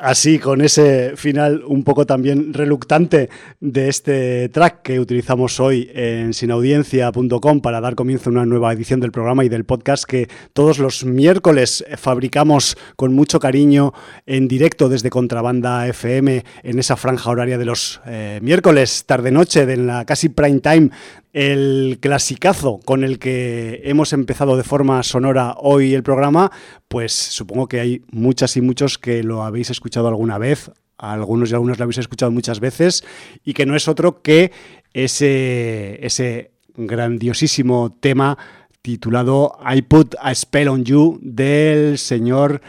Así, 0.00 0.38
con 0.38 0.60
ese 0.60 1.16
final 1.16 1.62
un 1.66 1.84
poco 1.84 2.06
también 2.06 2.52
reluctante 2.52 3.28
de 3.60 3.88
este 3.88 4.48
track 4.48 4.82
que 4.82 5.00
utilizamos 5.00 5.60
hoy 5.60 5.90
en 5.94 6.34
sinaudiencia.com 6.34 7.60
para 7.60 7.80
dar 7.80 7.94
comienzo 7.94 8.30
a 8.30 8.32
una 8.32 8.46
nueva 8.46 8.72
edición 8.72 9.00
del 9.00 9.12
programa 9.12 9.44
y 9.44 9.48
del 9.48 9.64
podcast 9.64 10.04
que 10.04 10.28
todos 10.52 10.78
los 10.78 11.04
miércoles 11.04 11.84
fabricamos 11.96 12.76
con 12.96 13.14
mucho 13.14 13.40
cariño 13.40 13.92
en 14.26 14.48
directo 14.48 14.88
desde 14.88 15.10
Contrabanda 15.10 15.86
FM 15.88 16.44
en 16.62 16.78
esa 16.78 16.96
franja 16.96 17.30
horaria 17.30 17.58
de 17.58 17.64
los 17.64 18.00
eh, 18.06 18.38
miércoles, 18.42 19.04
tarde-noche, 19.06 19.66
de 19.66 19.76
la 19.76 20.04
casi 20.04 20.28
prime 20.28 20.60
time 20.60 20.90
el 21.34 21.98
clasicazo 22.00 22.78
con 22.84 23.02
el 23.02 23.18
que 23.18 23.82
hemos 23.84 24.12
empezado 24.12 24.56
de 24.56 24.62
forma 24.62 25.02
sonora 25.02 25.56
hoy 25.58 25.92
el 25.92 26.04
programa, 26.04 26.52
pues 26.86 27.12
supongo 27.12 27.66
que 27.66 27.80
hay 27.80 28.02
muchas 28.12 28.56
y 28.56 28.60
muchos 28.60 28.98
que 28.98 29.24
lo 29.24 29.42
habéis 29.42 29.68
escuchado 29.68 30.06
alguna 30.06 30.38
vez, 30.38 30.70
algunos 30.96 31.50
y 31.50 31.54
algunas 31.54 31.78
lo 31.78 31.84
habéis 31.84 31.98
escuchado 31.98 32.30
muchas 32.30 32.60
veces, 32.60 33.04
y 33.44 33.52
que 33.52 33.66
no 33.66 33.74
es 33.74 33.88
otro 33.88 34.22
que 34.22 34.52
ese, 34.92 35.98
ese 36.06 36.52
grandiosísimo 36.76 37.98
tema 38.00 38.38
titulado 38.80 39.58
I 39.68 39.82
Put 39.82 40.14
a 40.20 40.32
Spell 40.32 40.68
on 40.68 40.84
You 40.84 41.18
del 41.20 41.98
señor 41.98 42.60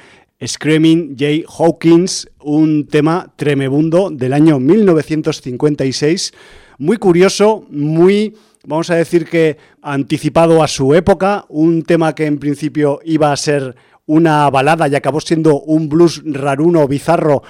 Screaming 0.43 1.15
Jay 1.19 1.45
Hawkins, 1.47 2.31
un 2.41 2.87
tema 2.87 3.31
tremebundo 3.35 4.09
del 4.09 4.33
año 4.33 4.59
1956, 4.59 6.33
muy 6.79 6.97
curioso, 6.97 7.67
muy 7.69 8.35
vamos 8.65 8.89
a 8.89 8.95
decir 8.95 9.25
que 9.25 9.57
anticipado 9.81 10.63
a 10.63 10.67
su 10.67 10.93
época, 10.93 11.45
un 11.49 11.83
tema 11.83 12.15
que 12.15 12.25
en 12.25 12.39
principio 12.39 12.99
iba 13.03 13.31
a 13.31 13.37
ser 13.37 13.75
una 14.05 14.49
balada 14.49 14.87
y 14.87 14.95
acabó 14.95 15.19
siendo 15.19 15.59
un 15.61 15.89
blues 15.89 16.21
raruno, 16.25 16.87
bizarro, 16.87 17.43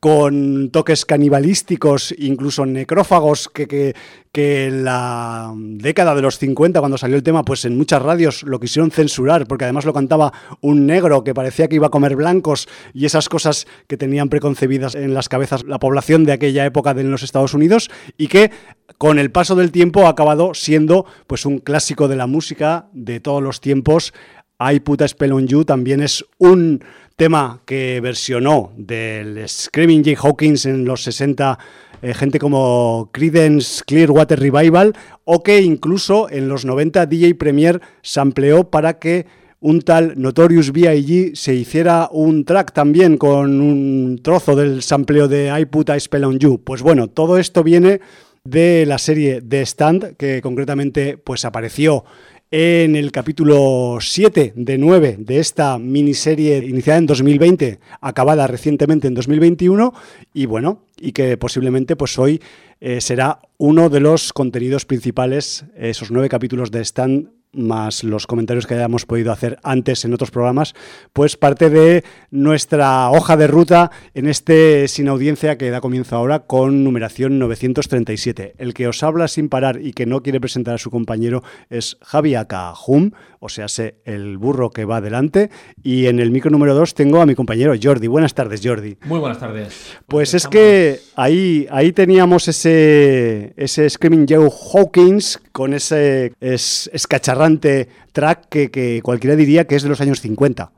con 0.00 0.70
toques 0.70 1.04
canibalísticos, 1.04 2.14
incluso 2.16 2.64
necrófagos, 2.64 3.48
que, 3.48 3.68
que, 3.68 3.94
que, 4.32 4.66
en 4.66 4.84
la 4.84 5.52
década 5.54 6.14
de 6.14 6.22
los 6.22 6.38
50, 6.38 6.80
cuando 6.80 6.96
salió 6.96 7.16
el 7.16 7.22
tema, 7.22 7.44
pues 7.44 7.66
en 7.66 7.76
muchas 7.76 8.00
radios 8.00 8.42
lo 8.44 8.58
quisieron 8.58 8.90
censurar, 8.90 9.46
porque 9.46 9.64
además 9.64 9.84
lo 9.84 9.92
cantaba 9.92 10.32
un 10.62 10.86
negro 10.86 11.22
que 11.22 11.34
parecía 11.34 11.68
que 11.68 11.74
iba 11.74 11.88
a 11.88 11.90
comer 11.90 12.16
blancos 12.16 12.66
y 12.94 13.04
esas 13.04 13.28
cosas 13.28 13.66
que 13.86 13.98
tenían 13.98 14.30
preconcebidas 14.30 14.94
en 14.94 15.12
las 15.12 15.28
cabezas 15.28 15.64
la 15.64 15.78
población 15.78 16.24
de 16.24 16.32
aquella 16.32 16.64
época 16.64 16.94
de 16.94 17.04
los 17.04 17.22
Estados 17.22 17.52
Unidos 17.52 17.90
y 18.16 18.28
que 18.28 18.50
con 18.96 19.18
el 19.18 19.30
paso 19.30 19.54
del 19.54 19.70
tiempo 19.70 20.06
ha 20.06 20.10
acabado 20.10 20.54
siendo 20.54 21.04
pues 21.26 21.44
un 21.44 21.58
clásico 21.58 22.08
de 22.08 22.16
la 22.16 22.26
música 22.26 22.88
de 22.92 23.20
todos 23.20 23.42
los 23.42 23.60
tiempos. 23.60 24.14
I 24.60 24.80
Put 24.80 25.02
a 25.02 25.08
Spell 25.08 25.32
on 25.32 25.46
You 25.46 25.64
también 25.64 26.00
es 26.02 26.24
un 26.38 26.84
tema 27.16 27.60
que 27.64 28.00
versionó 28.00 28.72
del 28.76 29.48
Screaming 29.48 30.04
Jay 30.04 30.16
Hawkins 30.20 30.66
en 30.66 30.84
los 30.84 31.02
60 31.02 31.58
eh, 32.02 32.14
gente 32.14 32.38
como 32.38 33.10
Creedence 33.12 33.82
Clearwater 33.86 34.40
Revival 34.40 34.94
o 35.24 35.42
que 35.42 35.60
incluso 35.60 36.30
en 36.30 36.48
los 36.48 36.64
90 36.64 37.06
DJ 37.06 37.34
Premier 37.34 37.80
sampleó 38.02 38.70
para 38.70 38.98
que 38.98 39.26
un 39.60 39.82
tal 39.82 40.14
Notorious 40.16 40.72
B.I.G. 40.72 41.34
se 41.34 41.54
hiciera 41.54 42.08
un 42.10 42.46
track 42.46 42.72
también 42.72 43.18
con 43.18 43.60
un 43.60 44.18
trozo 44.22 44.56
del 44.56 44.82
sampleo 44.82 45.28
de 45.28 45.54
I 45.58 45.66
Put 45.66 45.90
a 45.90 46.00
Spell 46.00 46.24
on 46.24 46.38
You. 46.38 46.62
Pues 46.64 46.80
bueno, 46.80 47.08
todo 47.08 47.36
esto 47.36 47.62
viene 47.62 48.00
de 48.44 48.86
la 48.86 48.96
serie 48.96 49.42
The 49.42 49.66
Stand, 49.66 50.16
que 50.16 50.40
concretamente 50.40 51.18
pues 51.18 51.44
apareció 51.44 52.04
en 52.50 52.96
el 52.96 53.12
capítulo 53.12 53.98
7 54.00 54.54
de 54.56 54.78
9 54.78 55.16
de 55.20 55.38
esta 55.38 55.78
miniserie 55.78 56.58
iniciada 56.58 56.98
en 56.98 57.06
2020, 57.06 57.78
acabada 58.00 58.48
recientemente 58.48 59.06
en 59.06 59.14
2021 59.14 59.94
y 60.34 60.46
bueno, 60.46 60.82
y 60.98 61.12
que 61.12 61.36
posiblemente 61.36 61.94
pues 61.94 62.18
hoy 62.18 62.40
eh, 62.80 63.00
será 63.00 63.40
uno 63.56 63.88
de 63.88 64.00
los 64.00 64.32
contenidos 64.32 64.84
principales, 64.84 65.64
esos 65.76 66.10
nueve 66.10 66.28
capítulos 66.28 66.72
de 66.72 66.84
Stand 66.84 67.39
más 67.52 68.04
los 68.04 68.26
comentarios 68.26 68.66
que 68.66 68.74
hayamos 68.74 69.06
podido 69.06 69.32
hacer 69.32 69.58
antes 69.62 70.04
en 70.04 70.14
otros 70.14 70.30
programas, 70.30 70.74
pues 71.12 71.36
parte 71.36 71.70
de 71.70 72.04
nuestra 72.30 73.10
hoja 73.10 73.36
de 73.36 73.46
ruta 73.46 73.90
en 74.14 74.28
este 74.28 74.88
sin 74.88 75.08
audiencia 75.08 75.58
que 75.58 75.70
da 75.70 75.80
comienzo 75.80 76.16
ahora 76.16 76.40
con 76.40 76.84
numeración 76.84 77.38
937. 77.38 78.54
El 78.58 78.74
que 78.74 78.88
os 78.88 79.02
habla 79.02 79.28
sin 79.28 79.48
parar 79.48 79.80
y 79.82 79.92
que 79.92 80.06
no 80.06 80.22
quiere 80.22 80.40
presentar 80.40 80.74
a 80.74 80.78
su 80.78 80.90
compañero 80.90 81.42
es 81.68 81.98
Javi 82.02 82.34
Akahum, 82.34 83.10
o 83.40 83.48
sea, 83.48 83.68
sé 83.68 83.96
el 84.04 84.38
burro 84.38 84.70
que 84.70 84.84
va 84.84 84.98
adelante, 84.98 85.50
y 85.82 86.06
en 86.06 86.20
el 86.20 86.30
micro 86.30 86.50
número 86.50 86.74
2 86.74 86.94
tengo 86.94 87.20
a 87.20 87.26
mi 87.26 87.34
compañero 87.34 87.74
Jordi. 87.80 88.06
Buenas 88.06 88.34
tardes, 88.34 88.60
Jordi. 88.62 88.96
Muy 89.06 89.18
buenas 89.18 89.38
tardes. 89.38 89.96
Pues 90.06 90.34
es 90.34 90.46
que 90.46 91.00
ahí, 91.16 91.66
ahí 91.70 91.92
teníamos 91.92 92.48
ese, 92.48 93.54
ese 93.56 93.88
Screaming 93.88 94.26
Joe 94.28 94.50
Hawkins 94.72 95.40
con 95.52 95.74
ese 95.74 96.32
es, 96.40 96.90
escacharrante 96.92 97.88
track 98.12 98.48
que, 98.48 98.70
que, 98.70 99.00
cualquiera 99.02 99.36
diría 99.36 99.66
que 99.66 99.76
es 99.76 99.82
de 99.82 99.88
los 99.88 100.00
años 100.00 100.20
50. 100.20 100.72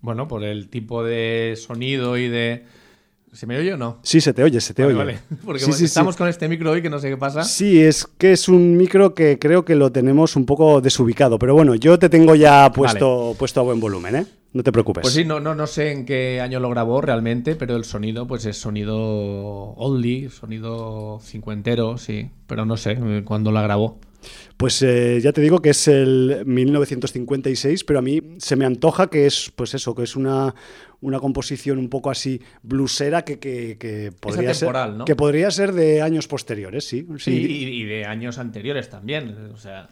Bueno, 0.00 0.26
por 0.28 0.44
el 0.44 0.68
tipo 0.68 1.04
de 1.04 1.54
sonido 1.58 2.16
y 2.16 2.28
de. 2.28 2.64
¿Se 3.32 3.46
me 3.46 3.56
oye 3.58 3.74
o 3.74 3.76
no? 3.76 3.98
Sí, 4.02 4.20
se 4.20 4.32
te 4.32 4.42
oye, 4.42 4.60
se 4.60 4.74
te 4.74 4.82
Vale, 4.82 4.94
oye. 4.94 5.04
vale. 5.04 5.20
Porque 5.44 5.60
Sí, 5.60 5.72
sí, 5.72 5.78
sí. 5.78 5.84
estamos 5.84 6.16
con 6.16 6.26
este 6.26 6.48
micro 6.48 6.72
hoy 6.72 6.82
que 6.82 6.90
no 6.90 6.98
sé 6.98 7.10
qué 7.10 7.16
pasa. 7.16 7.44
Sí, 7.44 7.80
es 7.80 8.04
que 8.18 8.32
es 8.32 8.48
un 8.48 8.76
micro 8.76 9.14
que 9.14 9.38
creo 9.38 9.64
que 9.64 9.76
lo 9.76 9.92
tenemos 9.92 10.34
un 10.34 10.46
poco 10.46 10.80
desubicado, 10.80 11.38
pero 11.38 11.54
bueno, 11.54 11.76
yo 11.76 11.96
te 11.98 12.08
tengo 12.08 12.34
ya 12.34 12.72
puesto, 12.72 13.36
puesto 13.38 13.60
a 13.60 13.62
buen 13.62 13.78
volumen, 13.78 14.16
¿eh? 14.16 14.26
No 14.52 14.62
te 14.64 14.72
preocupes. 14.72 15.02
Pues 15.02 15.14
sí, 15.14 15.24
no, 15.24 15.38
no, 15.38 15.54
no 15.54 15.66
sé 15.66 15.92
en 15.92 16.04
qué 16.04 16.40
año 16.40 16.58
lo 16.58 16.70
grabó 16.70 17.00
realmente, 17.00 17.54
pero 17.54 17.76
el 17.76 17.84
sonido, 17.84 18.26
pues 18.26 18.44
es 18.46 18.56
sonido 18.56 18.96
oldie, 19.76 20.28
sonido 20.30 21.20
cincuentero, 21.22 21.98
sí. 21.98 22.30
Pero 22.48 22.64
no 22.64 22.76
sé 22.76 22.98
eh, 23.00 23.22
cuándo 23.24 23.52
la 23.52 23.62
grabó. 23.62 24.00
Pues 24.56 24.82
eh, 24.82 25.18
ya 25.22 25.32
te 25.32 25.40
digo 25.40 25.60
que 25.62 25.70
es 25.70 25.88
el 25.88 26.42
1956, 26.44 27.84
pero 27.84 28.00
a 28.00 28.02
mí 28.02 28.20
se 28.38 28.56
me 28.56 28.64
antoja 28.66 29.08
que 29.08 29.26
es, 29.26 29.50
pues 29.54 29.72
eso, 29.74 29.94
que 29.94 30.02
es 30.02 30.16
una, 30.16 30.54
una 31.00 31.18
composición 31.20 31.78
un 31.78 31.88
poco 31.88 32.10
así 32.10 32.42
blusera 32.62 33.22
que, 33.24 33.38
que, 33.38 33.78
que 33.78 34.12
podría 34.18 34.52
ser, 34.52 34.70
¿no? 34.90 35.04
que 35.06 35.16
podría 35.16 35.50
ser 35.50 35.72
de 35.72 36.02
años 36.02 36.28
posteriores, 36.28 36.84
sí. 36.86 37.06
Sí, 37.18 37.30
y, 37.32 37.64
y 37.82 37.84
de 37.84 38.04
años 38.04 38.38
anteriores 38.38 38.90
también. 38.90 39.34
O 39.54 39.56
sea, 39.56 39.88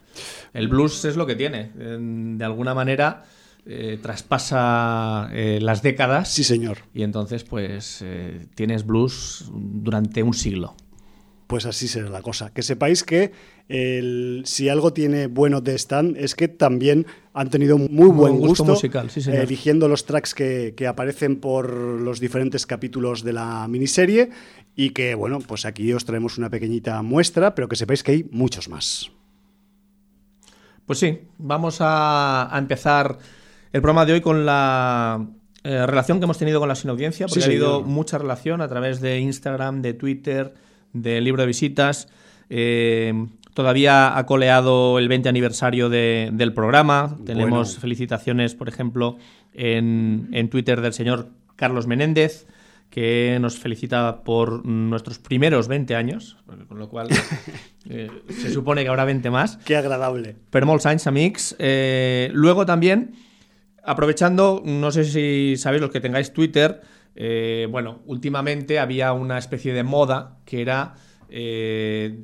el 0.53 0.69
blues 0.69 1.05
es 1.05 1.17
lo 1.17 1.27
que 1.27 1.35
tiene. 1.37 1.71
En- 1.79 2.37
De 2.39 2.45
alguna 2.45 2.75
manera 2.75 3.25
eh, 3.69 3.99
traspasa 4.03 5.29
eh, 5.33 5.59
las 5.61 5.83
décadas. 5.83 6.33
Sí, 6.33 6.43
señor. 6.43 6.79
Y 6.95 7.03
entonces, 7.03 7.45
pues, 7.45 8.01
eh, 8.03 8.47
tienes 8.55 8.87
blues 8.87 9.45
durante 9.53 10.23
un 10.23 10.33
siglo. 10.35 10.75
Pues 11.47 11.65
así 11.65 11.87
será 11.89 12.11
la 12.11 12.21
cosa. 12.23 12.53
Que 12.53 12.63
sepáis 12.63 13.05
que 13.05 13.33
el- 13.69 14.43
si 14.45 14.69
algo 14.69 14.93
tiene 14.93 15.29
bueno 15.29 15.61
de 15.63 15.75
Stan 15.77 16.15
es 16.19 16.35
que 16.35 16.49
también 16.49 17.07
han 17.33 17.49
tenido 17.51 17.79
muy 17.79 18.09
buen 18.09 18.35
gusto 18.35 18.49
gusto, 18.49 18.65
musical, 18.65 19.09
sí, 19.11 19.21
señor. 19.23 19.41
eligiendo 19.45 19.89
los 19.89 20.05
tracks 20.05 20.35
que, 20.35 20.75
que 20.77 20.87
aparecen 20.87 21.37
por 21.41 21.71
los 21.73 22.21
diferentes 22.21 22.67
capítulos 22.67 23.23
de 23.23 23.33
la 23.33 23.67
miniserie 23.69 24.29
y 24.77 24.91
que, 24.91 25.15
bueno, 25.15 25.39
pues 25.41 25.65
aquí 25.65 25.91
os 25.93 26.05
traemos 26.05 26.37
una 26.37 26.51
pequeñita 26.51 27.01
muestra, 27.03 27.55
pero 27.55 27.67
que 27.69 27.77
sepáis 27.77 28.03
que 28.03 28.13
hay 28.13 28.25
muchos 28.31 28.69
más. 28.69 29.11
Pues 30.87 30.99
sí, 30.99 31.19
vamos 31.39 31.79
a, 31.81 32.55
a 32.55 32.59
empezar 32.59 33.19
el 33.73 33.81
programa 33.83 34.07
de 34.07 34.15
hoy 34.15 34.21
con 34.21 34.47
la 34.47 35.27
eh, 35.65 35.87
relación 35.87 36.19
que 36.19 36.25
hemos 36.25 36.39
tenido 36.39 36.61
con 36.61 36.69
la 36.69 36.75
sin 36.75 36.91
audiencia, 36.91 37.27
porque 37.27 37.41
Sí, 37.41 37.47
ha 37.47 37.51
habido 37.51 37.77
señor. 37.79 37.87
mucha 37.89 38.19
relación 38.19 38.61
a 38.61 38.69
través 38.69 39.01
de 39.01 39.19
Instagram, 39.21 39.83
de 39.83 39.95
Twitter, 39.95 40.55
del 40.93 41.25
libro 41.25 41.43
de 41.43 41.47
visitas. 41.47 42.09
Eh, 42.51 43.13
todavía 43.55 44.17
ha 44.17 44.25
coleado 44.27 44.99
el 44.99 45.09
20 45.09 45.29
aniversario 45.29 45.89
de- 45.89 46.31
del 46.33 46.53
programa. 46.55 47.17
Tenemos 47.27 47.69
Bueno. 47.69 47.81
felicitaciones, 47.81 48.55
por 48.55 48.69
ejemplo, 48.69 49.19
en, 49.53 50.29
en 50.33 50.49
Twitter 50.49 50.81
del 50.81 50.93
señor 50.93 51.29
Carlos 51.57 51.87
Menéndez, 51.87 52.47
que 52.91 53.37
nos 53.41 53.59
felicita 53.59 54.23
por 54.23 54.65
nuestros 54.65 55.19
primeros 55.19 55.69
20 55.69 55.95
años, 55.95 56.39
con 56.69 56.79
lo 56.79 56.89
cual 56.89 57.09
eh, 57.91 58.11
se 58.31 58.51
supone 58.51 58.83
que 58.83 58.89
habrá 58.89 59.05
20 59.05 59.29
más. 59.31 59.59
Qué 59.65 59.77
agradable. 59.77 60.37
Per 60.51 60.65
molts 60.65 60.87
anys, 60.87 61.07
amics. 61.07 61.55
Eh, 61.59 62.31
luego 62.33 62.65
también, 62.65 63.13
aprovechando, 63.91 64.63
no 64.65 64.91
sé 64.91 65.05
si 65.05 65.57
sabéis 65.57 65.81
los 65.81 65.91
que 65.91 66.01
tengáis 66.01 66.33
Twitter, 66.33 66.81
eh, 67.17 67.67
bueno, 67.71 68.01
últimamente 68.07 68.79
había 68.79 69.13
una 69.13 69.39
especie 69.39 69.73
de 69.73 69.83
moda 69.83 70.39
que 70.45 70.61
era 70.63 70.95
eh, 71.31 72.17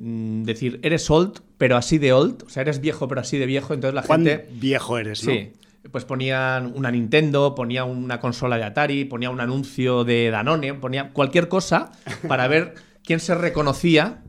decir, 0.43 0.79
eres 0.83 1.09
old, 1.09 1.41
pero 1.57 1.77
así 1.77 1.97
de 1.97 2.13
old, 2.13 2.43
o 2.43 2.49
sea, 2.49 2.61
eres 2.61 2.81
viejo, 2.81 3.07
pero 3.07 3.21
así 3.21 3.37
de 3.37 3.45
viejo, 3.45 3.73
entonces 3.73 3.93
la 3.95 4.03
¿Cuán 4.03 4.25
gente... 4.25 4.47
viejo 4.53 4.97
eres, 4.97 5.23
no? 5.25 5.31
Sí. 5.31 5.53
Pues 5.91 6.03
ponían 6.05 6.73
una 6.75 6.89
Nintendo, 6.89 7.53
ponía 7.53 7.83
una 7.83 8.19
consola 8.19 8.57
de 8.57 8.63
Atari, 8.63 9.05
ponía 9.05 9.29
un 9.29 9.39
anuncio 9.39 10.03
de 10.03 10.31
Danone, 10.31 10.73
ponía 10.73 11.11
cualquier 11.13 11.47
cosa 11.47 11.91
para 12.27 12.47
ver 12.47 12.73
quién 13.03 13.19
se 13.19 13.35
reconocía 13.35 14.23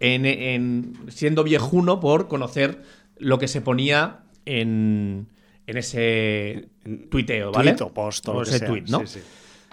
en, 0.00 0.26
en- 0.26 0.94
siendo 1.08 1.44
viejuno 1.44 2.00
por 2.00 2.26
conocer 2.26 2.82
lo 3.18 3.38
que 3.38 3.46
se 3.48 3.60
ponía 3.60 4.24
en, 4.46 5.28
en 5.66 5.76
ese 5.76 6.68
tuiteo, 7.10 7.50
¿vale? 7.52 7.72
Tuit 7.72 7.80
o 7.82 7.92
post 7.92 8.28
o 8.28 8.34
lo 8.34 8.42
que 8.42 8.50
ese 8.50 8.58
sea. 8.60 8.68
tuit, 8.68 8.88
¿no? 8.88 9.00
Sí, 9.00 9.06
sí. 9.06 9.20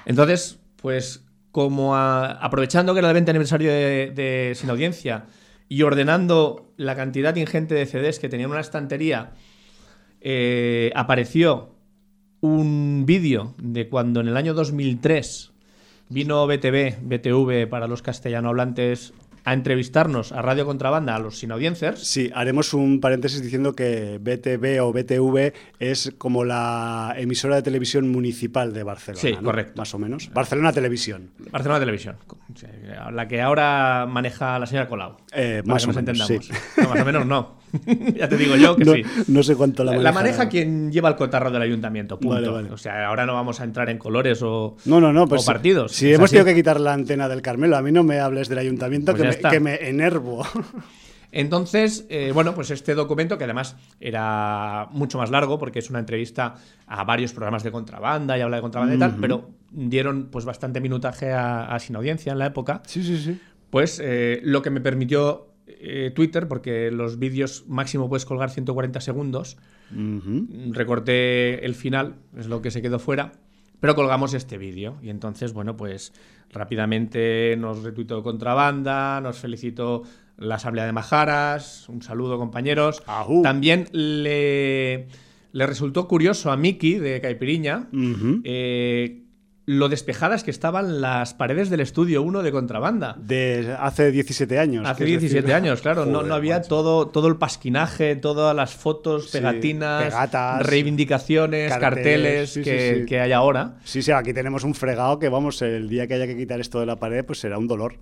Entonces, 0.06 0.60
pues 0.82 1.26
como 1.52 1.96
a- 1.96 2.32
aprovechando 2.32 2.94
que 2.94 3.00
era 3.00 3.10
el 3.10 3.14
20 3.14 3.32
aniversario 3.32 3.72
de, 3.72 4.12
de 4.16 4.54
Sin 4.56 4.70
Audiencia 4.70 5.26
y 5.70 5.82
ordenando 5.84 6.74
la 6.78 6.96
cantidad 6.96 7.36
ingente 7.36 7.76
de 7.76 7.86
CDs 7.86 8.20
que 8.20 8.28
tenían 8.30 8.50
una 8.52 8.60
estantería, 8.60 9.32
eh, 10.22 10.92
apareció 10.96 11.76
un 12.42 13.04
vídeo 13.06 13.56
de 13.58 13.88
cuando 13.88 14.20
en 14.20 14.28
el 14.28 14.38
año 14.38 14.54
2003 14.54 15.52
vino 16.10 16.46
BTV, 16.46 16.98
BTV 17.02 17.68
para 17.70 17.88
los 17.88 18.02
castellano 18.02 18.50
hablantes, 18.50 19.14
a 19.46 19.54
entrevistarnos 19.54 20.32
a 20.32 20.42
Radio 20.42 20.66
Contrabanda, 20.66 21.16
a 21.16 21.20
los 21.20 21.40
sin 21.40 21.52
audiencers. 21.52 22.06
Sí, 22.06 22.32
haremos 22.34 22.74
un 22.74 23.00
paréntesis 23.00 23.42
diciendo 23.42 23.74
que 23.76 24.20
BTV 24.20 24.82
o 24.84 24.94
BTV 24.94 25.54
es 25.80 26.14
como 26.18 26.44
la 26.46 27.14
emisora 27.18 27.56
de 27.56 27.62
televisión 27.62 28.10
municipal 28.10 28.74
de 28.74 28.84
Barcelona. 28.84 29.22
Sí, 29.22 29.34
¿no? 29.34 29.44
correcto. 29.44 29.74
Más 29.78 29.94
o 29.94 30.00
menos. 30.00 30.32
Barcelona 30.34 30.72
Televisión. 30.72 31.32
Barcelona 31.52 31.80
Televisión, 31.80 32.16
sí, 32.56 32.68
la 33.12 33.28
que 33.28 33.42
ahora 33.42 34.06
maneja 34.10 34.58
la 34.60 34.66
señora 34.66 34.88
Colau. 34.88 35.18
Eh, 35.34 35.62
para 35.64 35.74
más 35.74 35.84
que 35.84 35.90
o 35.90 35.94
nos 35.94 36.04
menos, 36.04 36.30
entendamos. 36.30 36.46
sí. 36.46 36.82
No, 36.82 36.90
más 36.90 37.02
o 37.02 37.06
menos 37.06 37.26
no. 37.26 37.64
ya 38.16 38.30
te 38.30 38.38
digo 38.38 38.56
yo 38.56 38.76
que 38.76 38.86
no, 38.86 38.94
sí. 38.94 39.04
no 39.28 39.42
sé 39.42 39.56
cuánto 39.56 39.84
la 39.84 39.92
La, 39.94 39.98
maneja. 40.12 40.14
maneja 40.14 40.50
quien 40.50 40.92
lleva 40.92 41.10
el 41.10 41.16
cotarro 41.16 41.50
del 41.50 41.62
ayuntamiento, 41.62 42.20
punto. 42.20 42.36
Vale, 42.36 42.48
vale. 42.50 42.72
O 42.72 42.78
sea, 42.78 43.08
ahora 43.08 43.26
no 43.26 43.34
vamos 43.34 43.60
a 43.62 43.64
entrar 43.64 43.90
en 43.90 43.98
colores 43.98 44.42
o, 44.44 44.76
No, 44.86 45.02
no, 45.02 45.12
no. 45.12 45.28
Pues, 45.28 45.42
o 45.42 45.46
partidos. 45.46 45.92
Si 45.92 46.14
hemos 46.14 46.26
así. 46.26 46.34
tenido 46.36 46.46
que 46.46 46.56
quitar 46.56 46.80
la 46.80 46.94
antena 46.94 47.28
del 47.28 47.42
Carmelo, 47.42 47.76
a 47.78 47.82
mí 47.82 47.92
no 47.92 48.04
me 48.04 48.20
hables 48.20 48.48
del 48.50 48.60
ayuntamiento 48.60 49.16
Pues 49.16 49.42
me, 49.42 49.50
que 49.50 49.60
me 49.60 49.76
enervo. 49.90 50.46
Entonces, 51.36 52.06
eh, 52.10 52.32
bueno, 52.32 52.54
pues 52.54 52.70
este 52.70 52.94
documento, 52.94 53.40
que 53.40 53.44
además 53.44 53.76
era 54.00 54.88
mucho 54.92 55.18
más 55.18 55.32
largo, 55.32 55.58
porque 55.58 55.80
es 55.80 55.90
una 55.90 56.00
entrevista 56.00 56.56
a 56.86 57.04
varios 57.04 57.34
programas 57.34 57.64
de 57.64 57.72
contrabanda 57.72 58.38
y 58.38 58.42
habla 58.42 58.58
de 58.58 58.62
contrabanda 58.62 58.96
y 58.96 59.00
tal, 59.00 59.18
pero 59.20 59.50
dieron 59.72 60.30
pues 60.32 60.46
bastante 60.46 60.80
minutaje 60.80 61.32
a, 61.32 61.66
a 61.66 61.80
Sin 61.80 61.96
Audiencia 61.96 62.32
en 62.32 62.40
la 62.40 62.46
época. 62.46 62.84
sí, 62.86 63.04
sí, 63.04 63.18
sí. 63.18 63.40
Pues 63.72 64.00
eh, 64.04 64.40
lo 64.44 64.62
que 64.62 64.70
me 64.70 64.82
permitió 64.82 65.48
eh, 65.66 66.12
Twitter, 66.14 66.48
porque 66.48 66.92
los 66.92 67.18
vídeos 67.18 67.66
máximo 67.68 68.08
puedes 68.08 68.24
colgar 68.24 68.52
140 68.52 69.02
segundos, 69.02 69.58
recorté 70.72 71.66
el 71.66 71.74
final, 71.74 72.18
es 72.38 72.46
lo 72.46 72.62
que 72.62 72.70
se 72.70 72.84
quedó 72.84 73.00
fuera, 73.00 73.32
pero 73.80 73.96
colgamos 73.96 74.36
este 74.36 74.60
vídeo. 74.60 75.00
Y 75.02 75.10
entonces, 75.10 75.54
bueno, 75.54 75.76
pues 75.76 76.14
rápidamente 76.52 77.56
nos 77.58 77.82
retuitó 77.82 78.22
Contrabanda, 78.22 79.20
nos 79.22 79.40
felicitó 79.40 80.04
la 80.38 80.56
Asamblea 80.56 80.86
de 80.86 80.92
Majaras, 80.92 81.88
un 81.90 82.02
saludo 82.02 82.38
compañeros. 82.38 83.04
Ajú. 83.08 83.42
También 83.44 83.88
le, 83.92 85.08
le 85.52 85.68
resultó 85.68 86.08
curioso 86.08 86.52
a 86.52 86.58
Miki 86.58 86.96
de 86.96 87.22
Caipiriña 87.22 87.88
eh, 88.44 89.20
lo 89.66 89.88
despejadas 89.88 90.44
que 90.44 90.52
estaban 90.52 91.00
las 91.00 91.34
paredes 91.34 91.70
del 91.70 91.80
estudio 91.80 92.22
1 92.22 92.44
de 92.44 92.52
Contrabanda. 92.52 93.16
De 93.18 93.74
hace 93.80 94.12
17 94.12 94.60
años. 94.60 94.86
Hace 94.86 95.06
quieres 95.06 95.22
17 95.22 95.42
decir. 95.48 95.56
años, 95.56 95.82
claro. 95.82 96.06
no, 96.06 96.16
Joder, 96.16 96.28
no 96.28 96.36
había 96.36 96.56
macho. 96.58 96.68
todo, 96.68 97.08
todo 97.08 97.30
el 97.30 97.38
pasquinaje, 97.38 98.18
todas 98.18 98.54
las 98.54 98.74
fotos, 98.74 99.30
Sí, 99.30 99.38
pegatinas, 99.38 100.04
pegatas, 100.04 100.66
reivindicaciones, 100.66 101.72
carteles, 101.72 101.80
carteles, 101.82 102.50
sí, 102.50 102.60
sí, 102.62 102.70
que, 102.70 102.96
sí. 103.02 103.06
que 103.06 103.20
hay 103.22 103.32
ahora. 103.32 103.76
Sí, 103.86 104.02
sí, 104.02 104.12
aquí 104.12 104.34
tenemos 104.34 104.66
un 104.66 104.76
fregado 104.76 105.18
que, 105.18 105.30
vamos, 105.30 105.62
el 105.62 105.88
día 105.88 106.08
que 106.08 106.16
haya 106.16 106.28
que 106.28 106.36
quitar 106.36 106.60
esto 106.60 106.82
de 106.82 106.86
la 106.86 106.98
pared, 106.98 107.24
pues 107.24 107.40
será 107.40 107.58
un 107.58 107.68
dolor. 107.70 107.96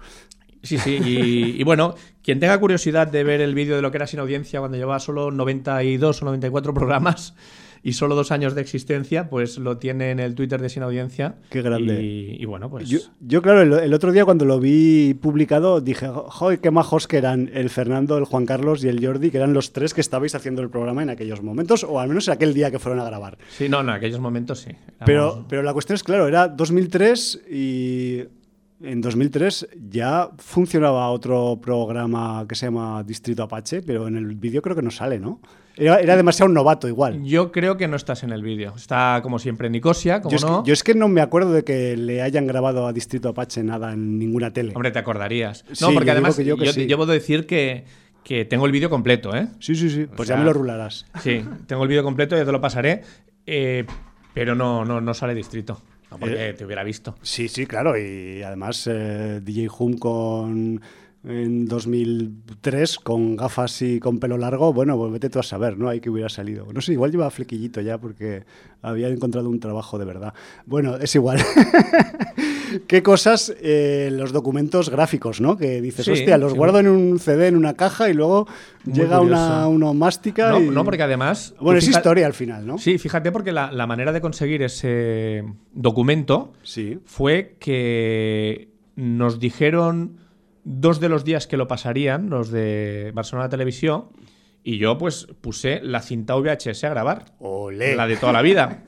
Sí, 0.63 0.77
sí. 0.77 0.99
Y, 1.03 1.59
y 1.59 1.63
bueno, 1.63 1.95
quien 2.23 2.39
tenga 2.39 2.59
curiosidad 2.59 3.07
de 3.07 3.23
ver 3.23 3.41
el 3.41 3.55
vídeo 3.55 3.75
de 3.75 3.81
lo 3.81 3.91
que 3.91 3.97
era 3.97 4.07
sin 4.07 4.19
audiencia 4.19 4.59
cuando 4.59 4.77
llevaba 4.77 4.99
solo 4.99 5.31
92 5.31 6.21
o 6.21 6.25
94 6.25 6.73
programas 6.73 7.33
y 7.83 7.93
solo 7.93 8.13
dos 8.13 8.31
años 8.31 8.53
de 8.53 8.61
existencia, 8.61 9.27
pues 9.27 9.57
lo 9.57 9.77
tiene 9.79 10.11
en 10.11 10.19
el 10.19 10.35
Twitter 10.35 10.61
de 10.61 10.69
sin 10.69 10.83
audiencia. 10.83 11.37
Qué 11.49 11.63
grande. 11.63 11.99
Y, 12.03 12.37
y 12.39 12.45
bueno, 12.45 12.69
pues. 12.69 12.87
Yo, 12.87 12.99
yo, 13.21 13.41
claro, 13.41 13.61
el, 13.63 13.73
el 13.73 13.91
otro 13.95 14.11
día 14.11 14.23
cuando 14.23 14.45
lo 14.45 14.59
vi 14.59 15.15
publicado 15.15 15.81
dije, 15.81 16.07
joder, 16.13 16.59
qué 16.59 16.69
majos 16.69 17.07
que 17.07 17.17
eran 17.17 17.49
el 17.55 17.71
Fernando, 17.71 18.19
el 18.19 18.25
Juan 18.25 18.45
Carlos 18.45 18.83
y 18.83 18.87
el 18.87 19.03
Jordi, 19.03 19.31
que 19.31 19.37
eran 19.37 19.53
los 19.53 19.73
tres 19.73 19.95
que 19.95 20.01
estabais 20.01 20.35
haciendo 20.35 20.61
el 20.61 20.69
programa 20.69 21.01
en 21.01 21.09
aquellos 21.09 21.41
momentos, 21.41 21.83
o 21.83 21.99
al 21.99 22.07
menos 22.07 22.27
en 22.27 22.35
aquel 22.35 22.53
día 22.53 22.69
que 22.69 22.77
fueron 22.77 22.99
a 22.99 23.03
grabar. 23.03 23.39
Sí, 23.49 23.67
no, 23.67 23.81
no, 23.81 23.89
en 23.93 23.97
aquellos 23.97 24.19
momentos 24.19 24.59
sí. 24.59 24.69
Éramos- 24.69 24.99
Pero, 25.07 25.45
pero 25.49 25.63
la 25.63 25.73
cuestión 25.73 25.95
es, 25.95 26.03
claro, 26.03 26.27
era 26.27 26.49
2003 26.49 27.41
y 27.49 28.25
en 28.83 29.01
2003 29.01 29.67
ya 29.89 30.29
funcionaba 30.37 31.09
otro 31.09 31.59
programa 31.61 32.45
que 32.47 32.55
se 32.55 32.65
llama 32.67 33.03
Distrito 33.03 33.43
Apache, 33.43 33.81
pero 33.81 34.07
en 34.07 34.15
el 34.17 34.35
vídeo 34.35 34.61
creo 34.61 34.75
que 34.75 34.81
no 34.81 34.91
sale, 34.91 35.19
¿no? 35.19 35.39
Era, 35.77 35.99
era 35.99 36.15
demasiado 36.17 36.51
novato 36.51 36.87
igual. 36.87 37.23
Yo 37.23 37.51
creo 37.51 37.77
que 37.77 37.87
no 37.87 37.95
estás 37.95 38.23
en 38.23 38.31
el 38.31 38.43
vídeo. 38.43 38.73
Está 38.75 39.19
como 39.23 39.39
siempre 39.39 39.67
en 39.67 39.73
Nicosia, 39.73 40.21
como 40.21 40.31
Yo 40.31 40.35
es, 40.37 40.43
no. 40.43 40.63
que, 40.63 40.67
yo 40.67 40.73
es 40.73 40.83
que 40.83 40.93
no 40.95 41.07
me 41.07 41.21
acuerdo 41.21 41.53
de 41.53 41.63
que 41.63 41.95
le 41.95 42.21
hayan 42.21 42.45
grabado 42.45 42.85
a 42.87 42.93
Distrito 42.93 43.29
Apache 43.29 43.63
nada 43.63 43.93
en 43.93 44.19
ninguna 44.19 44.51
tele. 44.51 44.73
Hombre, 44.75 44.91
te 44.91 44.99
acordarías. 44.99 45.63
No, 45.81 45.89
yo 45.89 45.93
porque 45.93 46.11
además 46.11 46.35
que 46.35 46.43
yo 46.43 46.57
yo, 46.57 46.63
que 46.63 46.73
sí. 46.73 46.85
llevo 46.87 47.05
de 47.05 47.13
decir 47.13 47.45
que, 47.47 47.85
que 48.23 48.43
tengo 48.45 48.65
el 48.65 48.71
vídeo 48.71 48.89
completo, 48.89 49.33
¿eh? 49.35 49.47
Sí, 49.59 49.75
sí, 49.75 49.89
sí. 49.89 50.07
Pues 50.15 50.27
sea- 50.27 50.35
ya 50.35 50.39
me 50.41 50.45
lo 50.45 50.53
rularás. 50.53 51.05
Sí, 51.21 51.43
tengo 51.67 51.83
el 51.83 51.89
vídeo 51.89 52.03
completo, 52.03 52.35
ya 52.35 52.45
te 52.45 52.51
lo 52.51 52.59
pasaré. 52.61 53.01
Eh, 53.45 53.85
Pero 54.33 54.55
no, 54.55 54.85
no, 54.85 55.01
no 55.01 55.13
sale 55.13 55.33
distrito. 55.33 55.81
No 56.11 56.17
porque 56.19 56.49
Eh. 56.49 56.53
te 56.53 56.65
hubiera 56.65 56.83
visto. 56.83 57.15
Sí, 57.21 57.47
sí, 57.47 57.65
claro. 57.65 57.97
Y 57.97 58.43
además 58.43 58.85
eh, 58.91 59.39
DJ 59.41 59.69
Hum 59.79 59.97
con 59.97 60.81
en 61.23 61.67
2003 61.67 62.97
con 62.99 63.35
gafas 63.35 63.81
y 63.83 63.99
con 63.99 64.19
pelo 64.19 64.37
largo, 64.37 64.73
bueno, 64.73 64.97
pues 64.97 65.11
vete 65.11 65.29
tú 65.29 65.37
a 65.39 65.43
saber, 65.43 65.77
¿no? 65.77 65.87
Ahí 65.89 65.99
que 65.99 66.09
hubiera 66.09 66.29
salido. 66.29 66.65
No 66.73 66.81
sé, 66.81 66.93
igual 66.93 67.11
llevaba 67.11 67.29
flequillito 67.29 67.79
ya 67.81 67.99
porque 67.99 68.43
había 68.81 69.07
encontrado 69.07 69.47
un 69.49 69.59
trabajo 69.59 69.99
de 69.99 70.05
verdad. 70.05 70.33
Bueno, 70.65 70.95
es 70.97 71.13
igual. 71.15 71.39
¿Qué 72.87 73.03
cosas 73.03 73.53
eh, 73.61 74.09
los 74.13 74.31
documentos 74.31 74.89
gráficos, 74.89 75.41
¿no? 75.41 75.57
Que 75.57 75.81
dices, 75.81 76.05
Sí, 76.05 76.11
hostia, 76.11 76.37
los 76.37 76.53
sí. 76.53 76.57
guardo 76.57 76.79
en 76.79 76.87
un 76.87 77.19
CD, 77.19 77.47
en 77.47 77.57
una 77.57 77.73
caja 77.75 78.09
y 78.09 78.13
luego 78.13 78.47
Muy 78.85 78.95
llega 78.95 79.19
una, 79.19 79.65
curioso. 79.65 79.69
una 79.69 80.49
No, 80.49 80.61
y... 80.61 80.69
no, 80.69 80.83
porque 80.85 81.03
además. 81.03 81.53
Bueno, 81.59 81.79
es 81.79 81.87
historia 81.87 82.25
al 82.25 82.33
final, 82.33 82.65
¿no? 82.65 82.77
Sí, 82.77 82.97
fíjate, 82.97 83.31
porque 83.31 83.51
la, 83.51 83.71
la 83.71 83.87
manera 83.87 84.11
de 84.11 84.21
conseguir 84.21 84.61
ese 84.63 85.43
documento 85.73 86.53
Sí. 86.63 86.99
fue 87.05 87.57
que 87.59 88.69
nos 88.95 89.39
dijeron 89.39 90.17
dos 90.63 90.99
de 90.99 91.09
los 91.09 91.23
días 91.23 91.47
que 91.47 91.57
lo 91.57 91.67
pasarían, 91.67 92.29
los 92.29 92.51
de 92.51 93.11
Barcelona 93.13 93.49
Televisión, 93.49 94.05
y 94.63 94.77
yo 94.77 94.97
pues 94.97 95.27
puse 95.41 95.81
la 95.81 96.01
cinta 96.01 96.35
VHS 96.35 96.83
a 96.83 96.89
grabar. 96.89 97.25
Olé. 97.39 97.95
La 97.95 98.07
de 98.07 98.17
toda 98.17 98.33
la 98.33 98.41
vida. 98.41 98.83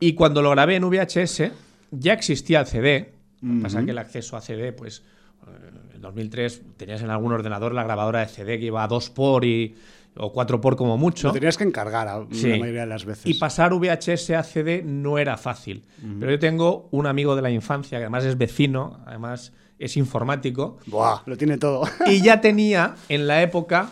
Y 0.00 0.14
cuando 0.14 0.42
lo 0.42 0.50
grabé 0.50 0.76
en 0.76 0.84
VHS, 0.88 1.50
ya 1.92 2.12
existía 2.12 2.60
el 2.60 2.66
CD. 2.66 3.12
Lo 3.40 3.54
que 3.56 3.62
pasa 3.62 3.78
es 3.80 3.84
que 3.84 3.90
el 3.92 3.98
acceso 3.98 4.36
a 4.36 4.40
CD, 4.40 4.72
pues 4.72 5.02
eh, 5.46 5.94
en 5.94 6.00
2003 6.00 6.62
tenías 6.76 7.02
en 7.02 7.10
algún 7.10 7.32
ordenador 7.32 7.72
la 7.74 7.84
grabadora 7.84 8.20
de 8.20 8.26
CD 8.26 8.58
que 8.58 8.66
iba 8.66 8.82
a 8.82 8.88
2 8.88 9.10
por 9.10 9.44
y, 9.44 9.74
o 10.16 10.32
4 10.32 10.60
por 10.60 10.76
como 10.76 10.98
mucho. 10.98 11.28
Lo 11.28 11.34
tenías 11.34 11.56
que 11.56 11.64
encargar 11.64 12.08
a, 12.08 12.26
Sí. 12.32 12.50
la 12.50 12.58
mayoría 12.58 12.80
de 12.82 12.86
las 12.88 13.04
veces. 13.04 13.26
Y 13.26 13.34
pasar 13.34 13.72
VHS 13.74 14.30
a 14.30 14.42
CD 14.42 14.82
no 14.84 15.18
era 15.18 15.36
fácil. 15.36 15.84
Pero 16.18 16.32
yo 16.32 16.38
tengo 16.38 16.88
un 16.90 17.06
amigo 17.06 17.34
de 17.36 17.42
la 17.42 17.50
infancia, 17.50 17.98
que 17.98 18.04
además 18.04 18.24
es 18.24 18.36
vecino, 18.36 19.00
además 19.06 19.52
es 19.84 19.96
informático, 19.96 20.78
Buah, 20.86 21.22
lo 21.26 21.36
tiene 21.36 21.58
todo. 21.58 21.82
y 22.06 22.20
ya 22.22 22.40
tenía 22.40 22.94
en 23.08 23.26
la 23.26 23.42
época 23.42 23.90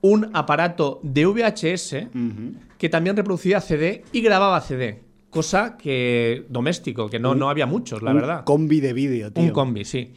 un 0.00 0.30
aparato 0.34 1.00
de 1.02 1.26
VHS 1.26 1.96
que 2.78 2.88
también 2.88 3.16
reproducía 3.16 3.60
CD 3.60 4.04
y 4.12 4.20
grababa 4.20 4.60
CD. 4.60 5.00
Cosa 5.30 5.76
que 5.76 6.44
doméstico, 6.48 7.08
que 7.10 7.18
no, 7.18 7.34
no 7.34 7.48
había 7.50 7.66
muchos, 7.66 8.02
la 8.02 8.10
Un 8.12 8.16
verdad. 8.18 8.44
combi 8.44 8.80
de 8.80 8.92
vídeo, 8.92 9.32
tío. 9.32 9.42
Un 9.44 9.50
combi, 9.50 9.84
sí. 9.84 10.12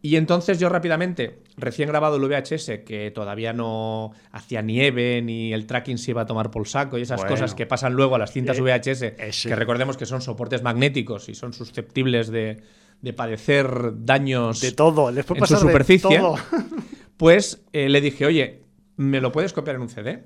Y 0.00 0.16
entonces 0.16 0.58
yo 0.58 0.68
rápidamente, 0.68 1.40
recién 1.56 1.88
grabado 1.88 2.16
el 2.16 2.22
VHS, 2.22 2.80
que 2.84 3.12
todavía 3.14 3.52
no 3.52 4.12
hacía 4.32 4.62
nieve, 4.62 5.20
ni 5.22 5.52
el 5.52 5.66
tracking 5.66 5.98
se 5.98 6.10
iba 6.12 6.22
a 6.22 6.26
tomar 6.26 6.50
por 6.50 6.66
saco 6.66 6.98
y 6.98 7.02
esas 7.02 7.18
Bueno. 7.20 7.30
cosas 7.34 7.54
que 7.54 7.66
pasan 7.66 7.92
luego 7.92 8.14
a 8.16 8.18
las 8.18 8.32
cintas 8.32 8.58
Eh, 8.58 8.62
VHS, 8.62 9.02
ese. 9.18 9.48
que 9.48 9.54
recordemos 9.56 9.96
que 9.96 10.06
son 10.06 10.20
soportes 10.22 10.62
magnéticos 10.62 11.28
y 11.28 11.34
son 11.34 11.52
susceptibles 11.52 12.28
de, 12.30 12.62
de 13.02 13.12
padecer 13.12 13.66
daños 14.04 14.60
De 14.60 14.72
todo, 14.72 15.10
les 15.10 15.24
puede 15.24 15.40
en 15.40 15.46
su 15.46 15.52
pasar 15.54 15.66
de 15.66 15.72
superficie, 15.72 16.18
todo. 16.18 16.36
pues 17.16 17.62
eh, 17.72 17.88
le 17.88 18.00
dije, 18.00 18.24
oye, 18.24 18.62
¿me 18.96 19.20
lo 19.20 19.32
puedes 19.32 19.52
copiar 19.52 19.76
en 19.76 19.82
un 19.82 19.88
CD? 19.88 20.24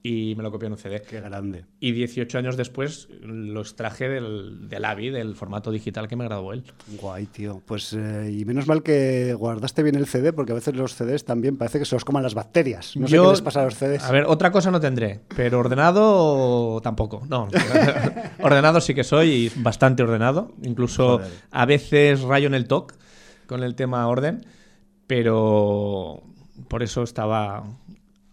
Y 0.00 0.34
me 0.36 0.44
lo 0.44 0.52
copió 0.52 0.66
en 0.66 0.72
un 0.74 0.78
CD. 0.78 1.02
Qué 1.02 1.20
grande. 1.20 1.64
Y 1.80 1.90
18 1.90 2.38
años 2.38 2.56
después 2.56 3.08
lo 3.20 3.60
extraje 3.60 4.08
del, 4.08 4.68
del 4.68 4.84
AVI, 4.84 5.10
del 5.10 5.34
formato 5.34 5.72
digital 5.72 6.06
que 6.06 6.14
me 6.14 6.24
grabó 6.24 6.52
él. 6.52 6.62
Guay, 7.00 7.26
tío. 7.26 7.60
Pues, 7.66 7.92
eh, 7.94 8.30
y 8.32 8.44
menos 8.44 8.68
mal 8.68 8.84
que 8.84 9.34
guardaste 9.34 9.82
bien 9.82 9.96
el 9.96 10.06
CD, 10.06 10.32
porque 10.32 10.52
a 10.52 10.54
veces 10.54 10.76
los 10.76 10.94
CDs 10.94 11.24
también 11.24 11.56
parece 11.58 11.80
que 11.80 11.84
se 11.84 11.96
los 11.96 12.04
coman 12.04 12.22
las 12.22 12.34
bacterias. 12.34 12.96
No 12.96 13.08
sé 13.08 13.14
Yo- 13.16 13.24
qué 13.24 13.30
les 13.30 13.42
pasa 13.42 13.62
a 13.62 13.64
los 13.64 13.74
CDs. 13.74 14.04
A 14.04 14.12
ver, 14.12 14.24
otra 14.28 14.52
cosa 14.52 14.70
no 14.70 14.80
tendré, 14.80 15.20
pero 15.36 15.58
ordenado 15.58 16.80
tampoco. 16.80 17.26
No, 17.28 17.48
ordenado 18.40 18.80
sí 18.80 18.94
que 18.94 19.02
soy 19.04 19.30
y 19.30 19.52
bastante 19.62 20.04
ordenado. 20.04 20.52
Incluso 20.62 21.18
Joder. 21.18 21.30
a 21.50 21.66
veces 21.66 22.20
rayo 22.22 22.46
en 22.46 22.54
el 22.54 22.68
TOC 22.68 22.94
con 23.46 23.64
el 23.64 23.74
tema 23.74 24.06
orden, 24.06 24.46
pero 25.08 26.22
por 26.68 26.82
eso 26.82 27.02
estaba 27.02 27.64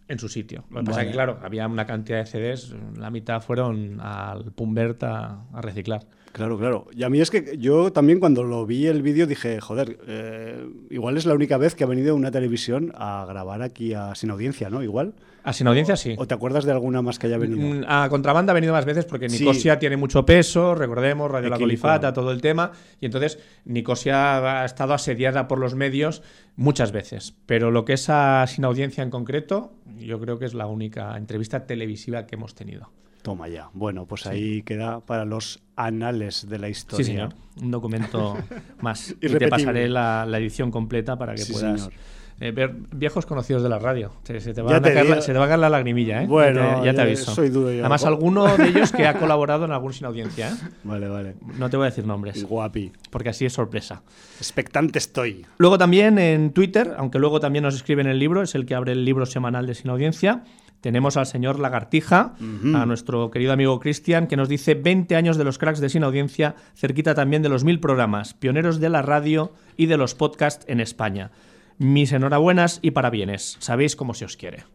en 0.07 0.19
su 0.19 0.29
sitio. 0.29 0.65
Lo 0.69 0.79
que 0.79 0.85
pasa 0.85 1.01
es 1.01 1.07
que, 1.07 1.13
claro, 1.13 1.39
había 1.41 1.67
una 1.67 1.85
cantidad 1.85 2.19
de 2.19 2.25
CDs, 2.25 2.75
la 2.97 3.09
mitad 3.09 3.41
fueron 3.41 3.99
al 4.01 4.51
Pumbert 4.51 5.03
a, 5.03 5.45
a 5.51 5.61
reciclar. 5.61 6.05
Claro, 6.35 6.57
claro. 6.57 6.87
Y 6.93 7.03
a 7.03 7.09
mí 7.09 7.21
es 7.21 7.31
que 7.31 7.55
yo 7.57 7.93
también 7.93 8.19
cuando 8.19 8.43
lo 8.43 8.65
vi 8.65 8.87
el 8.87 9.01
vídeo 9.01 9.25
dije, 9.25 9.61
joder, 9.61 9.97
eh, 10.05 10.67
igual 10.89 11.15
es 11.15 11.25
la 11.25 11.33
única 11.33 11.57
vez 11.57 11.75
que 11.75 11.85
ha 11.85 11.87
venido 11.87 12.13
una 12.13 12.29
televisión 12.29 12.91
a 12.93 13.25
grabar 13.25 13.61
aquí 13.61 13.93
a 13.93 14.13
Sin 14.15 14.31
Audiencia, 14.31 14.69
¿no? 14.69 14.83
Igual. 14.83 15.13
A 15.45 15.53
sin 15.53 15.67
audiencia, 15.67 15.95
sí. 15.95 16.13
¿O 16.17 16.27
te 16.27 16.33
acuerdas 16.33 16.65
de 16.65 16.71
alguna 16.73 17.01
más 17.01 17.19
que 17.19 17.27
haya 17.27 17.37
venido? 17.37 17.65
Mm, 17.65 17.83
A 17.87 18.09
Contrabanda 18.09 18.51
ha 18.51 18.53
venido 18.53 18.73
más 18.73 18.83
veces 18.83 19.05
porque 19.05 19.29
Sí. 19.29 19.39
Nicosia 19.39 19.79
tiene 19.79 19.95
mucho 19.95 20.25
peso, 20.25 20.75
recordemos, 20.75 21.31
Radio 21.31 21.49
La. 21.49 21.57
Colifata, 21.57 22.11
todo 22.11 22.31
el 22.31 22.41
tema, 22.41 22.71
y 22.99 23.05
entonces 23.05 23.39
Nicosia 23.63 24.61
ha 24.61 24.65
estado 24.65 24.93
asediada 24.93 25.47
por 25.47 25.59
los 25.59 25.73
medios 25.75 26.21
muchas 26.57 26.91
veces. 26.91 27.33
Pero 27.45 27.71
lo 27.71 27.85
que 27.85 27.93
es 27.93 28.09
a 28.09 28.45
Sin 28.47 28.65
Audiencia 28.65 29.03
en 29.03 29.09
concreto, 29.09 29.71
yo 29.99 30.19
creo 30.19 30.37
que 30.37 30.45
es 30.45 30.53
la 30.53 30.67
única 30.67 31.15
entrevista 31.15 31.65
televisiva 31.65 32.25
que 32.25 32.35
hemos 32.35 32.55
tenido. 32.55 32.89
Toma 33.25 33.47
ya. 33.47 33.69
Bueno, 33.73 34.05
pues 34.05 34.27
ahí 34.27 34.61
queda 34.61 34.99
para 34.99 35.25
los 35.25 35.59
anales 35.75 36.47
de 36.47 36.59
la 36.59 36.69
historia. 36.69 37.03
Sí, 37.03 37.11
señor. 37.11 37.29
Un 37.59 37.71
documento 37.71 38.37
más. 38.81 39.15
y 39.19 39.29
te 39.29 39.47
pasaré 39.47 39.89
la, 39.89 40.27
la 40.27 40.37
edición 40.37 40.69
completa 40.69 41.17
para 41.17 41.33
que 41.33 41.41
Sí, 41.41 41.53
puedas 41.53 41.81
señor. 41.81 41.93
eh, 42.39 42.51
ver 42.51 42.75
viejos 42.91 43.25
conocidos 43.25 43.63
de 43.63 43.69
la 43.69 43.79
radio. 43.79 44.11
Se, 44.25 44.39
se 44.41 44.51
te, 44.53 44.57
Ya 44.57 44.63
van 44.63 44.75
a 44.75 44.81
te 44.81 44.93
caer 44.93 45.05
la, 45.07 45.15
digo. 45.15 45.21
se 45.23 45.33
te 45.33 45.39
va 45.39 45.45
a 45.45 45.47
caer 45.47 45.59
la 45.59 45.69
lagrimilla, 45.69 46.21
¿eh? 46.21 46.27
Bueno, 46.27 46.61
ya 46.61 46.79
te, 46.81 46.85
ya 46.85 46.93
te 46.93 47.01
aviso. 47.01 47.33
soy 47.33 47.49
duro 47.49 47.71
yo. 47.71 47.79
Además, 47.79 48.05
alguno 48.05 48.45
de 48.57 48.67
ellos 48.67 48.91
que 48.91 49.07
ha 49.07 49.15
colaborado 49.19 49.65
en 49.65 49.71
algún 49.71 49.91
Sin 49.91 50.05
Audiencia, 50.05 50.49
¿eh? 50.49 50.67
Vale, 50.83 51.07
vale. 51.07 51.35
No 51.57 51.67
te 51.71 51.77
voy 51.77 51.87
a 51.87 51.89
decir 51.89 52.05
nombres, 52.05 52.43
Guapi. 52.43 52.91
porque 53.09 53.29
así 53.29 53.45
es 53.45 53.53
sorpresa. 53.53 54.03
Expectante 54.37 54.99
estoy. 54.99 55.47
Luego 55.57 55.79
también 55.79 56.19
en 56.19 56.51
Twitter, 56.51 56.93
aunque 56.97 57.17
luego 57.17 57.39
también 57.39 57.63
nos 57.63 57.73
escribe 57.73 58.01
en 58.03 58.07
el 58.09 58.19
libro, 58.19 58.43
es 58.43 58.53
el 58.53 58.67
que 58.67 58.75
abre 58.75 58.91
el 58.91 59.03
libro 59.03 59.25
semanal 59.25 59.65
de 59.65 59.73
Sin 59.73 59.89
Audiencia, 59.89 60.43
tenemos 60.85 61.17
al 61.17 61.25
señor 61.25 61.57
Lagartija, 61.57 62.35
a 62.75 62.85
nuestro 62.85 63.31
querido 63.31 63.51
amigo 63.51 63.79
Cristian, 63.79 64.27
que 64.27 64.37
nos 64.37 64.47
dice 64.47 64.75
20 64.75 65.15
años 65.15 65.35
de 65.35 65.43
los 65.43 65.57
cracks 65.57 65.79
de 65.79 65.89
Sin 65.89 66.03
Audiencia, 66.03 66.53
cerquita 66.75 67.15
también 67.15 67.41
de 67.41 67.49
los 67.49 67.63
mil 67.63 67.79
programas, 67.79 68.35
pioneros 68.35 68.79
de 68.79 68.89
la 68.89 69.01
radio 69.01 69.51
y 69.77 69.87
de 69.87 69.97
los 69.97 70.13
podcasts 70.13 70.63
en 70.69 70.79
España. 70.79 71.31
Mis 71.79 72.11
enhorabuenas 72.11 72.77
y 72.83 72.91
parabienes. 72.91 73.57
Sabéis 73.57 73.95
cómo 73.95 74.13
se 74.13 74.25
os 74.25 74.37
quiere. 74.37 74.65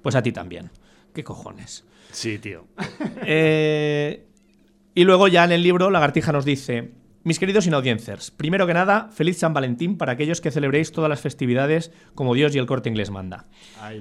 Pues 0.00 0.14
a 0.14 0.22
ti 0.22 0.32
también. 0.32 0.70
¿Qué 1.12 1.22
cojones? 1.22 1.84
Sí, 2.12 2.38
tío. 2.38 2.64
Eh, 3.30 4.24
y 4.94 5.04
luego 5.04 5.28
ya 5.28 5.44
en 5.44 5.52
el 5.52 5.62
libro 5.62 5.90
Lagartija 5.90 6.32
nos 6.32 6.46
dice, 6.46 6.92
mis 7.28 7.38
queridos 7.38 7.66
inaudiencers, 7.66 8.30
primero 8.30 8.66
que 8.66 8.74
nada, 8.74 9.10
feliz 9.12 9.38
San 9.38 9.52
Valentín 9.52 9.98
para 9.98 10.12
aquellos 10.12 10.40
que 10.40 10.50
celebréis 10.50 10.92
todas 10.92 11.10
las 11.10 11.20
festividades 11.20 11.92
como 12.14 12.34
Dios 12.34 12.54
y 12.54 12.58
el 12.58 12.66
corte 12.66 12.88
inglés 12.88 13.10
manda. 13.10 13.46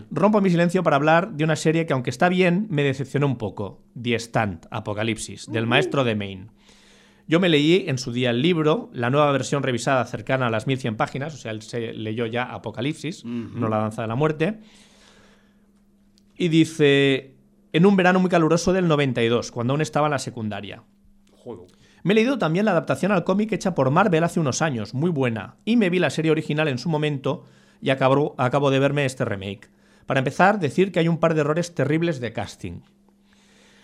Rompo 0.09 0.41
mi 0.41 0.49
silencio 0.49 0.81
para 0.81 0.95
hablar 0.95 1.33
de 1.33 1.43
una 1.43 1.57
serie 1.57 1.85
que 1.85 1.93
aunque 1.93 2.09
está 2.09 2.29
bien, 2.29 2.67
me 2.69 2.83
decepcionó 2.83 3.27
un 3.27 3.37
poco, 3.37 3.83
The 4.01 4.15
Stand, 4.15 4.67
Apocalipsis, 4.71 5.45
del 5.47 5.67
maestro 5.67 6.05
de 6.05 6.15
Maine. 6.15 6.47
Yo 7.27 7.41
me 7.41 7.49
leí 7.49 7.83
en 7.87 7.97
su 7.97 8.13
día 8.13 8.29
el 8.29 8.41
libro, 8.41 8.89
la 8.93 9.09
nueva 9.09 9.29
versión 9.33 9.61
revisada 9.61 10.05
cercana 10.05 10.47
a 10.47 10.49
las 10.49 10.65
1100 10.65 10.95
páginas, 10.95 11.33
o 11.33 11.37
sea, 11.37 11.51
él 11.51 11.61
se 11.61 11.93
leyó 11.93 12.25
ya 12.25 12.43
Apocalipsis, 12.43 13.25
no 13.25 13.67
la 13.67 13.77
danza 13.77 14.03
de 14.03 14.07
la 14.07 14.15
muerte. 14.15 14.61
Y 16.37 16.47
dice, 16.47 17.35
en 17.73 17.85
un 17.85 17.97
verano 17.97 18.21
muy 18.21 18.29
caluroso 18.29 18.71
del 18.71 18.87
92, 18.87 19.51
cuando 19.51 19.73
aún 19.73 19.81
estaba 19.81 20.07
en 20.07 20.11
la 20.11 20.19
secundaria. 20.19 20.83
Me 22.07 22.13
he 22.13 22.15
leído 22.15 22.37
también 22.37 22.63
la 22.63 22.71
adaptación 22.71 23.11
al 23.11 23.25
cómic 23.25 23.51
hecha 23.51 23.75
por 23.75 23.91
Marvel 23.91 24.23
hace 24.23 24.39
unos 24.39 24.61
años, 24.61 24.93
muy 24.93 25.09
buena, 25.09 25.55
y 25.65 25.75
me 25.75 25.89
vi 25.89 25.99
la 25.99 26.09
serie 26.09 26.31
original 26.31 26.69
en 26.69 26.77
su 26.77 26.87
momento 26.87 27.43
y 27.81 27.89
acabo, 27.89 28.71
de 28.71 28.79
verme 28.79 29.03
este 29.03 29.25
remake. 29.25 29.69
Para 30.05 30.19
empezar, 30.19 30.57
decir 30.57 30.93
que 30.93 30.99
hay 30.99 31.09
un 31.09 31.17
par 31.17 31.33
de 31.33 31.41
errores 31.41 31.75
terribles 31.75 32.21
de 32.21 32.31
casting. 32.31 32.79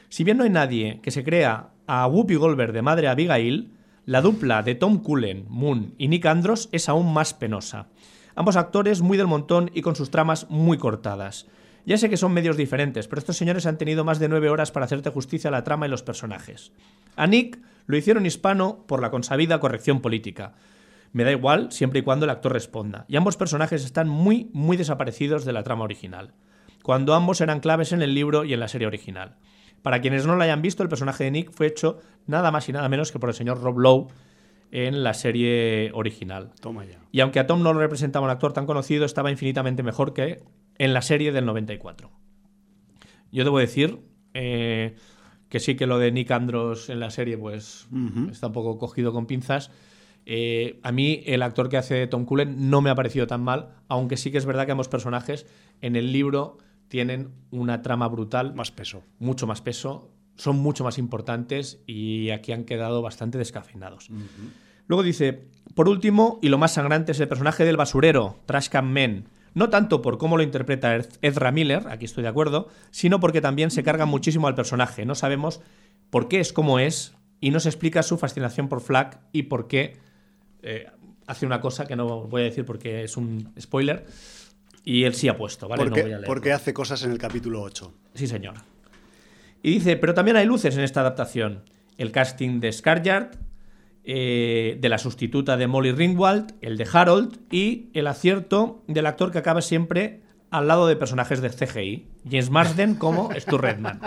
Si 0.07 0.23
bien 0.23 0.37
no 0.37 0.45
hay 0.45 0.51
nadie 0.51 1.01
que 1.03 1.11
se 1.11 1.25
crea 1.25 1.71
a 1.85 2.07
Whoopi 2.07 2.35
Goldberg 2.35 2.71
de 2.71 2.81
madre 2.81 3.09
Abigail, 3.09 3.73
la 4.05 4.21
dupla 4.21 4.63
de 4.63 4.75
Tom 4.75 4.99
Cullen, 4.99 5.45
Moon 5.49 5.93
y 5.97 6.07
Nick 6.07 6.25
Andros 6.25 6.69
es 6.71 6.87
aún 6.87 7.11
más 7.13 7.33
penosa. 7.33 7.87
Ambos 8.35 8.55
actores 8.55 9.01
muy 9.01 9.17
del 9.17 9.27
montón 9.27 9.69
y 9.73 9.81
con 9.81 9.97
sus 9.97 10.11
tramas 10.11 10.49
muy 10.49 10.77
cortadas. 10.77 11.47
Ya 11.85 11.97
sé 11.97 12.09
que 12.09 12.15
son 12.15 12.31
medios 12.31 12.55
diferentes, 12.55 13.09
pero 13.09 13.19
estos 13.19 13.35
señores 13.35 13.65
han 13.65 13.77
tenido 13.77 14.05
más 14.05 14.19
de 14.19 14.29
nueve 14.29 14.49
horas 14.49 14.71
para 14.71 14.85
hacerte 14.85 15.09
justicia 15.09 15.49
a 15.49 15.51
la 15.51 15.65
trama 15.65 15.87
y 15.87 15.89
los 15.89 16.03
personajes. 16.03 16.71
A 17.17 17.27
Nick 17.27 17.59
lo 17.85 17.97
hicieron 17.97 18.25
hispano 18.25 18.85
por 18.87 19.01
la 19.01 19.11
consabida 19.11 19.59
corrección 19.59 20.01
política. 20.01 20.53
Me 21.11 21.23
da 21.23 21.31
igual 21.31 21.71
siempre 21.71 21.99
y 21.99 22.03
cuando 22.03 22.25
el 22.25 22.31
actor 22.31 22.53
responda. 22.53 23.05
Y 23.07 23.15
ambos 23.15 23.37
personajes 23.37 23.85
están 23.85 24.09
muy, 24.09 24.49
muy 24.53 24.77
desaparecidos 24.77 25.45
de 25.45 25.53
la 25.53 25.63
trama 25.63 25.83
original. 25.83 26.33
Cuando 26.81 27.13
ambos 27.13 27.39
eran 27.41 27.59
claves 27.59 27.91
en 27.91 28.01
el 28.01 28.13
libro 28.13 28.43
y 28.43 28.53
en 28.53 28.59
la 28.59 28.67
serie 28.67 28.87
original. 28.87 29.35
Para 29.83 30.01
quienes 30.01 30.25
no 30.25 30.35
lo 30.35 30.43
hayan 30.43 30.61
visto, 30.61 30.81
el 30.81 30.89
personaje 30.89 31.25
de 31.25 31.31
Nick 31.31 31.51
fue 31.51 31.67
hecho 31.67 31.99
nada 32.25 32.51
más 32.51 32.67
y 32.69 32.73
nada 32.73 32.89
menos 32.89 33.11
que 33.11 33.19
por 33.19 33.29
el 33.29 33.35
señor 33.35 33.61
Rob 33.61 33.77
Lowe 33.77 34.07
en 34.71 35.03
la 35.03 35.13
serie 35.13 35.91
original. 35.93 36.51
Toma 36.59 36.83
ya. 36.85 36.99
Y 37.11 37.19
aunque 37.19 37.39
a 37.39 37.45
Tom 37.45 37.61
no 37.61 37.73
lo 37.73 37.79
representaba 37.79 38.25
un 38.25 38.31
actor 38.31 38.53
tan 38.53 38.65
conocido, 38.65 39.05
estaba 39.05 39.29
infinitamente 39.29 39.83
mejor 39.83 40.13
que 40.13 40.41
en 40.79 40.93
la 40.93 41.01
serie 41.01 41.31
del 41.31 41.45
94. 41.45 42.09
Yo 43.31 43.43
debo 43.43 43.59
decir 43.59 43.99
eh, 44.33 44.95
que 45.53 45.59
sí 45.59 45.75
que 45.75 45.85
lo 45.85 45.99
de 45.99 46.11
Nick 46.11 46.31
Andros 46.31 46.89
en 46.89 46.99
la 46.99 47.11
serie, 47.11 47.37
pues 47.37 47.87
está 48.31 48.47
un 48.47 48.53
poco 48.53 48.79
cogido 48.79 49.13
con 49.13 49.27
pinzas. 49.27 49.69
Eh, 50.25 50.79
a 50.81 50.91
mí 50.91 51.21
el 51.27 51.43
actor 51.43 51.69
que 51.69 51.77
hace 51.77 52.07
Tom 52.07 52.25
Cullen 52.25 52.71
no 52.71 52.81
me 52.81 52.89
ha 52.89 52.95
parecido 52.95 53.27
tan 53.27 53.43
mal, 53.43 53.75
aunque 53.87 54.17
sí 54.17 54.31
que 54.31 54.39
es 54.39 54.47
verdad 54.47 54.65
que 54.65 54.71
ambos 54.71 54.87
personajes 54.87 55.45
en 55.79 55.95
el 55.95 56.11
libro 56.11 56.57
tienen 56.87 57.29
una 57.51 57.83
trama 57.83 58.07
brutal, 58.07 58.55
Más 58.55 58.71
peso. 58.71 59.03
mucho 59.19 59.45
más 59.45 59.61
peso, 59.61 60.09
son 60.37 60.57
mucho 60.57 60.83
más 60.83 60.97
importantes 60.97 61.83
y 61.85 62.31
aquí 62.31 62.51
han 62.51 62.63
quedado 62.63 63.03
bastante 63.03 63.37
descafeinados. 63.37 64.09
Luego 64.87 65.03
dice, 65.03 65.49
por 65.75 65.87
último, 65.87 66.39
y 66.41 66.49
lo 66.49 66.57
más 66.57 66.73
sangrante 66.73 67.11
es 67.11 67.19
el 67.19 67.27
personaje 67.27 67.63
del 67.63 67.77
basurero, 67.77 68.39
Trashcan 68.47 68.91
Men. 68.91 69.25
No 69.53 69.69
tanto 69.69 70.01
por 70.01 70.17
cómo 70.17 70.37
lo 70.37 70.43
interpreta 70.43 70.95
Ezra 71.21 71.51
Miller, 71.51 71.87
aquí 71.89 72.05
estoy 72.05 72.23
de 72.23 72.29
acuerdo, 72.29 72.69
sino 72.91 73.19
porque 73.19 73.41
también 73.41 73.71
se 73.71 73.83
carga 73.83 74.05
muchísimo 74.05 74.47
al 74.47 74.55
personaje. 74.55 75.05
No 75.05 75.15
sabemos 75.15 75.61
por 76.09 76.27
qué 76.27 76.39
es 76.39 76.53
como 76.53 76.79
es 76.79 77.13
y 77.39 77.51
no 77.51 77.59
se 77.59 77.69
explica 77.69 78.03
su 78.03 78.17
fascinación 78.17 78.69
por 78.69 78.81
Flack 78.81 79.19
y 79.31 79.43
por 79.43 79.67
qué 79.67 79.97
eh, 80.61 80.87
hace 81.27 81.45
una 81.45 81.59
cosa 81.61 81.85
que 81.85 81.95
no 81.95 82.27
voy 82.27 82.41
a 82.41 82.45
decir 82.45 82.65
porque 82.65 83.03
es 83.03 83.17
un 83.17 83.53
spoiler. 83.59 84.05
Y 84.85 85.03
él 85.05 85.13
sí 85.13 85.29
ha 85.29 85.37
puesto, 85.37 85.67
¿vale? 85.67 85.83
No 85.83 85.89
porque, 85.89 86.01
voy 86.01 86.07
a 86.07 86.15
leerlo. 86.15 86.27
porque 86.27 86.51
hace 86.51 86.73
cosas 86.73 87.03
en 87.03 87.11
el 87.11 87.17
capítulo 87.17 87.61
8. 87.61 87.93
Sí, 88.15 88.27
señor. 88.27 88.55
Y 89.61 89.71
dice, 89.71 89.95
pero 89.95 90.13
también 90.13 90.35
hay 90.35 90.45
luces 90.45 90.75
en 90.75 90.83
esta 90.83 91.01
adaptación. 91.01 91.63
El 91.97 92.11
casting 92.11 92.59
de 92.59 92.71
Scarjard, 92.71 93.31
eh, 94.05 94.77
de 94.79 94.89
la 94.89 94.97
sustituta 94.97 95.57
de 95.57 95.67
Molly 95.67 95.91
Ringwald, 95.91 96.53
el 96.61 96.77
de 96.77 96.87
Harold 96.91 97.39
y 97.51 97.89
el 97.93 98.07
acierto 98.07 98.83
del 98.87 99.05
actor 99.05 99.31
que 99.31 99.37
acaba 99.39 99.61
siempre 99.61 100.21
al 100.51 100.67
lado 100.67 100.87
de 100.87 100.95
personajes 100.95 101.41
de 101.41 101.49
CGI, 101.49 102.07
James 102.25 102.49
Marsden 102.49 102.95
como 102.99 103.29
Stu 103.39 103.57
Redman. 103.57 103.99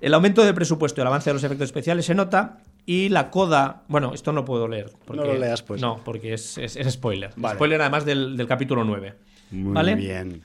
El 0.00 0.14
aumento 0.14 0.44
de 0.44 0.52
presupuesto 0.54 1.00
y 1.00 1.02
el 1.02 1.06
avance 1.08 1.30
de 1.30 1.34
los 1.34 1.44
efectos 1.44 1.66
especiales 1.66 2.04
se 2.06 2.14
nota 2.14 2.58
y 2.86 3.08
la 3.08 3.30
coda... 3.30 3.84
Bueno, 3.88 4.12
esto 4.14 4.32
no 4.32 4.44
puedo 4.44 4.66
leer. 4.66 4.90
Porque, 5.04 5.22
No 5.22 5.28
lo 5.32 5.38
leas, 5.38 5.62
pues. 5.62 5.80
No, 5.80 6.00
porque 6.04 6.34
es, 6.34 6.58
es- 6.58 6.76
es 6.76 6.92
spoiler. 6.94 7.30
Vale. 7.36 7.54
Spoiler 7.54 7.80
además 7.80 8.04
del, 8.04 8.36
del 8.36 8.46
capítulo 8.48 8.82
9. 8.84 9.14
Muy 9.52 9.72
¿Vale? 9.72 9.94
bien. 9.94 10.42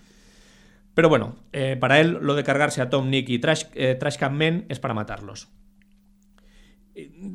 Pero 0.93 1.09
bueno, 1.09 1.35
eh, 1.53 1.75
para 1.79 1.99
él 1.99 2.17
lo 2.21 2.35
de 2.35 2.43
cargarse 2.43 2.81
a 2.81 2.89
Tom, 2.89 3.09
Nick 3.09 3.29
y 3.29 3.39
Trash, 3.39 3.65
eh, 3.73 3.95
Trash 3.99 4.17
Can 4.17 4.35
Men 4.37 4.65
es 4.69 4.79
para 4.79 4.93
matarlos. 4.93 5.47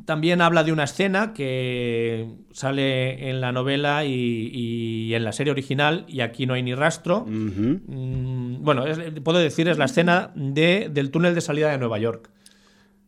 También 0.07 0.41
habla 0.41 0.65
de 0.65 0.73
una 0.73 0.85
escena 0.85 1.33
que 1.33 2.27
sale 2.53 3.31
en 3.31 3.41
la 3.41 3.53
novela 3.53 4.05
y, 4.05 4.51
y 4.53 5.15
en 5.15 5.23
la 5.25 5.33
serie 5.33 5.51
original 5.53 6.05
y 6.09 6.21
aquí 6.21 6.47
no 6.47 6.55
hay 6.55 6.63
ni 6.63 6.75
rastro. 6.75 7.25
Mm, 7.29 8.63
bueno, 8.63 8.87
es- 8.87 8.99
puedo 9.23 9.39
decir, 9.39 9.69
es 9.69 9.79
la 9.79 9.85
escena 9.85 10.33
de, 10.35 10.89
del 10.93 11.11
túnel 11.11 11.35
de 11.35 11.41
salida 11.41 11.71
de 11.71 11.79
Nueva 11.79 11.99
York. 11.99 12.31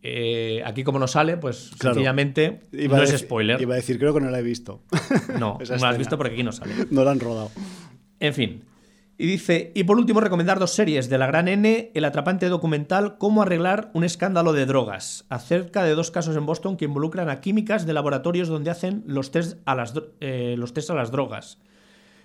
Eh, 0.06 0.62
aquí 0.66 0.84
como 0.84 0.98
no 0.98 1.08
sale, 1.08 1.38
pues 1.38 1.70
Claro. 1.78 1.94
sencillamente 1.94 2.60
Iba 2.72 2.98
no 2.98 3.02
es 3.02 3.18
spoiler. 3.18 3.60
Iba 3.60 3.72
a 3.74 3.76
decir, 3.76 3.98
creo 3.98 4.12
que 4.12 4.20
no 4.20 4.30
la 4.30 4.38
he 4.38 4.42
visto. 4.42 4.82
No, 5.38 5.58
no 5.70 5.76
lo 5.76 5.86
has 5.86 5.98
visto 5.98 6.18
porque 6.18 6.34
aquí 6.34 6.42
no 6.42 6.52
sale. 6.52 6.72
no 6.90 7.04
la 7.04 7.10
han 7.12 7.20
rodado. 7.20 7.50
En 8.20 8.34
fin. 8.34 8.62
Y 9.16 9.26
dice, 9.26 9.70
y 9.76 9.84
por 9.84 9.96
último 9.96 10.20
recomendar 10.20 10.58
dos 10.58 10.72
series 10.72 11.08
de 11.08 11.18
la 11.18 11.28
gran 11.28 11.46
N, 11.46 11.92
el 11.94 12.04
atrapante 12.04 12.48
documental 12.48 13.16
Cómo 13.16 13.42
arreglar 13.42 13.90
un 13.94 14.02
escándalo 14.02 14.52
de 14.52 14.66
drogas, 14.66 15.24
acerca 15.28 15.84
de 15.84 15.94
dos 15.94 16.10
casos 16.10 16.36
en 16.36 16.46
Boston 16.46 16.76
que 16.76 16.86
involucran 16.86 17.28
a 17.28 17.40
químicas 17.40 17.86
de 17.86 17.92
laboratorios 17.92 18.48
donde 18.48 18.72
hacen 18.72 19.04
los 19.06 19.30
test 19.30 19.58
a 19.66 19.76
las, 19.76 19.94
eh, 20.20 20.56
los 20.58 20.90
a 20.90 20.94
las 20.94 21.12
drogas, 21.12 21.58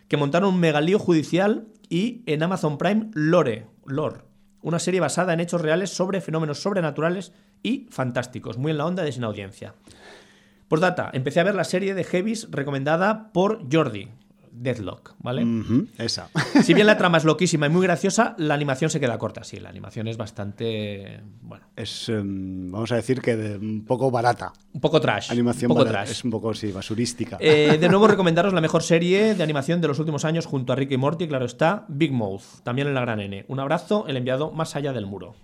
que 0.07 0.17
montaron 0.17 0.55
un 0.55 0.59
megalío 0.59 0.97
judicial 0.97 1.67
y 1.89 2.23
en 2.25 2.41
Amazon 2.41 2.79
Prime 2.79 3.11
Lore, 3.13 3.67
Lore, 3.85 4.21
una 4.63 4.79
serie 4.79 4.99
basada 4.99 5.33
en 5.33 5.41
hechos 5.41 5.61
reales 5.61 5.91
sobre 5.91 6.21
fenómenos 6.21 6.63
sobrenaturales 6.63 7.33
y 7.61 7.87
fantásticos, 7.91 8.57
muy 8.57 8.71
en 8.71 8.79
la 8.79 8.87
onda 8.87 9.03
de 9.03 9.11
sin 9.11 9.23
audiencia. 9.25 9.75
Postdata, 10.67 11.11
empecé 11.13 11.39
a 11.39 11.43
ver 11.43 11.55
la 11.55 11.63
serie 11.65 11.93
de 11.93 12.03
Heavis 12.03 12.47
recomendada 12.49 13.31
por 13.31 13.61
Jordi, 13.71 14.09
Deadlock, 14.51 15.15
¿vale? 15.19 15.45
Esa. 15.97 16.29
Si 16.63 16.73
bien 16.73 16.87
la 16.87 16.97
trama 16.97 17.17
es 17.17 17.23
loquísima 17.25 17.65
y 17.67 17.69
muy 17.69 17.83
graciosa, 17.83 18.35
la 18.37 18.53
animación 18.53 18.89
se 18.89 18.99
queda 18.99 19.17
corta. 19.17 19.43
Sí, 19.43 19.59
la 19.59 19.69
animación 19.69 20.07
es 20.07 20.17
bastante. 20.17 21.21
Bueno, 21.41 21.65
Es, 21.75 22.09
em, 22.09 22.71
vamos 22.71 22.91
a 22.91 22.95
decir 22.95 23.21
que 23.21 23.35
de- 23.35 23.57
un 23.57 23.85
poco 23.85 24.11
barata. 24.11 24.51
un 24.73 24.81
poco 24.81 24.99
trash. 24.99 25.31
Animación 25.31 25.71
un 25.71 25.75
poco 25.77 25.85
barata. 25.85 26.03
trash. 26.05 26.17
Es 26.17 26.23
un 26.23 26.31
poco, 26.31 26.53
sí, 26.53 26.71
basurística. 26.71 27.37
Eh, 27.39 27.77
de 27.79 27.89
nuevo, 27.89 28.07
recomendaros 28.09 28.53
la 28.53 28.61
mejor 28.61 28.83
serie 28.83 29.33
de 29.35 29.43
animación 29.43 29.81
de 29.81 29.87
los 29.87 29.99
últimos 29.99 30.25
años 30.25 30.45
junto 30.45 30.73
a 30.73 30.75
Rick 30.75 30.91
y 30.91 30.97
Morty, 30.97 31.27
claro 31.27 31.45
está, 31.45 31.85
Big 31.87 32.11
Mouth, 32.11 32.61
también 32.63 32.87
en 32.87 32.93
la 32.93 33.01
gran 33.01 33.19
N. 33.19 33.45
Un 33.47 33.59
abrazo, 33.59 34.05
el 34.07 34.17
enviado 34.17 34.51
más 34.51 34.75
allá 34.75 34.93
del 34.93 35.05
muro. 35.05 35.35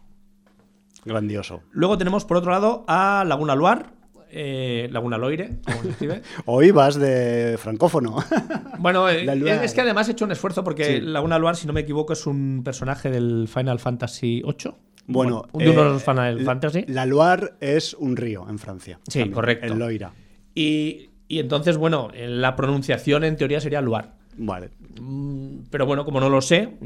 Grandioso. 1.06 1.62
Luego 1.72 1.98
tenemos, 2.00 2.26
por 2.26 2.38
otro 2.38 2.52
lado, 2.52 2.84
a 2.88 3.24
Laguna 3.28 3.54
Luar, 3.56 3.94
eh, 4.30 4.88
Laguna 4.92 5.18
Loire, 5.18 5.58
como 5.66 5.82
se 5.84 5.90
escribe. 5.90 6.22
Hoy 6.46 6.72
vas 6.72 6.96
de 6.96 7.58
francófono. 7.60 8.18
Bueno, 8.78 9.10
eh, 9.10 9.26
es 9.64 9.74
que 9.74 9.82
además 9.82 10.08
he 10.10 10.12
hecho 10.12 10.26
un 10.26 10.32
esfuerzo 10.32 10.64
porque 10.64 10.86
Sí. 10.86 11.02
Laguna 11.02 11.40
Luar, 11.40 11.56
si 11.56 11.66
no 11.66 11.74
me 11.74 11.82
equivoco, 11.82 12.14
es 12.14 12.28
un 12.28 12.62
personaje 12.64 13.10
del 13.10 13.48
Final 13.48 13.80
Fantasy 13.80 14.44
VIII. 14.44 14.74
Bueno, 15.08 15.46
de 15.54 15.70
uno 15.70 15.82
de 15.84 15.88
eh, 15.88 15.92
los 15.94 16.04
Final 16.04 16.40
Fantasy. 16.42 16.86
La 16.88 17.06
Loire 17.06 17.54
es 17.62 17.94
un 17.96 18.16
río 18.18 18.46
en 18.50 18.60
Francia. 18.60 19.00
Sí, 19.08 19.20
también, 19.20 19.34
correcto. 19.34 19.66
El 19.66 19.80
Loira. 19.80 20.12
Y, 20.54 21.10
y 21.28 21.40
entonces, 21.40 21.78
bueno, 21.78 22.10
en 22.14 22.42
la 22.42 22.56
pronunciación 22.56 23.24
en 23.24 23.38
teoría 23.38 23.60
sería 23.62 23.82
Luar. 23.82 24.16
Vale. 24.38 24.70
Mm, 25.00 25.60
Pero 25.72 25.86
bueno, 25.86 26.06
como 26.06 26.20
no 26.20 26.30
lo 26.30 26.42
sé, 26.42 26.78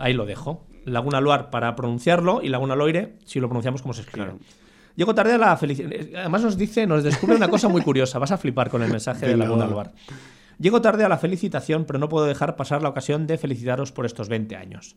ahí 0.00 0.12
lo 0.14 0.24
dejo. 0.24 0.66
Laguna 0.84 1.20
Luar 1.20 1.50
para 1.50 1.74
pronunciarlo 1.76 2.40
y 2.42 2.48
Laguna 2.48 2.76
Loire 2.76 3.14
si 3.24 3.40
lo 3.40 3.48
pronunciamos 3.48 3.82
como 3.82 3.94
se 3.94 4.02
escribe. 4.02 4.26
Claro. 4.26 4.40
Llego 4.96 5.14
tarde 5.14 5.32
a 5.34 5.38
la 5.38 5.56
felicidad. 5.56 5.90
Además 6.20 6.42
nos 6.42 6.56
dice, 6.58 6.86
nos 6.86 7.02
descubre 7.04 7.34
una 7.36 7.48
cosa 7.48 7.68
muy 7.68 7.82
curiosa. 7.84 8.18
Vas 8.18 8.32
a 8.32 8.36
flipar 8.38 8.68
con 8.70 8.82
el 8.82 8.90
mensaje 8.90 9.26
de 9.26 9.32
Venga, 9.32 9.44
Laguna 9.46 9.64
va. 9.66 9.70
Luar. 9.70 9.92
Llego 10.58 10.80
tarde 10.82 11.04
a 11.04 11.08
la 11.08 11.18
felicitación, 11.18 11.84
pero 11.86 11.98
no 11.98 12.08
puedo 12.08 12.26
dejar 12.26 12.56
pasar 12.56 12.82
la 12.82 12.88
ocasión 12.90 13.26
de 13.26 13.38
felicitaros 13.38 13.90
por 13.92 14.06
estos 14.06 14.28
20 14.28 14.54
años. 14.56 14.96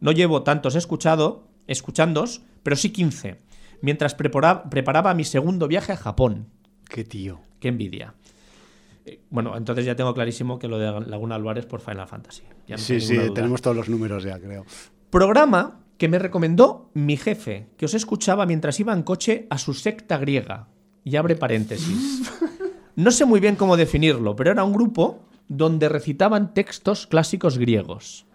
No 0.00 0.12
llevo 0.12 0.42
tantos 0.42 0.74
escuchado, 0.74 1.48
escuchándos, 1.66 2.42
pero 2.62 2.76
sí 2.76 2.90
15, 2.90 3.38
mientras 3.80 4.16
prepara- 4.16 4.68
preparaba 4.68 5.14
mi 5.14 5.24
segundo 5.24 5.66
viaje 5.68 5.92
a 5.92 5.96
Japón. 5.96 6.48
Qué 6.88 7.04
tío. 7.04 7.40
Qué 7.60 7.68
envidia. 7.68 8.14
Eh, 9.06 9.20
Bueno, 9.30 9.56
entonces 9.56 9.84
ya 9.86 9.96
tengo 9.96 10.12
clarísimo 10.14 10.58
que 10.58 10.68
lo 10.68 10.78
de 10.78 11.06
Laguna 11.06 11.38
Luar 11.38 11.58
es 11.58 11.66
por 11.66 11.80
Final 11.80 12.06
Fantasy. 12.06 12.42
Ya 12.66 12.76
no 12.76 12.82
Sí, 12.82 13.00
sí, 13.00 13.16
duda. 13.16 13.34
tenemos 13.34 13.62
todos 13.62 13.76
los 13.76 13.88
números 13.88 14.24
ya, 14.24 14.38
creo. 14.38 14.64
Programa 15.10 15.80
que 15.98 16.08
me 16.08 16.18
recomendó 16.18 16.90
mi 16.94 17.16
jefe, 17.16 17.66
que 17.76 17.84
os 17.84 17.94
escuchaba 17.94 18.46
mientras 18.46 18.80
iba 18.80 18.92
en 18.92 19.02
coche 19.02 19.46
a 19.50 19.58
su 19.58 19.74
secta 19.74 20.16
griega. 20.16 20.68
Y 21.04 21.16
abre 21.16 21.36
paréntesis. 21.36 22.32
No 22.98 23.12
sé 23.12 23.24
muy 23.24 23.38
bien 23.38 23.54
cómo 23.54 23.76
definirlo, 23.76 24.34
pero 24.34 24.50
era 24.50 24.64
un 24.64 24.72
grupo 24.72 25.20
donde 25.46 25.88
recitaban 25.88 26.52
textos 26.52 27.06
clásicos 27.06 27.56
griegos. 27.56 28.26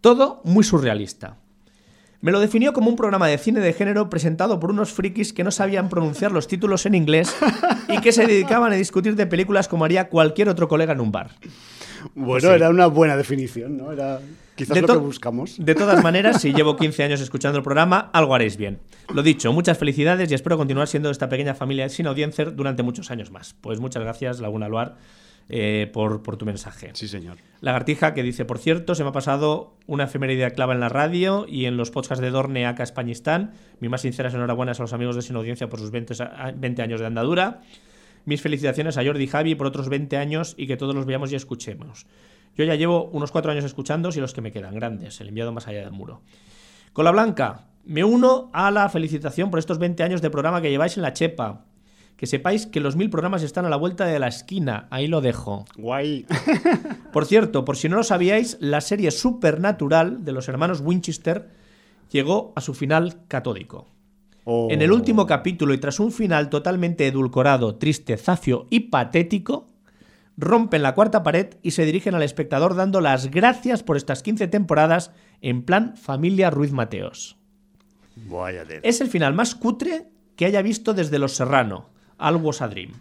Todo 0.00 0.40
muy 0.44 0.62
surrealista. 0.62 1.38
Me 2.20 2.30
lo 2.30 2.38
definió 2.38 2.72
como 2.72 2.88
un 2.88 2.94
programa 2.94 3.26
de 3.26 3.36
cine 3.38 3.58
de 3.58 3.72
género 3.72 4.08
presentado 4.08 4.60
por 4.60 4.70
unos 4.70 4.92
frikis 4.92 5.32
que 5.32 5.42
no 5.42 5.50
sabían 5.50 5.88
pronunciar 5.88 6.30
los 6.30 6.46
títulos 6.46 6.86
en 6.86 6.94
inglés 6.94 7.34
y 7.88 8.00
que 8.00 8.12
se 8.12 8.28
dedicaban 8.28 8.72
a 8.72 8.76
discutir 8.76 9.16
de 9.16 9.26
películas 9.26 9.66
como 9.66 9.84
haría 9.84 10.08
cualquier 10.08 10.48
otro 10.48 10.68
colega 10.68 10.92
en 10.92 11.00
un 11.00 11.10
bar. 11.10 11.32
Bueno, 12.14 12.48
sí. 12.48 12.54
era 12.54 12.70
una 12.70 12.86
buena 12.86 13.16
definición, 13.16 13.76
¿no? 13.76 13.92
Era 13.92 14.20
quizás 14.56 14.80
lo 14.80 14.86
to- 14.86 14.92
que 14.94 14.98
buscamos. 15.00 15.56
De 15.58 15.74
todas 15.74 16.02
maneras, 16.04 16.40
si 16.40 16.52
llevo 16.52 16.76
15 16.76 17.02
años 17.04 17.20
escuchando 17.20 17.58
el 17.58 17.64
programa, 17.64 18.10
algo 18.12 18.34
haréis 18.34 18.56
bien. 18.56 18.78
Lo 19.14 19.22
dicho, 19.22 19.52
muchas 19.52 19.78
felicidades 19.78 20.30
y 20.30 20.34
espero 20.34 20.56
continuar 20.56 20.88
siendo 20.88 21.10
esta 21.10 21.28
pequeña 21.28 21.54
familia 21.54 21.88
sin 21.88 22.06
audiencia 22.06 22.44
durante 22.46 22.82
muchos 22.82 23.10
años 23.10 23.30
más. 23.30 23.54
Pues 23.60 23.80
muchas 23.80 24.02
gracias, 24.02 24.40
Laguna 24.40 24.68
Luar, 24.68 24.96
eh, 25.48 25.90
por, 25.92 26.22
por 26.22 26.36
tu 26.36 26.46
mensaje. 26.46 26.90
Sí, 26.94 27.08
señor. 27.08 27.36
Lagartija 27.60 28.14
que 28.14 28.22
dice, 28.22 28.44
por 28.44 28.58
cierto, 28.58 28.94
se 28.94 29.02
me 29.02 29.10
ha 29.10 29.12
pasado 29.12 29.74
una 29.86 30.04
efeméride 30.04 30.50
clava 30.52 30.72
en 30.72 30.80
la 30.80 30.88
radio 30.88 31.44
y 31.48 31.66
en 31.66 31.76
los 31.76 31.90
podcasts 31.90 32.22
de 32.22 32.30
Dorne, 32.30 32.64
Aka, 32.66 32.82
Españistán. 32.84 33.52
Mis 33.80 33.90
más 33.90 34.00
sinceras 34.02 34.32
enhorabuenas 34.34 34.78
a 34.80 34.84
los 34.84 34.92
amigos 34.92 35.16
de 35.16 35.22
Sin 35.22 35.36
Audiencia 35.36 35.68
por 35.68 35.80
sus 35.80 35.90
20, 35.90 36.14
a- 36.22 36.52
20 36.56 36.82
años 36.82 37.00
de 37.00 37.06
andadura. 37.06 37.60
Mis 38.24 38.40
felicitaciones 38.40 38.96
a 38.96 39.04
Jordi 39.04 39.24
y 39.24 39.26
Javi 39.26 39.54
por 39.54 39.66
otros 39.66 39.88
20 39.88 40.16
años 40.16 40.54
y 40.56 40.66
que 40.66 40.76
todos 40.76 40.94
los 40.94 41.06
veamos 41.06 41.32
y 41.32 41.36
escuchemos. 41.36 42.06
Yo 42.56 42.64
ya 42.64 42.74
llevo 42.74 43.04
unos 43.12 43.32
cuatro 43.32 43.50
años 43.50 43.64
escuchando 43.64 44.10
y 44.14 44.20
los 44.20 44.34
que 44.34 44.40
me 44.40 44.52
quedan 44.52 44.74
grandes, 44.74 45.20
el 45.20 45.28
enviado 45.28 45.52
más 45.52 45.68
allá 45.68 45.80
del 45.80 45.92
muro. 45.92 46.22
Con 46.92 47.04
la 47.04 47.10
Blanca, 47.10 47.68
me 47.84 48.04
uno 48.04 48.50
a 48.52 48.70
la 48.70 48.88
felicitación 48.88 49.50
por 49.50 49.58
estos 49.58 49.78
20 49.78 50.02
años 50.02 50.22
de 50.22 50.30
programa 50.30 50.60
que 50.60 50.70
lleváis 50.70 50.96
en 50.96 51.02
la 51.02 51.12
Chepa. 51.12 51.64
Que 52.16 52.26
sepáis 52.26 52.66
que 52.66 52.80
los 52.80 52.94
mil 52.94 53.10
programas 53.10 53.42
están 53.42 53.64
a 53.64 53.70
la 53.70 53.76
vuelta 53.76 54.04
de 54.04 54.18
la 54.18 54.28
esquina, 54.28 54.86
ahí 54.90 55.08
lo 55.08 55.20
dejo. 55.20 55.64
Guay. 55.76 56.26
Por 57.12 57.26
cierto, 57.26 57.64
por 57.64 57.76
si 57.76 57.88
no 57.88 57.96
lo 57.96 58.04
sabíais, 58.04 58.56
la 58.60 58.80
serie 58.80 59.10
Supernatural 59.10 60.24
de 60.24 60.32
los 60.32 60.48
hermanos 60.48 60.80
Winchester 60.80 61.50
llegó 62.10 62.52
a 62.56 62.60
su 62.60 62.74
final 62.74 63.26
catódico. 63.28 63.86
Oh. 64.44 64.68
En 64.70 64.82
el 64.82 64.92
último 64.92 65.26
capítulo 65.26 65.72
y 65.74 65.78
tras 65.78 66.00
un 66.00 66.12
final 66.12 66.50
totalmente 66.50 67.06
edulcorado, 67.06 67.76
triste, 67.76 68.16
zafio 68.16 68.66
y 68.70 68.80
patético, 68.80 69.68
rompen 70.36 70.82
la 70.82 70.94
cuarta 70.94 71.22
pared 71.22 71.54
y 71.62 71.72
se 71.72 71.84
dirigen 71.84 72.14
al 72.14 72.22
espectador 72.22 72.74
dando 72.74 73.00
las 73.00 73.30
gracias 73.30 73.82
por 73.82 73.96
estas 73.96 74.22
15 74.22 74.48
temporadas 74.48 75.12
en 75.40 75.62
plan 75.62 75.96
familia 75.96 76.50
Ruiz 76.50 76.72
Mateos. 76.72 77.36
Es 78.82 79.00
el 79.00 79.08
final 79.08 79.34
más 79.34 79.54
cutre 79.54 80.08
que 80.36 80.46
haya 80.46 80.62
visto 80.62 80.94
desde 80.94 81.18
Los 81.18 81.36
Serrano, 81.36 81.90
Was 82.18 82.62
a 82.62 82.68
Dream. 82.68 82.92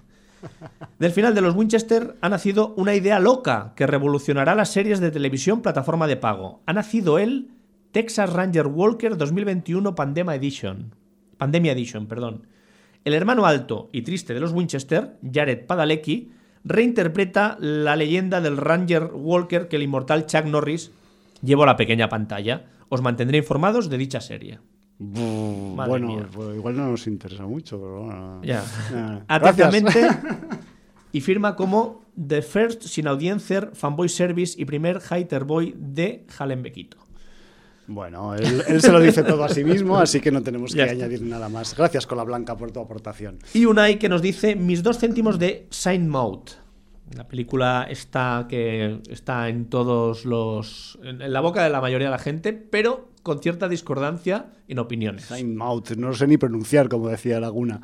Del 0.98 1.12
final 1.12 1.36
de 1.36 1.42
los 1.42 1.56
Winchester 1.56 2.16
ha 2.22 2.30
nacido 2.30 2.74
una 2.76 2.96
idea 2.96 3.20
loca 3.20 3.74
que 3.76 3.86
revolucionará 3.86 4.56
las 4.56 4.70
series 4.70 5.00
de 5.00 5.12
televisión 5.12 5.62
plataforma 5.62 6.08
de 6.08 6.18
pago. 6.18 6.62
Ha 6.66 6.74
nacido 6.74 7.20
el 7.20 7.52
Texas 7.92 8.32
Ranger 8.32 8.68
Walker 8.68 9.18
2021 9.18 9.94
Pandemia 9.94 10.36
Edition. 10.36 10.96
Pandemia 11.42 11.72
Edition, 11.72 12.06
perdón. 12.06 12.46
El 13.04 13.16
hermano 13.16 13.48
alto 13.48 13.90
y 13.92 14.04
triste 14.04 14.36
de 14.36 14.40
los 14.40 14.52
Winchester, 14.52 15.18
Jared 15.24 15.66
Padalecki, 15.66 16.32
reinterpreta 16.64 17.58
la 17.60 17.96
leyenda 17.96 18.42
del 18.42 18.58
Ranger 18.58 19.10
Walker 19.12 19.68
que 19.68 19.78
el 19.78 19.82
inmortal 19.82 20.28
Chuck 20.28 20.46
Norris 20.46 20.92
llevó 21.42 21.64
a 21.64 21.66
la 21.66 21.78
pequeña 21.78 22.10
pantalla. 22.10 22.68
Os 22.90 23.02
mantendré 23.02 23.40
informados 23.40 23.90
de 23.90 23.98
dicha 23.98 24.22
serie. 24.22 24.60
Buh, 25.00 25.74
bueno, 25.76 26.28
pues 26.32 26.58
igual 26.58 26.78
no 26.78 26.92
nos 26.92 27.08
interesa 27.08 27.48
mucho, 27.48 27.80
pero 27.80 28.04
bueno. 28.04 28.42
Ya. 28.44 28.64
Ah, 29.28 29.36
Atentamente. 29.36 30.00
Y 31.12 31.22
firma 31.22 31.56
como 31.56 32.06
The 32.16 32.44
First 32.44 32.84
Sin 32.84 33.08
Audiencia 33.08 33.72
Fanboy 33.74 34.10
Service 34.10 34.62
y 34.62 34.66
primer 34.66 35.02
Hater 35.02 35.44
Boy 35.44 35.74
de 35.76 36.24
Bequito. 36.60 37.01
Bueno, 37.88 38.36
él, 38.36 38.64
él 38.68 38.82
se 38.82 38.92
lo 38.92 39.00
dice 39.00 39.24
todo 39.24 39.44
a 39.44 39.50
sí 39.50 39.64
mismo, 39.64 39.98
así 39.98 40.22
que 40.22 40.32
no 40.32 40.42
tenemos 40.42 40.74
que 40.74 40.84
añadir 40.84 41.22
nada 41.24 41.50
más. 41.50 41.76
Gracias, 41.76 42.08
Cola 42.08 42.24
Blanca, 42.24 42.56
por 42.56 42.72
tu 42.72 42.80
aportación. 42.80 43.40
Y 43.54 43.66
Unai 43.66 44.00
que 44.00 44.08
nos 44.10 44.22
dice 44.22 44.56
mis 44.56 44.84
dos 44.84 44.98
céntimos 45.00 45.40
de 45.40 45.68
Saint 45.70 46.08
Maud. 46.08 46.42
La 47.16 47.28
película 47.28 47.88
está 47.90 48.46
que 48.48 49.02
está 49.10 49.50
en 49.50 49.66
todos 49.66 50.24
los. 50.24 50.98
en, 51.04 51.22
en 51.22 51.34
la 51.34 51.42
boca 51.42 51.64
de 51.64 51.70
la 51.70 51.82
mayoría 51.82 52.08
de 52.08 52.12
la 52.12 52.20
gente, 52.20 52.54
pero 52.54 53.10
con 53.24 53.40
cierta 53.42 53.68
discordancia 53.68 54.46
en 54.68 54.80
opiniones. 54.80 55.28
Time 55.28 55.62
out, 55.64 55.92
no 55.98 56.08
lo 56.10 56.14
sé 56.14 56.28
ni 56.28 56.38
pronunciar, 56.38 56.88
como 56.88 57.10
decía 57.10 57.40
Laguna. 57.42 57.82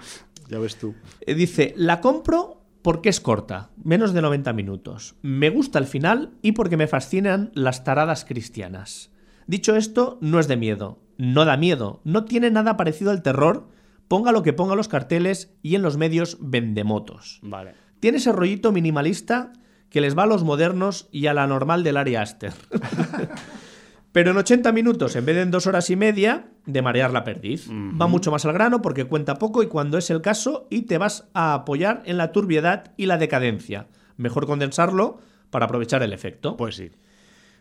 Ya 0.50 0.60
ves 0.60 0.78
tú. 0.78 0.96
Eh, 1.22 1.34
Dice, 1.36 1.74
la 1.76 2.00
compro 2.00 2.62
porque 2.82 3.10
es 3.10 3.20
corta, 3.20 3.70
menos 3.84 4.14
de 4.14 4.22
90 4.22 4.54
minutos. 4.54 5.16
Me 5.22 5.50
gusta 5.50 5.78
el 5.80 5.86
final 5.88 6.32
y 6.42 6.54
porque 6.54 6.78
me 6.78 6.88
fascinan 6.88 7.52
las 7.54 7.84
taradas 7.84 8.24
cristianas. 8.24 9.12
Dicho 9.48 9.76
esto, 9.76 10.18
no 10.22 10.40
es 10.40 10.48
de 10.48 10.58
miedo, 10.58 11.00
no 11.18 11.46
da 11.46 11.58
miedo, 11.58 12.02
no 12.04 12.26
tiene 12.26 12.52
nada 12.52 12.78
parecido 12.78 13.12
al 13.12 13.24
terror, 13.24 13.70
ponga 14.08 14.32
lo 14.32 14.44
que 14.44 14.54
ponga 14.54 14.76
los 14.76 14.90
carteles 14.90 15.56
y 15.64 15.76
en 15.76 15.82
los 15.82 15.98
medios 15.98 16.38
vendemotos. 16.42 17.40
Vale. 17.42 17.74
Tiene 18.00 18.18
ese 18.18 18.32
rollito 18.32 18.72
minimalista 18.72 19.54
que 19.90 20.02
les 20.02 20.18
va 20.18 20.24
a 20.24 20.28
los 20.28 20.44
modernos 20.44 21.08
y 21.12 21.28
a 21.28 21.34
la 21.34 21.48
normal 21.48 21.84
del 21.84 21.98
Ari 21.98 22.16
Aster. 22.16 22.54
Pero 24.12 24.32
en 24.32 24.38
80 24.38 24.72
minutos, 24.72 25.16
en 25.16 25.26
vez 25.26 25.36
de 25.36 25.44
en 25.44 25.52
dos 25.52 25.68
horas 25.68 25.90
y 25.90 25.96
media, 25.96 26.48
de 26.66 26.82
marear 26.82 27.12
la 27.14 27.24
perdiz. 27.24 27.70
Va 27.70 28.08
mucho 28.08 28.32
más 28.32 28.46
al 28.46 28.54
grano 28.54 28.82
porque 28.82 29.06
cuenta 29.06 29.36
poco 29.36 29.62
y 29.64 29.68
cuando 29.68 29.98
es 29.98 30.10
el 30.10 30.22
caso 30.22 30.68
y 30.70 30.84
te 30.84 30.98
vas 30.98 31.30
a 31.34 31.54
apoyar 31.54 32.02
en 32.06 32.18
la 32.18 32.32
turbiedad 32.32 32.94
y 32.98 33.06
la 33.06 33.18
decadencia. 33.18 33.88
Mejor 34.18 34.48
condensarlo 34.48 35.20
para 35.52 35.66
aprovechar 35.66 36.02
el 36.04 36.14
efecto. 36.14 36.58
Pues 36.58 36.76
sí. 36.76 36.92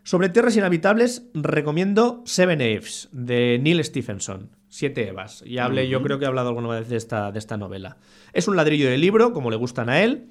Sobre 0.06 0.28
tierras 0.28 0.56
inhabitables, 0.56 1.24
recomiendo 1.34 2.22
Seven 2.26 2.60
Eves, 2.60 3.08
de 3.10 3.58
Neil 3.60 3.82
Stephenson. 3.82 4.50
Siete 4.68 5.08
Evas. 5.08 5.42
Ya 5.44 5.64
hablé, 5.64 5.88
yo 5.88 6.00
creo 6.00 6.20
que 6.20 6.26
he 6.26 6.28
hablado 6.28 6.50
alguna 6.50 6.68
vez 6.68 6.88
de 6.88 6.94
esta, 6.94 7.32
de 7.32 7.40
esta 7.40 7.56
novela. 7.56 7.96
Es 8.32 8.46
un 8.46 8.54
ladrillo 8.54 8.88
de 8.88 8.98
libro, 8.98 9.32
como 9.32 9.50
le 9.50 9.56
gustan 9.56 9.88
a 9.88 10.04
él, 10.04 10.28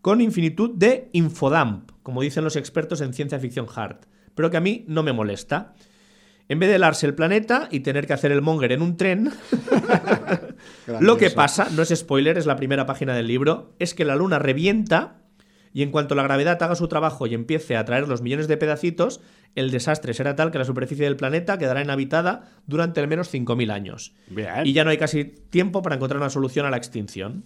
con 0.00 0.22
infinitud 0.22 0.70
de 0.74 1.10
infodump, 1.12 1.90
como 2.02 2.22
dicen 2.22 2.42
los 2.42 2.56
expertos 2.56 3.02
en 3.02 3.12
ciencia 3.12 3.38
ficción 3.38 3.66
hard, 3.76 3.98
pero 4.34 4.50
que 4.50 4.56
a 4.56 4.62
mí 4.62 4.86
no 4.88 5.02
me 5.02 5.12
molesta. 5.12 5.74
En 6.48 6.58
vez 6.58 6.70
de 6.70 6.76
helarse 6.76 7.04
el 7.04 7.14
planeta 7.14 7.68
y 7.70 7.80
tener 7.80 8.06
que 8.06 8.14
hacer 8.14 8.32
el 8.32 8.40
monger 8.40 8.72
en 8.72 8.80
un 8.80 8.96
tren, 8.96 9.30
lo 11.00 11.18
que 11.18 11.28
pasa, 11.28 11.68
no 11.76 11.82
es 11.82 11.94
spoiler, 11.94 12.38
es 12.38 12.46
la 12.46 12.56
primera 12.56 12.86
página 12.86 13.14
del 13.14 13.26
libro, 13.26 13.74
es 13.78 13.92
que 13.92 14.06
la 14.06 14.16
luna 14.16 14.38
revienta 14.38 15.18
y 15.72 15.82
en 15.82 15.90
cuanto 15.90 16.14
la 16.14 16.22
gravedad 16.22 16.62
haga 16.62 16.74
su 16.74 16.88
trabajo 16.88 17.26
y 17.26 17.34
empiece 17.34 17.76
a 17.76 17.84
traer 17.84 18.08
los 18.08 18.22
millones 18.22 18.48
de 18.48 18.56
pedacitos, 18.56 19.20
el 19.54 19.70
desastre 19.70 20.14
será 20.14 20.36
tal 20.36 20.50
que 20.50 20.58
la 20.58 20.64
superficie 20.64 21.04
del 21.04 21.16
planeta 21.16 21.58
quedará 21.58 21.82
inhabitada 21.82 22.50
durante 22.66 23.00
al 23.00 23.08
menos 23.08 23.32
5.000 23.32 23.72
años. 23.72 24.14
Bien. 24.28 24.64
Y 24.64 24.72
ya 24.72 24.84
no 24.84 24.90
hay 24.90 24.98
casi 24.98 25.24
tiempo 25.24 25.82
para 25.82 25.96
encontrar 25.96 26.20
una 26.20 26.30
solución 26.30 26.66
a 26.66 26.70
la 26.70 26.76
extinción. 26.76 27.44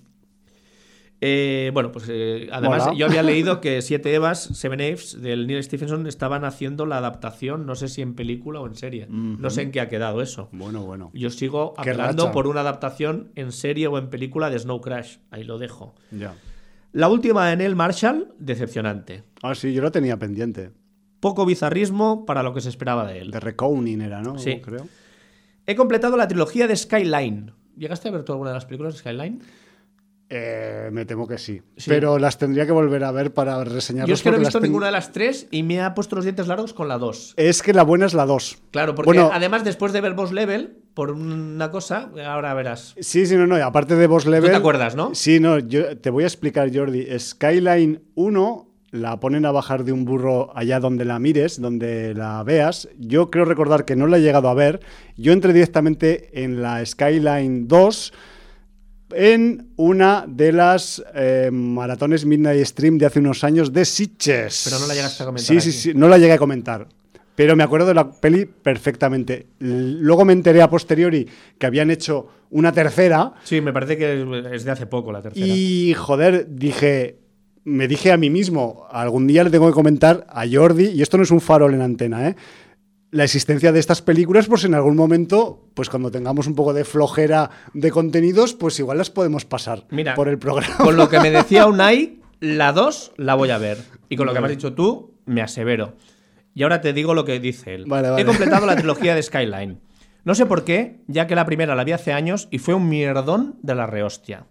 Eh, 1.24 1.70
bueno, 1.72 1.92
pues 1.92 2.06
eh, 2.08 2.48
además 2.50 2.88
yo 2.96 3.06
había 3.06 3.22
leído 3.22 3.60
que 3.60 3.80
Siete 3.80 4.12
Evas, 4.12 4.42
Seven 4.42 4.80
Eves, 4.80 5.22
del 5.22 5.46
Neil 5.46 5.62
Stephenson, 5.62 6.08
estaban 6.08 6.44
haciendo 6.44 6.84
la 6.84 6.98
adaptación, 6.98 7.64
no 7.64 7.76
sé 7.76 7.86
si 7.86 8.02
en 8.02 8.14
película 8.14 8.58
o 8.58 8.66
en 8.66 8.74
serie. 8.74 9.06
No 9.08 9.48
sé 9.48 9.62
en 9.62 9.70
qué 9.70 9.80
ha 9.80 9.88
quedado 9.88 10.20
eso. 10.20 10.48
Bueno, 10.50 10.82
bueno. 10.84 11.12
Yo 11.14 11.30
sigo 11.30 11.74
racha. 11.76 12.32
por 12.32 12.48
una 12.48 12.62
adaptación 12.62 13.30
en 13.36 13.52
serie 13.52 13.86
o 13.86 13.98
en 13.98 14.10
película 14.10 14.50
de 14.50 14.58
Snow 14.58 14.80
Crash. 14.80 15.18
Ahí 15.30 15.44
lo 15.44 15.58
dejo. 15.58 15.94
Ya. 16.10 16.34
La 16.92 17.08
última 17.08 17.48
de 17.48 17.56
Neil 17.56 17.74
Marshall, 17.74 18.34
decepcionante. 18.38 19.24
Ah, 19.42 19.54
sí, 19.54 19.72
yo 19.72 19.80
lo 19.80 19.90
tenía 19.90 20.18
pendiente. 20.18 20.72
Poco 21.20 21.46
bizarrismo 21.46 22.26
para 22.26 22.42
lo 22.42 22.52
que 22.52 22.60
se 22.60 22.68
esperaba 22.68 23.06
de 23.06 23.18
él. 23.20 23.30
De 23.30 23.40
Reckoning 23.40 24.02
era, 24.02 24.20
¿no? 24.20 24.38
Sí. 24.38 24.60
Creo. 24.60 24.86
He 25.66 25.74
completado 25.74 26.18
la 26.18 26.28
trilogía 26.28 26.66
de 26.66 26.76
Skyline. 26.76 27.52
¿Llegaste 27.76 28.08
a 28.08 28.10
ver 28.10 28.24
tú 28.24 28.32
alguna 28.32 28.50
de 28.50 28.56
las 28.56 28.66
películas 28.66 28.92
de 28.92 28.98
Skyline? 28.98 29.40
Eh, 30.34 30.88
me 30.92 31.04
temo 31.04 31.28
que 31.28 31.36
sí. 31.36 31.60
Sí. 31.76 31.90
Pero 31.90 32.18
las 32.18 32.38
tendría 32.38 32.64
que 32.64 32.72
volver 32.72 33.04
a 33.04 33.12
ver 33.12 33.34
para 33.34 33.62
reseñarlas. 33.64 34.08
Yo 34.08 34.14
es 34.14 34.22
que 34.22 34.30
no 34.30 34.36
he 34.36 34.40
visto 34.40 34.60
ten- 34.60 34.70
ninguna 34.70 34.86
de 34.86 34.92
las 34.92 35.12
tres 35.12 35.46
y 35.50 35.62
me 35.62 35.82
ha 35.82 35.92
puesto 35.92 36.16
los 36.16 36.24
dientes 36.24 36.46
largos 36.46 36.72
con 36.72 36.88
la 36.88 36.96
2. 36.96 37.34
Es 37.36 37.62
que 37.62 37.74
la 37.74 37.82
buena 37.82 38.06
es 38.06 38.14
la 38.14 38.24
2. 38.24 38.58
Claro, 38.70 38.94
porque 38.94 39.08
Bueno, 39.08 39.30
además 39.30 39.62
después 39.62 39.92
de 39.92 40.00
ver 40.00 40.14
Boss 40.14 40.32
Level, 40.32 40.78
por 40.94 41.10
una 41.10 41.70
cosa, 41.70 42.10
ahora 42.26 42.54
verás. 42.54 42.94
Sí, 42.98 43.26
sí, 43.26 43.36
no, 43.36 43.46
no. 43.46 43.56
Aparte 43.56 43.94
de 43.94 44.06
Boss 44.06 44.24
Level. 44.24 44.50
te 44.50 44.56
acuerdas, 44.56 44.96
no? 44.96 45.14
Sí, 45.14 45.38
no. 45.38 45.58
Yo 45.58 45.98
te 45.98 46.08
voy 46.08 46.24
a 46.24 46.28
explicar, 46.28 46.74
Jordi. 46.74 47.06
Skyline 47.18 48.00
1 48.14 48.68
la 48.90 49.20
ponen 49.20 49.44
a 49.46 49.52
bajar 49.52 49.84
de 49.84 49.92
un 49.92 50.04
burro 50.06 50.50
allá 50.56 50.80
donde 50.80 51.04
la 51.04 51.18
mires, 51.18 51.60
donde 51.60 52.14
la 52.14 52.42
veas. 52.42 52.88
Yo 52.98 53.30
creo 53.30 53.44
recordar 53.44 53.84
que 53.84 53.96
no 53.96 54.06
la 54.06 54.16
he 54.16 54.20
llegado 54.22 54.48
a 54.48 54.54
ver. 54.54 54.80
Yo 55.16 55.32
entré 55.32 55.52
directamente 55.52 56.42
en 56.44 56.62
la 56.62 56.84
Skyline 56.84 57.68
2 57.68 58.12
en 59.14 59.68
una 59.76 60.24
de 60.28 60.52
las 60.52 61.02
eh, 61.14 61.50
maratones 61.52 62.24
Midnight 62.26 62.64
Stream 62.66 62.98
de 62.98 63.06
hace 63.06 63.18
unos 63.20 63.44
años 63.44 63.72
de 63.72 63.84
Sitges. 63.84 64.62
Pero 64.64 64.78
no 64.80 64.86
la 64.86 64.94
llegaste 64.94 65.22
a 65.22 65.26
comentar 65.26 65.46
Sí, 65.46 65.60
sí, 65.60 65.68
aquí. 65.70 65.78
sí. 65.78 65.92
No 65.94 66.08
la 66.08 66.18
llegué 66.18 66.32
a 66.32 66.38
comentar. 66.38 66.86
Pero 67.34 67.56
me 67.56 67.62
acuerdo 67.64 67.86
de 67.88 67.94
la 67.94 68.10
peli 68.10 68.44
perfectamente. 68.46 69.46
Luego 69.58 70.24
me 70.24 70.32
enteré 70.34 70.60
a 70.60 70.68
posteriori 70.68 71.26
que 71.58 71.66
habían 71.66 71.90
hecho 71.90 72.28
una 72.50 72.72
tercera. 72.72 73.32
Sí, 73.44 73.60
me 73.62 73.72
parece 73.72 73.96
que 73.96 74.44
es 74.52 74.64
de 74.64 74.70
hace 74.70 74.86
poco 74.86 75.12
la 75.12 75.22
tercera. 75.22 75.46
Y 75.46 75.94
joder, 75.94 76.46
dije, 76.50 77.16
me 77.64 77.88
dije 77.88 78.12
a 78.12 78.18
mí 78.18 78.28
mismo, 78.28 78.86
algún 78.90 79.26
día 79.26 79.44
le 79.44 79.50
tengo 79.50 79.66
que 79.66 79.72
comentar 79.72 80.26
a 80.28 80.44
Jordi, 80.50 80.88
y 80.88 81.00
esto 81.00 81.16
no 81.16 81.22
es 81.22 81.30
un 81.30 81.40
farol 81.40 81.72
en 81.72 81.80
antena, 81.80 82.28
¿eh? 82.28 82.36
La 83.12 83.24
existencia 83.24 83.72
de 83.72 83.78
estas 83.78 84.00
películas, 84.00 84.48
pues 84.48 84.64
en 84.64 84.74
algún 84.74 84.96
momento, 84.96 85.68
pues 85.74 85.90
cuando 85.90 86.10
tengamos 86.10 86.46
un 86.46 86.54
poco 86.54 86.72
de 86.72 86.84
flojera 86.84 87.50
de 87.74 87.90
contenidos, 87.90 88.54
pues 88.54 88.78
igual 88.78 88.96
las 88.98 89.10
podemos 89.10 89.44
pasar 89.44 89.84
Mira, 89.90 90.14
por 90.14 90.28
el 90.28 90.38
programa. 90.38 90.78
Con 90.78 90.96
lo 90.96 91.10
que 91.10 91.20
me 91.20 91.30
decía 91.30 91.66
Unai, 91.68 92.20
la 92.40 92.72
2 92.72 93.12
la 93.18 93.34
voy 93.34 93.50
a 93.50 93.58
ver. 93.58 93.78
Y 94.08 94.16
con 94.16 94.26
lo 94.26 94.32
que 94.32 94.40
me 94.40 94.46
has 94.46 94.52
dicho 94.52 94.72
tú, 94.72 95.14
me 95.26 95.42
asevero. 95.42 95.94
Y 96.54 96.62
ahora 96.62 96.80
te 96.80 96.94
digo 96.94 97.12
lo 97.12 97.26
que 97.26 97.38
dice 97.38 97.74
él. 97.74 97.84
Vale, 97.86 98.08
vale. 98.08 98.22
He 98.22 98.24
completado 98.24 98.64
la 98.64 98.76
trilogía 98.76 99.14
de 99.14 99.22
Skyline. 99.22 99.78
No 100.24 100.34
sé 100.34 100.46
por 100.46 100.64
qué, 100.64 101.00
ya 101.06 101.26
que 101.26 101.34
la 101.34 101.44
primera 101.44 101.74
la 101.74 101.84
vi 101.84 101.92
hace 101.92 102.14
años 102.14 102.48
y 102.50 102.58
fue 102.58 102.72
un 102.72 102.88
mierdón 102.88 103.56
de 103.62 103.74
la 103.74 103.86
rehostia. 103.86 104.46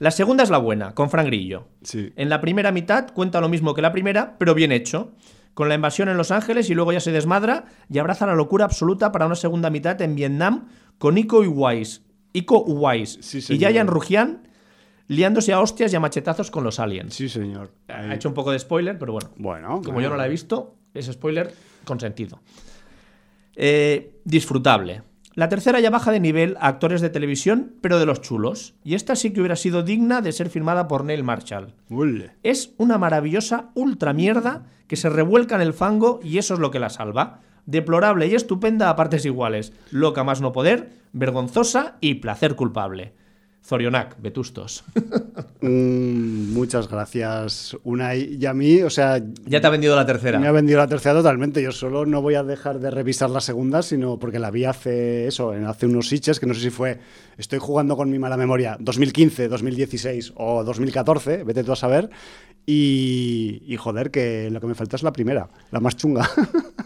La 0.00 0.10
segunda 0.10 0.42
es 0.42 0.50
la 0.50 0.58
buena, 0.58 0.94
con 0.94 1.10
Frank 1.10 1.26
Grillo. 1.26 1.68
Sí. 1.82 2.12
En 2.16 2.28
la 2.28 2.40
primera 2.40 2.72
mitad 2.72 3.12
cuenta 3.12 3.40
lo 3.40 3.48
mismo 3.48 3.74
que 3.74 3.82
la 3.82 3.92
primera, 3.92 4.36
pero 4.38 4.54
bien 4.54 4.72
hecho. 4.72 5.12
Con 5.54 5.68
la 5.68 5.74
invasión 5.74 6.08
en 6.08 6.16
Los 6.16 6.30
Ángeles 6.30 6.70
y 6.70 6.74
luego 6.74 6.92
ya 6.92 7.00
se 7.00 7.12
desmadra 7.12 7.64
y 7.88 7.98
abraza 7.98 8.26
la 8.26 8.34
locura 8.34 8.64
absoluta 8.64 9.12
para 9.12 9.26
una 9.26 9.34
segunda 9.34 9.68
mitad 9.70 10.00
en 10.00 10.14
Vietnam 10.14 10.68
con 10.98 11.18
Iko 11.18 11.40
Uwais. 11.40 12.02
Iko 12.32 12.62
Uwais 12.62 13.18
Sí, 13.20 13.40
y. 13.52 13.58
Yayan 13.58 13.88
Rujian 13.88 14.48
liándose 15.08 15.52
a 15.52 15.60
hostias 15.60 15.92
y 15.92 15.96
a 15.96 16.00
machetazos 16.00 16.50
con 16.52 16.62
los 16.62 16.78
aliens. 16.78 17.14
Sí, 17.14 17.28
señor. 17.28 17.72
Ha 17.88 18.14
hecho 18.14 18.28
un 18.28 18.34
poco 18.34 18.52
de 18.52 18.58
spoiler, 18.60 18.96
pero 18.96 19.12
bueno. 19.12 19.30
Bueno, 19.36 19.82
Como 19.84 20.00
yo 20.00 20.08
no 20.08 20.16
la 20.16 20.26
he 20.26 20.28
visto, 20.28 20.76
es 20.94 21.06
spoiler 21.06 21.52
consentido. 21.84 22.40
Eh, 23.56 24.20
disfrutable. 24.24 25.02
La 25.34 25.48
tercera 25.48 25.78
ya 25.78 25.90
baja 25.90 26.10
de 26.10 26.18
nivel 26.18 26.56
a 26.58 26.66
actores 26.66 27.00
de 27.00 27.08
televisión, 27.08 27.72
pero 27.80 28.00
de 28.00 28.06
los 28.06 28.20
chulos. 28.20 28.74
Y 28.82 28.94
esta 28.94 29.14
sí 29.14 29.32
que 29.32 29.40
hubiera 29.40 29.54
sido 29.54 29.84
digna 29.84 30.22
de 30.22 30.32
ser 30.32 30.50
firmada 30.50 30.88
por 30.88 31.04
Neil 31.04 31.22
Marshall. 31.22 31.72
Ule. 31.88 32.32
Es 32.42 32.74
una 32.78 32.98
maravillosa 32.98 33.70
ultra 33.74 34.12
mierda 34.12 34.66
que 34.88 34.96
se 34.96 35.08
revuelca 35.08 35.54
en 35.54 35.60
el 35.60 35.72
fango 35.72 36.18
y 36.24 36.38
eso 36.38 36.54
es 36.54 36.60
lo 36.60 36.72
que 36.72 36.80
la 36.80 36.90
salva. 36.90 37.42
Deplorable 37.66 38.26
y 38.26 38.34
estupenda 38.34 38.90
a 38.90 38.96
partes 38.96 39.24
iguales. 39.24 39.72
Loca 39.92 40.24
más 40.24 40.40
no 40.40 40.50
poder, 40.50 40.90
vergonzosa 41.12 41.96
y 42.00 42.14
placer 42.14 42.56
culpable. 42.56 43.14
Zorionak, 43.74 44.20
Vetustos. 44.20 44.82
Mm, 45.60 46.52
muchas 46.54 46.88
gracias, 46.88 47.76
Unai. 47.84 48.36
Y 48.40 48.44
a 48.46 48.52
mí, 48.52 48.82
o 48.82 48.90
sea, 48.90 49.22
ya 49.46 49.60
te 49.60 49.66
ha 49.68 49.70
vendido 49.70 49.94
la 49.94 50.04
tercera. 50.04 50.40
me 50.40 50.48
ha 50.48 50.52
vendido 50.52 50.78
la 50.80 50.88
tercera 50.88 51.14
totalmente. 51.14 51.62
Yo 51.62 51.70
solo 51.70 52.04
no 52.04 52.20
voy 52.20 52.34
a 52.34 52.42
dejar 52.42 52.80
de 52.80 52.90
revisar 52.90 53.30
la 53.30 53.40
segunda, 53.40 53.82
sino 53.82 54.18
porque 54.18 54.40
la 54.40 54.50
vi 54.50 54.64
hace 54.64 55.28
eso, 55.28 55.54
en- 55.54 55.66
hace 55.66 55.86
unos 55.86 56.08
sitches, 56.08 56.40
que 56.40 56.46
no 56.46 56.54
sé 56.54 56.62
si 56.62 56.70
fue, 56.70 56.98
estoy 57.38 57.60
jugando 57.60 57.96
con 57.96 58.10
mi 58.10 58.18
mala 58.18 58.36
memoria, 58.36 58.76
2015, 58.80 59.46
2016 59.46 60.32
o 60.34 60.64
2014, 60.64 61.44
vete 61.44 61.62
tú 61.62 61.70
a 61.70 61.76
saber. 61.76 62.10
Y, 62.66 63.62
y 63.66 63.76
joder, 63.76 64.10
que 64.10 64.48
lo 64.50 64.60
que 64.60 64.66
me 64.66 64.74
falta 64.74 64.94
es 64.96 65.02
la 65.02 65.12
primera, 65.12 65.48
la 65.70 65.78
más 65.80 65.96
chunga. 65.96 66.28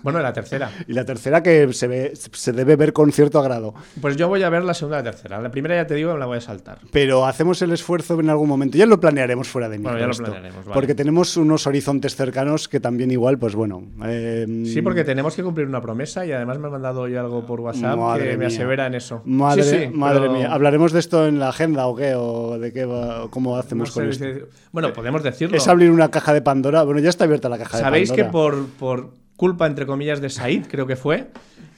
Bueno, 0.04 0.20
la 0.20 0.34
tercera. 0.34 0.70
y 0.86 0.92
la 0.92 1.06
tercera 1.06 1.42
que 1.42 1.72
se, 1.72 1.86
ve, 1.86 2.12
se 2.14 2.52
debe 2.52 2.76
ver 2.76 2.92
con 2.92 3.10
cierto 3.10 3.38
agrado. 3.38 3.72
Pues 4.02 4.16
yo 4.18 4.28
voy 4.28 4.42
a 4.42 4.50
ver 4.50 4.62
la 4.62 4.74
segunda 4.74 5.00
y 5.00 5.02
la 5.02 5.10
tercera. 5.10 5.40
La 5.40 5.50
primera 5.50 5.76
ya 5.76 5.86
te 5.86 5.94
digo, 5.94 6.12
me 6.12 6.18
la 6.18 6.26
voy 6.26 6.36
a 6.36 6.40
saltar. 6.42 6.73
Pero 6.90 7.26
hacemos 7.26 7.60
el 7.62 7.72
esfuerzo 7.72 8.18
en 8.20 8.30
algún 8.30 8.48
momento. 8.48 8.76
Ya 8.78 8.86
lo 8.86 9.00
planearemos 9.00 9.48
fuera 9.48 9.68
de 9.68 9.78
mí. 9.78 9.84
Bueno, 9.84 9.98
ya 9.98 10.06
lo 10.06 10.14
planearemos, 10.14 10.64
vale. 10.64 10.74
Porque 10.74 10.94
tenemos 10.94 11.36
unos 11.36 11.66
horizontes 11.66 12.16
cercanos 12.16 12.68
que 12.68 12.80
también 12.80 13.10
igual, 13.10 13.38
pues 13.38 13.54
bueno. 13.54 13.82
eh, 14.04 14.46
Sí, 14.66 14.82
porque 14.82 15.04
tenemos 15.04 15.34
que 15.36 15.42
cumplir 15.42 15.66
una 15.66 15.80
promesa 15.80 16.24
y 16.26 16.32
además 16.32 16.58
me 16.58 16.66
han 16.66 16.72
mandado 16.72 17.02
hoy 17.02 17.16
algo 17.16 17.44
por 17.46 17.60
WhatsApp 17.60 17.98
que 18.18 18.24
me 18.30 18.36
mía. 18.38 18.46
asevera 18.48 18.86
en 18.86 18.94
eso. 18.94 19.22
Madre, 19.24 19.62
Sí, 19.62 19.76
sí, 19.78 19.88
madre 19.92 20.20
pero 20.20 20.32
mía. 20.32 20.52
¿Hablaremos 20.52 20.92
de 20.92 21.00
esto 21.00 21.26
en 21.26 21.38
la 21.38 21.48
agenda 21.50 21.86
o 21.86 21.96
qué? 21.96 22.14
¿O 22.14 22.58
de 22.58 22.72
qué 22.72 22.84
va, 22.84 23.28
cómo 23.30 23.52
no 23.54 23.56
hacemos 23.60 23.88
sé 23.92 24.00
con 24.00 24.08
esto? 24.08 24.24
Bueno, 24.72 24.92
podemos 24.92 25.22
decirlo. 25.22 25.56
Es 25.56 25.68
abrir 25.68 25.90
una 25.90 26.10
caja 26.10 26.32
de 26.32 26.42
Pandora. 26.42 26.82
Bueno, 26.82 27.00
ya 27.00 27.08
está 27.10 27.24
abierta 27.24 27.48
la 27.48 27.58
caja 27.58 27.78
Sabéis 27.78 28.10
de 28.10 28.16
que 28.16 28.24
Pandora. 28.24 28.56
por, 28.78 29.02
por 29.04 29.10
culpa, 29.36 29.66
entre 29.66 29.84
comillas, 29.86 30.20
de 30.20 30.30
Said, 30.30 30.66
creo 30.68 30.86
que 30.86 30.96
fue, 30.96 31.28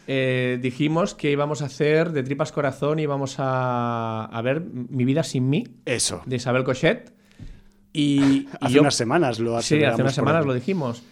eh, 0.06 0.58
dijimos 0.60 1.14
que 1.14 1.30
íbamos 1.30 1.62
a 1.62 1.66
hacer 1.66 2.12
de 2.12 2.22
tripas 2.22 2.52
corazón 2.52 2.98
y 2.98 3.02
íbamos 3.02 3.36
a, 3.38 4.24
a 4.24 4.42
ver 4.42 4.60
Mi 4.62 5.04
vida 5.04 5.22
sin 5.22 5.48
mí, 5.50 5.64
Eso. 5.84 6.22
de 6.26 6.36
Isabel 6.36 6.64
Cochet. 6.64 7.14
Y, 7.92 8.20
y 8.22 8.48
Hace 8.60 8.74
yo- 8.74 8.80
unas 8.82 8.94
semanas 8.94 9.38
lo 9.38 9.50
Sí, 9.52 9.56
aceleramos 9.76 9.94
hace 9.94 10.02
unas 10.02 10.14
semanas 10.14 10.46
lo 10.46 10.54
dijimos. 10.54 11.02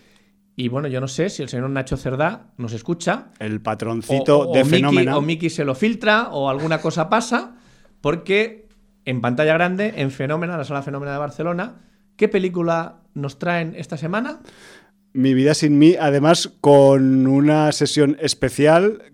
Y 0.56 0.68
bueno, 0.68 0.86
yo 0.86 1.00
no 1.00 1.08
sé 1.08 1.30
si 1.30 1.42
el 1.42 1.48
señor 1.48 1.68
Nacho 1.70 1.96
Cerdá 1.96 2.52
nos 2.58 2.72
escucha. 2.72 3.26
El 3.40 3.56
O, 3.56 3.62
patroncito 3.62 4.38
o- 4.50 4.52
de 4.54 4.60
o 4.62 4.64
Miki- 4.64 4.70
Fenómena. 4.76 5.16
o 5.16 5.20
Miki 5.20 5.50
se 5.50 5.64
lo 5.64 5.74
filtra 5.74 6.28
o 6.30 6.48
alguna 6.48 6.80
cosa 6.80 7.08
pasa, 7.08 7.56
porque 8.00 8.68
en 9.04 9.20
pantalla 9.20 9.54
grande, 9.54 9.94
en 9.96 10.10
Fenómena, 10.12 10.56
la 10.56 10.64
sala 10.64 10.82
Fenómena 10.82 11.12
de 11.12 11.18
Barcelona, 11.18 11.80
¿qué 12.16 12.28
película 12.28 13.00
nos 13.14 13.38
traen 13.40 13.74
esta 13.76 13.96
semana? 13.96 14.40
Mi 15.16 15.32
vida 15.32 15.54
sin 15.54 15.78
mí, 15.78 15.94
además 15.94 16.50
con 16.60 17.28
una 17.28 17.70
sesión 17.70 18.16
especial 18.20 19.12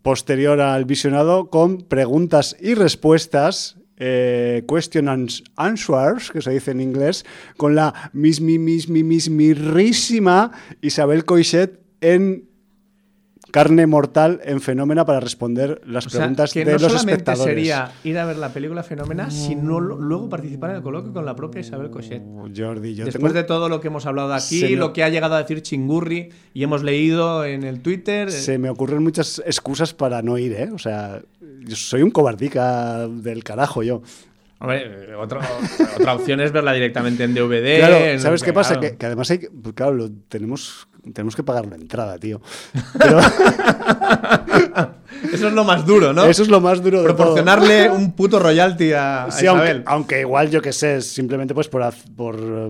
posterior 0.00 0.58
al 0.62 0.86
visionado 0.86 1.50
con 1.50 1.82
preguntas 1.82 2.56
y 2.58 2.72
respuestas, 2.72 3.76
eh, 3.98 4.64
question 4.66 5.06
and 5.06 5.30
answers, 5.56 6.30
que 6.30 6.40
se 6.40 6.50
dice 6.50 6.70
en 6.70 6.80
inglés, 6.80 7.26
con 7.58 7.74
la 7.74 8.10
mismi, 8.14 8.58
mismi, 8.58 9.04
mismirrísima 9.04 10.50
Isabel 10.80 11.26
Coixet 11.26 11.78
en 12.00 12.48
carne 13.54 13.86
mortal 13.86 14.40
en 14.44 14.60
Fenómena 14.60 15.04
para 15.06 15.20
responder 15.20 15.80
las 15.86 16.06
O 16.06 16.10
sea, 16.10 16.22
preguntas 16.22 16.52
que 16.52 16.64
de 16.64 16.72
no 16.72 16.78
los 16.78 16.82
solamente 16.90 17.12
espectadores. 17.12 17.54
sería 17.54 17.92
ir 18.02 18.18
a 18.18 18.24
ver 18.24 18.36
la 18.38 18.48
película 18.48 18.82
Fenómena, 18.82 19.30
sino 19.30 19.78
luego 19.78 20.28
participar 20.28 20.70
en 20.70 20.76
el 20.76 20.82
coloquio 20.82 21.12
con 21.12 21.24
la 21.24 21.36
propia 21.36 21.60
Isabel 21.60 21.88
Cochet. 21.88 22.20
Jordi, 22.56 22.96
yo 22.96 23.04
Después 23.04 23.32
tengo- 23.32 23.32
de 23.32 23.44
todo 23.44 23.68
lo 23.68 23.80
que 23.80 23.86
hemos 23.86 24.06
hablado 24.06 24.34
aquí, 24.34 24.60
me- 24.62 24.70
lo 24.70 24.92
que 24.92 25.04
ha 25.04 25.08
llegado 25.08 25.36
a 25.36 25.38
decir 25.38 25.62
Chingurri 25.62 26.30
y 26.52 26.64
hemos 26.64 26.82
leído 26.82 27.44
en 27.44 27.62
el 27.62 27.80
Twitter. 27.80 28.32
Se 28.32 28.58
me 28.58 28.70
ocurren 28.70 29.04
muchas 29.04 29.40
excusas 29.46 29.94
para 29.94 30.20
no 30.20 30.36
ir, 30.36 30.52
¿eh? 30.54 30.70
O 30.74 30.78
sea, 30.78 31.22
yo 31.60 31.76
soy 31.76 32.02
un 32.02 32.10
cobardica 32.10 33.06
del 33.06 33.44
carajo 33.44 33.84
yo. 33.84 34.02
Hombre, 34.58 34.82
eh, 35.10 35.14
otra, 35.14 35.40
otra 35.96 36.14
opción 36.14 36.40
es 36.40 36.50
verla 36.50 36.72
directamente 36.72 37.22
en 37.22 37.34
DVD. 37.34 37.78
Claro, 37.78 37.96
en- 38.04 38.18
¿sabes 38.20 38.42
qué 38.42 38.52
pasa? 38.52 38.74
claro. 38.74 38.92
Que, 38.92 38.96
que 38.98 39.06
además 39.06 39.30
hay 39.30 39.38
pues 39.62 39.74
claro, 39.74 39.92
lo 39.94 40.10
tenemos, 40.28 40.88
tenemos 41.12 41.36
que 41.36 41.42
pagar 41.42 41.66
la 41.66 41.76
entrada, 41.76 42.18
tío. 42.18 42.40
Pero 42.98 43.20
Eso 45.32 45.48
es 45.48 45.52
lo 45.54 45.64
más 45.64 45.84
duro, 45.86 46.12
¿no? 46.12 46.24
eso 46.26 46.42
es 46.42 46.48
lo 46.48 46.60
más 46.60 46.82
duro 46.82 46.98
de 47.02 47.06
todo. 47.08 47.16
Proporcionarle 47.16 47.90
un 47.90 48.12
puto 48.12 48.38
royalty 48.38 48.92
a, 48.92 49.28
Sí, 49.30 49.46
aunque, 49.46 49.64
Isabel. 49.64 49.82
aunque 49.86 50.20
igual 50.20 50.50
yo 50.50 50.60
que 50.60 50.72
sé, 50.72 51.00
simplemente 51.00 51.54
pues 51.54 51.68
por, 51.68 51.82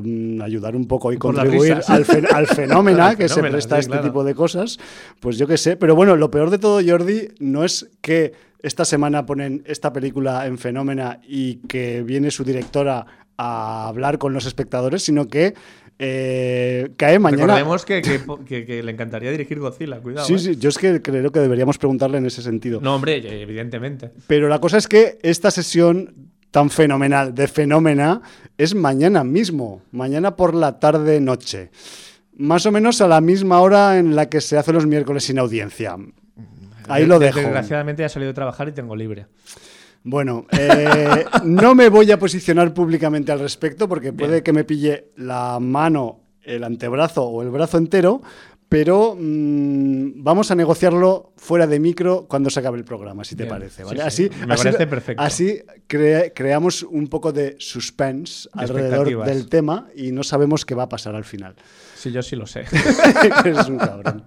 mm, 0.03 0.41
ayudar 0.43 0.77
un 0.77 0.87
poco 0.87 1.13
y 1.13 1.17
Por 1.17 1.35
contribuir 1.35 1.81
al, 1.89 2.05
fen- 2.05 2.29
al 2.33 2.47
fenómeno 2.55 3.17
que 3.17 3.29
se 3.29 3.41
presta 3.43 3.77
a 3.77 3.79
este 3.81 3.91
claro. 3.93 4.05
tipo 4.07 4.25
de 4.25 4.35
cosas, 4.35 4.79
pues 5.21 5.37
yo 5.37 5.47
que 5.47 5.57
sé. 5.59 5.77
Pero 5.77 5.95
bueno, 5.97 6.17
lo 6.17 6.31
peor 6.31 6.51
de 6.51 6.59
todo, 6.59 6.81
Jordi, 6.87 7.29
no 7.41 7.65
es 7.65 7.91
que 8.01 8.33
esta 8.63 8.85
semana 8.85 9.27
ponen 9.27 9.63
esta 9.67 9.93
película 9.93 10.47
en 10.47 10.57
Fenómena 10.59 11.21
y 11.27 11.57
que 11.67 12.03
viene 12.03 12.31
su 12.31 12.45
directora 12.45 13.05
a 13.37 13.89
hablar 13.89 14.19
con 14.19 14.33
los 14.33 14.47
espectadores, 14.47 15.03
sino 15.03 15.27
que 15.29 15.55
eh, 15.99 16.91
cae 16.97 17.19
mañana. 17.19 17.55
Recordemos 17.55 17.85
que, 17.85 18.03
que- 18.03 18.21
que- 18.47 18.67
que 18.67 18.83
le 18.83 18.93
encantaría 18.93 19.31
dirigir 19.31 19.61
Godzilla, 19.61 20.01
cuidado. 20.01 20.27
Sí, 20.27 20.35
¿eh? 20.35 20.39
sí, 20.39 20.57
yo 20.57 20.69
es 20.69 20.79
que 20.79 21.01
creo 21.01 21.31
que 21.31 21.41
deberíamos 21.41 21.79
preguntarle 21.79 22.19
en 22.19 22.27
ese 22.27 22.43
sentido. 22.43 22.81
No, 22.81 22.95
hombre, 22.97 23.43
evidentemente. 23.43 24.11
Pero 24.27 24.49
la 24.49 24.59
cosa 24.61 24.79
es 24.79 24.89
que 24.89 25.19
esta 25.23 25.51
sesión 25.51 26.15
tan 26.51 26.71
fenomenal 26.71 27.35
de 27.35 27.49
Fenómena 27.49 28.23
es 28.59 28.75
mañana 28.75 29.25
mismo, 29.25 29.83
mañana 29.93 30.37
por 30.37 30.55
la 30.55 30.79
tarde-noche. 30.79 31.71
Más 32.37 32.67
o 32.67 32.73
menos 32.73 33.01
a 33.01 33.09
la 33.09 33.21
misma 33.21 33.61
hora 33.61 33.99
en 33.99 34.17
la 34.17 34.29
que 34.29 34.41
se 34.41 34.57
hace 34.59 34.73
los 34.73 34.87
miércoles 34.87 35.25
sin 35.25 35.39
audiencia. 35.39 35.97
Ahí 36.89 37.07
lo 37.07 37.19
dejo. 37.19 37.39
Desgraciadamente 37.41 38.03
ya 38.03 38.07
he 38.07 38.09
salido 38.09 38.31
de 38.31 38.35
trabajar 38.35 38.69
y 38.69 38.73
tengo 38.73 38.95
libre. 38.95 39.27
Bueno, 40.05 40.47
eh, 40.53 41.25
no 41.45 41.75
me 41.75 41.89
voy 41.89 42.11
a 42.13 42.19
posicionar 42.19 42.73
públicamente 42.75 43.33
al 43.33 43.41
respecto 43.41 43.89
porque 43.89 44.13
puede 44.13 44.43
que 44.43 44.53
me 44.53 44.65
pille 44.65 45.09
la 45.17 45.59
mano, 45.61 46.21
el 46.43 46.63
antebrazo 46.63 47.25
o 47.25 47.43
el 47.43 47.49
brazo 47.51 47.79
entero, 47.79 48.21
pero 48.69 49.17
mm, 49.19 50.23
vamos 50.23 50.51
a 50.51 50.55
negociarlo 50.55 51.33
fuera 51.37 51.67
de 51.67 51.79
micro 51.81 52.27
cuando 52.29 52.51
se 52.51 52.61
acabe 52.61 52.77
el 52.77 52.85
programa, 52.85 53.25
si 53.25 53.35
te 53.35 53.47
parece. 53.47 53.83
¿vale? 53.85 54.01
sí, 54.01 54.07
así, 54.07 54.31
me 54.47 54.53
así- 54.55 54.65
parece 54.65 54.87
perfecto. 54.87 55.23
Así 55.23 55.61
cre- 55.89 56.33
creamos 56.35 56.83
un 56.83 57.09
poco 57.09 57.33
de 57.33 57.57
suspense 57.59 58.49
De 58.53 58.61
alrededor 58.63 59.25
del 59.25 59.49
tema 59.49 59.89
y 59.97 60.13
no 60.13 60.23
sabemos 60.23 60.67
qué 60.67 60.75
va 60.75 60.83
a 60.85 60.89
pasar 60.89 61.15
al 61.15 61.25
final. 61.25 61.55
Sí, 61.97 62.13
yo 62.13 62.23
sí 62.23 62.37
lo 62.37 62.47
sé. 62.47 62.65
Eres 63.45 63.69
un 63.69 63.79
cabrón. 63.79 64.25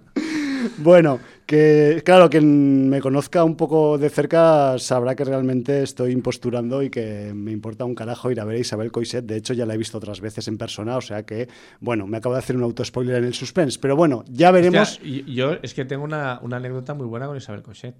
Bueno, 0.78 1.20
que 1.48 2.02
claro, 2.04 2.28
quien 2.28 2.90
me 2.90 3.00
conozca 3.00 3.42
un 3.42 3.56
poco 3.56 3.96
de 3.96 4.10
cerca 4.10 4.78
sabrá 4.78 5.16
que 5.16 5.24
realmente 5.24 5.82
estoy 5.82 6.12
imposturando 6.12 6.82
y 6.82 6.90
que 6.90 7.32
me 7.34 7.52
importa 7.52 7.86
un 7.86 7.94
carajo 7.94 8.30
ir 8.30 8.38
a 8.38 8.44
ver 8.44 8.56
a 8.56 8.58
Isabel 8.58 8.92
Coixet. 8.92 9.24
De 9.24 9.38
hecho, 9.38 9.54
ya 9.54 9.64
la 9.64 9.72
he 9.72 9.78
visto 9.78 9.96
otras 9.96 10.20
veces 10.20 10.46
en 10.48 10.58
persona, 10.58 10.98
o 10.98 11.00
sea 11.00 11.24
que, 11.24 11.48
bueno, 11.80 12.06
me 12.06 12.18
acabo 12.18 12.34
de 12.34 12.40
hacer 12.40 12.54
un 12.54 12.64
autospoiler 12.64 13.16
en 13.16 13.24
el 13.24 13.32
suspense. 13.32 13.78
Pero 13.80 13.96
bueno, 13.96 14.24
ya 14.28 14.50
veremos. 14.50 14.98
Hostia, 14.98 15.24
yo 15.24 15.52
es 15.62 15.72
que 15.72 15.86
tengo 15.86 16.04
una, 16.04 16.38
una 16.42 16.58
anécdota 16.58 16.92
muy 16.92 17.06
buena 17.06 17.26
con 17.26 17.38
Isabel 17.38 17.62
Cochet. 17.62 17.96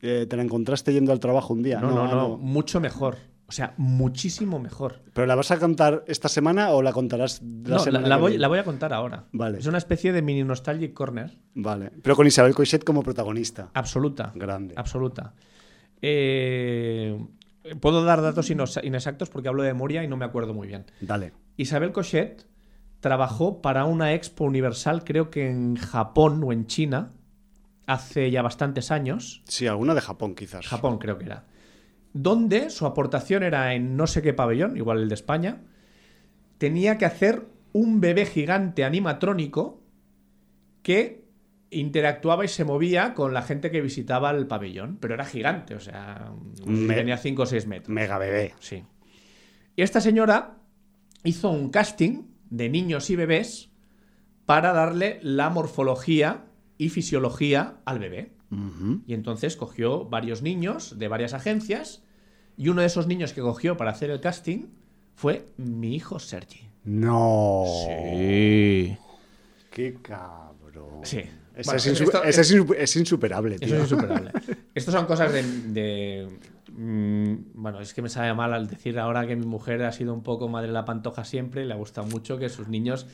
Eh, 0.00 0.26
¿Te 0.30 0.36
la 0.36 0.44
encontraste 0.44 0.92
yendo 0.92 1.10
al 1.10 1.18
trabajo 1.18 1.54
un 1.54 1.64
día? 1.64 1.80
No, 1.80 1.90
no, 1.90 2.06
no, 2.06 2.14
no. 2.14 2.36
mucho 2.36 2.78
mejor. 2.78 3.16
O 3.52 3.54
sea, 3.54 3.74
muchísimo 3.76 4.58
mejor. 4.58 5.02
¿Pero 5.12 5.26
la 5.26 5.34
vas 5.34 5.50
a 5.50 5.58
contar 5.58 6.04
esta 6.06 6.30
semana 6.30 6.70
o 6.70 6.80
la 6.80 6.90
contarás 6.90 7.42
la 7.42 7.48
No, 7.48 7.68
la, 7.76 7.78
semana 7.80 8.08
la 8.08 8.14
que 8.16 8.20
voy, 8.22 8.30
viene? 8.30 8.40
la 8.40 8.48
voy 8.48 8.58
a 8.60 8.64
contar 8.64 8.94
ahora. 8.94 9.26
Vale. 9.32 9.58
Es 9.58 9.66
una 9.66 9.76
especie 9.76 10.10
de 10.10 10.22
mini 10.22 10.42
nostalgic 10.42 10.94
corner. 10.94 11.36
Vale. 11.54 11.90
Pero 12.02 12.16
con 12.16 12.26
Isabel 12.26 12.54
Coixet 12.54 12.82
como 12.82 13.02
protagonista. 13.02 13.68
Absoluta. 13.74 14.32
Grande. 14.34 14.72
Absoluta. 14.74 15.34
Eh, 16.00 17.22
puedo 17.78 18.02
dar 18.06 18.22
datos 18.22 18.48
inexactos 18.50 19.28
porque 19.28 19.48
hablo 19.48 19.62
de 19.64 19.74
memoria 19.74 20.02
y 20.02 20.08
no 20.08 20.16
me 20.16 20.24
acuerdo 20.24 20.54
muy 20.54 20.66
bien. 20.68 20.86
Dale. 21.02 21.34
Isabel 21.58 21.92
Cochet 21.92 22.46
trabajó 23.00 23.60
para 23.60 23.84
una 23.84 24.14
expo 24.14 24.44
universal, 24.44 25.04
creo 25.04 25.28
que 25.30 25.50
en 25.50 25.76
Japón 25.76 26.40
o 26.42 26.52
en 26.54 26.66
China, 26.66 27.12
hace 27.86 28.30
ya 28.30 28.40
bastantes 28.40 28.90
años. 28.90 29.42
Sí, 29.46 29.66
alguna 29.66 29.94
de 29.94 30.00
Japón 30.00 30.34
quizás. 30.34 30.66
Japón 30.66 30.96
creo 30.96 31.18
que 31.18 31.26
era. 31.26 31.44
Donde 32.14 32.70
su 32.70 32.86
aportación 32.86 33.42
era 33.42 33.74
en 33.74 33.96
no 33.96 34.06
sé 34.06 34.20
qué 34.22 34.34
pabellón, 34.34 34.76
igual 34.76 35.00
el 35.00 35.08
de 35.08 35.14
España, 35.14 35.62
tenía 36.58 36.98
que 36.98 37.06
hacer 37.06 37.46
un 37.72 38.00
bebé 38.00 38.26
gigante 38.26 38.84
animatrónico 38.84 39.82
que 40.82 41.24
interactuaba 41.70 42.44
y 42.44 42.48
se 42.48 42.64
movía 42.64 43.14
con 43.14 43.32
la 43.32 43.40
gente 43.42 43.70
que 43.70 43.80
visitaba 43.80 44.30
el 44.30 44.46
pabellón, 44.46 44.98
pero 45.00 45.14
era 45.14 45.24
gigante, 45.24 45.74
o 45.74 45.80
sea, 45.80 46.32
Me- 46.66 46.94
tenía 46.94 47.16
5 47.16 47.42
o 47.42 47.46
6 47.46 47.66
metros. 47.66 47.88
Mega 47.88 48.18
bebé. 48.18 48.54
Sí. 48.60 48.84
Y 49.74 49.80
esta 49.82 50.02
señora 50.02 50.58
hizo 51.24 51.48
un 51.50 51.70
casting 51.70 52.24
de 52.50 52.68
niños 52.68 53.08
y 53.08 53.16
bebés 53.16 53.70
para 54.44 54.74
darle 54.74 55.18
la 55.22 55.48
morfología 55.48 56.44
y 56.76 56.90
fisiología 56.90 57.76
al 57.86 57.98
bebé. 58.00 58.32
Y 59.06 59.14
entonces 59.14 59.56
cogió 59.56 60.04
varios 60.04 60.42
niños 60.42 60.98
de 60.98 61.08
varias 61.08 61.32
agencias 61.32 62.02
y 62.56 62.68
uno 62.68 62.82
de 62.82 62.86
esos 62.86 63.06
niños 63.06 63.32
que 63.32 63.40
cogió 63.40 63.76
para 63.78 63.90
hacer 63.92 64.10
el 64.10 64.20
casting 64.20 64.66
fue 65.14 65.46
mi 65.56 65.94
hijo 65.94 66.18
Sergi. 66.18 66.60
No. 66.84 67.64
Sí. 67.86 68.96
Qué 69.70 69.96
cabrón. 70.02 71.00
Sí. 71.04 71.18
Ese, 71.54 71.64
Bueno, 71.70 71.76
es, 71.78 71.86
insu- 71.86 72.04
esto- 72.04 72.24
ese 72.24 72.40
es 72.40 72.54
insu- 72.54 72.74
es 72.76 72.96
insuperable, 72.96 73.58
tío. 73.58 73.68
Eso 73.68 73.76
es 73.76 73.82
insuperable. 73.92 74.30
Estas 74.74 74.94
son 74.94 75.06
cosas 75.06 75.32
de, 75.32 75.42
de- 75.42 76.28
mm, 76.72 77.34
bueno, 77.54 77.80
es 77.80 77.92
que 77.94 78.00
me 78.02 78.08
sabe 78.08 78.32
mal 78.34 78.52
al 78.54 78.68
decir 78.68 78.98
ahora 78.98 79.26
que 79.26 79.36
mi 79.36 79.46
mujer 79.46 79.82
ha 79.82 79.92
sido 79.92 80.12
un 80.14 80.22
poco 80.22 80.48
madre 80.48 80.68
de 80.68 80.72
la 80.74 80.84
pantoja 80.84 81.24
siempre 81.24 81.62
y 81.62 81.66
le 81.66 81.74
ha 81.74 81.76
gustado 81.76 82.06
mucho 82.06 82.38
que 82.38 82.48
sus 82.48 82.68
niños 82.68 83.06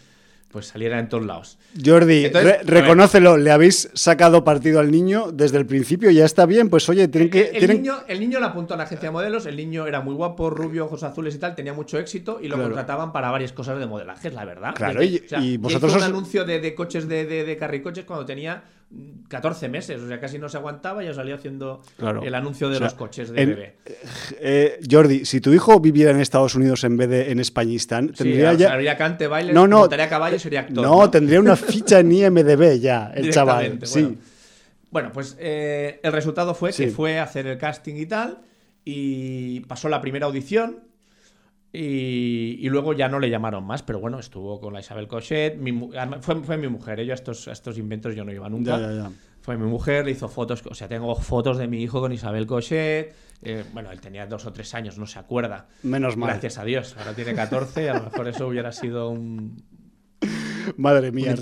pues 0.50 0.66
salieran 0.66 1.00
en 1.00 1.08
todos 1.10 1.26
lados. 1.26 1.58
Jordi, 1.84 2.24
Entonces, 2.24 2.64
re- 2.66 2.80
reconócelo, 2.80 3.36
le 3.36 3.50
habéis 3.50 3.90
sacado 3.92 4.44
partido 4.44 4.80
al 4.80 4.90
niño 4.90 5.30
desde 5.30 5.58
el 5.58 5.66
principio, 5.66 6.10
ya 6.10 6.24
está 6.24 6.46
bien, 6.46 6.70
pues 6.70 6.88
oye, 6.88 7.06
tienen 7.08 7.28
que... 7.30 7.40
El, 7.40 7.46
el 7.48 7.58
tienen- 7.58 7.76
niño, 7.82 7.96
el 8.08 8.18
niño 8.20 8.40
lo 8.40 8.46
apuntó 8.46 8.74
a 8.74 8.76
la 8.78 8.84
agencia 8.84 9.08
de 9.08 9.12
modelos, 9.12 9.44
el 9.46 9.56
niño 9.56 9.86
era 9.86 10.00
muy 10.00 10.14
guapo, 10.14 10.48
rubio, 10.48 10.86
ojos 10.86 11.02
azules 11.02 11.34
y 11.34 11.38
tal, 11.38 11.54
tenía 11.54 11.74
mucho 11.74 11.98
éxito 11.98 12.38
y 12.40 12.48
lo 12.48 12.54
Claro. 12.54 12.70
contrataban 12.70 13.12
para 13.12 13.30
varias 13.30 13.52
cosas 13.52 13.78
de 13.78 13.86
modelaje, 13.86 14.28
es 14.28 14.34
la 14.34 14.44
verdad. 14.46 14.74
Claro, 14.74 15.00
Desde- 15.00 15.36
y- 15.40 15.52
y 15.52 15.56
vosotros 15.58 15.90
hizo 15.92 15.98
os- 15.98 16.04
un 16.06 16.08
anuncio 16.14 16.44
de, 16.46 16.60
de 16.60 16.74
coches 16.74 17.06
de, 17.08 17.26
de, 17.26 17.44
de 17.44 17.56
carricoches 17.56 18.04
cuando 18.06 18.24
tenía 18.24 18.62
14 19.28 19.68
meses, 19.68 20.00
o 20.00 20.08
sea, 20.08 20.18
casi 20.18 20.38
no 20.38 20.48
se 20.48 20.56
aguantaba 20.56 21.02
y 21.02 21.06
ya 21.06 21.12
salió 21.14 21.34
haciendo 21.34 21.82
Claro. 21.98 22.22
el 22.22 22.34
anuncio 22.34 22.68
de 22.70 22.76
O 22.76 22.78
sea, 22.78 22.86
los 22.86 22.94
coches 22.94 23.30
de 23.30 23.42
en- 23.42 23.48
bebé. 23.50 23.76
Eh, 24.40 24.80
Jordi, 24.90 25.26
si 25.26 25.40
tu 25.42 25.52
hijo 25.52 25.78
viviera 25.78 26.10
en 26.10 26.20
Estados 26.20 26.54
Unidos 26.54 26.84
en 26.84 26.96
vez 26.96 27.08
de 27.10 27.30
en 27.30 27.38
Españistán, 27.38 28.08
Sí, 28.08 28.24
tendría 28.24 28.54
ya... 28.54 28.72
haría 28.72 28.96
cante, 28.96 29.26
baile, 29.26 29.52
No, 29.52 29.66
no. 29.66 29.80
montaría 29.80 30.08
caballo 30.08 30.36
y 30.36 30.38
sería 30.38 30.60
actor. 30.60 30.82
No, 30.82 31.10
tendría 31.10 31.38
una 31.40 31.56
ficha 31.56 32.00
en 32.00 32.12
IMDB 32.12 32.78
ya, 32.80 33.12
el 33.14 33.30
chaval. 33.30 33.64
Directamente, 33.64 33.86
Sí. 33.86 34.02
Bueno, 34.02 34.18
Bueno, 34.90 35.10
pues 35.12 35.36
eh, 35.38 36.00
el 36.02 36.12
resultado 36.12 36.54
fue 36.54 36.72
que 36.72 36.88
fue 36.88 37.18
a 37.18 37.24
hacer 37.24 37.46
el 37.46 37.58
casting 37.58 37.96
y 37.96 38.06
tal, 38.06 38.38
y 38.86 39.60
pasó 39.60 39.90
la 39.90 40.00
primera 40.00 40.24
audición, 40.24 40.78
y, 41.72 42.58
y 42.60 42.68
luego 42.68 42.92
ya 42.94 43.08
no 43.08 43.18
le 43.18 43.28
llamaron 43.30 43.64
más, 43.64 43.82
pero 43.82 44.00
bueno, 44.00 44.18
estuvo 44.18 44.60
con 44.60 44.72
la 44.72 44.80
Isabel 44.80 45.06
Cochet, 45.06 45.56
mi 45.56 45.90
además, 45.96 46.20
fue, 46.22 46.42
fue 46.42 46.56
mi 46.56 46.68
mujer, 46.68 47.00
¿eh? 47.00 47.06
yo 47.06 47.12
a 47.12 47.14
estos, 47.14 47.46
a 47.48 47.52
estos 47.52 47.76
inventos 47.78 48.14
yo 48.14 48.24
no 48.24 48.32
iba 48.32 48.48
nunca. 48.48 48.78
Ya, 48.78 48.88
ya, 48.88 48.92
ya. 48.94 49.10
Fue 49.40 49.56
mi 49.56 49.66
mujer, 49.66 50.04
le 50.04 50.10
hizo 50.10 50.28
fotos, 50.28 50.62
o 50.66 50.74
sea, 50.74 50.88
tengo 50.88 51.14
fotos 51.14 51.58
de 51.58 51.68
mi 51.68 51.82
hijo 51.82 52.00
con 52.00 52.12
Isabel 52.12 52.46
Cochet, 52.46 53.14
eh, 53.42 53.64
bueno, 53.72 53.90
él 53.90 54.00
tenía 54.00 54.26
dos 54.26 54.44
o 54.46 54.52
tres 54.52 54.74
años, 54.74 54.98
no 54.98 55.06
se 55.06 55.18
acuerda. 55.18 55.68
Menos 55.82 56.16
mal. 56.16 56.30
Gracias 56.30 56.58
a 56.58 56.64
Dios, 56.64 56.96
ahora 56.98 57.14
tiene 57.14 57.34
14, 57.34 57.90
a 57.90 57.94
lo 57.94 58.02
mejor 58.04 58.28
eso 58.28 58.46
hubiera 58.48 58.72
sido 58.72 59.10
un, 59.10 59.62
Madre 60.76 61.12
mía. 61.12 61.34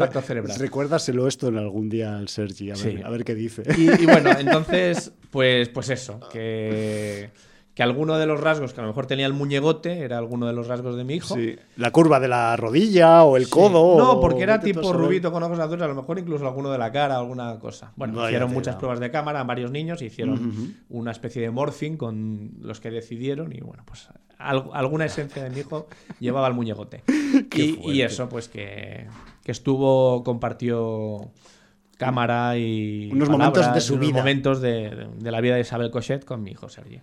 Recuérdaselo 0.58 1.26
esto 1.26 1.48
en 1.48 1.58
algún 1.58 1.88
día 1.88 2.16
al 2.16 2.28
Sergi, 2.28 2.70
a 2.70 2.74
ver, 2.74 2.82
Sí. 2.82 3.02
a 3.02 3.10
ver 3.10 3.24
qué 3.24 3.34
dice. 3.34 3.62
Y, 3.76 4.02
y 4.02 4.06
bueno, 4.06 4.30
entonces, 4.38 5.12
pues, 5.30 5.68
pues 5.68 5.90
eso, 5.90 6.20
que, 6.30 7.30
que 7.76 7.82
alguno 7.82 8.16
de 8.16 8.24
los 8.24 8.40
rasgos 8.40 8.72
que 8.72 8.80
a 8.80 8.84
lo 8.84 8.88
mejor 8.88 9.04
tenía 9.06 9.26
el 9.26 9.34
muñegote 9.34 9.98
era 10.00 10.16
alguno 10.16 10.46
de 10.46 10.54
los 10.54 10.66
rasgos 10.66 10.96
de 10.96 11.04
mi 11.04 11.14
hijo. 11.16 11.34
Sí. 11.34 11.56
La 11.76 11.90
curva 11.92 12.18
de 12.18 12.26
la 12.26 12.56
rodilla 12.56 13.22
o 13.22 13.36
el 13.36 13.44
Sí. 13.44 13.50
codo. 13.50 13.98
No, 13.98 14.18
porque 14.18 14.44
era 14.44 14.54
a 14.54 14.60
tipo 14.60 14.94
rubito 14.94 15.30
con 15.30 15.42
ojos 15.42 15.58
azules, 15.58 15.82
a 15.82 15.86
lo 15.88 15.94
mejor 15.94 16.18
incluso 16.18 16.46
alguno 16.46 16.70
de 16.72 16.78
la 16.78 16.90
cara, 16.90 17.18
alguna 17.18 17.58
cosa. 17.58 17.92
Bueno, 17.94 18.24
hicieron 18.24 18.50
muchas 18.50 18.76
pruebas 18.76 18.98
de 18.98 19.10
cámara, 19.10 19.44
varios 19.44 19.70
niños 19.70 20.00
hicieron 20.00 20.74
una 20.88 21.10
especie 21.10 21.42
de 21.42 21.50
morphing 21.50 21.98
con 21.98 22.52
los 22.62 22.80
que 22.80 22.90
decidieron 22.90 23.52
y 23.52 23.60
bueno, 23.60 23.82
pues 23.84 24.08
al- 24.38 24.70
alguna 24.72 25.04
esencia 25.04 25.42
de 25.44 25.50
mi 25.50 25.60
hijo 25.60 25.86
llevaba 26.18 26.48
el 26.48 26.54
muñegote. 26.54 27.04
Y, 27.54 28.00
eso, 28.00 28.30
pues 28.30 28.48
que, 28.48 29.06
que 29.44 29.52
estuvo, 29.52 30.24
compartió 30.24 31.30
cámara 31.98 32.56
y 32.56 33.10
Unos 33.12 33.28
momentos 33.28 33.72
de 33.74 33.80
su 33.82 33.94
unos 33.94 34.06
vida. 34.06 34.16
momentos 34.18 34.60
de, 34.62 35.08
de 35.18 35.30
la 35.30 35.40
vida 35.42 35.54
de 35.56 35.60
Isabel 35.60 35.90
Cochet 35.90 36.24
con 36.24 36.42
mi 36.42 36.52
hijo 36.52 36.68
Sergi. 36.70 37.00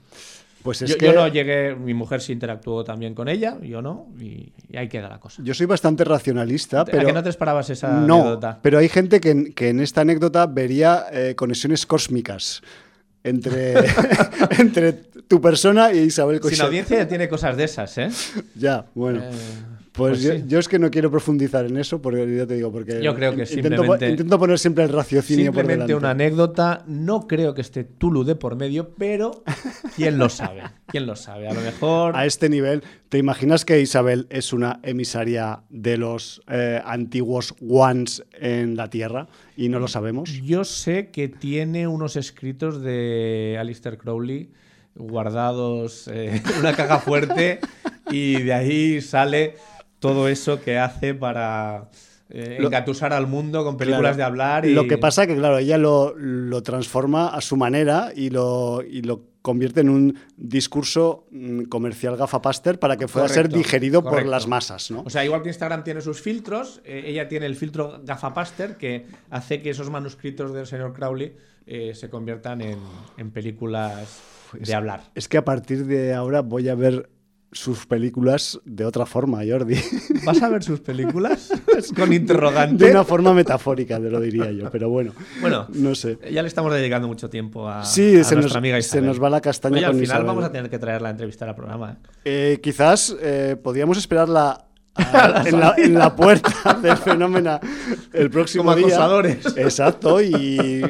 Pues 0.63 0.81
es 0.81 0.91
Yo, 0.91 0.97
que 0.97 1.05
yo 1.07 1.13
no 1.13 1.27
llegué, 1.27 1.75
mi 1.75 1.93
mujer 1.93 2.21
sí 2.21 2.31
interactuó 2.31 2.83
también 2.85 3.13
con 3.13 3.27
ella, 3.27 3.57
yo 3.61 3.81
no, 3.81 4.07
y, 4.19 4.53
y 4.69 4.77
ahí 4.77 4.87
queda 4.87 5.09
la 5.09 5.19
cosa. 5.19 5.43
yo 5.43 5.53
soy 5.53 5.65
bastante 5.65 6.03
racionalista, 6.05 6.81
¿A 6.81 6.85
pero 6.85 7.05
que 7.05 7.13
no 7.13 7.21
te 7.21 7.29
esperabas 7.29 7.69
esa 7.69 7.89
no, 7.91 8.15
anécdota? 8.15 8.59
pero 8.61 8.77
hay 8.79 8.87
gente 8.89 9.19
que, 9.19 9.31
en- 9.31 9.53
que 9.53 9.69
en 9.69 9.81
esta 9.81 10.01
anécdota 10.01 10.45
vería 10.47 11.05
eh, 11.11 11.35
conexiones 11.35 11.85
cósmicas 11.85 12.61
entre, 13.23 13.73
entre 14.59 14.93
tu 14.93 15.41
persona 15.41 15.91
y 15.93 15.99
Isabel 15.99 16.39
Cochet. 16.39 16.57
Sin 16.57 16.65
audiencia 16.65 16.97
ya 16.97 17.07
tiene 17.07 17.27
cosas 17.27 17.57
de 17.57 17.65
esas, 17.65 17.97
¿eh? 17.97 18.09
Ya, 18.55 18.85
bueno. 18.95 19.21
Eh, 19.21 19.31
Pues, 19.93 20.13
pues 20.13 20.21
yo, 20.23 20.33
sí. 20.33 20.43
yo 20.47 20.57
es 20.59 20.67
que 20.67 20.79
no 20.79 20.89
quiero 20.89 21.11
profundizar 21.11 21.65
en 21.65 21.77
eso, 21.77 22.01
porque 22.01 22.35
ya 22.35 22.47
te 22.47 22.55
digo, 22.55 22.71
porque 22.71 22.99
Yo 23.03 23.13
creo 23.13 23.35
que 23.35 23.43
intento, 23.43 23.61
simplemente- 23.69 24.09
intento 24.09 24.39
poner 24.39 24.57
siempre 24.57 24.83
el 24.85 24.89
raciocinio 24.89 25.51
por 25.51 25.61
Simplemente 25.61 25.73
delante. 25.85 25.95
una 25.95 26.09
anécdota, 26.09 26.83
no 26.87 27.27
creo 27.27 27.53
que 27.53 27.61
esté 27.61 27.83
Tulu 27.83 28.23
de 28.23 28.35
por 28.35 28.55
medio, 28.55 28.95
pero 28.95 29.43
quién 29.95 30.17
lo 30.17 30.29
sabe, 30.29 30.63
quién 30.87 31.05
lo 31.05 31.15
sabe. 31.15 31.47
A 31.47 31.53
lo 31.53 31.61
mejor 31.61 32.15
A 32.17 32.25
este 32.25 32.49
nivel, 32.49 32.83
¿te 33.09 33.19
imaginas 33.19 33.65
que 33.65 33.79
Isabel 33.81 34.25
es 34.31 34.51
una 34.51 34.79
emisaria 34.81 35.61
de 35.69 35.97
los 35.97 36.41
eh, 36.49 36.81
antiguos 36.83 37.53
ones 37.61 38.23
en 38.33 38.75
la 38.75 38.89
Tierra 38.89 39.27
y 39.55 39.69
no 39.69 39.77
lo 39.79 39.87
sabemos? 39.87 40.31
yo 40.43 40.63
sé 40.63 41.11
que 41.11 41.27
tiene 41.27 41.87
unos 41.87 42.15
escritos 42.15 42.81
de 42.81 43.57
Alistair 43.59 43.99
Crowley 43.99 44.49
guardados 44.95 46.07
eh, 46.07 46.41
en 46.53 46.59
una 46.59 46.75
caja 46.75 46.99
fuerte 46.99 47.59
y 48.11 48.41
de 48.41 48.53
ahí 48.53 49.01
sale 49.01 49.55
todo 50.03 50.27
eso 50.27 50.61
que 50.61 50.77
hace 50.77 51.13
para 51.13 51.89
eh, 52.29 52.57
engatusar 52.59 53.13
al 53.13 53.25
mundo 53.25 53.63
con 53.63 53.77
películas 53.77 54.15
Claro. 54.15 54.17
de 54.17 54.23
hablar. 54.23 54.65
Y... 54.65 54.73
Lo 54.73 54.85
que 54.85 54.97
pasa 54.97 55.25
que, 55.25 55.35
claro, 55.35 55.59
ella 55.59 55.77
lo, 55.77 56.13
lo 56.17 56.61
transforma 56.61 57.29
a 57.29 57.39
su 57.39 57.55
manera 57.55 58.11
y 58.13 58.29
lo, 58.29 58.81
y 58.83 59.01
lo 59.01 59.21
convierte 59.41 59.79
en 59.79 59.87
un 59.89 60.19
discurso 60.35 61.25
mm, 61.31 61.63
comercial 61.63 62.17
gafapaster 62.17 62.79
para 62.79 62.97
que 62.97 63.07
pueda 63.07 63.29
ser 63.29 63.43
Correcto, 63.43 63.57
digerido 63.57 64.03
por 64.03 64.25
las 64.25 64.45
masas, 64.45 64.91
¿no? 64.91 65.03
O 65.05 65.09
sea, 65.09 65.23
igual 65.23 65.41
que 65.41 65.47
Instagram 65.49 65.85
tiene 65.85 66.01
sus 66.01 66.21
filtros, 66.21 66.81
eh, 66.83 67.03
ella 67.05 67.29
tiene 67.29 67.45
el 67.45 67.55
filtro 67.55 68.01
Gafapaster 68.03 68.75
que 68.75 69.05
hace 69.29 69.61
que 69.61 69.69
esos 69.69 69.89
manuscritos 69.89 70.53
del 70.53 70.67
señor 70.67 70.91
Crowley 70.91 71.33
eh, 71.65 71.93
se 71.95 72.09
conviertan 72.09 72.59
en, 72.61 72.79
en 73.17 73.31
películas 73.31 74.21
de 74.53 74.73
hablar. 74.73 75.11
Es 75.15 75.29
que 75.29 75.37
a 75.37 75.45
partir 75.45 75.85
de 75.85 76.13
ahora 76.13 76.41
voy 76.41 76.67
a 76.67 76.75
ver 76.75 77.09
sus 77.53 77.85
películas 77.85 78.59
de 78.65 78.83
otra 78.85 79.05
forma, 79.05 79.39
Jordi. 79.47 79.75
¿Vas 80.25 80.41
a 80.41 80.49
ver 80.49 80.63
sus 80.63 80.79
películas? 80.81 81.49
Con 81.95 82.11
interrogante. 82.11 82.83
De 82.85 82.91
una 82.91 83.03
forma 83.03 83.33
metafórica, 83.33 83.99
te 83.99 84.09
lo 84.09 84.19
diría 84.19 84.51
yo, 84.51 84.69
pero 84.71 84.89
bueno. 84.89 85.13
Bueno, 85.39 85.67
No 85.73 85.95
sé. 85.95 86.17
ya 86.31 86.41
le 86.41 86.47
estamos 86.47 86.73
dedicando 86.73 87.07
mucho 87.07 87.29
tiempo 87.29 87.69
a, 87.69 87.85
Sí, 87.85 88.17
a 88.19 88.23
se 88.23 88.35
nuestra 88.35 88.41
nos- 88.41 88.55
amiga 88.55 88.81
se 88.81 89.01
nos 89.01 89.21
va 89.21 89.29
la 89.29 89.39
castaña 89.41 89.77
Oye, 89.77 89.85
al 89.85 89.91
final 89.93 90.03
Isabel. 90.05 90.25
vamos 90.25 90.43
a 90.43 90.51
tener 90.51 90.69
que 90.69 90.79
traerla 90.79 91.09
a 91.09 91.11
entrevistar 91.11 91.47
al 91.49 91.55
programa. 91.55 91.91
¿eh? 91.91 92.07
Eh, 92.25 92.59
quizás 92.61 93.15
eh, 93.21 93.55
podríamos 93.61 93.97
esperarla 93.97 94.65
a- 94.95 95.43
en, 95.47 95.59
la, 95.59 95.75
en 95.77 95.93
la 95.95 96.15
puerta 96.15 96.73
del 96.81 96.97
fenómeno 96.97 97.59
el 98.13 98.29
próximo 98.29 98.63
Como 98.73 98.75
día. 98.87 98.99
Exacto, 99.57 100.21
y, 100.21 100.83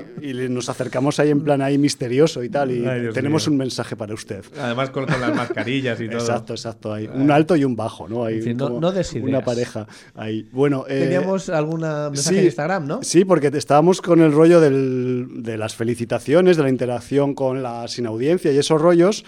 nos 0.49 0.69
acercamos 0.69 1.19
ahí 1.19 1.29
en 1.29 1.41
plan 1.41 1.61
ahí 1.61 1.77
misterioso 1.77 2.43
y 2.43 2.49
tal, 2.49 2.71
y 2.71 2.85
Ay, 2.85 3.09
tenemos 3.13 3.47
mío. 3.47 3.53
un 3.53 3.57
mensaje 3.57 3.95
para 3.95 4.13
usted. 4.13 4.43
Además 4.59 4.89
con, 4.89 5.05
con 5.05 5.19
las 5.21 5.35
mascarillas 5.35 5.99
y 6.01 6.07
todo. 6.07 6.19
Exacto, 6.19 6.53
exacto. 6.53 6.93
Ahí. 6.93 7.09
Un 7.13 7.31
alto 7.31 7.55
y 7.55 7.63
un 7.63 7.75
bajo, 7.75 8.07
¿no? 8.07 8.25
Ahí 8.25 8.35
En 8.37 8.43
fin, 8.43 8.57
no- 8.57 8.67
como 8.67 8.79
no 8.81 8.91
des 8.91 9.13
Una 9.13 9.41
pareja. 9.43 9.87
Ahí. 10.15 10.47
Bueno, 10.51 10.85
eh, 10.87 10.99
Teníamos 11.01 11.49
alguna 11.49 12.09
mensaje 12.09 12.35
sí, 12.35 12.39
en 12.39 12.45
Instagram, 12.45 12.85
¿no? 12.87 13.03
Sí, 13.03 13.25
porque 13.25 13.51
te- 13.51 13.57
estábamos 13.57 14.01
con 14.01 14.21
el 14.21 14.31
rollo 14.31 14.59
del- 14.59 15.27
de 15.43 15.57
las 15.57 15.75
felicitaciones, 15.75 16.57
de 16.57 16.63
la 16.63 16.69
interacción 16.69 17.33
con 17.35 17.63
la 17.63 17.87
sin 17.87 18.05
audiencia 18.05 18.51
y 18.51 18.57
esos 18.57 18.81
rollos 18.81 19.23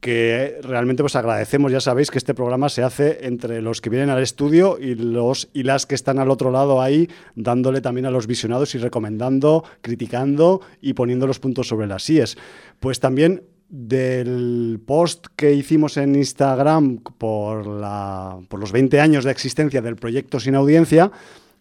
que 0.00 0.58
realmente 0.62 1.02
pues 1.02 1.14
agradecemos. 1.14 1.70
Ya 1.70 1.80
sabéis 1.80 2.10
que 2.10 2.18
este 2.18 2.34
programa 2.34 2.68
se 2.68 2.82
hace 2.82 3.26
entre 3.26 3.60
los 3.62 3.80
que 3.80 3.90
vienen 3.90 4.10
al 4.10 4.22
estudio 4.22 4.78
y 4.80 4.94
los 4.94 5.48
y 5.52 5.62
las 5.62 5.86
que 5.86 5.94
están 5.94 6.18
al 6.18 6.30
otro 6.30 6.50
lado 6.50 6.80
ahí, 6.80 7.08
dándole 7.34 7.80
también 7.80 8.06
a 8.06 8.10
los 8.10 8.26
visionados 8.26 8.74
y 8.74 8.78
recomendando, 8.78 9.64
criticando 9.82 10.62
y 10.80 10.94
poniendo 10.94 11.26
los 11.26 11.38
puntos 11.38 11.68
sobre 11.68 11.86
las 11.86 12.02
síes. 12.02 12.36
Pues 12.80 13.00
también 13.00 13.42
del 13.68 14.80
post 14.84 15.26
que 15.36 15.54
hicimos 15.54 15.96
en 15.96 16.16
Instagram 16.16 16.98
por, 16.98 17.66
la, 17.66 18.40
por 18.48 18.58
los 18.58 18.72
20 18.72 19.00
años 19.00 19.24
de 19.24 19.30
existencia 19.30 19.80
del 19.80 19.94
proyecto 19.94 20.40
Sin 20.40 20.56
Audiencia, 20.56 21.12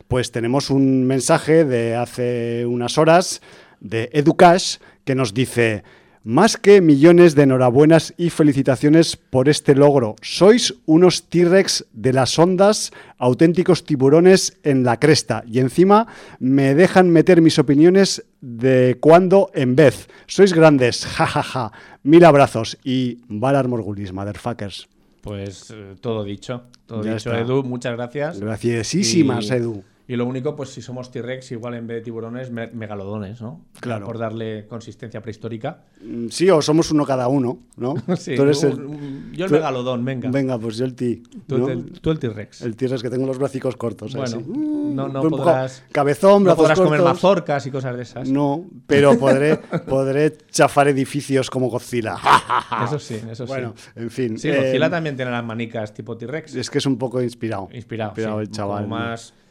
pues 0.08 0.32
tenemos 0.32 0.71
un 0.71 1.06
mensaje 1.06 1.65
de 1.65 1.95
hace 1.95 2.65
unas 2.65 2.97
horas 2.97 3.41
de 3.80 4.10
Educash 4.12 4.78
que 5.06 5.13
nos 5.13 5.36
dice, 5.36 5.84
más 6.24 6.58
que 6.58 6.82
millones 6.82 7.34
de 7.36 7.44
enhorabuenas 7.44 8.14
y 8.18 8.30
felicitaciones 8.30 9.16
por 9.16 9.50
este 9.50 9.74
logro. 9.76 10.16
Sois 10.22 10.76
unos 10.86 11.24
T-Rex 11.30 11.86
de 11.94 12.13
las 12.13 12.38
ondas, 12.38 12.92
auténticos 13.17 13.84
tiburones 13.86 14.58
en 14.63 14.84
la 14.84 14.98
cresta. 15.00 15.44
Y 15.48 15.60
encima 15.60 16.08
me 16.40 16.76
dejan 16.76 17.10
meter 17.10 17.42
mis 17.42 17.58
opiniones 17.60 18.24
de 18.42 18.98
cuando 19.00 19.50
en 19.54 19.76
vez. 19.76 20.08
Sois 20.28 20.54
grandes, 20.54 21.06
jajaja. 21.15 21.72
Mil 22.04 22.24
abrazos 22.26 22.78
y 22.84 23.20
Valar 23.28 23.67
Morgulis, 23.67 24.13
motherfuckers. 24.13 24.88
Pues 25.22 25.70
eh, 25.72 25.96
todo 26.00 26.24
dicho. 26.24 26.63
Todo 26.86 27.04
Ya 27.04 27.13
dicho, 27.15 27.30
está. 27.32 27.42
Edu. 27.42 27.63
Muchas 27.63 27.94
gracias. 27.96 28.40
Graciasísimas, 28.40 29.50
Y- 29.50 29.54
Edu. 29.54 29.84
Y 30.10 30.16
lo 30.16 30.26
único, 30.26 30.56
pues 30.56 30.70
si 30.72 30.82
somos 30.82 31.12
T-Rex, 31.12 31.52
igual 31.52 31.76
en 31.76 31.86
vez 31.86 31.98
de 31.98 32.02
tiburones, 32.02 32.50
me- 32.50 32.66
megalodones, 32.72 33.40
¿no? 33.42 33.62
Claro. 33.80 34.08
Por 34.08 34.18
darle 34.18 34.66
consistencia 34.68 35.22
prehistórica. 35.22 35.84
Mm, 36.04 36.30
Sí, 36.30 36.50
o 36.50 36.62
somos 36.64 36.90
uno 36.90 37.06
cada 37.06 37.28
uno, 37.28 37.60
¿no? 37.78 37.94
Sí, 38.18 38.36
Tú 38.36 38.42
eres 38.42 38.64
un- 38.64 38.72
el- 38.72 38.86
un- 38.86 39.32
yo 39.34 39.46
el 39.46 39.52
tú- 39.52 39.58
megalodón, 39.58 40.04
venga. 40.04 40.32
Venga, 40.32 40.58
pues 40.58 40.78
yo 40.78 40.86
el 40.86 40.96
ti. 40.96 41.22
Tú, 41.48 41.60
¿no? 41.60 41.70
el, 41.70 41.92
tú 42.02 42.10
el 42.10 42.18
T-Rex. 42.18 42.64
El 42.64 42.76
T-Rex 42.76 43.04
que 43.04 43.10
tengo 43.12 43.28
los 43.28 43.38
bracicos 43.38 43.76
cortos. 43.78 44.16
Bueno, 44.16 44.38
así. 44.38 44.44
no, 44.48 45.08
no 45.08 45.22
Un 45.22 45.30
poco 45.30 45.44
podrás, 45.44 45.84
Cabezón, 45.92 46.44
no 46.44 46.56
brazos 46.56 46.58
podrás 46.64 46.80
comer 46.80 47.02
mazorcas 47.04 47.68
y 47.68 47.72
cosas 47.72 47.96
de 47.96 48.02
esas. 48.02 48.28
No, 48.30 48.66
pero 48.88 49.18
podré, 49.20 49.58
podré 49.88 50.36
chafar 50.50 50.88
edificios 50.88 51.52
como 51.52 51.70
Godzilla. 51.70 52.16
Eso 52.84 52.98
sí, 52.98 53.22
eso 53.30 53.46
bueno, 53.46 53.74
sí. 53.76 53.90
en 53.96 54.10
fin. 54.10 54.38
Sí, 54.40 54.50
eh, 54.50 54.56
Godzilla 54.58 54.90
también 54.90 55.16
tiene 55.16 55.30
las 55.30 55.44
manicas 55.46 55.94
tipo 55.94 56.18
T-Rex. 56.18 56.56
Es 56.56 56.70
que 56.72 56.80
es 56.80 56.86
un 56.88 56.98
poco 56.98 57.22
inspirado. 57.22 57.68
Inspirado, 57.72 58.14
sí, 58.16 58.22
el 58.24 58.50
chaval. 58.50 58.88
más 58.88 59.34
mm, 59.36 59.48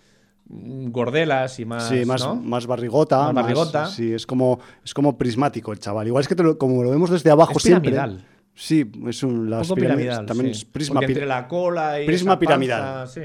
gordelas 0.49 1.59
y 1.61 1.65
más. 1.65 1.89
sí, 1.89 2.05
más, 2.05 2.25
¿no? 2.25 2.37
más 2.37 2.67
barrigota. 2.67 3.33
Más 3.33 3.35
barrigota. 3.35 3.87
sí, 3.87 4.13
es 4.13 4.27
como, 4.27 4.59
es 4.85 4.95
como 4.95 5.17
prismático 5.19 5.73
el 5.73 5.79
chaval. 5.79 6.07
Igual 6.07 6.23
es 6.23 6.29
que 6.29 6.35
te 6.35 6.43
lo- 6.43 6.57
como 6.59 6.83
lo 6.83 6.91
vemos 6.91 7.11
desde 7.11 7.31
abajo 7.31 7.55
Es 7.57 7.63
siempre. 7.63 7.91
piramidal. 7.93 8.25
Sí, 8.55 8.91
es 9.07 9.23
un, 9.23 9.39
Un 9.41 9.51
las 9.51 9.69
poco 9.69 9.77
pirámides 9.81 10.07
piramidal. 10.07 10.27
también 10.27 10.55
sí. 10.55 10.59
es 10.61 10.65
prisma 10.65 10.95
Porque 11.01 11.13
entre 11.13 11.27
la 11.27 11.47
cola 11.47 12.01
y. 12.01 12.07
prisma 12.07 12.33
panza, 12.33 12.41
piramidal. 12.41 13.09
sí. 13.09 13.21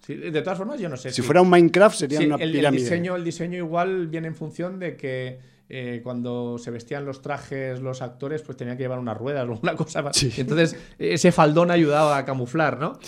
Sí, 0.00 0.14
De 0.14 0.40
todas 0.40 0.56
formas, 0.58 0.80
yo 0.80 0.88
no 0.88 0.96
sé. 0.96 1.10
Si 1.10 1.16
si- 1.16 1.22
fuera 1.22 1.42
un 1.42 1.50
Minecraft 1.50 1.96
sería 1.96 2.18
Sí, 2.18 2.26
una 2.26 2.36
el, 2.36 2.42
el 2.42 2.52
pirámide. 2.52 2.82
diseño, 2.82 3.14
el 3.14 3.24
diseño 3.24 3.58
igual 3.58 4.06
viene 4.08 4.28
en 4.28 4.34
función 4.34 4.78
de 4.78 4.96
que 4.96 5.38
eh, 5.70 6.00
cuando 6.02 6.56
se 6.58 6.70
vestían 6.70 7.04
los 7.04 7.20
trajes 7.20 7.80
los 7.80 8.00
actores, 8.00 8.42
pues 8.42 8.56
tenían 8.56 8.76
que 8.76 8.84
llevar 8.84 8.98
unas 8.98 9.16
ruedas 9.18 9.46
o 9.48 9.58
una 9.62 9.76
cosa 9.76 10.02
más. 10.02 10.16
Sí. 10.16 10.32
Entonces, 10.38 10.76
ese 10.98 11.30
faldón 11.32 11.70
ayudaba 11.70 12.16
a 12.16 12.24
camuflar, 12.24 12.78
¿no? 12.78 12.98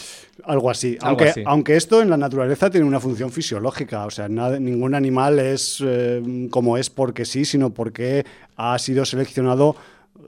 Algo 0.45 0.71
así. 0.71 0.97
Algo 1.01 1.07
aunque, 1.09 1.29
así. 1.31 1.43
aunque 1.47 1.77
esto 1.77 2.03
en 2.03 2.11
la 2.11 2.17
naturaleza 2.17 2.69
tiene 2.71 2.87
una 2.87 3.01
función 3.01 3.31
fisiológica. 3.33 4.05
O 4.05 4.11
sea, 4.11 4.29
nada- 4.29 4.59
ningún 4.61 4.95
animal 4.95 5.39
es 5.39 5.83
eh, 5.85 6.49
como 6.51 6.77
es 6.77 6.91
porque 6.91 7.25
sí, 7.25 7.45
sino 7.45 7.71
porque 7.71 8.25
ha 8.57 8.79
sido 8.79 9.05
seleccionado 9.05 9.77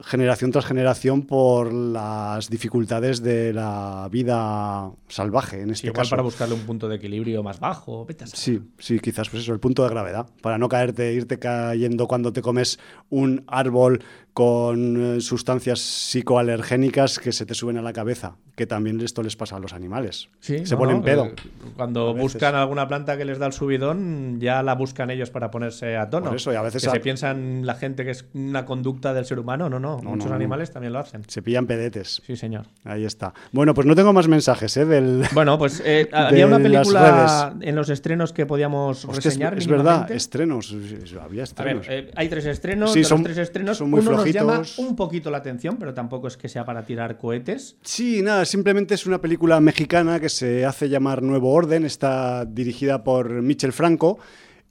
generación 0.02 0.50
tras 0.50 0.64
generación 0.64 1.22
por 1.22 1.72
las 1.72 2.48
dificultades 2.48 3.22
de 3.22 3.52
la 3.52 4.08
vida 4.10 4.90
salvaje, 5.08 5.62
en 5.62 5.70
este 5.70 5.88
igual 5.88 6.02
caso. 6.02 6.10
para 6.10 6.22
buscarle 6.22 6.54
un 6.54 6.62
punto 6.62 6.88
de 6.88 6.96
equilibrio 6.96 7.42
más 7.42 7.60
bajo. 7.60 8.06
Sí, 8.32 8.60
sí, 8.78 8.98
quizás 9.00 9.28
pues 9.28 9.42
eso, 9.42 9.52
el 9.52 9.60
punto 9.60 9.82
de 9.84 9.90
gravedad, 9.90 10.26
para 10.40 10.58
no 10.58 10.68
caerte, 10.68 11.12
irte 11.12 11.38
cayendo 11.38 12.06
cuando 12.06 12.32
te 12.32 12.42
comes 12.42 12.78
un 13.10 13.44
árbol 13.46 14.02
con 14.32 15.16
eh, 15.16 15.20
sustancias 15.20 15.80
psicoalergénicas 15.80 17.18
que 17.18 17.32
se 17.32 17.44
te 17.44 17.54
suben 17.54 17.76
a 17.76 17.82
la 17.82 17.92
cabeza, 17.92 18.36
que 18.56 18.66
también 18.66 19.00
esto 19.00 19.22
les 19.22 19.36
pasa 19.36 19.56
a 19.56 19.58
los 19.60 19.74
animales. 19.74 20.28
Sí, 20.40 20.64
se 20.64 20.74
no, 20.74 20.78
ponen 20.80 20.96
no, 20.98 21.02
pedo. 21.02 21.24
eh, 21.26 21.34
Cuando 21.76 22.14
buscan 22.14 22.54
alguna 22.54 22.88
planta 22.88 23.18
que 23.18 23.24
les 23.26 23.38
da 23.38 23.46
el 23.46 23.52
subidón, 23.52 24.40
ya 24.40 24.62
la 24.62 24.74
buscan 24.74 25.10
ellos 25.10 25.30
para 25.30 25.50
ponerse 25.50 25.96
a 25.98 26.08
tono. 26.08 26.28
Por 26.28 26.36
eso, 26.36 26.50
y 26.52 26.56
a 26.56 26.62
veces 26.62 26.82
que 26.82 26.88
a- 26.88 26.92
se 26.92 27.00
piensan 27.00 27.66
la 27.66 27.74
gente 27.74 28.04
que 28.04 28.12
es 28.12 28.24
una 28.32 28.64
conducta 28.64 29.12
del 29.12 29.26
ser 29.26 29.38
humano. 29.38 29.68
No, 29.68 29.78
no. 29.78 29.98
Muchos 29.98 30.30
no. 30.30 30.34
animales 30.36 30.70
también 30.70 30.94
lo 30.94 30.98
hacen. 31.00 31.22
Se 31.28 31.42
pillan 31.42 31.66
pedetes. 31.66 32.22
Sí, 32.26 32.36
señor. 32.36 32.66
Ahí 32.84 33.04
está. 33.04 33.34
Bueno, 33.52 33.74
pues 33.74 33.86
no 33.86 33.94
tengo 33.94 34.12
más 34.14 34.28
mensajes, 34.28 34.76
¿eh? 34.78 34.86
Del... 34.86 35.24
Bueno, 35.34 35.58
pues 35.58 35.82
eh, 35.84 36.08
había 36.12 36.46
una 36.46 36.58
película 36.58 37.54
en 37.60 37.76
los 37.76 37.90
estrenos 37.90 38.32
que 38.32 38.46
podíamos 38.46 39.04
Hostia, 39.04 39.18
es, 39.18 39.24
reseñar. 39.24 39.58
es 39.58 39.66
verdad, 39.66 39.84
mínimamente. 39.84 40.16
estrenos. 40.16 40.72
Había 40.72 41.20
A 41.22 41.26
ver, 41.28 41.40
estrenos. 41.42 41.86
eh, 41.88 42.10
hay 42.16 42.28
tres 42.28 42.46
estrenos. 42.46 42.92
Sí, 42.92 43.04
son- 43.04 43.18
los 43.18 43.24
tres 43.24 43.38
estrenos, 43.38 43.76
son 43.76 43.90
muy 43.90 44.00
uno 44.00 44.21
nos 44.24 44.34
llama 44.34 44.62
un 44.78 44.96
poquito 44.96 45.30
la 45.30 45.38
atención, 45.38 45.76
pero 45.78 45.94
tampoco 45.94 46.28
es 46.28 46.36
que 46.36 46.48
sea 46.48 46.64
para 46.64 46.84
tirar 46.84 47.18
cohetes. 47.18 47.76
Sí, 47.82 48.22
nada, 48.22 48.44
simplemente 48.44 48.94
es 48.94 49.06
una 49.06 49.20
película 49.20 49.60
mexicana 49.60 50.20
que 50.20 50.28
se 50.28 50.64
hace 50.64 50.88
llamar 50.88 51.22
Nuevo 51.22 51.52
Orden, 51.52 51.84
está 51.84 52.44
dirigida 52.44 53.04
por 53.04 53.42
Michel 53.42 53.72
Franco 53.72 54.18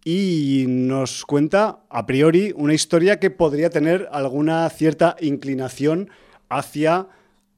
y 0.03 0.65
nos 0.67 1.25
cuenta 1.25 1.81
a 1.89 2.05
priori 2.05 2.53
una 2.55 2.73
historia 2.73 3.19
que 3.19 3.29
podría 3.29 3.69
tener 3.69 4.09
alguna 4.11 4.67
cierta 4.69 5.15
inclinación 5.21 6.09
hacia, 6.49 7.07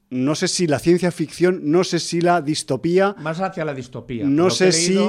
no 0.09 0.35
sé 0.35 0.47
si 0.47 0.67
la 0.67 0.79
ciencia 0.79 1.11
ficción, 1.11 1.61
no 1.63 1.83
sé 1.83 1.99
si 1.99 2.19
la 2.21 2.41
distopía, 2.41 3.15
Más 3.19 3.39
hacia 3.39 3.63
la 3.65 3.73
distopía. 3.73 4.25
no 4.25 4.49
sé 4.49 4.71
si 4.71 4.99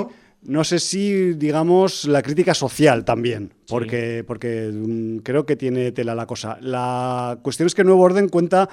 no 0.44 0.64
sé 0.64 0.78
si 0.78 1.34
digamos 1.34 2.04
la 2.04 2.22
crítica 2.22 2.54
social 2.54 3.04
también 3.04 3.52
porque 3.68 4.24
porque 4.26 4.70
mm, 4.72 5.18
creo 5.18 5.46
que 5.46 5.56
tiene 5.56 5.92
tela 5.92 6.14
la 6.14 6.26
cosa. 6.26 6.58
La 6.60 7.38
cuestión 7.42 7.66
es 7.66 7.74
que 7.74 7.84
Nuevo 7.84 8.02
Orden 8.02 8.28
cuenta 8.28 8.68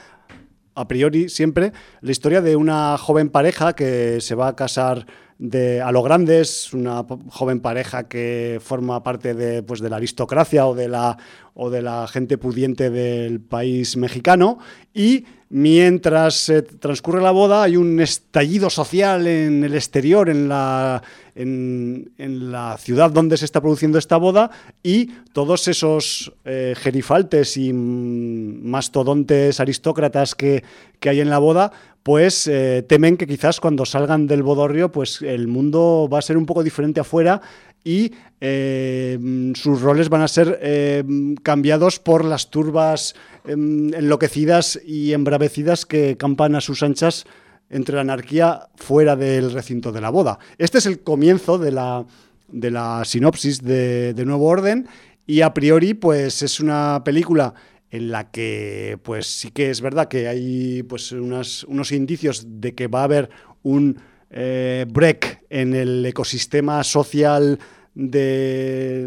a 0.75 0.87
priori 0.87 1.29
siempre 1.29 1.73
la 2.01 2.11
historia 2.11 2.41
de 2.41 2.55
una 2.55 2.97
joven 2.97 3.29
pareja 3.29 3.73
que 3.73 4.21
se 4.21 4.35
va 4.35 4.49
a 4.49 4.55
casar 4.55 5.05
de, 5.37 5.81
a 5.81 5.91
lo 5.91 6.03
grande, 6.03 6.39
es 6.39 6.71
una 6.71 7.03
joven 7.29 7.61
pareja 7.61 8.07
que 8.07 8.59
forma 8.61 9.01
parte 9.01 9.33
de, 9.33 9.63
pues, 9.63 9.79
de 9.79 9.89
la 9.89 9.95
aristocracia 9.95 10.67
o 10.67 10.75
de 10.75 10.87
la, 10.87 11.17
o 11.55 11.71
de 11.71 11.81
la 11.81 12.07
gente 12.07 12.37
pudiente 12.37 12.91
del 12.91 13.41
país 13.41 13.97
mexicano. 13.97 14.59
Y 14.93 15.25
mientras 15.51 16.47
eh, 16.47 16.61
transcurre 16.61 17.21
la 17.21 17.31
boda 17.31 17.63
hay 17.63 17.75
un 17.75 17.99
estallido 17.99 18.69
social 18.69 19.27
en 19.27 19.63
el 19.65 19.75
exterior, 19.75 20.29
en 20.29 20.47
la, 20.47 21.03
en, 21.35 22.11
la 22.17 22.77
ciudad 22.77 23.11
donde 23.11 23.35
se 23.35 23.45
está 23.45 23.59
produciendo 23.59 23.97
esta 23.97 24.15
boda 24.15 24.49
y 24.81 25.07
todos 25.33 25.67
esos 25.67 26.31
eh, 26.45 26.73
gerifaltes 26.77 27.57
y 27.57 27.73
mm, 27.73 28.65
mastodontes 28.65 29.59
aristócratas 29.59 30.35
que, 30.35 30.63
que 31.01 31.09
hay 31.09 31.19
en 31.19 31.29
la 31.29 31.39
boda 31.39 31.73
pues 32.03 32.47
eh, 32.47 32.83
temen 32.87 33.17
que 33.17 33.27
quizás 33.27 33.59
cuando 33.59 33.85
salgan 33.85 34.27
del 34.27 34.43
bodorrio 34.43 34.91
pues 34.91 35.21
el 35.21 35.47
mundo 35.47 36.09
va 36.11 36.19
a 36.19 36.23
ser 36.23 36.37
un 36.37 36.45
poco 36.45 36.63
diferente 36.63 36.99
afuera 36.99 37.41
y 37.83 38.13
eh, 38.39 39.17
sus 39.55 39.81
roles 39.81 40.09
van 40.09 40.21
a 40.21 40.27
ser 40.27 40.59
eh, 40.61 41.03
cambiados 41.43 41.99
por 41.99 42.25
las 42.25 42.49
turbas 42.49 43.15
em, 43.45 43.93
enloquecidas 43.93 44.79
y 44.85 45.13
embravecidas 45.13 45.85
que 45.85 46.17
campan 46.17 46.55
a 46.55 46.61
sus 46.61 46.83
anchas 46.83 47.25
entre 47.69 47.95
la 47.95 48.01
anarquía 48.01 48.67
fuera 48.75 49.15
del 49.15 49.51
recinto 49.51 49.91
de 49.91 50.01
la 50.01 50.09
boda. 50.09 50.39
Este 50.57 50.79
es 50.79 50.85
el 50.85 50.99
comienzo 50.99 51.57
de 51.57 51.71
la, 51.71 52.05
de 52.49 52.71
la 52.71 53.03
sinopsis 53.05 53.63
de 53.63 54.23
Nuevo 54.25 54.47
Orden 54.47 54.87
y 55.25 55.41
a 55.41 55.53
priori 55.53 55.93
pues 55.93 56.41
es 56.41 56.59
una 56.59 57.01
película 57.05 57.53
en 57.91 58.11
la 58.11 58.31
que 58.31 58.97
pues 59.03 59.27
sí 59.27 59.51
que 59.51 59.69
es 59.69 59.81
verdad 59.81 60.07
que 60.07 60.27
hay 60.27 60.83
pues 60.83 61.11
unos 61.11 61.91
indicios 61.91 62.45
de 62.61 62.73
que 62.73 62.87
va 62.87 63.01
a 63.01 63.03
haber 63.03 63.29
un 63.63 63.99
eh, 64.29 64.85
break 64.89 65.43
en 65.49 65.75
el 65.75 66.05
ecosistema 66.05 66.83
social 66.83 67.59
de, 67.93 69.05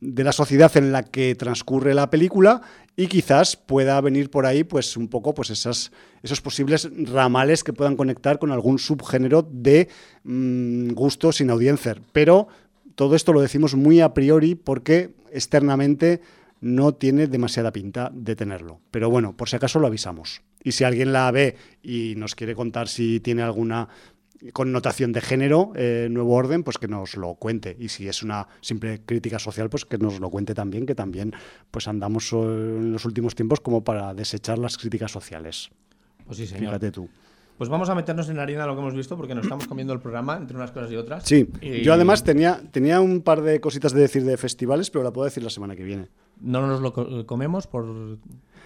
de 0.00 0.24
la 0.24 0.32
sociedad 0.32 0.76
en 0.76 0.90
la 0.90 1.04
que 1.04 1.36
transcurre 1.36 1.94
la 1.94 2.10
película 2.10 2.60
y 2.96 3.06
quizás 3.06 3.56
pueda 3.56 4.00
venir 4.00 4.30
por 4.30 4.46
ahí 4.46 4.64
pues 4.64 4.96
un 4.96 5.08
poco 5.08 5.34
pues 5.34 5.50
esas, 5.50 5.92
esos 6.22 6.40
posibles 6.40 6.88
ramales 7.12 7.62
que 7.62 7.72
puedan 7.72 7.94
conectar 7.94 8.38
con 8.38 8.50
algún 8.50 8.78
subgénero 8.78 9.46
de 9.48 9.88
mm, 10.24 10.92
gusto 10.92 11.30
sin 11.30 11.50
audiencia. 11.50 11.96
Pero 12.12 12.48
todo 12.94 13.14
esto 13.14 13.32
lo 13.32 13.42
decimos 13.42 13.74
muy 13.74 14.00
a 14.00 14.14
priori 14.14 14.54
porque 14.54 15.10
externamente 15.30 16.22
no 16.60 16.94
tiene 16.94 17.26
demasiada 17.26 17.72
pinta 17.72 18.10
de 18.14 18.36
tenerlo. 18.36 18.80
Pero 18.90 19.10
bueno, 19.10 19.36
por 19.36 19.48
si 19.48 19.56
acaso 19.56 19.78
lo 19.78 19.86
avisamos. 19.86 20.42
Y 20.62 20.72
si 20.72 20.84
alguien 20.84 21.12
la 21.12 21.30
ve 21.30 21.56
y 21.82 22.14
nos 22.16 22.34
quiere 22.34 22.54
contar 22.54 22.88
si 22.88 23.20
tiene 23.20 23.42
alguna 23.42 23.88
connotación 24.52 25.12
de 25.12 25.20
género, 25.20 25.72
eh, 25.74 26.08
nuevo 26.10 26.34
orden, 26.34 26.62
pues 26.62 26.78
que 26.78 26.88
nos 26.88 27.16
lo 27.16 27.34
cuente. 27.34 27.76
Y 27.78 27.88
si 27.88 28.08
es 28.08 28.22
una 28.22 28.48
simple 28.60 29.00
crítica 29.04 29.38
social, 29.38 29.70
pues 29.70 29.84
que 29.84 29.98
nos 29.98 30.20
lo 30.20 30.30
cuente 30.30 30.54
también, 30.54 30.86
que 30.86 30.94
también 30.94 31.32
pues 31.70 31.88
andamos 31.88 32.32
eh, 32.32 32.36
en 32.36 32.92
los 32.92 33.04
últimos 33.04 33.34
tiempos 33.34 33.60
como 33.60 33.84
para 33.84 34.14
desechar 34.14 34.58
las 34.58 34.76
críticas 34.76 35.10
sociales. 35.10 35.70
Pues 36.26 36.38
sí, 36.38 36.46
señor. 36.46 36.70
Fíjate 36.70 36.90
tú. 36.90 37.08
Pues 37.56 37.70
vamos 37.70 37.88
a 37.88 37.94
meternos 37.94 38.28
en 38.28 38.38
harina 38.38 38.62
de 38.62 38.66
lo 38.66 38.74
que 38.74 38.82
hemos 38.82 38.94
visto 38.94 39.16
porque 39.16 39.34
nos 39.34 39.44
estamos 39.44 39.66
comiendo 39.66 39.94
el 39.94 40.00
programa 40.00 40.36
entre 40.36 40.56
unas 40.56 40.72
cosas 40.72 40.90
y 40.90 40.96
otras. 40.96 41.24
Sí, 41.24 41.48
Y 41.62 41.80
yo 41.82 41.94
además 41.94 42.22
tenía, 42.22 42.60
tenía 42.70 43.00
un 43.00 43.22
par 43.22 43.40
de 43.40 43.60
cositas 43.60 43.92
de 43.92 44.00
decir 44.02 44.24
de 44.24 44.36
festivales, 44.36 44.90
pero 44.90 45.02
la 45.02 45.10
puedo 45.10 45.24
decir 45.24 45.42
la 45.42 45.48
semana 45.48 45.74
que 45.74 45.84
viene. 45.84 46.08
No 46.40 46.66
nos 46.66 46.80
lo 46.80 46.92
co- 46.92 47.26
comemos 47.26 47.66
por. 47.66 47.86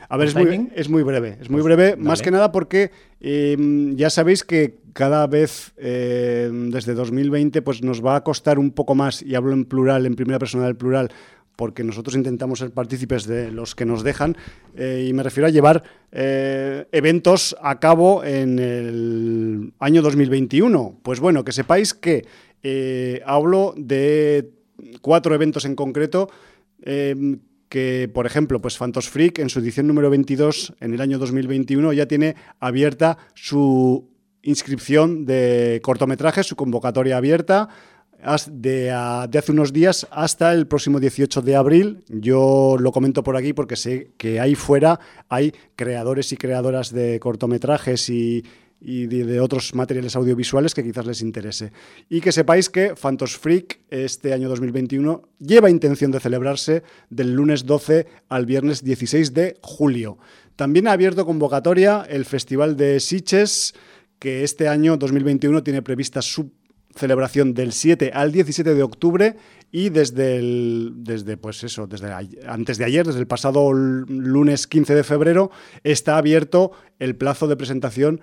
A 0.09 0.17
ver, 0.17 0.29
es 0.29 0.35
¿Por 0.35 0.47
muy, 0.47 0.69
es 0.75 0.89
muy 0.89 1.03
breve. 1.03 1.37
Es 1.41 1.51
muy 1.51 1.61
Pues, 1.61 1.65
breve, 1.77 1.91
dale. 1.91 2.03
más 2.03 2.23
que 2.23 2.31
nada 2.31 2.51
porque 2.51 2.91
eh, 3.21 3.57
ya 3.95 4.11
sabéis 4.11 4.45
que 4.45 4.79
cada 4.93 5.27
vez 5.27 5.73
eh, 5.77 6.51
desde 6.53 6.95
2020 6.95 7.63
pues 7.63 7.83
nos 7.83 8.05
va 8.05 8.17
a 8.17 8.25
costar 8.25 8.59
un 8.59 8.71
poco 8.73 8.95
más, 8.95 9.23
y 9.23 9.35
hablo 9.35 9.53
en 9.53 9.65
plural, 9.67 10.07
en 10.07 10.17
primera 10.17 10.39
persona 10.39 10.65
del 10.65 10.75
plural, 10.75 11.11
porque 11.55 11.85
nosotros 11.85 12.17
intentamos 12.17 12.59
ser 12.61 12.71
partícipes 12.73 13.27
de 13.27 13.51
los 13.53 13.75
que 13.75 13.85
nos 13.85 14.03
dejan, 14.03 14.37
eh, 14.75 15.07
y 15.09 15.13
me 15.13 15.23
refiero 15.23 15.47
a 15.47 15.51
llevar 15.51 15.85
eh, 16.11 16.87
eventos 16.93 17.55
a 17.63 17.79
cabo 17.79 18.25
en 18.25 18.59
el 18.59 19.73
año 19.79 20.01
2021. 20.03 20.99
Pues 21.03 21.21
bueno, 21.21 21.45
que 21.45 21.53
sepáis 21.53 21.93
que 21.95 22.25
eh, 22.63 23.21
hablo 23.27 23.75
de 23.77 24.51
cuatro 25.03 25.35
eventos 25.35 25.67
en 25.67 25.77
concreto. 25.77 26.31
Que, 27.71 28.11
por 28.13 28.27
ejemplo, 28.27 28.61
pues 28.61 28.77
Phantos 28.77 29.09
Freak 29.09 29.39
en 29.39 29.49
su 29.49 29.61
edición 29.61 29.87
número 29.87 30.11
22 30.11 30.75
en 30.81 30.93
el 30.93 31.01
año 31.01 31.19
2021 31.19 31.95
ya 31.95 32.07
tiene 32.07 32.37
abierta 32.59 33.17
su 33.35 34.11
inscripción 34.43 35.25
de 35.25 35.81
cortometrajes, 35.83 36.47
su 36.47 36.57
convocatoria 36.57 37.17
abierta. 37.17 37.69
de 38.51 38.91
hace 38.91 39.53
unos 39.53 39.73
días 39.73 40.07
hasta 40.11 40.53
el 40.53 40.67
próximo 40.67 40.99
18 40.99 41.43
de 41.43 41.57
abril. 41.57 42.05
Yo 42.09 42.77
lo 42.79 42.93
comento 42.93 43.23
por 43.23 43.37
aquí 43.37 43.53
porque 43.53 43.77
sé 43.77 44.11
que 44.19 44.41
ahí 44.41 44.57
fuera 44.57 44.99
hay 45.29 45.55
creadores 45.77 46.33
y 46.33 46.37
creadoras 46.37 46.93
de 46.93 47.21
cortometrajes 47.21 48.11
y, 48.11 48.45
y 48.81 49.07
de, 49.07 49.41
otros 49.41 49.75
materiales 49.75 50.17
audiovisuales 50.17 50.75
que 50.75 50.83
quizás 50.83 51.07
les 51.07 51.21
interese. 51.21 51.73
Y 52.09 52.21
que 52.21 52.33
sepáis 52.33 52.71
que 52.71 52.95
Phantos 52.95 53.37
Freak 53.37 53.81
este 53.91 54.33
año 54.33 54.49
2021 54.49 55.29
lleva 55.39 55.71
intención 55.71 56.11
de 56.11 56.21
celebrarse 56.21 56.83
del 57.11 57.33
lunes 57.33 57.67
12 57.67 58.07
al 58.29 58.47
viernes 58.47 58.83
16 58.83 59.35
de 59.35 59.59
julio. 59.63 60.19
También 60.57 60.89
ha 60.89 60.93
abierto 60.93 61.27
convocatoria 61.27 62.07
el 62.09 62.25
Festival 62.25 62.77
de 62.77 63.01
Sitges, 63.01 63.75
que 64.19 64.45
este 64.45 64.69
año 64.69 64.97
2021 64.97 65.63
tiene 65.63 65.83
prevista 65.83 66.23
su 66.23 66.53
celebración 66.95 67.55
del 67.55 67.73
7 67.73 68.11
al 68.13 68.33
17 68.33 68.75
de 68.75 68.83
octubre 68.83 69.37
y 69.73 69.91
desde 69.91 70.37
el, 70.37 70.93
desde 70.97 71.37
pues 71.37 71.63
eso, 71.63 71.87
desde 71.87 72.13
antes 72.47 72.79
de 72.79 72.85
ayer, 72.85 73.07
desde 73.07 73.21
el 73.21 73.27
pasado 73.27 73.73
lunes 73.73 74.67
15 74.67 74.95
de 74.95 75.05
febrero, 75.05 75.51
está 75.85 76.17
abierto 76.17 76.73
el 76.99 77.15
plazo 77.15 77.47
de 77.47 77.57
presentación 77.57 78.21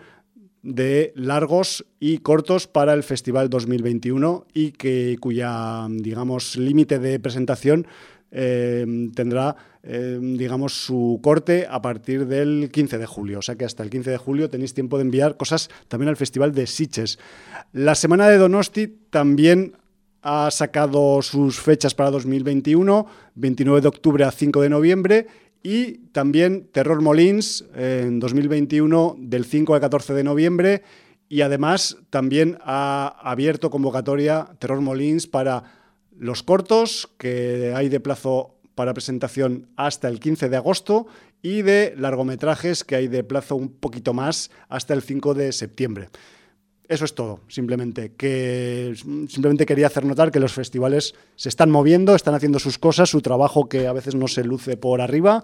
de 0.68 1.13
largos 1.15 1.86
y 1.97 2.18
cortos 2.18 2.68
para 2.68 2.93
el 2.93 3.03
Festival 3.03 3.49
2021 3.49 4.47
y 4.53 4.72
que 4.72 5.15
cuya 5.22 5.88
digamos 5.89 6.57
límite 6.57 6.99
de 6.99 7.22
presentación 7.22 7.88
eh, 8.32 8.86
tendrá 9.15 9.55
eh, 9.84 10.20
digamos 10.22 10.74
su 10.74 11.22
corte 11.24 11.65
a 11.70 11.82
partir 11.82 12.28
del 12.28 12.70
15 12.70 12.97
de 12.97 13.05
julio, 13.05 13.39
o 13.39 13.41
sea 13.41 13.55
que 13.55 13.63
hasta 13.63 13.82
el 13.82 13.89
15 13.89 14.11
de 14.11 14.18
julio 14.18 14.49
tenéis 14.49 14.74
tiempo 14.74 14.97
de 14.97 15.03
enviar 15.03 15.38
cosas 15.38 15.70
también 15.88 16.09
al 16.09 16.18
Festival 16.18 16.53
de 16.53 16.68
Sitges. 16.68 17.18
La 17.72 17.95
semana 17.95 18.28
de 18.28 18.38
Donosti 18.38 18.88
también 19.09 19.78
ha 20.22 20.51
sacado 20.51 21.22
sus 21.22 21.61
fechas 21.61 21.95
para 21.95 22.11
2021, 22.11 23.07
29 23.36 23.80
de 23.80 23.88
octubre 23.88 24.26
a 24.26 24.32
5 24.32 24.61
de 24.61 24.70
noviembre 24.70 25.28
y 25.68 25.97
también 26.13 26.70
Terror 26.72 27.01
Molins 27.01 27.65
eh, 27.76 28.05
en 28.07 28.22
2021 28.22 29.18
del 29.20 29.43
5 29.43 29.74
al 29.74 29.82
14 29.82 30.13
de 30.13 30.24
noviembre 30.24 30.84
y 31.28 31.41
además 31.41 31.97
también 32.09 32.57
ha 32.61 33.20
abierto 33.22 33.70
convocatoria 33.70 34.47
Terror 34.59 34.80
Molins 34.80 35.28
para 35.28 35.65
los 36.18 36.41
cortos 36.41 37.09
que 37.18 37.74
hay 37.76 37.89
de 37.89 37.99
plazo 37.99 38.55
para 38.76 38.93
presentación 38.93 39.68
hasta 39.76 40.07
el 40.07 40.22
15 40.22 40.47
de 40.47 40.55
agosto 40.55 41.07
y 41.41 41.63
de 41.63 41.93
largometrajes 41.97 42.86
que 42.86 42.95
hay 42.95 43.09
de 43.09 43.26
plazo 43.26 43.57
un 43.57 43.68
poquito 43.68 44.13
más 44.13 44.51
hasta 44.70 44.93
el 44.93 45.01
5 45.01 45.34
de 45.34 45.51
septiembre. 45.51 46.07
Eso 46.90 47.04
es 47.04 47.14
todo, 47.16 47.42
simplemente 47.50 48.14
que 48.16 48.94
simplemente 49.28 49.66
quería 49.66 49.88
hacer 49.88 50.06
notar 50.06 50.32
que 50.32 50.40
los 50.40 50.54
festivales 50.54 51.16
se 51.36 51.50
están 51.50 51.70
moviendo, 51.70 52.16
están 52.16 52.34
haciendo 52.34 52.60
sus 52.60 52.78
cosas, 52.78 53.10
su 53.10 53.22
trabajo 53.22 53.68
que 53.68 53.88
a 53.88 53.94
veces 53.94 54.16
no 54.16 54.28
se 54.30 54.46
luce 54.46 54.78
por 54.78 55.02
arriba 55.02 55.44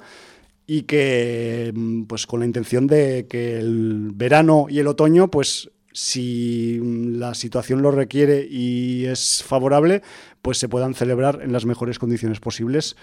y 0.66 0.84
que 0.84 1.74
mm, 1.76 2.04
pues 2.04 2.26
con 2.28 2.40
la 2.40 2.46
intención 2.46 2.88
de 2.88 3.28
que 3.30 3.60
el 3.60 4.12
verano 4.14 4.68
y 4.70 4.80
el 4.80 4.88
otoño 4.88 5.30
pues 5.30 5.70
si 5.92 6.80
mm, 6.82 7.18
la 7.18 7.34
situación 7.34 7.82
lo 7.82 7.92
requiere 7.92 8.48
y 8.50 9.04
es 9.06 9.44
favorable, 9.44 10.02
pues 10.42 10.58
se 10.58 10.70
puedan 10.70 10.94
celebrar 10.96 11.42
en 11.44 11.52
las 11.52 11.66
mejores 11.66 12.00
condiciones 12.00 12.40
posibles 12.40 12.96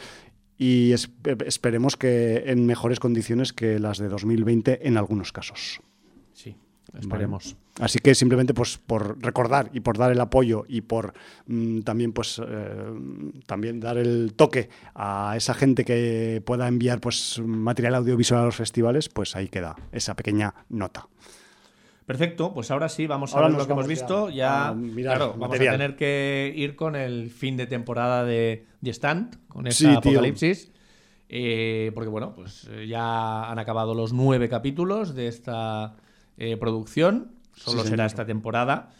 y 0.56 0.92
es- 0.92 1.10
esperemos 1.44 1.98
que 1.98 2.44
en 2.46 2.64
mejores 2.64 3.00
condiciones 3.00 3.52
que 3.52 3.78
las 3.78 3.98
de 3.98 4.08
2020 4.08 4.88
en 4.88 4.96
algunos 4.96 5.30
casos. 5.30 5.80
Sí, 6.32 6.56
esperemos. 6.98 7.56
Así 7.78 7.98
que 8.00 8.14
simplemente 8.14 8.52
pues 8.52 8.78
por 8.78 9.22
recordar 9.22 9.70
y 9.72 9.80
por 9.80 9.96
dar 9.96 10.10
el 10.10 10.20
apoyo 10.20 10.64
y 10.68 10.80
por 10.82 11.14
mm, 11.46 11.80
también 11.80 12.12
pues 12.12 12.40
eh, 12.44 12.74
también 13.46 13.80
dar 13.80 13.96
el 13.96 14.32
toque 14.34 14.68
a 14.94 15.34
esa 15.36 15.54
gente 15.54 15.84
que 15.84 16.42
pueda 16.44 16.66
enviar 16.68 17.00
pues 17.00 17.40
material 17.44 17.94
audiovisual 17.94 18.42
a 18.42 18.44
los 18.46 18.56
festivales, 18.56 19.08
pues 19.08 19.36
ahí 19.36 19.48
queda 19.48 19.76
esa 19.92 20.14
pequeña 20.14 20.52
nota. 20.68 21.06
Perfecto, 22.04 22.52
pues 22.52 22.70
ahora 22.72 22.88
sí, 22.88 23.06
vamos 23.06 23.32
a 23.32 23.36
Ahora 23.36 23.48
ver 23.50 23.58
lo 23.58 23.66
que 23.66 23.72
hemos 23.72 23.86
visto. 23.86 24.30
ya 24.30 24.74
mirar 24.74 25.16
claro, 25.18 25.34
vamos 25.38 25.54
a 25.56 25.60
tener 25.60 25.94
que 25.94 26.52
ir 26.56 26.74
con 26.74 26.96
el 26.96 27.30
fin 27.30 27.56
de 27.56 27.68
temporada 27.68 28.24
de 28.24 28.66
The 28.82 28.90
Stand, 28.90 29.46
con 29.46 29.70
Sí, 29.70 29.84
tío. 29.84 29.98
apocalipsis. 29.98 30.72
Eh, 31.28 31.92
porque 31.94 32.08
bueno, 32.10 32.34
pues 32.34 32.66
eh, 32.72 32.88
ya 32.88 33.48
han 33.48 33.60
acabado 33.60 33.94
los 33.94 34.12
nueve 34.12 34.48
capítulos 34.48 35.14
de 35.14 35.28
esta 35.28 35.94
eh, 36.36 36.56
producción. 36.56 37.30
Solo 37.54 37.82
Sí, 37.82 37.88
será 37.90 38.06
esta 38.06 38.24
temporada. 38.26 38.90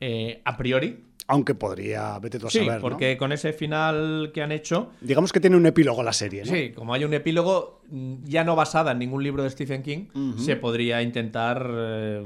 eh, 0.00 0.40
a 0.44 0.56
priori. 0.56 1.04
Aunque 1.26 1.54
podría, 1.54 2.18
vete 2.18 2.38
tú 2.40 2.46
a 2.48 2.50
Sí, 2.50 2.58
saber, 2.60 2.76
¿no? 2.76 2.80
porque 2.80 3.16
con 3.16 3.30
ese 3.32 3.52
final 3.52 4.30
que 4.34 4.42
han 4.42 4.50
hecho, 4.50 4.90
digamos 5.00 5.32
que 5.32 5.38
tiene 5.40 5.56
un 5.56 5.66
epílogo 5.66 6.02
la 6.02 6.12
serie, 6.12 6.42
¿no? 6.44 6.50
Sí, 6.50 6.72
como 6.72 6.92
hay 6.94 7.04
un 7.04 7.12
epílogo 7.14 7.82
mm, 7.88 8.24
ya 8.24 8.42
no 8.42 8.56
basada 8.56 8.90
en 8.92 8.98
ningún 8.98 9.22
libro 9.22 9.42
de 9.44 9.50
Stephen 9.50 9.82
King, 9.82 10.06
se 10.38 10.56
podría 10.56 11.02
intentar 11.02 11.70
eh, 11.72 12.24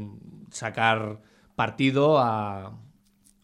sacar 0.50 1.20
partido 1.54 2.18
a, 2.18 2.78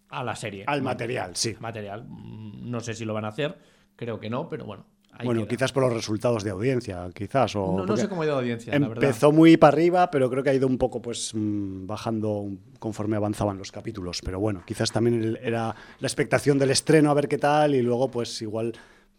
a 0.09 0.25
la 0.25 0.37
serie. 0.37 0.65
Al 0.67 0.81
material, 0.83 1.33
sí. 1.37 1.57
Material. 1.61 2.07
Mm, 2.09 2.71
No 2.71 2.81
sé 2.81 2.95
si 2.95 3.05
lo 3.05 3.13
van 3.13 3.25
a 3.27 3.29
hacer, 3.29 3.59
creo 3.97 4.19
que 4.21 4.31
no, 4.31 4.49
pero 4.49 4.65
bueno. 4.65 4.87
Ahí 5.21 5.27
Bueno, 5.27 5.43
queda. 5.43 5.49
quizás 5.51 5.73
por 5.73 5.83
los 5.85 5.93
resultados 5.93 6.43
de 6.45 6.51
audiencia, 6.51 7.09
quizás. 7.15 7.55
O 7.57 7.77
No, 7.79 7.87
no 7.87 7.97
sé 7.97 8.09
cómo 8.09 8.23
ha 8.23 8.25
ido 8.25 8.35
la 8.35 8.41
audiencia, 8.41 8.73
la 8.79 8.89
verdad. 8.89 9.05
Empezó 9.05 9.33
muy 9.33 9.57
para 9.57 9.75
arriba, 9.75 10.11
pero 10.11 10.29
creo 10.31 10.43
que 10.43 10.51
ha 10.51 10.55
ido 10.55 10.67
un 10.67 10.79
poco 10.79 11.01
pues 11.01 11.33
mm, 11.35 11.87
bajando 11.87 12.49
conforme 12.79 13.17
avanzaban 13.17 13.59
los 13.59 13.71
capítulos. 13.73 14.21
Pero 14.25 14.41
bueno, 14.41 14.63
quizás 14.67 14.91
también 14.93 15.39
era 15.43 15.75
la 15.99 16.07
expectación 16.07 16.59
del 16.59 16.71
estreno 16.71 17.11
a 17.11 17.15
ver 17.15 17.29
qué 17.29 17.39
tal 17.39 17.75
y 17.75 17.83
luego 17.83 18.11
pues 18.11 18.41
igual 18.43 18.73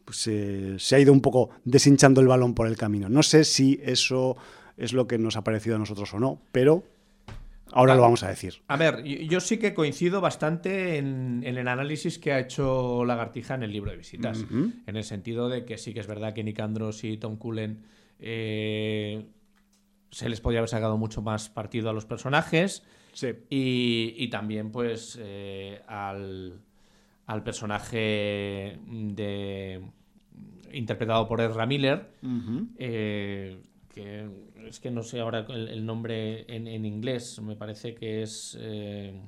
pues, 0.05 0.17
se- 0.17 0.77
se 0.79 0.95
ha 0.95 0.99
ido 0.99 1.13
un 1.13 1.21
poco 1.21 1.49
deshinchando 1.63 2.21
el 2.21 2.27
balón 2.27 2.53
por 2.53 2.67
el 2.67 2.75
camino. 2.77 3.07
No 3.09 3.23
sé 3.23 3.43
si 3.43 3.79
eso 3.83 4.35
es 4.77 4.93
lo 4.93 5.07
que 5.07 5.17
nos 5.17 5.37
ha 5.37 5.43
parecido 5.43 5.75
a 5.75 5.79
nosotros 5.79 6.13
o 6.13 6.19
no, 6.19 6.41
pero 6.51 6.83
ahora 7.73 7.93
Ah. 7.93 7.95
lo 7.95 8.01
vamos 8.01 8.23
a 8.23 8.29
decir. 8.29 8.55
A 8.67 8.77
ver, 8.77 9.03
yo, 9.03 9.17
yo 9.21 9.39
sí 9.39 9.57
que 9.57 9.73
coincido 9.73 10.21
bastante 10.21 10.97
en, 10.97 11.41
en 11.45 11.57
el 11.57 11.67
análisis 11.67 12.19
que 12.19 12.31
ha 12.33 12.39
hecho 12.39 13.03
Lagartija 13.05 13.55
en 13.55 13.63
el 13.63 13.71
libro 13.71 13.91
de 13.91 13.97
visitas. 13.97 14.45
En 14.51 14.95
el 14.95 15.03
sentido 15.03 15.49
de 15.49 15.65
que 15.65 15.77
sí 15.77 15.93
que 15.93 15.99
es 16.01 16.07
verdad 16.07 16.33
que 16.33 16.43
Nick 16.43 16.59
Andros 16.59 17.03
y 17.03 17.17
Tom 17.17 17.37
Cullen 17.37 17.83
eh, 18.19 19.25
se 20.11 20.29
les 20.29 20.41
podría 20.41 20.59
haber 20.59 20.69
sacado 20.69 20.97
mucho 20.97 21.21
más 21.21 21.49
partido 21.49 21.89
a 21.89 21.93
los 21.93 22.05
personajes. 22.05 22.83
Sí. 23.13 23.27
Y, 23.49 24.13
y 24.17 24.29
también, 24.29 24.71
pues, 24.71 25.17
eh, 25.21 25.81
al, 25.87 26.61
al 27.25 27.43
personaje 27.43 28.77
de 28.87 29.81
interpretado 30.73 31.27
por 31.27 31.41
Ezra 31.41 31.65
Miller, 31.65 32.11
eh, 32.77 33.61
que 33.93 34.27
es 34.67 34.79
que 34.79 34.89
no 34.91 35.03
sé 35.03 35.19
ahora 35.19 35.45
el, 35.49 35.67
el 35.67 35.85
nombre 35.85 36.45
en, 36.53 36.67
en 36.67 36.85
inglés, 36.85 37.39
me 37.41 37.55
parece 37.55 37.93
que 37.93 38.21
es 38.23 38.57
eh, 38.59 39.21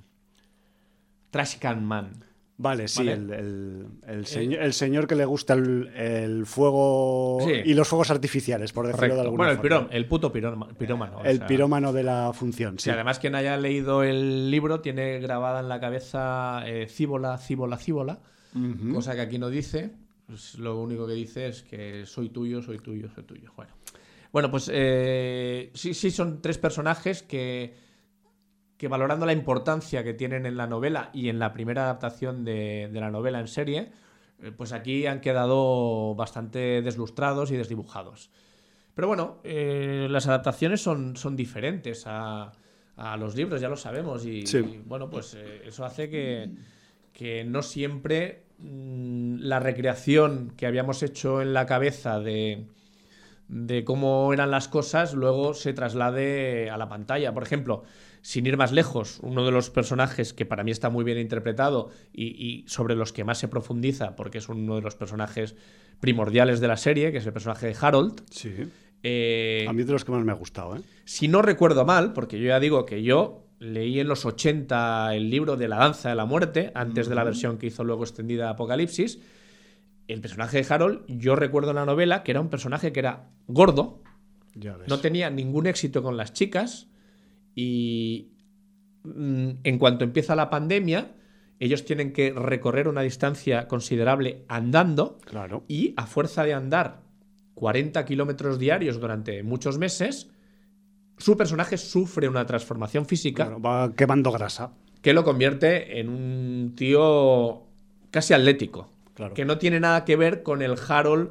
Trash 1.31 1.57
Can 1.59 1.83
Man. 1.85 2.11
Vale, 2.55 2.87
sí, 2.87 2.99
Vale. 2.99 3.13
El, 3.13 3.33
el- 3.33 3.87
el 4.07 4.25
señor, 4.27 4.61
el 4.61 4.73
señor 4.73 5.07
que 5.07 5.15
le 5.15 5.25
gusta 5.25 5.55
el, 5.55 6.45
fuego 6.45 7.39
Sí. 7.43 7.51
y 7.65 7.73
los 7.73 7.87
fuegos 7.87 8.11
artificiales, 8.11 8.71
por 8.71 8.85
decirlo 8.85 9.15
de 9.15 9.21
alguna 9.21 9.37
Bueno, 9.37 9.51
el, 9.51 9.57
forma. 9.57 9.87
pirón- 9.87 9.87
el 9.91 10.05
puto 10.07 10.31
pirómano. 10.31 11.17
o 11.17 11.23
El 11.25 11.39
sea, 11.39 11.47
pirómano 11.47 11.91
de 11.91 12.03
la 12.03 12.31
función, 12.33 12.77
Sí, 12.77 12.85
sí. 12.85 12.89
además 12.91 13.17
quien 13.17 13.33
haya 13.35 13.57
leído 13.57 14.03
el 14.03 14.51
libro 14.51 14.81
tiene 14.81 15.19
grabada 15.19 15.61
en 15.61 15.67
la 15.67 15.79
cabeza 15.79 16.61
eh, 16.67 16.87
cíbola, 16.87 17.37
cíbola, 17.39 17.77
cíbola, 17.77 18.19
cosa 18.93 19.15
que 19.15 19.21
aquí 19.21 19.39
no 19.39 19.49
dice. 19.49 19.91
Pues 20.27 20.55
lo 20.57 20.79
único 20.79 21.05
que 21.07 21.13
dice 21.13 21.47
es 21.47 21.63
que 21.63 22.05
soy 22.05 22.29
tuyo, 22.29 22.61
soy 22.61 22.77
tuyo, 22.79 23.09
soy 23.13 23.23
tuyo. 23.23 23.51
Bueno, 23.57 23.73
bueno 24.33 24.51
pues 24.51 24.69
eh, 24.73 25.71
sí, 25.73 25.93
sí 25.93 26.11
son 26.11 26.41
tres 26.41 26.57
personajes 26.57 27.23
que, 27.23 27.73
que 28.77 28.87
valorando 28.89 29.25
la 29.25 29.31
importancia 29.31 30.03
que 30.03 30.13
tienen 30.13 30.45
en 30.45 30.57
la 30.57 30.67
novela 30.67 31.09
y 31.13 31.29
en 31.29 31.39
la 31.39 31.53
primera 31.53 31.83
adaptación 31.83 32.43
de, 32.43 32.89
de 32.91 32.99
la 32.99 33.11
novela 33.11 33.39
en 33.39 33.47
serie, 33.47 33.91
eh, 34.41 34.51
pues 34.51 34.73
aquí 34.73 35.05
han 35.05 35.21
quedado 35.21 36.15
bastante 36.15 36.81
deslustrados 36.81 37.51
y 37.51 37.55
desdibujados. 37.55 38.29
Pero 38.95 39.07
bueno, 39.07 39.39
eh, 39.43 40.07
las 40.09 40.27
adaptaciones 40.27 40.81
son, 40.81 41.15
son 41.15 41.35
diferentes 41.35 42.03
a, 42.05 42.51
a 42.95 43.17
los 43.17 43.35
libros, 43.35 43.61
ya 43.61 43.69
lo 43.69 43.77
sabemos. 43.77 44.25
Y, 44.25 44.45
Sí. 44.45 44.57
y, 44.57 44.77
bueno, 44.85 45.09
pues 45.09 45.33
eh, 45.35 45.61
eso 45.65 45.85
hace 45.85 46.09
que, 46.09 46.49
que 47.11 47.43
no 47.43 47.61
siempre 47.63 48.43
mm, 48.59 49.37
la 49.39 49.59
recreación 49.59 50.53
que 50.57 50.67
habíamos 50.67 51.01
hecho 51.03 51.41
en 51.41 51.53
la 51.53 51.65
cabeza 51.65 52.19
de, 52.19 52.65
de 53.47 53.83
cómo 53.83 54.31
eran 54.33 54.51
las 54.51 54.67
cosas 54.67 55.13
luego 55.13 55.53
se 55.53 55.73
traslade 55.73 56.69
a 56.69 56.77
la 56.77 56.89
pantalla. 56.89 57.33
Por 57.33 57.43
ejemplo, 57.43 57.83
sin 58.21 58.45
ir 58.45 58.57
más 58.57 58.71
lejos, 58.71 59.19
uno 59.21 59.45
de 59.45 59.51
los 59.51 59.69
personajes 59.69 60.33
que 60.33 60.45
para 60.45 60.63
mí 60.63 60.71
está 60.71 60.89
muy 60.89 61.03
bien 61.03 61.17
interpretado 61.17 61.89
y, 62.13 62.27
y 62.27 62.63
sobre 62.67 62.95
los 62.95 63.11
que 63.13 63.23
más 63.23 63.37
se 63.37 63.47
profundiza, 63.47 64.15
porque 64.15 64.37
es 64.37 64.49
uno 64.49 64.75
de 64.75 64.81
los 64.81 64.95
personajes 64.95 65.55
primordiales 65.99 66.59
de 66.59 66.67
la 66.67 66.77
serie, 66.77 67.11
que 67.11 67.17
es 67.19 67.25
el 67.25 67.33
personaje 67.33 67.67
de 67.67 67.75
Harold. 67.79 68.23
Sí. 68.29 68.53
eh, 69.03 69.65
A 69.67 69.73
mí 69.73 69.83
de 69.83 69.91
los 69.91 70.05
que 70.05 70.11
más 70.11 70.23
me 70.23 70.31
ha 70.31 70.35
gustado, 70.35 70.75
¿eh? 70.77 70.81
si 71.05 71.27
no 71.27 71.41
recuerdo 71.41 71.85
mal, 71.85 72.13
porque 72.13 72.39
yo 72.39 72.47
ya 72.47 72.59
digo 72.59 72.85
que 72.85 73.03
yo 73.03 73.45
leí 73.59 73.99
en 73.99 74.07
los 74.07 74.25
80 74.25 75.15
el 75.15 75.29
libro 75.29 75.55
de 75.55 75.67
La 75.67 75.77
Danza 75.77 76.09
de 76.09 76.15
la 76.15 76.25
Muerte, 76.25 76.71
antes 76.75 77.07
de 77.07 77.15
la 77.15 77.23
versión 77.23 77.57
que 77.57 77.67
hizo 77.67 77.83
luego 77.83 78.03
extendida 78.03 78.49
Apocalipsis. 78.49 79.19
El 80.07 80.21
personaje 80.21 80.61
de 80.61 80.73
Harold, 80.73 81.03
yo 81.07 81.35
recuerdo 81.35 81.69
en 81.71 81.75
la 81.77 81.85
novela 81.85 82.23
que 82.23 82.31
era 82.31 82.41
un 82.41 82.49
personaje 82.49 82.91
que 82.91 82.99
era 82.99 83.29
gordo, 83.47 84.01
Ya 84.55 84.75
ves. 84.77 84.87
no 84.89 84.99
tenía 84.99 85.29
ningún 85.29 85.65
éxito 85.67 86.03
con 86.03 86.17
las 86.17 86.33
chicas 86.33 86.87
y 87.55 88.31
mm, 89.03 89.49
en 89.63 89.77
cuanto 89.79 90.03
empieza 90.03 90.35
la 90.35 90.49
pandemia, 90.49 91.13
ellos 91.59 91.85
tienen 91.85 92.11
que 92.11 92.31
recorrer 92.33 92.87
una 92.87 93.01
distancia 93.01 93.67
considerable 93.67 94.43
andando 94.49 95.19
Claro. 95.25 95.63
y 95.67 95.93
a 95.97 96.05
fuerza 96.05 96.43
de 96.43 96.53
andar 96.53 97.01
40 97.53 98.03
kilómetros 98.05 98.59
diarios 98.59 98.99
durante 98.99 99.41
muchos 99.43 99.77
meses, 99.77 100.29
su 101.17 101.37
personaje 101.37 101.77
sufre 101.77 102.27
una 102.27 102.45
transformación 102.45 103.05
física 103.05 103.45
Claro, 103.45 103.61
va 103.61 103.93
quemando 103.95 104.31
grasa. 104.31 104.73
que 105.01 105.13
lo 105.13 105.23
convierte 105.23 105.99
en 105.99 106.09
un 106.09 106.73
tío 106.75 107.63
casi 108.11 108.33
atlético. 108.33 108.89
Claro. 109.15 109.33
Que 109.33 109.45
no 109.45 109.57
tiene 109.57 109.79
nada 109.79 110.05
que 110.05 110.15
ver 110.15 110.41
con 110.43 110.61
el 110.61 110.75
Harold, 110.87 111.29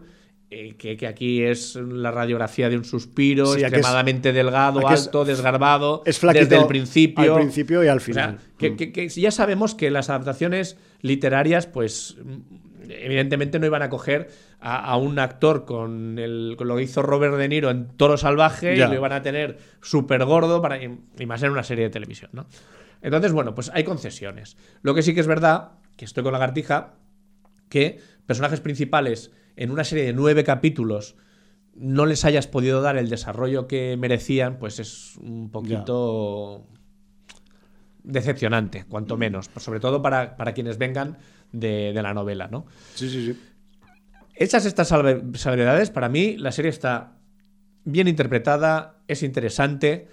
eh, 0.51 0.76
que, 0.76 0.97
que 0.97 1.07
aquí 1.07 1.43
es 1.43 1.76
la 1.76 2.11
radiografía 2.11 2.68
de 2.68 2.76
un 2.76 2.85
suspiro, 2.85 3.47
Sí, 3.47 3.53
aquí 3.53 3.61
es- 3.61 3.72
extremadamente 3.72 4.33
delgado, 4.33 4.87
aquí 4.87 4.95
es- 4.95 5.07
alto, 5.07 5.24
desgarbado, 5.24 6.03
Es 6.05 6.20
desde 6.20 6.57
el 6.59 6.66
principio. 6.66 7.35
Al 7.37 7.41
principio 7.41 7.83
y 7.83 7.89
al 7.89 7.97
O 7.97 8.01
sea, 8.01 8.07
final. 8.14 8.39
que, 8.59 8.70
Mm. 8.72 8.76
que- 8.76 8.93
que 8.93 9.09
ya 9.09 9.30
sabemos 9.30 9.74
que 9.74 9.91
las 9.91 10.11
adaptaciones 10.11 10.76
literarias, 11.01 11.66
pues 11.66 12.16
evidentemente 12.89 13.59
no 13.59 13.66
iban 13.66 13.83
a 13.83 13.89
coger 13.89 14.28
a, 14.61 14.76
a 14.85 14.97
un 14.97 15.18
actor 15.18 15.64
con, 15.64 16.18
el, 16.18 16.55
con 16.59 16.68
lo 16.68 16.76
que 16.76 16.83
hizo 16.83 17.03
Robert 17.03 17.35
De 17.37 17.49
Niro 17.49 17.70
en 17.70 17.89
Toro 17.97 18.16
Salvaje 18.16 18.76
Ya. 18.76 18.87
y 18.87 18.89
lo 18.91 18.95
iban 18.97 19.12
a 19.12 19.22
tener 19.22 19.59
súper 19.80 20.24
gordo 20.24 20.61
para, 20.62 20.83
y, 20.83 20.99
más 21.26 21.43
en 21.43 21.51
una 21.51 21.62
serie 21.64 21.85
de 21.85 21.91
televisión, 21.91 22.30
¿no? 22.33 22.47
Entonces, 23.01 23.33
bueno, 23.33 23.55
pues 23.55 23.70
hay 23.74 23.83
concesiones. 23.85 24.57
Lo 24.83 24.95
que 24.95 25.03
sí 25.03 25.14
que 25.14 25.20
es 25.20 25.26
verdad, 25.26 25.72
que 25.97 26.05
estoy 26.05 26.22
con 26.22 26.33
Lagartija, 26.33 26.95
que 27.72 27.98
personajes 28.26 28.60
principales 28.60 29.32
en 29.56 29.70
una 29.70 29.82
serie 29.84 30.04
de 30.04 30.12
nueve 30.12 30.44
capítulos 30.44 31.16
no 31.74 32.04
les 32.04 32.26
hayas 32.26 32.46
podido 32.46 32.82
dar 32.82 32.98
el 32.98 33.08
desarrollo 33.08 33.66
que 33.66 33.96
merecían, 33.96 34.58
pues 34.58 34.78
es 34.78 35.16
un 35.16 35.50
poquito 35.50 36.66
decepcionante, 38.04 38.84
cuanto 38.88 39.16
menos, 39.16 39.48
pues 39.48 39.64
sobre 39.64 39.80
todo 39.80 40.02
para, 40.02 40.36
para 40.36 40.52
quienes 40.52 40.76
vengan 40.78 41.18
de, 41.52 41.92
de 41.94 42.02
la 42.02 42.12
novela, 42.14 42.48
¿no? 42.48 42.66
Sí, 42.94 43.08
sí, 43.08 43.26
sí. 43.32 43.40
Hechas 44.34 44.64
estas 44.66 44.90
salve- 44.90 45.34
salvedades, 45.36 45.90
para 45.90 46.08
mí 46.08 46.36
la 46.36 46.52
serie 46.52 46.70
está 46.70 47.12
bien 47.84 48.08
interpretada, 48.08 48.96
es 49.08 49.22
interesante, 49.22 50.08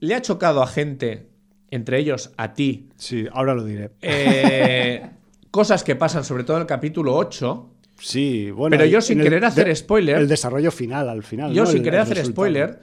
le 0.00 0.14
ha 0.14 0.22
chocado 0.22 0.62
a 0.62 0.66
gente, 0.66 1.28
entre 1.70 1.98
ellos 1.98 2.32
a 2.36 2.54
ti, 2.54 2.90
Sí, 2.96 3.26
ahora 3.32 3.54
lo 3.54 3.64
diré. 3.64 3.90
eh, 4.02 5.10
cosas 5.50 5.84
que 5.84 5.96
pasan 5.96 6.24
sobre 6.24 6.44
todo 6.44 6.56
en 6.56 6.62
el 6.62 6.66
capítulo 6.66 7.14
8, 7.16 7.72
Sí, 7.98 8.50
bueno. 8.50 8.76
Pero 8.76 8.84
yo 8.84 9.00
sin 9.00 9.18
el 9.20 9.24
querer 9.24 9.44
hacer 9.46 9.68
de- 9.68 9.74
spoiler- 9.74 10.18
El 10.18 10.28
desarrollo 10.28 10.70
final, 10.70 11.08
al 11.08 11.22
final. 11.22 11.50
Yo, 11.54 11.62
¿no? 11.64 11.66
sin 11.66 11.78
El- 11.78 11.82
querer 11.84 12.00
el 12.00 12.02
hacer 12.02 12.16
resultado. 12.18 12.34
spoiler, 12.46 12.80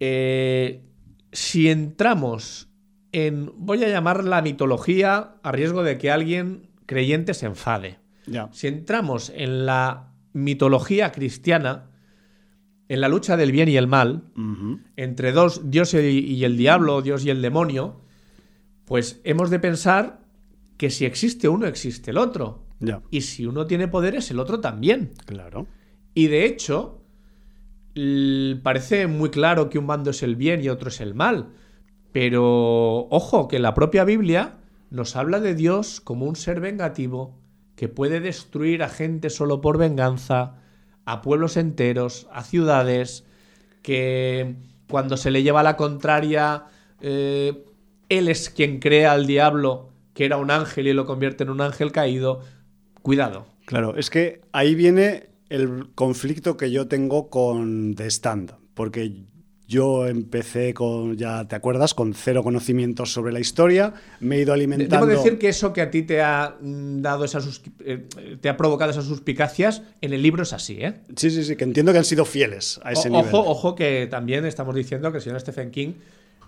eh, 0.00 0.82
si 1.30 1.68
entramos 1.68 2.68
en, 3.12 3.52
voy 3.56 3.84
a 3.84 3.88
llamar 3.88 4.24
la 4.24 4.42
mitología 4.42 5.36
a 5.44 5.52
riesgo 5.52 5.84
de 5.84 5.96
que 5.96 6.10
alguien 6.10 6.68
creyente 6.86 7.34
se 7.34 7.46
enfade. 7.46 7.98
Ya. 8.26 8.48
Si 8.52 8.66
entramos 8.66 9.30
en 9.34 9.64
la 9.64 10.08
mitología 10.32 11.12
cristiana, 11.12 11.90
en 12.88 13.00
la 13.00 13.08
lucha 13.08 13.36
del 13.36 13.52
bien 13.52 13.68
y 13.68 13.76
el 13.76 13.86
mal, 13.86 14.24
entre 14.96 15.30
dos, 15.32 15.70
Dios 15.70 15.94
y 15.94 15.98
y 15.98 16.44
el 16.44 16.56
diablo, 16.56 17.00
Dios 17.02 17.24
y 17.24 17.30
el 17.30 17.42
demonio, 17.42 18.00
pues 18.86 19.20
hemos 19.24 19.50
de 19.50 19.58
pensar 19.60 20.18
que 20.78 20.88
si 20.88 21.04
existe 21.04 21.48
uno, 21.48 21.66
existe 21.66 22.12
el 22.12 22.16
otro. 22.16 22.64
Y 23.10 23.22
si 23.22 23.44
uno 23.44 23.66
tiene 23.66 23.88
poderes, 23.88 24.30
el 24.30 24.38
otro 24.38 24.60
también. 24.60 25.10
Claro. 25.26 25.66
Y 26.14 26.28
de 26.28 26.46
hecho, 26.46 27.02
parece 28.62 29.06
muy 29.08 29.30
claro 29.30 29.68
que 29.68 29.78
un 29.78 29.86
bando 29.86 30.10
es 30.10 30.22
el 30.22 30.36
bien 30.36 30.62
y 30.62 30.68
otro 30.68 30.88
es 30.88 31.00
el 31.00 31.14
mal. 31.14 31.50
Pero 32.12 33.08
ojo, 33.10 33.48
que 33.48 33.58
la 33.58 33.74
propia 33.74 34.04
Biblia 34.04 34.58
nos 34.90 35.16
habla 35.16 35.40
de 35.40 35.54
Dios 35.54 36.00
como 36.00 36.26
un 36.26 36.36
ser 36.36 36.60
vengativo 36.60 37.36
que 37.76 37.88
puede 37.88 38.20
destruir 38.20 38.82
a 38.82 38.88
gente 38.88 39.30
solo 39.30 39.60
por 39.60 39.78
venganza, 39.78 40.56
a 41.04 41.22
pueblos 41.22 41.56
enteros, 41.56 42.26
a 42.32 42.42
ciudades, 42.42 43.24
que 43.82 44.56
cuando 44.88 45.16
se 45.16 45.30
le 45.30 45.42
lleva 45.42 45.62
la 45.62 45.76
contraria, 45.76 46.66
eh, 47.00 47.64
él 48.08 48.28
es 48.28 48.50
quien 48.50 48.80
crea 48.80 49.12
al 49.12 49.26
diablo, 49.26 49.90
que 50.18 50.24
era 50.24 50.36
un 50.36 50.50
ángel 50.50 50.88
y 50.88 50.92
lo 50.94 51.06
convierte 51.06 51.44
en 51.44 51.50
un 51.50 51.60
ángel 51.60 51.92
caído. 51.92 52.40
Cuidado. 53.02 53.46
Claro, 53.66 53.96
es 53.96 54.10
que 54.10 54.40
ahí 54.50 54.74
viene 54.74 55.28
el 55.48 55.90
conflicto 55.94 56.56
que 56.56 56.72
yo 56.72 56.88
tengo 56.88 57.30
con 57.30 57.94
The 57.94 58.10
Stand, 58.10 58.52
porque 58.74 59.22
yo 59.68 60.08
empecé 60.08 60.74
con, 60.74 61.16
ya 61.16 61.46
te 61.46 61.54
acuerdas, 61.54 61.94
con 61.94 62.14
cero 62.14 62.42
conocimientos 62.42 63.12
sobre 63.12 63.32
la 63.32 63.38
historia, 63.38 63.94
me 64.18 64.34
he 64.38 64.40
ido 64.40 64.52
alimentando... 64.52 65.06
Debo 65.06 65.22
decir 65.22 65.38
que 65.38 65.50
eso 65.50 65.72
que 65.72 65.82
a 65.82 65.90
ti 65.92 66.02
te 66.02 66.20
ha 66.20 66.56
mm, 66.60 67.00
dado 67.00 67.24
esas 67.24 67.62
eh, 67.84 68.08
te 68.40 68.48
ha 68.48 68.56
provocado 68.56 68.90
esas 68.90 69.04
suspicacias, 69.04 69.84
en 70.00 70.12
el 70.14 70.20
libro 70.20 70.42
es 70.42 70.52
así, 70.52 70.78
¿eh? 70.80 70.94
Sí, 71.14 71.30
sí, 71.30 71.44
sí, 71.44 71.54
que 71.54 71.62
entiendo 71.62 71.92
que 71.92 71.98
han 71.98 72.04
sido 72.04 72.24
fieles 72.24 72.80
a 72.82 72.90
ese 72.90 73.08
O- 73.08 73.12
nivel. 73.12 73.26
ojo, 73.32 73.48
ojo 73.48 73.76
que 73.76 74.08
también 74.10 74.44
estamos 74.46 74.74
diciendo 74.74 75.12
que 75.12 75.18
el 75.18 75.22
señor 75.22 75.38
Stephen 75.38 75.70
King, 75.70 75.92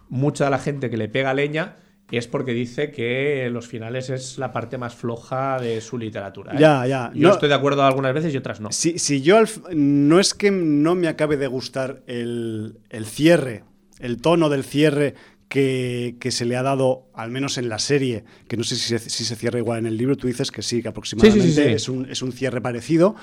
mucha 0.08 0.46
de 0.46 0.50
la 0.50 0.58
gente 0.58 0.90
que 0.90 0.96
le 0.96 1.08
pega 1.08 1.32
leña 1.34 1.76
es 2.18 2.26
porque 2.26 2.52
dice 2.52 2.90
que 2.90 3.48
los 3.52 3.66
finales 3.68 4.10
es 4.10 4.38
la 4.38 4.52
parte 4.52 4.78
más 4.78 4.94
floja 4.94 5.58
de 5.60 5.80
su 5.80 5.96
literatura. 5.98 6.52
¿eh? 6.54 6.56
Ya, 6.58 6.86
ya. 6.86 7.10
Yo 7.14 7.28
No- 7.28 7.34
estoy 7.34 7.48
de 7.48 7.54
acuerdo 7.54 7.82
algunas 7.82 8.12
veces 8.14 8.32
y 8.34 8.36
otras 8.36 8.60
no. 8.60 8.72
Si, 8.72 8.98
si 8.98 9.20
yo 9.22 9.36
al 9.38 9.48
no 9.74 10.18
es 10.20 10.34
que 10.34 10.50
no 10.50 10.94
me 10.94 11.08
acabe 11.08 11.36
de 11.36 11.46
gustar 11.46 12.02
el, 12.06 12.78
el 12.90 13.06
cierre, 13.06 13.64
el 13.98 14.20
tono 14.20 14.48
del 14.48 14.64
cierre 14.64 15.14
que, 15.48 16.16
que 16.20 16.30
se 16.30 16.44
le 16.44 16.56
ha 16.56 16.62
dado, 16.62 17.08
al 17.14 17.30
menos 17.30 17.58
en 17.58 17.68
la 17.68 17.78
serie, 17.80 18.24
que 18.48 18.56
no 18.56 18.62
sé 18.64 18.76
si 18.76 18.88
se, 18.88 18.98
si 18.98 19.24
se 19.24 19.34
cierra 19.36 19.58
igual 19.58 19.80
en 19.80 19.86
el 19.86 19.96
libro, 19.96 20.16
tú 20.16 20.26
dices 20.28 20.50
que 20.52 20.62
sí, 20.62 20.80
que 20.82 20.88
aproximadamente 20.88 21.42
Sí, 21.44 21.50
sí, 21.50 21.60
sí, 21.60 21.68
sí. 21.68 21.74
Es, 21.74 21.88
un, 21.88 22.08
es 22.08 22.22
un 22.22 22.32
cierre 22.32 22.60
parecido, 22.60 23.16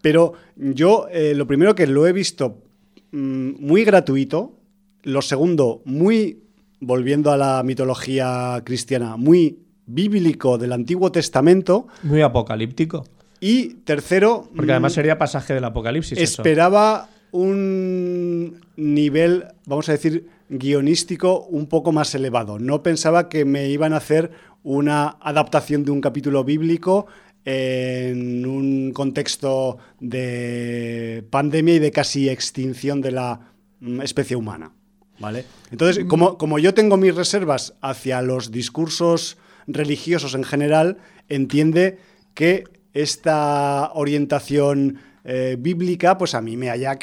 pero 0.00 0.34
yo 0.56 1.06
eh, 1.10 1.34
lo 1.34 1.46
primero 1.46 1.74
que 1.74 1.86
lo 1.88 2.06
he 2.06 2.12
visto 2.12 2.62
mm, 3.10 3.52
muy 3.58 3.84
gratuito, 3.84 4.58
lo 5.02 5.22
segundo 5.22 5.82
muy, 5.84 6.41
volviendo 6.82 7.30
a 7.30 7.36
la 7.36 7.62
mitología 7.62 8.60
cristiana, 8.64 9.16
muy 9.16 9.56
bíblico 9.86 10.58
del 10.58 10.72
Antiguo 10.72 11.12
Testamento, 11.12 11.86
Muy 12.02 12.22
apocalíptico. 12.22 13.04
y 13.40 13.74
tercero... 13.84 14.48
Porque 14.54 14.72
además 14.72 14.92
sería 14.92 15.16
pasaje 15.16 15.54
del 15.54 15.64
apocalipsis. 15.64 16.18
eso. 16.18 16.42
Esperaba 16.42 17.08
un 17.30 18.60
nivel, 18.76 19.44
vamos 19.64 19.88
a 19.88 19.92
decir, 19.92 20.26
guionístico 20.48 21.44
un 21.44 21.66
poco 21.66 21.92
más 21.92 22.14
elevado. 22.16 22.58
No 22.58 22.82
pensaba 22.82 23.28
que 23.28 23.44
me 23.44 23.68
iban 23.68 23.92
a 23.92 23.98
hacer 23.98 24.32
una 24.64 25.16
adaptación 25.20 25.84
de 25.84 25.92
un 25.92 26.00
capítulo 26.00 26.42
bíblico 26.42 27.06
en 27.44 28.44
un 28.44 28.92
contexto 28.92 29.78
de 30.00 31.24
pandemia 31.30 31.76
y 31.76 31.78
de 31.78 31.92
casi 31.92 32.28
extinción 32.28 33.00
de 33.00 33.12
la 33.12 33.40
mm, 33.80 34.00
especie 34.02 34.36
humana. 34.36 34.72
¿Vale? 35.18 35.44
Entonces, 35.70 36.04
como, 36.06 36.36
como 36.38 36.58
yo 36.58 36.74
tengo 36.74 36.96
mis 36.96 37.14
reservas 37.14 37.74
hacia 37.80 38.22
los 38.22 38.50
discursos 38.50 39.36
religiosos 39.66 40.34
en 40.34 40.42
general, 40.44 40.98
entiende 41.28 41.98
que 42.34 42.64
esta 42.92 43.90
orientación 43.94 44.98
eh, 45.24 45.56
bíblica, 45.58 46.18
pues 46.18 46.34
a 46.34 46.40
mí 46.40 46.56
me 46.56 46.70
haya 46.70 46.98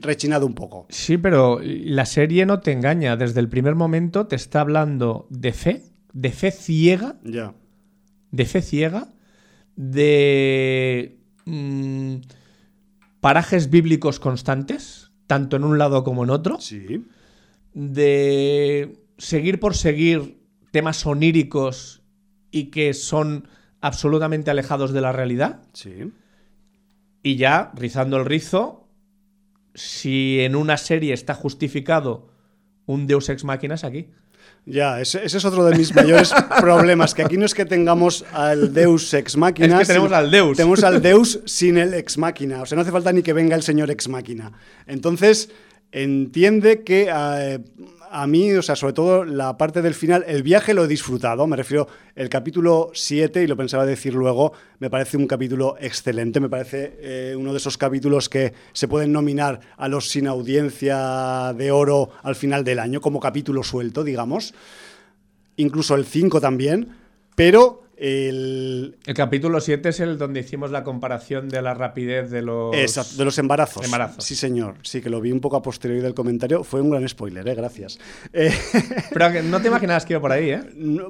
rechinado 0.00 0.46
un 0.46 0.54
poco. 0.54 0.86
Sí, 0.90 1.16
pero 1.18 1.60
la 1.62 2.06
serie 2.06 2.46
no 2.46 2.60
te 2.60 2.72
engaña. 2.72 3.16
Desde 3.16 3.40
el 3.40 3.48
primer 3.48 3.74
momento 3.74 4.26
te 4.26 4.36
está 4.36 4.60
hablando 4.60 5.26
de 5.30 5.52
fe, 5.52 5.82
de 6.12 6.32
fe 6.32 6.50
ciega, 6.50 7.16
Ya. 7.24 7.54
de 8.30 8.44
fe 8.44 8.60
ciega, 8.62 9.08
de 9.76 11.18
mm, 11.44 12.16
parajes 13.20 13.70
bíblicos 13.70 14.20
constantes, 14.20 15.07
tanto 15.28 15.54
en 15.56 15.62
un 15.62 15.78
lado 15.78 16.02
como 16.02 16.24
en 16.24 16.30
otro, 16.30 16.60
Sí. 16.60 17.04
de 17.74 18.98
seguir 19.18 19.60
por 19.60 19.76
seguir 19.76 20.40
temas 20.72 21.06
oníricos 21.06 22.02
y 22.50 22.64
que 22.64 22.92
son 22.94 23.46
absolutamente 23.80 24.50
alejados 24.50 24.92
de 24.92 25.00
la 25.00 25.12
realidad. 25.12 25.62
Sí. 25.74 26.12
Y 27.22 27.36
ya, 27.36 27.70
rizando 27.76 28.16
el 28.16 28.24
rizo, 28.24 28.88
si 29.74 30.40
en 30.40 30.56
una 30.56 30.76
serie 30.76 31.12
está 31.14 31.34
justificado 31.34 32.32
un 32.86 33.06
Deus 33.06 33.28
ex 33.28 33.44
machina 33.44 33.74
es 33.76 33.84
aquí. 33.84 34.08
Ya, 34.70 35.00
ese, 35.00 35.24
ese 35.24 35.38
es 35.38 35.44
otro 35.46 35.64
de 35.64 35.76
mis 35.76 35.94
mayores 35.94 36.30
problemas, 36.60 37.14
que 37.14 37.22
aquí 37.22 37.38
no 37.38 37.46
es 37.46 37.54
que 37.54 37.64
tengamos 37.64 38.24
al 38.32 38.74
Deus 38.74 39.14
ex 39.14 39.36
machina. 39.36 39.80
Es 39.80 39.88
que 39.88 39.94
tenemos 39.94 40.12
al 40.12 40.30
Deus. 40.30 40.56
Tenemos 40.58 40.84
al 40.84 41.00
Deus 41.08 41.40
sin 41.46 41.78
el 41.78 41.94
ex 41.94 42.18
machina. 42.18 42.60
O 42.60 42.66
sea, 42.66 42.76
no 42.76 42.82
hace 42.82 42.92
falta 42.92 43.10
ni 43.12 43.22
que 43.22 43.32
venga 43.32 43.56
el 43.56 43.62
señor 43.62 43.90
ex 43.90 44.08
machina. 44.08 44.52
Entonces, 44.86 45.48
entiende 45.90 46.82
que 46.82 47.08
eh, 47.10 47.60
a 48.10 48.26
mí, 48.26 48.52
o 48.52 48.62
sea, 48.62 48.76
sobre 48.76 48.92
todo 48.92 49.24
la 49.24 49.56
parte 49.56 49.82
del 49.82 49.94
final, 49.94 50.24
el 50.26 50.42
viaje 50.42 50.74
lo 50.74 50.84
he 50.84 50.88
disfrutado, 50.88 51.46
me 51.46 51.56
refiero, 51.56 51.88
el 52.14 52.28
capítulo 52.28 52.90
7, 52.94 53.42
y 53.42 53.46
lo 53.46 53.56
pensaba 53.56 53.86
decir 53.86 54.14
luego, 54.14 54.52
me 54.78 54.90
parece 54.90 55.16
un 55.16 55.26
capítulo 55.26 55.76
excelente, 55.80 56.40
me 56.40 56.48
parece 56.48 56.98
eh, 57.00 57.36
uno 57.36 57.52
de 57.52 57.58
esos 57.58 57.78
capítulos 57.78 58.28
que 58.28 58.52
se 58.72 58.88
pueden 58.88 59.12
nominar 59.12 59.60
a 59.76 59.88
los 59.88 60.08
sin 60.08 60.26
audiencia 60.26 61.52
de 61.56 61.70
oro 61.70 62.10
al 62.22 62.34
final 62.34 62.64
del 62.64 62.78
año, 62.78 63.00
como 63.00 63.20
capítulo 63.20 63.62
suelto, 63.62 64.04
digamos, 64.04 64.54
incluso 65.56 65.94
el 65.94 66.04
5 66.04 66.40
también, 66.40 66.96
pero 67.34 67.87
el, 68.00 68.96
El 69.06 69.14
capítulo 69.14 69.60
7 69.60 69.88
es 69.88 70.00
el 70.00 70.18
donde 70.18 70.40
hicimos 70.40 70.70
la 70.70 70.84
comparación 70.84 71.48
de 71.48 71.62
la 71.62 71.74
rapidez 71.74 72.30
de 72.30 72.42
los. 72.42 72.74
Exacto, 72.76 73.16
de 73.16 73.24
los 73.24 73.38
embarazos. 73.38 73.84
Embarazos. 73.84 74.24
Sí, 74.24 74.34
señor. 74.34 74.76
Sí, 74.82 75.00
que 75.00 75.10
lo 75.10 75.20
vi 75.20 75.32
un 75.32 75.40
poco 75.40 75.56
a 75.56 75.62
posteriori 75.62 76.00
del 76.02 76.14
comentario. 76.14 76.64
Fue 76.64 76.80
un 76.80 76.90
gran 76.90 77.08
spoiler, 77.08 77.46
¿eh? 77.48 77.54
gracias. 77.54 77.98
Eh, 78.32 78.52
Pero 79.12 79.42
no 79.42 79.60
te 79.60 79.68
imaginabas 79.68 80.04
que 80.04 80.12
iba 80.12 80.20
por 80.20 80.32
ahí, 80.32 80.50
¿eh? 80.50 80.60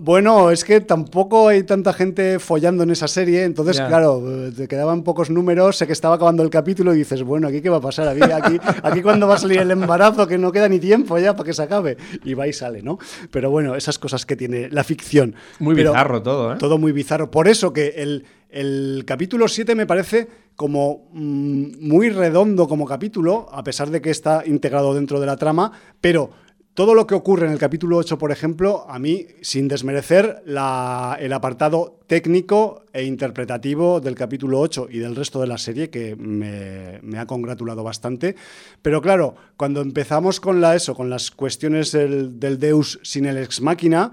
bueno, 0.00 0.50
es 0.50 0.64
que 0.64 0.80
tampoco 0.80 1.48
hay 1.48 1.62
tanta 1.62 1.92
gente 1.92 2.38
follando 2.38 2.82
en 2.82 2.90
esa 2.90 3.08
serie, 3.08 3.44
entonces, 3.44 3.80
claro, 3.80 4.22
te 4.56 4.68
quedaban 4.68 5.02
pocos 5.02 5.30
números, 5.30 5.76
sé 5.76 5.86
que 5.86 5.92
estaba 5.92 6.14
acabando 6.16 6.42
el 6.42 6.50
capítulo 6.50 6.94
y 6.94 6.98
dices, 6.98 7.22
bueno, 7.22 7.48
¿aquí 7.48 7.60
qué 7.60 7.68
va 7.68 7.78
a 7.78 7.80
pasar? 7.80 8.08
Aquí, 8.08 8.22
aquí, 8.22 8.58
aquí 8.82 9.02
cuándo 9.02 9.28
va 9.28 9.34
a 9.34 9.38
salir 9.38 9.58
el 9.58 9.70
embarazo, 9.70 10.26
que 10.26 10.38
no 10.38 10.52
queda 10.52 10.68
ni 10.68 10.78
tiempo 10.78 11.18
ya 11.18 11.34
para 11.34 11.44
que 11.46 11.52
se 11.52 11.62
acabe. 11.62 11.96
Y 12.24 12.34
va 12.34 12.46
y 12.46 12.52
sale, 12.52 12.82
¿no? 12.82 12.98
Pero 13.30 13.50
bueno, 13.50 13.74
esas 13.76 13.98
cosas 13.98 14.24
que 14.24 14.36
tiene 14.36 14.68
la 14.70 14.84
ficción. 14.84 15.34
Muy 15.58 15.74
Pero- 15.74 15.90
bizarro 15.92 16.22
todo, 16.22 16.54
¿eh? 16.54 16.56
todo 16.58 16.77
muy 16.78 16.92
bizarro. 16.92 17.30
Por 17.30 17.48
eso 17.48 17.72
que 17.72 17.88
el, 17.96 18.24
el 18.48 19.04
capítulo 19.06 19.48
7 19.48 19.74
me 19.74 19.86
parece 19.86 20.28
como 20.56 21.08
mm, 21.12 21.86
muy 21.86 22.10
redondo 22.10 22.66
como 22.66 22.86
capítulo, 22.86 23.46
a 23.52 23.62
pesar 23.62 23.90
de 23.90 24.00
que 24.00 24.10
está 24.10 24.42
integrado 24.46 24.94
dentro 24.94 25.20
de 25.20 25.26
la 25.26 25.36
trama, 25.36 25.72
pero 26.00 26.30
todo 26.74 26.94
lo 26.94 27.08
que 27.08 27.16
ocurre 27.16 27.46
en 27.46 27.52
el 27.52 27.58
capítulo 27.58 27.96
8, 27.96 28.18
por 28.18 28.30
ejemplo, 28.30 28.86
a 28.88 29.00
mí, 29.00 29.26
sin 29.42 29.66
desmerecer 29.66 30.42
la- 30.46 31.16
el 31.20 31.32
apartado 31.32 31.98
técnico 32.06 32.84
e 32.92 33.02
interpretativo 33.02 34.00
del 34.00 34.14
capítulo 34.14 34.60
8 34.60 34.86
y 34.88 34.98
del 35.00 35.16
resto 35.16 35.40
de 35.40 35.48
la 35.48 35.58
serie, 35.58 35.90
que 35.90 36.14
me, 36.14 37.00
me 37.02 37.18
ha 37.18 37.26
congratulado 37.26 37.82
bastante. 37.82 38.36
Pero 38.80 39.02
claro, 39.02 39.34
cuando 39.56 39.80
empezamos 39.80 40.38
con 40.38 40.60
la 40.60 40.76
eso, 40.76 40.94
con 40.94 41.10
las 41.10 41.32
cuestiones 41.32 41.90
del, 41.90 42.38
del 42.38 42.60
Deus 42.60 43.00
sin 43.02 43.26
el 43.26 43.38
ex 43.38 43.60
máquina, 43.60 44.12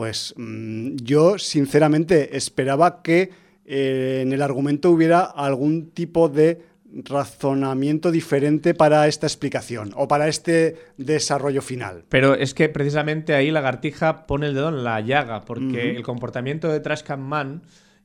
pues 0.00 0.32
mm, 0.38 0.96
yo 1.02 1.36
sinceramente 1.38 2.34
esperaba 2.38 3.02
que 3.02 3.28
eh, 3.66 4.20
en 4.22 4.32
el 4.32 4.40
argumento 4.40 4.90
hubiera 4.90 5.20
algún 5.20 5.90
tipo 5.90 6.30
de 6.30 6.62
razonamiento 6.90 8.10
diferente 8.10 8.72
para 8.72 9.06
esta 9.08 9.26
explicación 9.26 9.92
o 9.94 10.08
para 10.08 10.26
este 10.26 10.76
desarrollo 10.96 11.60
final. 11.60 12.04
Pero 12.08 12.34
es 12.34 12.54
que 12.54 12.70
precisamente 12.70 13.34
ahí 13.34 13.50
Lagartija 13.50 14.26
pone 14.26 14.46
el 14.46 14.54
dedo 14.54 14.70
en 14.70 14.84
la 14.84 15.02
llaga, 15.02 15.42
porque 15.42 15.90
el 15.90 16.02
comportamiento 16.02 16.68
de 16.72 16.80
Trash 16.80 17.02
Can 17.02 17.20
Man 17.20 17.60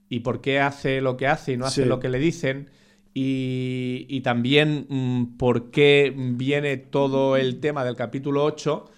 y 0.09 0.19
por 0.19 0.41
qué 0.41 0.59
hace 0.59 0.99
lo 0.99 1.15
que 1.15 1.27
hace 1.27 1.53
y 1.53 1.57
no 1.57 1.65
hace 1.65 1.83
Sí. 1.83 1.87
lo 1.87 2.01
que 2.01 2.09
le 2.09 2.19
dicen, 2.19 2.71
y, 3.13 4.05
y 4.09 4.19
también 4.19 4.85
mm, 4.89 5.37
por 5.37 5.71
qué 5.71 6.13
viene 6.13 6.75
todo 6.75 7.37
el 7.37 7.61
tema 7.61 7.85
del 7.85 7.95
capítulo 7.95 8.43
8, 8.43 8.91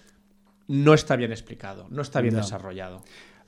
no 0.68 0.94
está 0.94 1.16
bien 1.16 1.32
explicado, 1.32 1.86
no 1.90 2.02
está 2.02 2.20
bien 2.20 2.34
No. 2.34 2.40
desarrollado. 2.40 3.02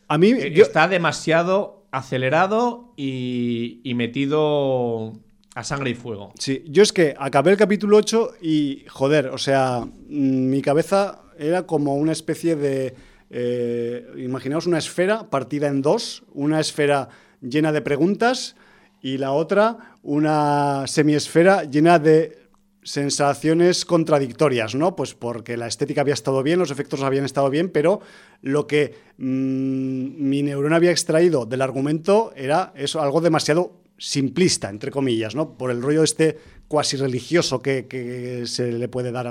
A 0.09 0.19
mí, 0.19 0.31
Eh, 0.33 0.51
yo- 0.53 0.63
Está 0.65 0.89
demasiado 0.89 1.85
acelerado 1.93 2.93
y, 2.97 3.81
y 3.85 3.95
metido 3.95 5.13
a 5.55 5.65
sangre 5.65 5.91
y 5.91 5.95
fuego. 5.95 6.33
Sí, 6.39 6.65
yo 6.69 6.83
es 6.83 6.93
que 6.93 7.15
acabé 7.19 7.51
el 7.53 7.57
capítulo 7.57 7.97
8 7.97 8.33
y, 8.41 8.85
joder, 8.89 9.29
o 9.29 9.39
sea, 9.39 9.81
mm, 9.85 10.49
mi 10.51 10.63
cabeza 10.63 11.23
era 11.39 11.67
como 11.67 11.97
una 11.97 12.13
especie 12.13 12.57
de... 12.57 12.95
eh, 13.31 14.07
imaginaos 14.19 14.67
una 14.67 14.79
esfera 14.79 15.31
partida 15.31 15.69
en 15.69 15.83
dos, 15.83 16.25
una 16.35 16.59
esfera 16.61 17.09
llena 17.41 17.71
de 17.73 17.81
preguntas 17.81 18.57
y 19.01 19.19
la 19.19 19.33
otra 19.33 19.95
una 20.03 20.85
semiesfera 20.87 21.65
llena 21.65 21.99
de 21.99 22.40
sensaciones 22.83 23.85
contradictorias, 23.85 24.75
¿no? 24.75 24.97
Pues 24.97 25.15
porque 25.15 25.57
la 25.57 25.67
estética 25.67 26.01
había 26.01 26.15
estado 26.15 26.43
bien, 26.43 26.59
los 26.59 26.71
efectos 26.71 27.03
habían 27.03 27.25
estado 27.25 27.51
bien, 27.51 27.69
pero 27.69 28.01
lo 28.43 28.67
que 28.67 28.95
mm, 29.19 30.29
mi 30.29 30.43
neurona 30.43 30.77
había 30.77 30.91
extraído 30.91 31.47
del 31.47 31.63
argumento 31.63 32.33
era 32.37 32.73
eso, 32.75 33.03
algo 33.03 33.21
demasiado 33.21 33.81
simplista, 33.99 34.71
entre 34.71 34.91
comillas, 34.91 35.35
¿no? 35.35 35.59
Por 35.59 35.71
el 35.71 35.83
rollo 35.83 36.03
este 36.03 36.39
cuasi 36.69 36.97
religioso 36.97 37.61
que, 37.61 38.45
se 38.47 38.73
le 38.73 38.89
puede 38.89 39.13
dar 39.13 39.27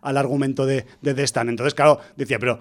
al 0.00 0.16
argumento 0.16 0.66
de, 0.66 0.86
de 1.02 1.14
The 1.14 1.22
Stand. 1.22 1.50
Entonces, 1.50 1.74
claro, 1.74 2.00
decía, 2.16 2.38
pero, 2.38 2.58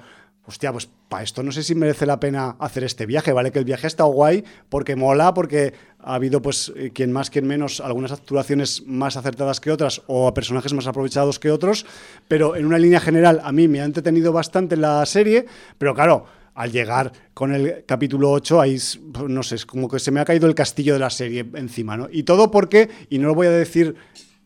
hostia, 0.48 0.72
pues 0.72 0.90
para 1.10 1.24
esto 1.24 1.44
no 1.44 1.52
sé 1.52 1.62
si 1.62 1.76
merece 1.76 2.06
la 2.06 2.20
pena 2.20 2.56
hacer 2.60 2.86
este 2.86 3.06
viaje, 3.06 3.34
¿vale? 3.34 3.52
Que 3.52 3.60
el 3.60 3.66
viaje 3.66 3.86
ha 3.86 3.90
estado 3.90 4.10
guay 4.10 4.46
porque 4.70 4.96
mola, 4.96 5.34
porque 5.34 5.74
ha 6.00 6.16
habido, 6.16 6.42
pues, 6.42 6.72
eh, 6.76 6.92
quien 6.94 7.12
más, 7.12 7.30
quien 7.30 7.46
menos, 7.46 7.82
algunas 7.82 8.14
actuaciones 8.14 8.84
más 8.88 9.18
acertadas 9.18 9.60
que 9.60 9.72
otras 9.72 10.02
o 10.08 10.26
a 10.28 10.34
personajes 10.34 10.74
más 10.74 10.88
aprovechados 10.88 11.38
que 11.38 11.52
otros, 11.52 11.86
pero 12.30 12.56
en 12.56 12.66
una 12.66 12.80
línea 12.80 13.02
general 13.02 13.42
a 13.44 13.52
mí 13.52 13.68
me 13.68 13.82
ha 13.82 13.86
entretenido 13.86 14.32
bastante 14.32 14.78
la 14.78 15.06
serie, 15.06 15.46
pero 15.78 15.94
claro, 15.94 16.26
al 16.56 16.72
llegar 16.72 17.12
con 17.34 17.54
el 17.54 17.84
capítulo 17.86 18.32
8, 18.32 18.62
ahí, 18.62 18.76
es, 18.76 19.00
pues, 19.14 19.30
no 19.30 19.44
sé, 19.44 19.56
es 19.56 19.66
como 19.66 19.90
que 19.90 20.00
se 20.00 20.12
me 20.12 20.22
ha 20.22 20.26
caído 20.26 20.48
el 20.48 20.56
castillo 20.56 20.94
de 20.94 21.00
la 21.00 21.10
serie 21.10 21.46
encima, 21.56 21.98
¿no? 21.98 22.08
Y 22.10 22.24
todo 22.24 22.52
porque, 22.52 22.90
y 23.10 23.20
no 23.20 23.28
lo 23.28 23.36
voy 23.36 23.48
a 23.48 23.52
decir 23.52 23.96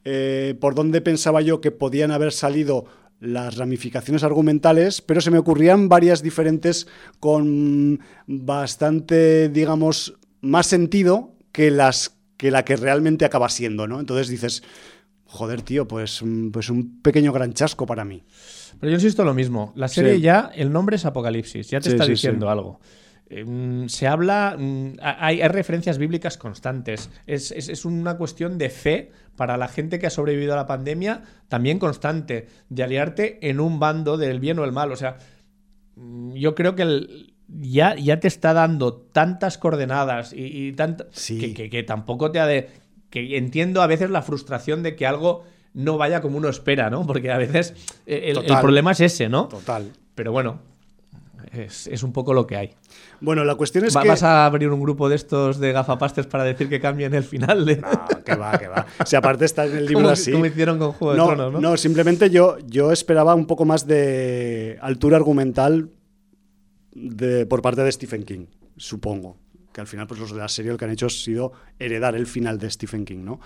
eh, 0.04 0.56
por 0.60 0.74
dónde 0.74 1.00
pensaba 1.02 1.42
yo 1.42 1.62
que 1.62 1.70
podían 1.70 2.10
haber 2.10 2.32
salido 2.32 2.86
las 3.22 3.56
ramificaciones 3.56 4.24
argumentales, 4.24 5.02
pero 5.02 5.22
se 5.22 5.32
me 5.32 5.38
ocurrían 5.38 5.88
varias 5.88 6.22
diferentes 6.22 6.88
con 7.20 8.02
bastante, 8.28 9.48
digamos, 9.48 10.16
más 10.42 10.68
sentido 10.68 11.36
que 11.54 11.72
las 11.72 12.18
que 12.38 12.50
la 12.52 12.66
que 12.66 12.76
realmente 12.76 13.24
acaba 13.24 13.48
siendo, 13.50 13.88
¿no? 13.88 14.00
Entonces 14.00 14.28
dices, 14.28 14.64
joder, 15.26 15.62
tío, 15.62 15.88
pues, 15.88 16.24
mm, 16.24 16.50
pues 16.50 16.72
un 16.72 17.00
pequeño 17.04 17.32
gran 17.32 17.54
chasco 17.54 17.86
para 17.86 18.04
mí. 18.04 18.24
Pero 18.80 18.90
yo 18.90 18.96
insisto 18.96 19.24
lo 19.24 19.36
mismo. 19.36 19.72
La 19.76 19.88
serie 19.88 20.16
Sí. 20.16 20.22
ya, 20.22 20.52
el 20.56 20.72
nombre 20.74 20.96
es 20.96 21.06
Apocalipsis, 21.06 21.70
ya 21.70 21.80
te 21.80 21.90
Sí, 21.92 21.96
está 21.96 22.06
sí, 22.06 22.12
diciendo 22.12 22.50
algo. 22.50 22.80
Eh, 23.34 23.46
mm, 23.46 23.88
se 23.88 24.08
habla, 24.08 24.58
mm, 24.60 24.98
hay, 25.02 25.42
hay 25.42 25.48
referencias 25.48 25.98
bíblicas 25.98 26.38
constantes. 26.38 27.10
Es, 27.28 27.52
es- 27.52 27.70
es 27.70 27.86
una 27.86 28.18
cuestión 28.18 28.58
de 28.58 28.70
fe 28.70 29.12
para 29.38 29.56
la 29.56 29.70
gente 29.70 30.00
que 30.00 30.08
ha 30.08 30.10
sobrevivido 30.10 30.52
a 30.54 30.58
la 30.58 30.68
pandemia, 30.68 31.24
también 31.48 31.80
constante, 31.80 32.48
de 32.70 32.84
aliarte 32.84 33.40
en 33.50 33.60
un 33.62 33.80
bando 33.80 34.18
del 34.18 34.40
bien 34.42 34.60
o 34.60 34.66
el 34.66 34.74
mal. 34.74 34.92
O 34.92 34.96
sea, 34.98 35.16
mm, 35.96 36.34
yo 36.34 36.56
creo 36.56 36.76
que 36.76 36.82
el- 36.84 37.34
ya, 37.48 37.96
ya 37.96 38.20
te 38.20 38.28
está 38.28 38.54
dando 38.54 38.94
tantas 38.96 39.58
coordenadas 39.58 40.34
y, 40.34 40.44
y 40.68 40.74
tant- 40.74 41.06
Sí. 41.12 41.40
que, 41.40 41.54
que- 41.54 41.70
que 41.70 41.84
tampoco 41.84 42.32
te 42.32 42.40
ha 42.40 42.46
de. 42.46 42.70
que 43.10 43.38
entiendo 43.38 43.82
a 43.82 43.88
veces 43.88 44.10
la 44.10 44.22
frustración 44.22 44.84
de 44.84 44.96
que 44.96 45.06
algo 45.06 45.44
no 45.74 45.98
vaya 45.98 46.22
como 46.22 46.38
uno 46.38 46.48
espera, 46.50 46.90
¿no? 46.90 47.06
Porque 47.06 47.30
a 47.32 47.38
veces 47.38 47.74
eh, 48.06 48.32
el, 48.32 48.38
el 48.38 48.60
problema 48.60 48.92
es 48.94 49.02
ese, 49.02 49.28
¿no? 49.28 49.48
Total. 49.50 49.92
Pero 50.16 50.32
bueno, 50.32 50.60
es, 51.52 51.88
es 51.88 52.04
un 52.04 52.12
poco 52.14 52.34
lo 52.34 52.46
que 52.48 52.58
hay. 52.58 52.70
Bueno, 53.20 53.44
la 53.44 53.56
cuestión 53.56 53.86
es 53.86 53.96
Va- 53.96 54.02
que... 54.04 54.10
¿Vas 54.10 54.24
a 54.24 54.46
abrir 54.46 54.70
un 54.70 54.82
grupo 54.82 55.10
de 55.10 55.16
estos 55.16 55.60
de 55.60 55.72
gafapastes 55.72 56.28
para 56.28 56.44
decir 56.44 56.70
que 56.70 56.80
cambien 56.80 57.14
el 57.14 57.24
final 57.24 57.66
de. 57.66 57.78
No, 57.78 58.24
que 58.26 58.36
va, 58.36 58.58
que 58.58 58.68
va. 58.68 58.86
Si 59.06 59.16
aparte 59.16 59.46
está 59.46 59.66
en 59.66 59.78
el 59.78 59.86
libro 59.88 60.02
como, 60.04 60.10
así... 60.10 60.32
como 60.32 60.46
hicieron 60.46 60.78
con 60.80 60.92
Juego 60.94 61.12
de 61.14 61.18
no, 61.18 61.26
Tronos, 61.28 61.54
¿no? 61.54 61.60
no, 61.62 61.78
simplemente 61.78 62.30
yo, 62.30 62.58
yo 62.68 62.92
esperaba 62.92 63.36
un 63.36 63.46
poco 63.48 63.66
más 63.66 63.86
de 63.88 64.78
altura 64.82 65.18
argumental 65.18 65.90
de, 66.94 67.46
por 67.46 67.62
parte 67.62 67.82
de 67.84 67.92
Stephen 67.92 68.24
King, 68.24 68.46
supongo. 68.78 69.38
Que 69.74 69.80
al 69.82 69.88
final, 69.88 70.06
pues 70.06 70.20
los 70.20 70.32
de 70.32 70.38
la 70.38 70.50
serie 70.50 70.72
lo 70.72 70.78
que 70.78 70.84
han 70.86 70.92
hecho 70.92 71.06
ha 71.06 71.10
sido 71.10 71.54
heredar 71.80 72.16
el 72.16 72.28
final 72.28 72.58
de 72.60 72.70
Stephen 72.70 73.06
King, 73.06 73.24
¿no? 73.24 73.40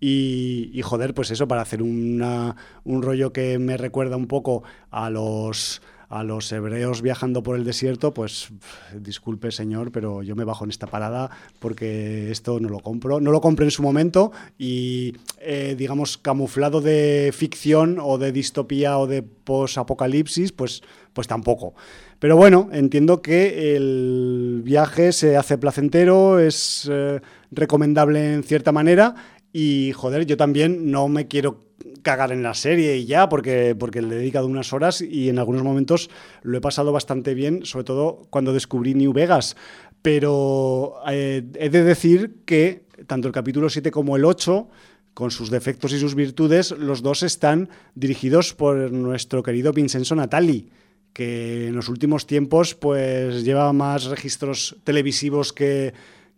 Y, 0.00 0.70
y, 0.72 0.82
joder, 0.82 1.12
pues 1.14 1.30
eso, 1.30 1.46
para 1.48 1.62
hacer 1.62 1.82
una- 1.82 2.56
un 2.84 3.02
rollo 3.02 3.32
que 3.32 3.58
me 3.58 3.76
recuerda 3.76 4.16
un 4.16 4.26
poco 4.26 4.62
a 4.90 5.10
los 5.10 5.82
a 6.08 6.22
los 6.22 6.50
hebreos 6.52 7.02
viajando 7.02 7.42
por 7.42 7.56
el 7.56 7.64
desierto, 7.64 8.14
pues 8.14 8.50
disculpe 8.94 9.50
señor, 9.50 9.90
pero 9.90 10.22
yo 10.22 10.36
me 10.36 10.44
bajo 10.44 10.64
en 10.64 10.70
esta 10.70 10.86
parada 10.86 11.30
porque 11.58 12.30
esto 12.30 12.60
no 12.60 12.68
lo 12.68 12.80
compro. 12.80 13.20
No 13.20 13.32
lo 13.32 13.40
compré 13.40 13.64
en 13.66 13.70
su 13.70 13.82
momento 13.82 14.32
y, 14.58 15.14
eh, 15.40 15.74
digamos, 15.76 16.18
camuflado 16.18 16.80
de 16.80 17.32
ficción 17.34 17.98
o 18.00 18.18
de 18.18 18.32
distopía 18.32 18.98
o 18.98 19.06
de 19.06 19.22
post-apocalipsis, 19.22 20.52
pues, 20.52 20.82
pues 21.12 21.26
tampoco. 21.26 21.74
Pero 22.18 22.36
bueno, 22.36 22.68
entiendo 22.72 23.20
que 23.20 23.76
el 23.76 24.62
viaje 24.64 25.12
se 25.12 25.36
hace 25.36 25.58
placentero, 25.58 26.38
es 26.38 26.88
eh, 26.90 27.20
recomendable 27.50 28.34
en 28.34 28.42
cierta 28.42 28.72
manera 28.72 29.14
y, 29.52 29.92
joder, 29.92 30.26
yo 30.26 30.36
también 30.36 30.90
no 30.90 31.08
me 31.08 31.28
quiero 31.28 31.60
cagar 32.06 32.30
en 32.30 32.44
la 32.44 32.54
serie 32.54 32.98
y 32.98 33.04
ya, 33.04 33.28
porque, 33.28 33.74
porque 33.76 34.00
le 34.00 34.14
he 34.14 34.18
dedicado 34.20 34.46
unas 34.46 34.72
horas 34.72 35.00
y 35.00 35.28
en 35.28 35.40
algunos 35.40 35.64
momentos 35.64 36.08
lo 36.44 36.56
he 36.56 36.60
pasado 36.60 36.92
bastante 36.92 37.34
bien, 37.34 37.66
sobre 37.66 37.84
todo 37.84 38.28
cuando 38.30 38.52
descubrí 38.52 38.94
New 38.94 39.12
Vegas. 39.12 39.56
Pero 40.02 41.00
eh, 41.10 41.42
he 41.56 41.68
de 41.68 41.82
decir 41.82 42.36
que 42.44 42.84
tanto 43.08 43.26
el 43.26 43.34
capítulo 43.34 43.68
7 43.68 43.90
como 43.90 44.14
el 44.16 44.24
8 44.24 44.68
con 45.14 45.32
sus 45.32 45.50
defectos 45.50 45.92
y 45.94 45.98
sus 45.98 46.14
virtudes, 46.14 46.70
los 46.70 47.02
dos 47.02 47.24
están 47.24 47.70
dirigidos 47.96 48.54
por 48.54 48.92
nuestro 48.92 49.42
querido 49.42 49.72
Vincenzo 49.72 50.14
Natali, 50.14 50.70
que 51.12 51.66
en 51.66 51.74
los 51.74 51.88
últimos 51.88 52.28
tiempos 52.28 52.76
pues 52.76 53.42
lleva 53.42 53.72
más 53.72 54.04
registros 54.04 54.76
televisivos 54.84 55.52
que, 55.52 55.92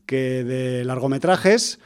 que 0.06 0.44
de 0.44 0.84
largometrajes. 0.86 1.78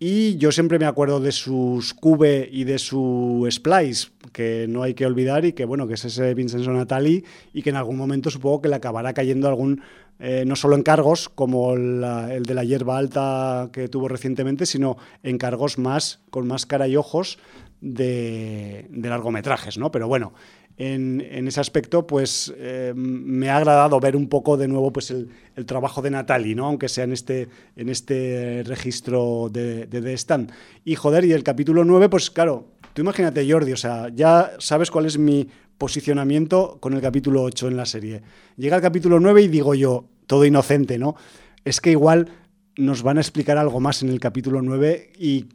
Y 0.00 0.36
yo 0.36 0.52
siempre 0.52 0.78
me 0.78 0.86
acuerdo 0.86 1.18
de 1.18 1.32
sus 1.32 1.92
Cube 1.92 2.48
y 2.52 2.62
de 2.64 2.78
su 2.78 3.46
Splice, 3.50 4.08
que 4.32 4.66
no 4.68 4.84
hay 4.84 4.94
que 4.94 5.06
olvidar 5.06 5.44
y 5.44 5.52
que 5.52 5.64
bueno, 5.64 5.88
que 5.88 5.94
es 5.94 6.04
ese 6.04 6.34
Vincenzo 6.34 6.70
Natali 6.72 7.24
y 7.52 7.62
que 7.62 7.70
en 7.70 7.76
algún 7.76 7.96
momento 7.96 8.30
supongo 8.30 8.62
que 8.62 8.68
le 8.68 8.76
acabará 8.76 9.12
cayendo 9.12 9.48
algún, 9.48 9.82
eh, 10.20 10.44
no 10.46 10.54
solo 10.54 10.76
encargos 10.76 11.28
como 11.28 11.74
la- 11.76 12.32
el 12.32 12.44
de 12.44 12.54
la 12.54 12.62
hierba 12.62 12.96
alta 12.96 13.70
que 13.72 13.88
tuvo 13.88 14.06
recientemente, 14.06 14.66
sino 14.66 14.98
encargos 15.24 15.78
más, 15.78 16.20
con 16.30 16.46
más 16.46 16.64
cara 16.64 16.86
y 16.86 16.94
ojos 16.96 17.38
de, 17.80 18.86
de 18.90 19.08
largometrajes, 19.08 19.78
¿no? 19.78 19.90
Pero 19.90 20.06
bueno, 20.06 20.32
en, 20.78 21.20
en 21.28 21.48
ese 21.48 21.60
aspecto, 21.60 22.06
pues 22.06 22.54
eh, 22.56 22.92
me 22.94 23.50
ha 23.50 23.56
agradado 23.56 23.98
ver 23.98 24.14
un 24.14 24.28
poco 24.28 24.56
de 24.56 24.68
nuevo 24.68 24.92
pues, 24.92 25.10
el, 25.10 25.28
trabajo 25.66 26.02
de 26.02 26.10
Natali, 26.10 26.54
¿no? 26.54 26.66
aunque 26.66 26.88
sea 26.88 27.04
en 27.04 27.12
este, 27.12 27.48
en 27.74 27.88
este 27.88 28.62
registro 28.64 29.48
de, 29.50 29.86
de 29.86 30.00
The 30.00 30.12
Stand. 30.14 30.52
Y 30.84 30.94
joder, 30.94 31.24
y 31.24 31.32
el 31.32 31.42
capítulo 31.42 31.84
9, 31.84 32.08
pues 32.08 32.30
claro, 32.30 32.68
tú 32.94 33.02
imagínate, 33.02 33.50
Jordi, 33.50 33.72
o 33.72 33.76
sea, 33.76 34.08
ya 34.14 34.52
sabes 34.58 34.90
cuál 34.92 35.06
es 35.06 35.18
mi 35.18 35.48
posicionamiento 35.78 36.78
con 36.80 36.94
el 36.94 37.00
capítulo 37.00 37.42
8 37.42 37.68
en 37.68 37.76
la 37.76 37.86
serie. 37.86 38.22
Llega 38.56 38.76
el 38.76 38.82
capítulo 38.82 39.18
9 39.18 39.42
y 39.42 39.48
digo 39.48 39.74
yo, 39.74 40.04
todo 40.26 40.44
inocente, 40.44 40.96
¿no? 40.96 41.16
Es 41.64 41.80
que 41.80 41.90
igual 41.90 42.28
nos 42.76 43.02
van 43.02 43.18
a 43.18 43.20
explicar 43.20 43.58
algo 43.58 43.80
más 43.80 44.02
en 44.02 44.10
el 44.10 44.20
capítulo 44.20 44.62
9 44.62 45.12
y 45.18 45.46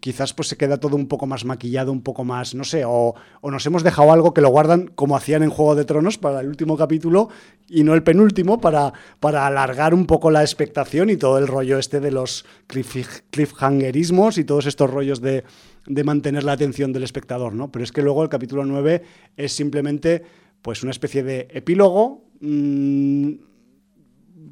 quizás 0.00 0.34
pues 0.34 0.48
se 0.48 0.56
queda 0.56 0.78
todo 0.78 0.96
un 0.96 1.08
poco 1.08 1.26
más 1.26 1.44
maquillado, 1.44 1.92
un 1.92 2.02
poco 2.02 2.24
más, 2.24 2.54
no 2.54 2.64
sé, 2.64 2.84
o, 2.86 3.14
nos 3.42 3.66
hemos 3.66 3.82
dejado 3.82 4.12
algo 4.12 4.34
que 4.34 4.40
lo 4.40 4.48
guardan 4.50 4.88
como 4.94 5.16
hacían 5.16 5.42
en 5.42 5.50
Juego 5.50 5.74
de 5.74 5.84
Tronos 5.84 6.18
para 6.18 6.40
el 6.40 6.48
último 6.48 6.76
capítulo 6.76 7.28
y 7.68 7.84
no 7.84 7.94
el 7.94 8.02
penúltimo 8.02 8.60
para, 8.60 8.92
para 9.20 9.46
alargar 9.46 9.94
un 9.94 10.06
poco 10.06 10.30
la 10.30 10.42
expectación 10.42 11.10
y 11.10 11.16
todo 11.16 11.38
el 11.38 11.46
rollo 11.46 11.78
este 11.78 12.00
de 12.00 12.10
los 12.10 12.44
cliff- 12.68 13.22
cliffhangerismos 13.30 14.38
y 14.38 14.44
todos 14.44 14.66
estos 14.66 14.90
rollos 14.90 15.20
de, 15.20 15.44
de 15.86 16.04
mantener 16.04 16.44
la 16.44 16.52
atención 16.52 16.92
del 16.92 17.02
espectador, 17.04 17.54
¿no? 17.54 17.70
Pero 17.70 17.84
es 17.84 17.92
que 17.92 18.02
luego 18.02 18.22
el 18.22 18.28
capítulo 18.28 18.64
9 18.64 19.02
es 19.36 19.52
simplemente 19.52 20.22
pues 20.62 20.82
una 20.82 20.90
especie 20.90 21.22
de 21.22 21.48
epílogo. 21.52 22.24
mm, 22.40 23.32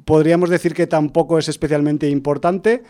podríamos 0.05 0.49
decir 0.49 0.73
que 0.73 0.87
tampoco 0.87 1.37
es 1.37 1.49
especialmente 1.49 2.09
importante, 2.09 2.83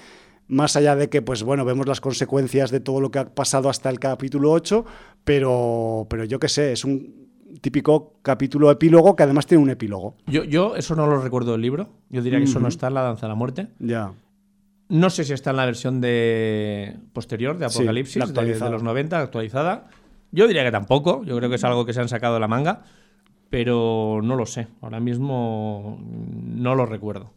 más 0.47 0.75
allá 0.75 0.95
de 0.95 1.09
que, 1.09 1.21
pues 1.21 1.43
bueno, 1.43 1.65
vemos 1.65 1.87
las 1.87 1.99
consecuencias 2.01 2.71
de 2.71 2.79
todo 2.79 3.01
lo 3.01 3.11
que 3.11 3.19
ha 3.19 3.25
pasado 3.33 3.69
hasta 3.69 3.89
el 3.89 3.99
capítulo 3.99 4.51
8, 4.51 4.85
pero, 5.23 6.07
pero 6.09 6.23
yo 6.23 6.39
qué 6.39 6.47
sé, 6.47 6.71
es 6.71 6.85
un 6.85 7.27
típico 7.61 8.13
capítulo 8.21 8.69
epílogo 8.71 9.15
que 9.15 9.23
además 9.23 9.45
tiene 9.47 9.63
un 9.63 9.69
epílogo. 9.69 10.15
Yo, 10.27 10.43
yo 10.43 10.75
eso 10.75 10.95
no 10.95 11.07
lo 11.07 11.19
recuerdo 11.21 11.53
del 11.53 11.61
libro. 11.61 11.89
Yo 12.09 12.21
diría 12.21 12.39
que 12.39 12.45
eso 12.45 12.59
no 12.59 12.67
está 12.67 12.87
en 12.87 12.93
La 12.93 13.01
Danza 13.01 13.25
de 13.25 13.29
la 13.29 13.35
Muerte. 13.35 13.67
Ya. 13.79 14.13
No 14.89 15.09
sé 15.09 15.23
si 15.25 15.33
está 15.33 15.49
en 15.51 15.57
la 15.57 15.65
versión 15.65 15.99
de 15.99 16.95
posterior 17.13 17.57
de 17.57 17.69
Sí, 17.69 17.79
Apocalipsis, 17.79 18.17
la 18.33 18.41
de- 18.43 18.53
de, 18.57 18.69
los 18.69 18.83
90, 18.83 19.19
actualizada. 19.19 19.87
Yo 20.31 20.47
diría 20.47 20.63
que 20.63 20.71
tampoco. 20.71 21.23
Yo 21.25 21.35
creo 21.37 21.49
que 21.49 21.55
es 21.55 21.63
algo 21.63 21.85
que 21.85 21.91
se 21.93 21.99
han 21.99 22.07
sacado 22.09 22.35
de 22.35 22.39
la 22.39 22.47
manga. 22.47 22.83
Pero 23.49 24.21
no 24.23 24.35
lo 24.35 24.45
sé. 24.45 24.67
Ahora 24.81 24.99
mismo 24.99 25.99
no 26.01 26.75
lo 26.75 26.85
recuerdo. 26.85 27.31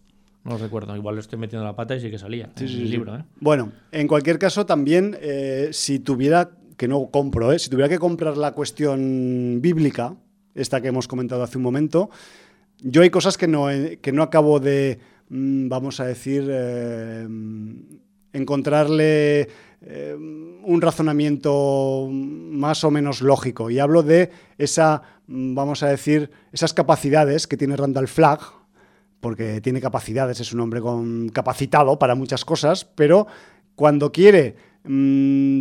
No 0.44 0.52
lo 0.52 0.58
recuerdo. 0.58 0.96
Igual 0.96 1.16
le 1.16 1.20
estoy 1.20 1.38
metiendo 1.38 1.64
la 1.64 1.76
pata 1.76 1.94
y 1.96 2.00
sí 2.00 2.10
que 2.10 2.18
salía 2.18 2.50
en 2.56 2.66
el 2.66 2.90
libro. 2.90 3.16
¿eh? 3.16 3.24
Bueno, 3.40 3.72
en 3.92 4.08
cualquier 4.08 4.38
caso, 4.38 4.64
también, 4.66 5.16
eh, 5.20 5.68
si 5.72 5.98
tuviera, 5.98 6.50
que 6.76 6.88
no 6.88 7.10
compro, 7.10 7.52
¿eh? 7.52 7.58
si 7.58 7.68
tuviera 7.68 7.88
que 7.88 7.98
comprar 7.98 8.36
la 8.36 8.52
cuestión 8.52 9.58
bíblica, 9.60 10.14
esta 10.54 10.80
que 10.80 10.88
hemos 10.88 11.06
comentado 11.08 11.42
hace 11.42 11.58
un 11.58 11.64
momento, 11.64 12.10
yo 12.82 13.02
hay 13.02 13.10
cosas 13.10 13.36
que 13.36 13.46
no, 13.46 13.66
que 14.00 14.12
no 14.12 14.22
acabo 14.22 14.60
de, 14.60 14.98
mm, 15.28 15.68
vamos 15.68 16.00
a 16.00 16.06
decir, 16.06 16.50
encontrarle 18.32 19.48
un 20.62 20.80
razonamiento 20.80 22.08
más 22.10 22.82
o 22.84 22.90
menos 22.90 23.20
lógico. 23.20 23.70
Y 23.70 23.78
hablo 23.78 24.02
de 24.02 24.30
esa, 24.56 25.02
mm, 25.26 25.54
vamos 25.54 25.82
a 25.82 25.88
decir, 25.88 26.30
esas 26.52 26.72
capacidades 26.72 27.46
que 27.46 27.58
tiene 27.58 27.76
Randall 27.76 28.08
Flagg, 28.08 28.40
porque 29.20 29.60
tiene 29.60 29.80
capacidades, 29.80 30.40
es 30.40 30.52
un 30.52 30.60
hombre 30.60 30.80
capacitado 31.32 31.98
para 31.98 32.14
muchas 32.14 32.44
cosas, 32.44 32.84
pero 32.84 33.26
cuando 33.74 34.12
quiere 34.12 34.56
mm, 34.84 35.60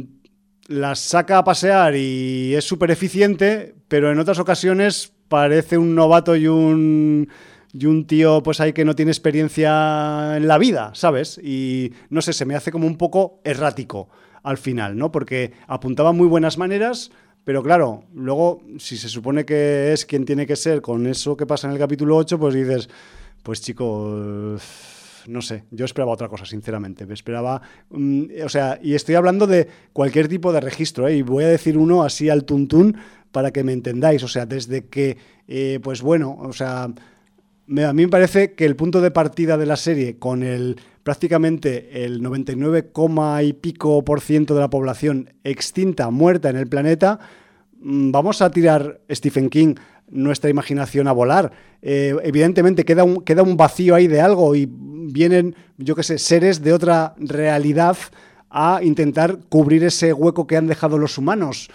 las 0.68 0.99
saca 0.99 1.38
a 1.38 1.43
pasear 1.43 1.95
y 1.95 2.53
es 2.55 2.66
súper 2.66 2.91
eficiente, 2.91 3.76
pero 3.88 4.12
en 4.12 4.20
otras 4.20 4.39
ocasiones 4.39 5.14
parece 5.28 5.78
un 5.78 5.95
novato 5.95 6.36
y 6.36 6.47
un, 6.47 7.28
y 7.74 7.86
un 7.86 8.05
tío 8.05 8.41
pues 8.43 8.60
ahí 8.60 8.74
que 8.74 8.86
no 8.86 8.95
tiene 8.95 9.12
experiencia 9.12 10.38
en 10.38 10.47
la 10.47 10.57
vida, 10.57 10.91
¿sabes? 10.93 11.39
Y 11.43 11.93
no 12.10 12.22
sé, 12.22 12.34
se 12.34 12.45
me 12.45 12.55
hace 12.55 12.72
como 12.72 12.88
un 12.88 12.97
poco 12.97 13.41
errático 13.43 14.10
al 14.43 14.57
final, 14.57 14.97
¿no? 14.97 15.12
Porque 15.12 15.53
apuntaba 15.68 16.12
muy 16.12 16.28
buenas 16.28 16.57
maneras, 16.57 17.12
pero 17.43 17.64
claro, 17.64 18.03
luego 18.14 18.62
si 18.78 18.97
se 18.97 19.10
supone 19.10 19.45
que 19.45 19.93
es 19.93 20.05
quien 20.05 20.26
tiene 20.26 20.45
que 20.45 20.55
ser 20.55 20.82
con 20.82 21.07
eso 21.07 21.36
que 21.36 21.45
pasa 21.45 21.68
en 21.68 21.74
el 21.74 21.80
capítulo 21.80 22.16
8, 22.18 22.39
pues 22.39 22.53
dices, 22.53 22.89
pues 23.44 23.62
chico, 23.62 24.58
no 25.28 25.42
sé, 25.42 25.64
yo 25.72 25.86
esperaba 25.86 26.12
otra 26.12 26.28
cosa, 26.28 26.46
sinceramente. 26.46 27.06
Me 27.06 27.14
esperaba, 27.14 27.62
mm, 27.90 28.24
o 28.44 28.50
sea, 28.50 28.80
y 28.82 28.96
estoy 28.96 29.16
hablando 29.16 29.48
de 29.48 29.68
cualquier 29.94 30.28
tipo 30.28 30.52
de 30.52 30.62
registro, 30.62 31.08
¿eh? 31.08 31.18
y 31.18 31.22
voy 31.22 31.44
a 31.44 31.48
decir 31.48 31.78
uno 31.78 32.04
así 32.04 32.30
al 32.30 32.46
tuntún 32.46 32.98
para 33.32 33.52
que 33.52 33.64
me 33.64 33.74
entendáis. 33.74 34.24
O 34.24 34.28
sea, 34.28 34.46
desde 34.46 34.88
que, 34.88 35.18
eh, 35.48 35.80
pues 35.82 36.02
bueno, 36.02 36.38
o 36.40 36.54
sea, 36.54 36.84
a 36.84 36.94
mí 37.68 38.04
me 38.04 38.08
parece 38.08 38.54
que 38.54 38.66
el 38.66 38.76
punto 38.76 39.02
de 39.02 39.12
partida 39.12 39.58
de 39.58 39.66
la 39.66 39.76
serie 39.76 40.18
con 40.18 40.44
el 40.44 40.78
prácticamente 41.04 42.06
el 42.06 42.22
99, 42.22 42.92
coma 42.92 43.42
y 43.44 43.54
pico 43.54 44.04
por 44.04 44.22
ciento 44.22 44.54
de 44.54 44.62
la 44.62 44.70
población 44.70 45.34
extinta, 45.44 46.10
muerta 46.10 46.50
en 46.50 46.56
el 46.56 46.68
planeta, 46.68 47.20
mm, 47.80 48.12
vamos 48.12 48.42
a 48.42 48.52
tirar 48.52 49.02
Stephen 49.10 49.50
King 49.50 49.76
nuestra 50.12 50.49
imaginación 50.49 51.07
a 51.07 51.12
volar. 51.12 51.51
Eh, 51.82 52.16
evidentemente 52.24 52.86
queda 52.86 53.03
un, 53.03 53.22
queda 53.22 53.43
un 53.43 53.57
vacío 53.57 53.95
ahí 53.95 54.07
de 54.07 54.22
algo 54.22 54.55
y 54.55 54.68
vienen, 54.70 55.55
yo 55.78 55.95
qué 55.95 56.03
sé, 56.03 56.18
seres 56.18 56.62
de 56.62 56.74
otra 56.74 57.16
realidad 57.18 57.97
a 58.49 58.82
intentar 58.84 59.39
cubrir 59.49 59.84
ese 59.84 60.14
hueco 60.14 60.47
que 60.47 60.57
han 60.57 60.68
dejado 60.68 60.97
los 60.97 61.18
humanos. 61.18 61.70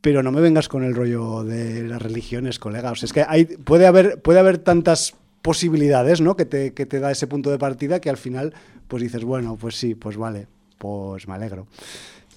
Pero 0.00 0.22
no 0.22 0.32
me 0.32 0.40
vengas 0.40 0.68
con 0.68 0.84
el 0.84 0.94
rollo 0.94 1.44
de 1.44 1.82
las 1.84 2.02
religiones, 2.02 2.58
colega. 2.58 2.90
O 2.90 2.94
sea, 2.94 3.06
es 3.06 3.12
que 3.12 3.24
hay, 3.26 3.46
puede, 3.46 3.86
haber, 3.86 4.20
puede 4.20 4.38
haber 4.38 4.58
tantas 4.58 5.14
posibilidades, 5.40 6.20
¿no? 6.20 6.36
Que 6.36 6.44
te, 6.44 6.74
que 6.74 6.84
te 6.84 7.00
da 7.00 7.10
ese 7.10 7.26
punto 7.26 7.50
de 7.50 7.58
partida 7.58 8.00
que 8.00 8.10
al 8.10 8.18
final, 8.18 8.52
pues 8.86 9.02
dices, 9.02 9.24
bueno, 9.24 9.56
pues 9.56 9.76
sí, 9.76 9.94
pues 9.94 10.18
vale, 10.18 10.46
pues 10.78 11.26
me 11.26 11.34
alegro. 11.34 11.66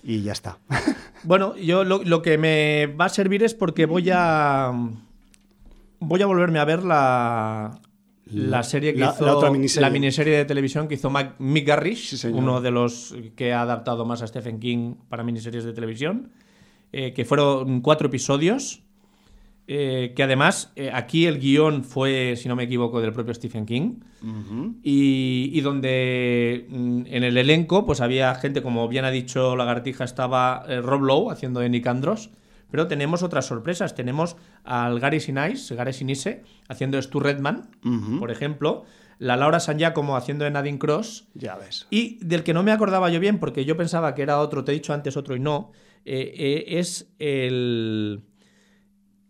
Y 0.03 0.21
ya 0.21 0.31
está. 0.31 0.59
Bueno, 1.23 1.57
yo 1.57 1.83
lo, 1.83 2.03
lo 2.03 2.21
que 2.21 2.37
me 2.37 2.85
va 2.85 3.05
a 3.05 3.09
servir 3.09 3.43
es 3.43 3.55
porque 3.55 3.87
voy 3.87 4.11
a. 4.13 4.71
Voy 5.99 6.21
a 6.21 6.25
volverme 6.25 6.59
a 6.59 6.65
ver 6.65 6.83
la. 6.83 7.79
La 8.29 8.61
serie 8.63 8.93
que 8.93 8.99
La- 8.99 9.11
hizo. 9.15 9.25
la 9.25 9.37
otra 9.37 9.49
miniserie. 9.51 9.87
la 9.87 9.89
miniserie 9.89 10.35
de 10.37 10.43
televisión 10.45 10.89
que 10.89 10.95
hizo 10.95 11.09
Mick 11.39 11.65
Garrish, 11.65 12.15
Sí, 12.17 12.27
uno 12.27 12.59
de 12.59 12.71
los 12.71 13.15
que 13.37 13.53
ha 13.53 13.61
adaptado 13.61 14.03
más 14.05 14.21
a 14.21 14.27
Stephen 14.27 14.59
King 14.59 14.95
para 15.07 15.23
miniseries 15.23 15.63
de 15.63 15.73
televisión. 15.73 16.31
eh, 16.93 17.13
que 17.13 17.25
fueron 17.25 17.81
cuatro 17.81 18.07
episodios. 18.07 18.81
eh, 19.69 20.13
que 20.15 20.23
además, 20.23 20.71
eh, 20.77 20.91
aquí 20.93 21.25
el 21.25 21.39
guion 21.39 21.83
fue, 21.83 22.35
si 22.37 22.47
no 22.47 22.55
me 22.55 22.63
equivoco, 22.63 23.01
del 23.01 23.11
propio 23.11 23.33
Stephen 23.33 23.65
King. 23.65 23.95
y, 24.83 25.49
y 25.53 25.61
donde 25.61 26.65
mm, 26.69 27.01
en 27.07 27.23
el 27.23 27.37
elenco 27.37 27.85
pues 27.85 27.99
había 28.01 28.33
gente, 28.35 28.61
como 28.61 28.87
bien 28.87 29.03
ha 29.05 29.11
dicho 29.11 29.55
Lagartija, 29.57 30.03
estaba 30.05 30.65
Rob 30.81 31.01
Lowe 31.01 31.31
haciendo 31.31 31.59
de 31.59 31.69
Nick 31.69 31.85
Andros, 31.87 32.29
pero 32.71 32.87
tenemos 32.87 33.23
otras 33.23 33.45
sorpresas. 33.45 33.95
Tenemos 33.95 34.35
al 34.63 34.99
Gary 34.99 35.19
Sinise, 35.19 35.75
Gary 35.75 35.93
Sinise 35.93 36.43
haciendo 36.67 37.01
Stu 37.01 37.19
Redman, 37.19 37.69
por 38.19 38.31
ejemplo, 38.31 38.83
la 39.19 39.35
Laura 39.35 39.59
San 39.59 39.77
Giacomo 39.79 40.15
haciendo 40.17 40.45
de 40.45 40.51
Nadine 40.51 40.77
Cross, 40.77 41.27
Ya 41.33 41.55
ves. 41.55 41.87
y 41.89 42.19
del 42.23 42.43
que 42.43 42.53
no 42.53 42.61
me 42.63 42.71
acordaba 42.71 43.09
yo 43.09 43.19
bien, 43.19 43.39
porque 43.39 43.65
yo 43.65 43.75
pensaba 43.77 44.13
que 44.13 44.21
era 44.21 44.39
otro, 44.39 44.63
te 44.63 44.71
he 44.71 44.75
dicho 44.75 44.93
antes 44.93 45.17
otro 45.17 45.35
y 45.35 45.39
no, 45.39 45.71
eh, 46.05 46.33
eh, 46.37 46.79
es 46.79 47.11
el, 47.19 48.21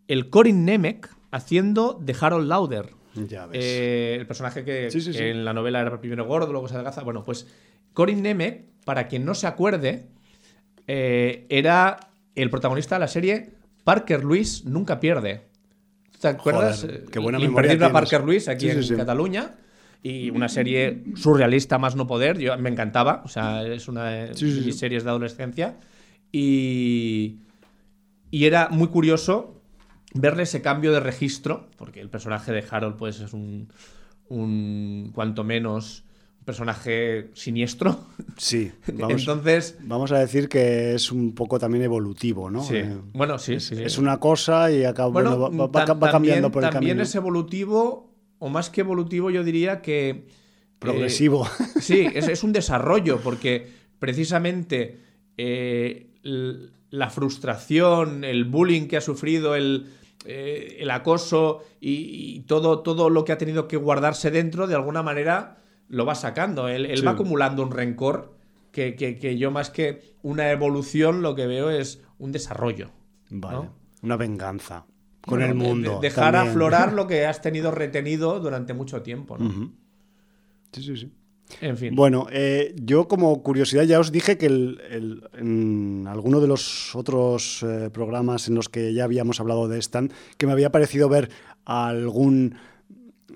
el 0.07 0.29
Corin 0.29 0.65
Nemec 0.65 1.09
haciendo 1.31 1.97
de 2.01 2.15
Harold 2.19 2.47
Lauder. 2.47 2.89
Ya 3.15 3.45
ves. 3.47 3.59
Eh, 3.63 4.15
el 4.19 4.27
personaje 4.27 4.63
que, 4.63 4.91
Sí, 4.91 5.01
sí, 5.01 5.11
que 5.11 5.17
sí. 5.17 5.23
en 5.23 5.45
la 5.45 5.53
novela 5.53 5.79
era 5.81 5.99
primero 5.99 6.25
gordo, 6.25 6.51
luego 6.51 6.67
se 6.67 6.75
adelgaza. 6.75 7.01
Bueno, 7.03 7.23
pues 7.23 7.47
Corin 7.93 8.21
Nemec, 8.21 8.65
para 8.85 9.07
quien 9.07 9.25
no 9.25 9.33
se 9.33 9.47
acuerde, 9.47 10.07
eh, 10.85 11.45
era 11.49 12.06
el 12.41 12.49
protagonista 12.49 12.95
de 12.95 12.99
la 12.99 13.07
serie 13.07 13.51
Parker 13.83 14.23
Luis 14.23 14.65
Nunca 14.65 14.99
Pierde. 14.99 15.47
¿Te 16.19 16.27
acuerdas? 16.29 16.81
Joder, 16.81 16.95
Eh, 16.95 17.05
qué 17.11 17.19
buena 17.19 17.37
la 17.39 17.45
memoria 17.45 17.71
tienes. 17.71 17.89
Parker 17.89 18.23
Luis 18.23 18.47
aquí 18.47 18.65
Sí, 18.69 18.77
en 18.77 18.83
sí. 18.83 18.95
Cataluña. 18.95 19.55
y 20.03 20.29
una 20.29 20.47
serie 20.47 21.03
surrealista 21.15 21.77
más 21.79 21.95
no 21.95 22.05
poder. 22.07 22.37
Yo, 22.37 22.57
me 22.57 22.69
encantaba, 22.69 23.21
o 23.25 23.27
sea, 23.27 23.65
es 23.67 23.87
una 23.87 24.05
de 24.05 24.29
mis 24.41 24.77
series 24.77 25.03
de 25.03 25.09
adolescencia. 25.09 25.77
Y, 26.31 27.39
y 28.31 28.45
era 28.45 28.69
muy 28.69 28.87
curioso 28.89 29.61
verle 30.13 30.43
ese 30.43 30.61
cambio 30.61 30.91
de 30.93 30.99
registro, 30.99 31.69
porque 31.77 31.99
el 31.99 32.09
personaje 32.09 32.51
de 32.51 32.63
Harold 32.69 32.95
pues 32.95 33.19
es 33.19 33.33
un, 33.33 33.69
un 34.29 35.11
cuanto 35.13 35.43
menos 35.43 36.03
personaje 36.47 37.29
siniestro. 37.33 37.99
Sí, 38.37 38.71
vamos, 38.93 39.19
Entonces, 39.21 39.77
vamos 39.81 40.11
a 40.13 40.19
decir 40.19 40.47
que 40.47 40.95
es 40.95 41.11
un 41.11 41.35
poco 41.35 41.59
también 41.59 41.83
evolutivo, 41.83 42.49
¿no? 42.49 42.63
sí. 42.63 42.77
Eh, 42.77 42.95
bueno, 43.13 43.37
sí, 43.37 43.55
es, 43.55 43.65
sí. 43.65 43.75
es 43.83 43.97
una 43.97 44.17
cosa 44.19 44.71
y 44.71 44.85
acaba, 44.85 45.09
Bueno, 45.09 45.37
bueno, 45.37 45.57
va, 45.69 45.79
va- 45.81 45.85
ta- 45.85 45.93
va 45.93 46.09
cambiando 46.09 46.49
también, 46.49 46.51
por 46.51 46.63
el 46.63 46.69
también 46.69 46.91
camino. 46.91 47.03
es 47.03 47.13
evolutivo, 47.15 48.13
o 48.39 48.47
más 48.49 48.69
que 48.69 48.81
evolutivo, 48.81 49.29
yo 49.29 49.43
diría 49.43 49.81
que. 49.81 50.09
eh, 50.09 50.25
Progresivo. 50.79 51.45
sí, 51.81 52.07
es, 52.15 52.27
es 52.29 52.43
un 52.43 52.53
desarrollo, 52.53 53.19
porque 53.21 53.67
precisamente 53.99 54.99
eh, 55.37 56.11
la 56.89 57.09
frustración, 57.09 58.23
el 58.23 58.45
bullying 58.45 58.87
que 58.87 58.95
ha 58.97 59.01
sufrido, 59.01 59.53
el, 59.55 59.87
el 60.25 60.89
acoso 60.91 61.61
y, 61.81 62.35
y 62.37 62.39
todo, 62.47 62.79
todo 62.79 63.09
lo 63.09 63.25
que 63.25 63.33
ha 63.33 63.37
tenido 63.37 63.67
que 63.67 63.75
guardarse 63.75 64.31
dentro, 64.31 64.65
de 64.67 64.75
alguna 64.75 65.03
manera 65.03 65.57
lo 65.89 66.05
va 66.05 66.15
sacando. 66.15 66.67
Él, 66.67 66.85
él 66.85 66.99
Sí. 66.99 67.05
va 67.05 67.11
acumulando 67.11 67.63
un 67.63 67.71
rencor 67.71 68.35
que, 68.71 68.95
que- 68.95 69.17
que 69.17 69.37
yo, 69.37 69.51
más 69.51 69.69
que 69.69 70.01
una 70.21 70.51
evolución, 70.51 71.21
lo 71.21 71.35
que 71.35 71.47
veo 71.47 71.69
es 71.69 72.01
un 72.19 72.31
desarrollo. 72.31 72.91
Vale. 73.29 73.55
¿no? 73.57 73.73
Una 74.03 74.17
venganza 74.17 74.85
con 75.21 75.39
Bueno, 75.39 75.45
el 75.51 75.55
mundo. 75.55 75.95
de- 75.95 76.07
dejar 76.07 76.33
también. 76.33 76.51
aflorar 76.51 76.93
lo 76.93 77.07
que 77.07 77.25
has 77.25 77.41
tenido 77.41 77.71
retenido 77.71 78.39
durante 78.39 78.73
mucho 78.73 79.01
tiempo, 79.01 79.37
¿no? 79.37 79.71
Sí, 80.71 80.83
sí, 80.83 80.95
sí. 80.97 81.11
En 81.61 81.77
fin. 81.77 81.95
Bueno, 81.95 82.27
eh, 82.29 82.75
yo 82.75 83.07
como 83.07 83.41
curiosidad 83.41 83.83
ya 83.83 84.01
os 84.01 84.11
dije 84.11 84.37
que 84.37 84.47
el- 84.47 84.81
el- 84.89 85.29
en 85.37 86.05
alguno 86.07 86.41
de 86.41 86.47
los 86.47 86.93
otros 86.93 87.63
eh, 87.63 87.89
programas 87.91 88.49
en 88.49 88.55
los 88.55 88.67
que 88.67 88.93
ya 88.93 89.05
habíamos 89.05 89.39
hablado 89.39 89.69
de 89.69 89.79
Stan, 89.79 90.11
que 90.37 90.45
me 90.45 90.51
había 90.51 90.71
parecido 90.73 91.07
ver 91.07 91.29
algún 91.63 92.55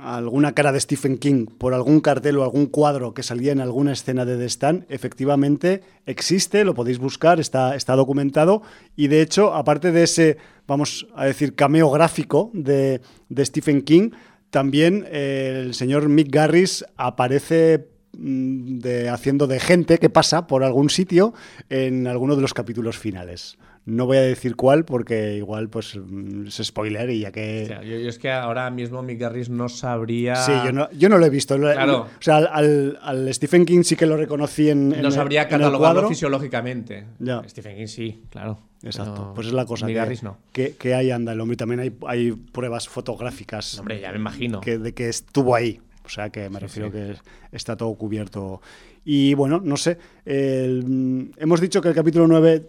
alguna 0.02 0.54
cara 0.54 0.72
de 0.72 0.80
Stephen 0.80 1.18
King 1.18 1.46
por 1.46 1.74
algún 1.74 2.00
cartel 2.00 2.38
o 2.38 2.44
algún 2.44 2.66
cuadro 2.66 3.14
que 3.14 3.24
salía 3.24 3.52
en 3.52 3.62
alguna 3.62 3.94
escena 3.94 4.26
de 4.26 4.38
The 4.38 4.46
Stand, 4.46 4.86
efectivamente 4.90 5.82
existe, 6.06 6.66
lo 6.66 6.74
podéis 6.74 6.98
buscar, 6.98 7.40
está, 7.40 7.76
está 7.76 7.96
documentado 7.96 8.64
y 8.96 9.08
de 9.08 9.22
hecho, 9.22 9.54
aparte 9.54 9.92
de 9.92 10.04
ese, 10.04 10.38
vamos 10.68 11.08
a 11.16 11.26
decir, 11.26 11.56
cameo 11.56 11.92
gráfico 11.92 12.50
de, 12.54 13.02
de 13.30 13.46
Stephen 13.46 13.84
King, 13.84 14.12
también 14.50 15.06
eh, 15.10 15.64
el 15.66 15.74
señor 15.74 16.10
Mick 16.10 16.30
Garris 16.30 16.84
aparece 16.98 17.88
mm, 18.18 18.80
haciendo 19.12 19.48
de 19.48 19.60
gente 19.60 19.98
que 20.00 20.10
pasa 20.10 20.48
por 20.48 20.64
algún 20.64 20.90
sitio 20.90 21.34
en 21.70 22.08
alguno 22.08 22.36
de 22.36 22.42
los 22.42 22.54
capítulos 22.54 22.98
finales. 22.98 23.58
No 23.84 24.06
voy 24.06 24.18
a 24.18 24.22
decir 24.22 24.56
cuál 24.56 24.86
porque 24.86 25.36
igual 25.38 25.68
pues 25.68 25.96
mm, 25.96 26.46
es 26.48 26.62
spoiler 26.64 27.10
y 27.10 27.22
ya 27.22 27.32
que... 27.32 27.64
O 27.64 27.68
sea, 27.68 27.82
yo, 27.82 27.98
yo 27.98 28.10
es 28.10 28.20
que 28.20 28.30
ahora 28.32 28.70
mismo 28.70 29.02
Mick 29.02 29.20
Garris 29.20 29.50
no 29.50 29.70
sabría. 29.70 30.36
Sí, 30.36 30.52
yo 30.64 30.72
no, 30.72 30.88
yo 30.92 31.10
no 31.10 31.18
lo 31.18 31.26
he 31.26 31.32
visto. 31.32 31.58
Claro. 31.58 32.02
O 32.02 32.08
sea, 32.22 32.38
al, 32.38 33.00
al- 33.02 33.34
Stephen 33.34 33.66
King 33.66 33.82
sí 33.84 33.96
que 33.96 34.06
lo 34.06 34.18
reconocí 34.18 34.70
en, 34.70 34.94
en 34.94 35.02
no 35.02 35.08
el- 35.08 35.14
sabría 35.14 35.42
en 35.42 35.48
el 35.48 35.52
catalogarlo 35.52 36.08
fisiológicamente. 36.10 37.06
Ya. 37.20 37.42
Stephen 37.50 37.76
King 37.78 37.88
sí, 37.88 38.22
claro. 38.30 38.60
Exacto, 38.84 39.14
Pero 39.16 39.34
pues 39.34 39.48
es 39.48 39.54
la 39.54 39.66
cosa 39.66 39.86
Mick 39.88 39.96
que, 39.96 40.00
Garris 40.00 40.24
no. 40.24 40.38
que, 40.52 40.76
que 40.76 40.94
ahí 40.94 41.10
anda 41.12 41.34
el 41.34 41.42
hombre. 41.42 41.58
También 41.58 41.80
hay, 41.80 41.92
hay 42.08 42.32
pruebas 42.32 42.88
fotográficas 42.88 43.78
Hombre, 43.80 44.00
ya 44.00 44.12
me 44.12 44.18
imagino. 44.18 44.62
que, 44.62 44.78
de 44.78 44.94
que 44.94 45.10
estuvo 45.10 45.56
ahí. 45.56 45.80
O 46.06 46.10
sea, 46.10 46.30
que 46.30 46.50
me 46.50 46.60
refiero 46.60 46.90
sí. 46.90 46.94
que 46.94 47.16
está 47.52 47.76
todo 47.78 47.94
cubierto. 47.96 48.62
Y 49.06 49.34
bueno, 49.34 49.60
no 49.64 49.76
sé. 49.78 49.98
el- 50.26 50.84
mm, 50.86 51.32
hemos 51.38 51.60
dicho 51.62 51.82
que 51.82 51.90
el 51.90 51.96
capítulo 51.96 52.28
9 52.28 52.64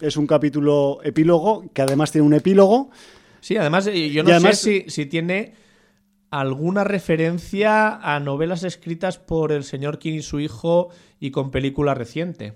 es 0.00 0.16
un 0.16 0.26
capítulo 0.26 1.00
epílogo, 1.02 1.64
que 1.72 1.82
además 1.82 2.12
tiene 2.12 2.26
un 2.26 2.34
epílogo. 2.34 2.90
Sí, 3.40 3.56
además, 3.56 3.86
eh, 3.86 4.10
yo 4.10 4.22
no 4.22 4.30
además- 4.30 4.58
sé 4.58 4.84
si, 4.86 4.90
si 4.90 5.06
tiene 5.06 5.54
alguna 6.30 6.84
referencia 6.84 7.94
a 7.96 8.20
novelas 8.20 8.62
escritas 8.64 9.18
por 9.18 9.50
el 9.52 9.64
señor 9.64 9.98
King 9.98 10.14
y 10.14 10.22
su 10.22 10.40
hijo 10.40 10.88
y 11.20 11.30
con 11.30 11.50
película 11.50 11.94
reciente. 11.94 12.54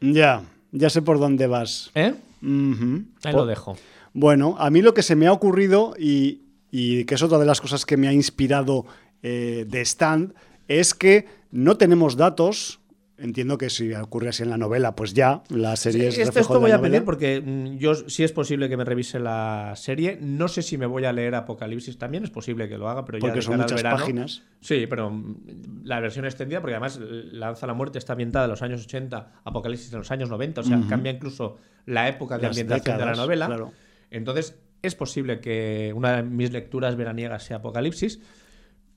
Ya, 0.00 0.42
ya 0.72 0.90
sé 0.90 1.00
por 1.02 1.18
dónde 1.20 1.46
vas. 1.46 1.90
¿Eh? 1.94 2.14
Ujú. 2.42 3.04
Ahí 3.24 3.32
lo 3.32 3.46
dejo. 3.46 3.76
Bueno, 4.14 4.56
a 4.58 4.68
mí 4.70 4.82
lo 4.82 4.94
que 4.94 5.02
se 5.02 5.14
me 5.14 5.26
ha 5.28 5.32
ocurrido 5.32 5.94
y, 5.98 6.42
y 6.70 7.04
que 7.04 7.14
es 7.14 7.22
otra 7.22 7.38
de 7.38 7.46
las 7.46 7.60
cosas 7.60 7.86
que 7.86 7.96
me 7.96 8.08
ha 8.08 8.12
inspirado 8.12 8.84
eh, 9.22 9.64
de 9.68 9.80
Stand 9.82 10.34
es 10.68 10.92
que 10.94 11.26
no 11.52 11.76
tenemos 11.76 12.16
datos. 12.16 12.80
Entiendo 13.22 13.56
que 13.56 13.70
si 13.70 13.94
ocurre 13.94 14.30
así 14.30 14.42
en 14.42 14.50
la 14.50 14.58
novela, 14.58 14.96
pues 14.96 15.14
ya 15.14 15.42
la 15.48 15.76
serie 15.76 16.08
es 16.08 16.18
Esto, 16.18 16.26
reflejo 16.26 16.40
esto 16.40 16.54
de 16.54 16.58
la 16.58 16.60
voy 16.60 16.70
a 16.72 16.76
novela. 16.76 16.90
pedir 16.90 17.04
porque 17.04 17.40
mm, 17.40 17.76
yo 17.78 17.94
sí 17.94 18.24
es 18.24 18.32
posible 18.32 18.68
que 18.68 18.76
me 18.76 18.84
revise 18.84 19.20
la 19.20 19.74
serie. 19.76 20.18
No 20.20 20.48
sé 20.48 20.62
si 20.62 20.76
me 20.76 20.86
voy 20.86 21.04
a 21.04 21.12
leer 21.12 21.36
Apocalipsis 21.36 21.98
también, 21.98 22.24
es 22.24 22.30
posible 22.30 22.68
que 22.68 22.76
lo 22.78 22.88
haga, 22.88 23.04
pero 23.04 23.18
ya 23.18 23.20
porque 23.20 23.36
de 23.36 23.42
son 23.42 23.58
muchas 23.58 23.76
verano. 23.76 23.96
páginas. 23.96 24.42
Sí, 24.60 24.86
pero 24.90 25.10
mm, 25.10 25.82
la 25.84 26.00
versión 26.00 26.24
extendida, 26.24 26.60
porque 26.60 26.74
además 26.74 26.98
Lanza 27.00 27.66
la 27.68 27.74
Muerte 27.74 27.98
está 27.98 28.14
ambientada 28.14 28.46
en 28.46 28.50
los 28.50 28.62
años 28.62 28.82
80, 28.84 29.40
Apocalipsis 29.44 29.92
en 29.92 29.98
los 30.00 30.10
años 30.10 30.28
90, 30.28 30.60
o 30.60 30.64
sea, 30.64 30.80
cambia 30.88 31.12
incluso 31.12 31.58
la 31.86 32.08
época 32.08 32.36
de 32.38 32.42
Las 32.42 32.50
ambientación 32.58 32.98
de 32.98 33.04
la 33.06 33.14
novela. 33.14 33.46
claro. 33.46 33.72
Entonces, 34.10 34.58
es 34.82 34.94
posible 34.96 35.38
que 35.40 35.92
una 35.94 36.16
de 36.16 36.22
mis 36.24 36.50
lecturas 36.50 36.96
veraniegas 36.96 37.44
sea 37.44 37.58
Apocalipsis, 37.58 38.20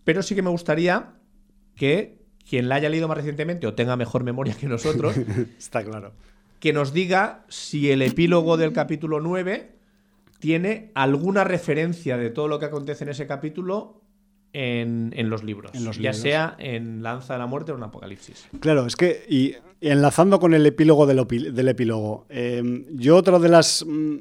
pero 0.03 0.23
sí 0.23 0.33
que 0.33 0.41
me 0.41 0.49
gustaría 0.49 1.13
que 1.75 2.24
quien 2.47 2.69
la 2.69 2.75
haya 2.75 2.89
leído 2.89 3.07
más 3.07 3.17
recientemente 3.17 3.67
o 3.67 3.73
tenga 3.73 3.95
mejor 3.95 4.23
memoria 4.23 4.55
que 4.55 4.67
nosotros, 4.67 5.15
Está 5.57 5.83
claro. 5.83 6.13
que 6.59 6.73
nos 6.73 6.93
diga 6.93 7.45
si 7.49 7.91
el 7.91 8.01
epílogo 8.01 8.57
del 8.57 8.73
capítulo 8.73 9.19
9 9.19 9.71
tiene 10.39 10.91
alguna 10.93 11.43
referencia 11.43 12.17
de 12.17 12.29
todo 12.29 12.47
lo 12.47 12.59
que 12.59 12.65
acontece 12.65 13.03
en 13.03 13.09
ese 13.09 13.25
capítulo 13.25 14.01
en, 14.53 15.11
en 15.15 15.29
los 15.29 15.43
libros. 15.43 15.71
En 15.73 15.83
los 15.85 15.97
ya 15.97 16.11
libros. 16.11 16.17
sea 16.17 16.55
en 16.59 17.03
Lanza 17.03 17.33
de 17.33 17.39
la 17.39 17.45
Muerte 17.47 17.71
o 17.71 17.77
en 17.77 17.83
Apocalipsis. 17.83 18.47
Claro, 18.59 18.85
es 18.85 18.95
que, 18.95 19.25
y, 19.27 19.55
y 19.81 19.89
enlazando 19.89 20.39
con 20.39 20.53
el 20.53 20.65
epílogo 20.65 21.05
del, 21.05 21.19
epílogo, 21.67 22.25
eh, 22.29 22.85
yo 22.91 23.17
otra 23.17 23.39
de 23.39 23.49
las 23.49 23.85
mm, 23.85 24.17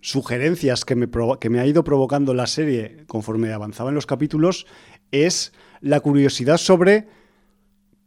sugerencias 0.00 0.84
que 0.84 0.94
me, 0.96 1.08
que 1.40 1.50
me 1.50 1.60
ha 1.60 1.66
ido 1.66 1.84
provocando 1.84 2.32
la 2.32 2.46
serie 2.46 3.04
conforme 3.06 3.52
avanzaba 3.52 3.90
en 3.90 3.94
los 3.94 4.06
capítulos 4.06 4.66
es 5.10 5.52
la 5.80 6.00
curiosidad 6.00 6.56
sobre 6.56 7.06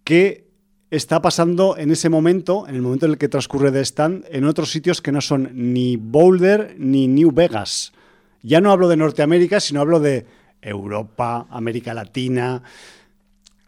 qué 0.08 0.47
está 0.89 1.22
pasando 1.22 1.76
en 1.78 1.91
ese 1.91 2.08
momento, 2.08 2.66
en 2.66 2.76
el 2.76 2.82
momento 2.82 3.08
en 3.08 3.12
el 3.12 3.18
que 3.18 3.28
transcurre 3.28 3.74
The 3.74 3.82
Stand, 3.84 4.24
en 4.30 4.45
otros 4.45 4.72
sitios 4.72 5.01
que 5.01 5.12
no 5.12 5.20
son 5.20 5.49
ni 5.51 5.97
Boulder 5.97 6.76
ni 6.78 7.10
New 7.10 7.34
Vegas. 7.34 7.91
Ya 8.41 8.62
no 8.62 8.72
hablo 8.72 8.88
de 8.88 8.95
Norteamérica, 8.95 9.60
sino 9.60 9.82
hablo 9.82 9.99
de 9.99 10.26
Europa, 10.62 11.47
América 11.49 11.93
Latina, 11.93 12.64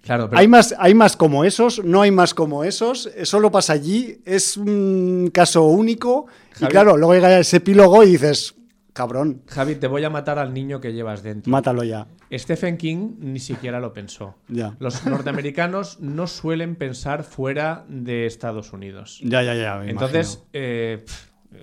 Claro, 0.02 0.30
pero 0.30 0.40
hay 0.40 0.48
más, 0.48 0.74
hay 0.80 0.94
más 0.94 1.18
como 1.18 1.44
esos, 1.44 1.84
no 1.84 2.02
hay 2.02 2.10
más 2.10 2.34
como 2.34 2.64
esos, 2.64 3.08
eh, 3.18 3.26
solo 3.26 3.52
pasa 3.52 3.74
allí, 3.74 4.22
es 4.26 4.56
un 4.56 5.30
caso 5.34 5.66
único. 5.66 6.28
Y 6.62 6.66
claro, 6.68 6.96
luego 6.96 7.16
llega 7.16 7.38
ese 7.38 7.58
epílogo 7.58 8.02
y 8.04 8.12
dices, 8.12 8.56
cabrón, 9.00 9.42
Javi, 9.48 9.76
te 9.76 9.88
voy 9.88 10.04
a 10.04 10.10
matar 10.10 10.40
al 10.40 10.54
niño 10.54 10.82
que 10.82 10.92
llevas 10.92 11.24
dentro. 11.24 11.50
mátalo 11.50 11.86
ya. 11.86 12.06
Stephen 12.34 12.76
King 12.76 13.16
ni 13.20 13.40
siquiera 13.40 13.80
lo 13.80 13.94
pensó. 13.94 14.36
Ya. 14.50 14.76
Los 14.80 15.06
norteamericanos 15.08 16.02
no 16.02 16.28
suelen 16.28 16.76
pensar 16.76 17.24
fuera 17.24 17.86
de 17.88 18.26
Estados 18.26 18.74
Unidos. 18.74 19.20
Ya, 19.24 19.42
ya, 19.42 19.56
ya. 19.56 19.78
me 19.78 19.90
Entonces, 19.90 20.44
eh, 20.52 21.06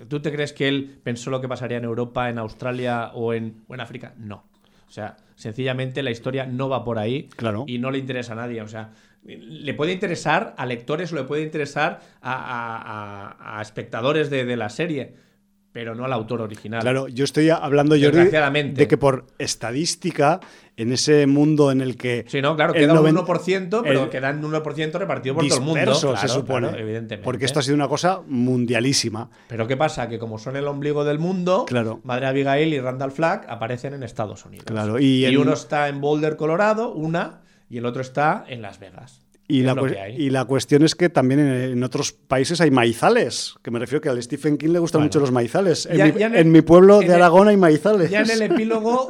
¿tú 0.07 0.19
te 0.19 0.31
crees 0.31 0.51
que 0.51 0.67
él 0.67 0.99
pensó 1.03 1.29
lo 1.29 1.39
que 1.39 1.47
pasaría 1.47 1.77
en 1.77 1.83
Europa, 1.83 2.27
en 2.29 2.39
Australia 2.39 3.11
o 3.13 3.33
en, 3.35 3.61
o 3.67 3.75
en 3.75 3.81
África? 3.81 4.15
No. 4.17 4.43
O 4.87 4.91
sea, 4.91 5.17
sencillamente 5.35 6.01
la 6.01 6.09
historia 6.11 6.45
no 6.47 6.69
va 6.69 6.83
por 6.83 6.97
ahí 6.97 7.29
Claro. 7.35 7.65
y 7.67 7.77
no 7.77 7.91
le 7.91 7.99
interesa 7.99 8.33
a 8.33 8.37
nadie. 8.37 8.61
O 8.63 8.67
sea, 8.67 8.93
le 9.25 9.73
puede 9.75 9.91
interesar 9.93 10.55
a 10.57 10.65
lectores 10.65 11.13
o 11.13 11.15
le 11.17 11.23
puede 11.25 11.43
interesar 11.43 11.99
a, 12.21 12.33
a- 12.33 13.31
a- 13.53 13.59
a 13.59 13.61
espectadores 13.61 14.29
de, 14.29 14.45
de 14.45 14.55
la 14.57 14.69
serie, 14.69 15.26
pero 15.71 15.93
no 15.93 16.05
al 16.05 16.13
autor 16.13 16.41
original. 16.41 16.81
Claro, 16.81 17.07
yo 17.07 17.23
estoy 17.23 17.49
hablando, 17.49 17.95
Jordi, 17.95 18.29
de 18.73 18.87
que 18.87 18.97
por 18.97 19.25
estadística, 19.37 20.39
en 20.75 20.91
ese 20.91 21.25
mundo 21.27 21.71
en 21.71 21.81
el 21.81 21.97
que. 21.97 22.25
Sí, 22.27 22.41
no, 22.41 22.55
claro, 22.55 22.73
el 22.73 22.81
queda 22.81 22.93
un 22.93 22.99
noven- 22.99 23.15
1%, 23.15 23.81
pero 23.83 24.03
el- 24.03 24.09
queda 24.09 24.29
un 24.31 24.43
1% 24.43 24.97
repartido 24.99 25.35
por 25.35 25.47
todo 25.47 25.57
el 25.57 25.63
mundo. 25.63 25.81
Claro, 25.99 26.17
se 26.17 26.27
supone. 26.27 26.67
claro, 26.69 26.81
evidentemente. 26.83 27.23
Porque 27.23 27.45
esto 27.45 27.59
ha 27.59 27.63
sido 27.63 27.75
una 27.75 27.87
cosa 27.87 28.21
mundialísima. 28.27 29.29
Pero 29.47 29.67
¿qué 29.67 29.77
pasa? 29.77 30.07
Que 30.09 30.19
como 30.19 30.37
son 30.39 30.55
el 30.55 30.67
ombligo 30.67 31.03
del 31.03 31.19
mundo, 31.19 31.65
Claro. 31.67 31.99
Madre 32.03 32.27
Abigail 32.27 32.73
y 32.73 32.79
Randall 32.79 33.11
Flagg 33.11 33.45
aparecen 33.49 33.93
en 33.93 34.03
Estados 34.03 34.45
Unidos. 34.45 34.65
Claro, 34.65 34.99
y 34.99 35.25
en- 35.25 35.37
uno 35.37 35.53
está 35.53 35.87
en 35.89 36.01
Boulder, 36.01 36.35
Colorado, 36.37 36.91
una, 36.93 37.41
y 37.69 37.77
el 37.77 37.85
otro 37.85 38.01
está 38.01 38.45
en 38.47 38.61
Las 38.61 38.79
Vegas. 38.79 39.21
Y 39.49 39.61
la, 39.61 40.09
y 40.09 40.29
la 40.29 40.43
cuestión 40.43 40.83
es 40.83 40.93
que 40.93 41.07
también 41.09 41.39
en, 41.39 41.47
en 41.71 41.83
otros 41.83 42.11
países 42.11 42.59
hay 42.59 42.69
maizales, 42.69 43.55
que 43.63 43.71
me 43.71 43.79
refiero 43.79 44.01
que 44.01 44.09
al 44.09 44.21
Stephen 44.21 44.57
King 44.57 44.69
le 44.71 44.79
gustan 44.79 44.99
Bueno. 44.99 45.07
mucho 45.07 45.19
los 45.21 45.31
maizales. 45.31 45.85
En, 45.85 45.97
Ya- 45.97 46.05
mi, 46.05 46.11
ya 46.19 46.25
en 46.27 46.33
en 46.33 46.39
el- 46.39 46.45
mi 46.47 46.61
pueblo 46.61 46.95
en 47.01 47.07
de 47.07 47.13
el- 47.15 47.21
Aragón 47.21 47.47
hay 47.47 47.55
maizales. 47.57 48.09
Ya 48.09 48.21
en 48.21 48.29
el 48.31 48.41
epílogo 48.51 49.09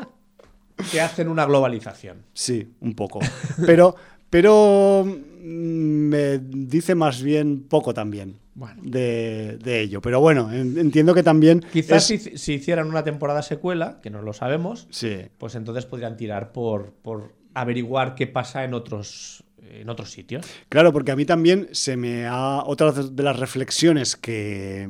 que 0.91 1.01
hacen 1.01 1.27
una 1.27 1.45
globalización. 1.45 2.17
Sí, 2.33 2.67
un 2.81 2.93
poco. 2.93 3.19
Pero, 3.65 3.95
pero 4.29 5.03
mm, 5.05 5.47
me 5.47 6.37
dice 6.37 6.93
más 6.93 7.23
bien 7.23 7.63
poco 7.67 7.93
también 7.95 8.37
Bueno. 8.53 8.79
de, 8.83 9.57
de 9.63 9.81
ello. 9.81 10.01
Pero 10.01 10.19
bueno, 10.19 10.51
en- 10.53 10.77
entiendo 10.77 11.15
que 11.15 11.23
también. 11.23 11.65
Quizás 11.73 12.11
es- 12.11 12.23
si, 12.25 12.37
si 12.37 12.53
hicieran 12.53 12.87
una 12.89 13.03
temporada 13.03 13.41
secuela, 13.41 13.99
que 14.03 14.11
no 14.11 14.21
lo 14.21 14.33
sabemos, 14.33 14.85
Sí. 14.91 15.17
pues 15.39 15.55
entonces 15.55 15.87
podrían 15.87 16.15
tirar 16.15 16.51
por, 16.51 16.91
por 17.01 17.33
averiguar 17.55 18.13
qué 18.13 18.27
pasa 18.27 18.63
en 18.65 18.75
otros, 18.75 19.43
en 19.71 19.89
otros 19.89 20.11
sitios. 20.11 20.45
Claro, 20.69 20.93
porque 20.93 21.11
a 21.11 21.15
mí 21.15 21.25
también 21.25 21.69
se 21.71 21.97
me 21.97 22.25
ha. 22.25 22.63
Otra 22.65 22.91
de 22.91 23.23
las 23.23 23.37
reflexiones 23.37 24.15
que, 24.15 24.89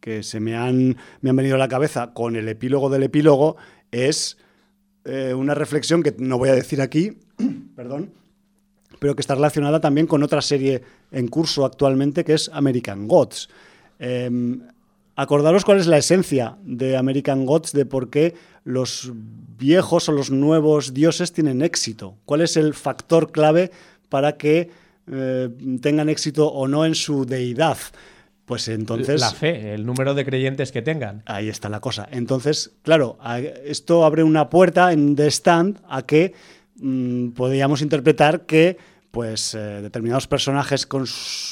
que 0.00 0.22
se 0.22 0.40
me 0.40 0.56
han, 0.56 0.96
me 1.20 1.30
han 1.30 1.36
venido 1.36 1.56
a 1.56 1.58
la 1.58 1.68
cabeza 1.68 2.12
con 2.12 2.36
el 2.36 2.48
epílogo 2.48 2.90
del 2.90 3.02
epílogo 3.02 3.56
es 3.90 4.38
eh, 5.04 5.34
una 5.34 5.54
reflexión 5.54 6.02
que 6.02 6.14
no 6.18 6.38
voy 6.38 6.48
a 6.50 6.54
decir 6.54 6.80
aquí, 6.80 7.18
perdón, 7.76 8.12
pero 8.98 9.14
que 9.14 9.20
está 9.20 9.34
relacionada 9.34 9.80
también 9.80 10.06
con 10.06 10.22
otra 10.22 10.42
serie 10.42 10.82
en 11.10 11.28
curso 11.28 11.64
actualmente 11.64 12.24
que 12.24 12.34
es 12.34 12.50
American 12.52 13.08
Gods. 13.08 13.48
Eh, 13.98 14.30
acordaros 15.16 15.64
cuál 15.64 15.78
es 15.78 15.86
la 15.86 15.98
esencia 15.98 16.56
de 16.62 16.96
American 16.96 17.44
Gods, 17.44 17.72
de 17.72 17.84
por 17.84 18.08
qué 18.08 18.34
los 18.64 19.12
viejos 19.58 20.08
o 20.08 20.12
los 20.12 20.30
nuevos 20.30 20.94
dioses 20.94 21.32
tienen 21.32 21.62
éxito. 21.62 22.16
¿Cuál 22.24 22.42
es 22.42 22.56
el 22.56 22.74
factor 22.74 23.32
clave 23.32 23.70
para 24.08 24.36
que 24.36 24.70
eh, 25.10 25.48
tengan 25.80 26.08
éxito 26.08 26.48
o 26.48 26.68
no 26.68 26.84
en 26.84 26.94
su 26.94 27.24
deidad? 27.24 27.78
Pues 28.44 28.66
entonces... 28.68 29.20
la 29.20 29.30
fe, 29.30 29.74
el 29.74 29.86
número 29.86 30.12
de 30.14 30.24
creyentes 30.24 30.72
que 30.72 30.82
tengan. 30.82 31.22
Ahí 31.26 31.48
está 31.48 31.68
la 31.68 31.78
cosa. 31.78 32.08
Entonces, 32.10 32.72
claro, 32.82 33.16
esto 33.64 34.04
abre 34.04 34.24
una 34.24 34.50
puerta 34.50 34.92
en 34.92 35.14
The 35.14 35.30
Stand 35.30 35.80
a 35.88 36.02
que 36.02 36.34
mm, 36.76 37.28
podríamos 37.28 37.80
interpretar 37.80 38.46
que 38.46 38.76
pues 39.10 39.54
eh, 39.54 39.58
determinados 39.82 40.26
personajes 40.26 40.86
con 40.86 41.04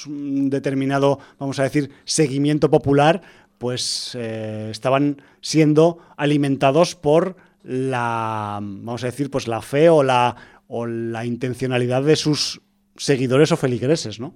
un 0.06 0.50
determinado, 0.50 1.18
vamos 1.38 1.58
a 1.58 1.64
decir, 1.64 1.90
seguimiento 2.04 2.70
popular, 2.70 3.22
pues 3.58 4.16
eh, 4.18 4.68
estaban 4.70 5.22
siendo 5.40 5.98
alimentados 6.16 6.94
por 6.94 7.36
la, 7.62 8.58
vamos 8.60 9.02
a 9.02 9.06
decir, 9.06 9.30
pues 9.30 9.48
la 9.48 9.60
fe 9.60 9.90
o 9.90 10.02
la, 10.02 10.36
o 10.68 10.86
la 10.86 11.26
intencionalidad 11.26 12.02
de 12.02 12.16
sus 12.16 12.62
seguidores 12.96 13.52
o 13.52 13.56
feligreses, 13.56 14.20
¿no? 14.20 14.34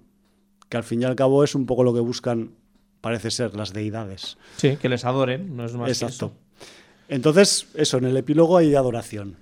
Que 0.69 0.77
al 0.77 0.85
fin 0.85 1.03
y 1.03 1.05
al 1.05 1.15
cabo 1.15 1.45
es 1.45 1.55
un 1.55 1.67
poco 1.67 1.85
lo 1.85 1.95
que 1.95 2.01
buscan, 2.01 2.53
parece 3.01 3.31
ser, 3.31 3.55
las 3.55 3.73
deidades. 3.73 4.39
Sí, 4.57 4.77
que 4.77 4.89
les 4.89 5.05
adoren, 5.05 5.57
no 5.57 5.65
es 5.65 5.75
más 5.75 5.87
que 5.87 5.93
Exacto. 5.93 6.27
eso. 6.27 6.67
Entonces, 7.09 7.69
eso, 7.75 7.99
en 7.99 8.05
el 8.05 8.17
epílogo 8.17 8.57
hay 8.57 8.75
adoración. 8.75 9.37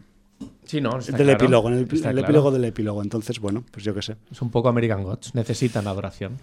Sí, 0.65 0.81
no, 0.81 0.99
está 0.99 1.17
del 1.17 1.27
claro, 1.27 1.45
epílogo, 1.45 1.69
en 1.69 1.75
el, 1.79 1.87
claro. 1.87 2.19
epílogo 2.19 2.51
del 2.51 2.65
epílogo. 2.65 3.03
Entonces, 3.03 3.39
bueno, 3.39 3.65
pues 3.71 3.85
yo 3.85 3.95
qué 3.95 4.03
sé. 4.03 4.17
Es 4.31 4.41
un 4.41 4.51
poco 4.51 4.69
American 4.69 5.03
Gods, 5.03 5.35
necesitan 5.35 5.87
adoración. 5.87 6.39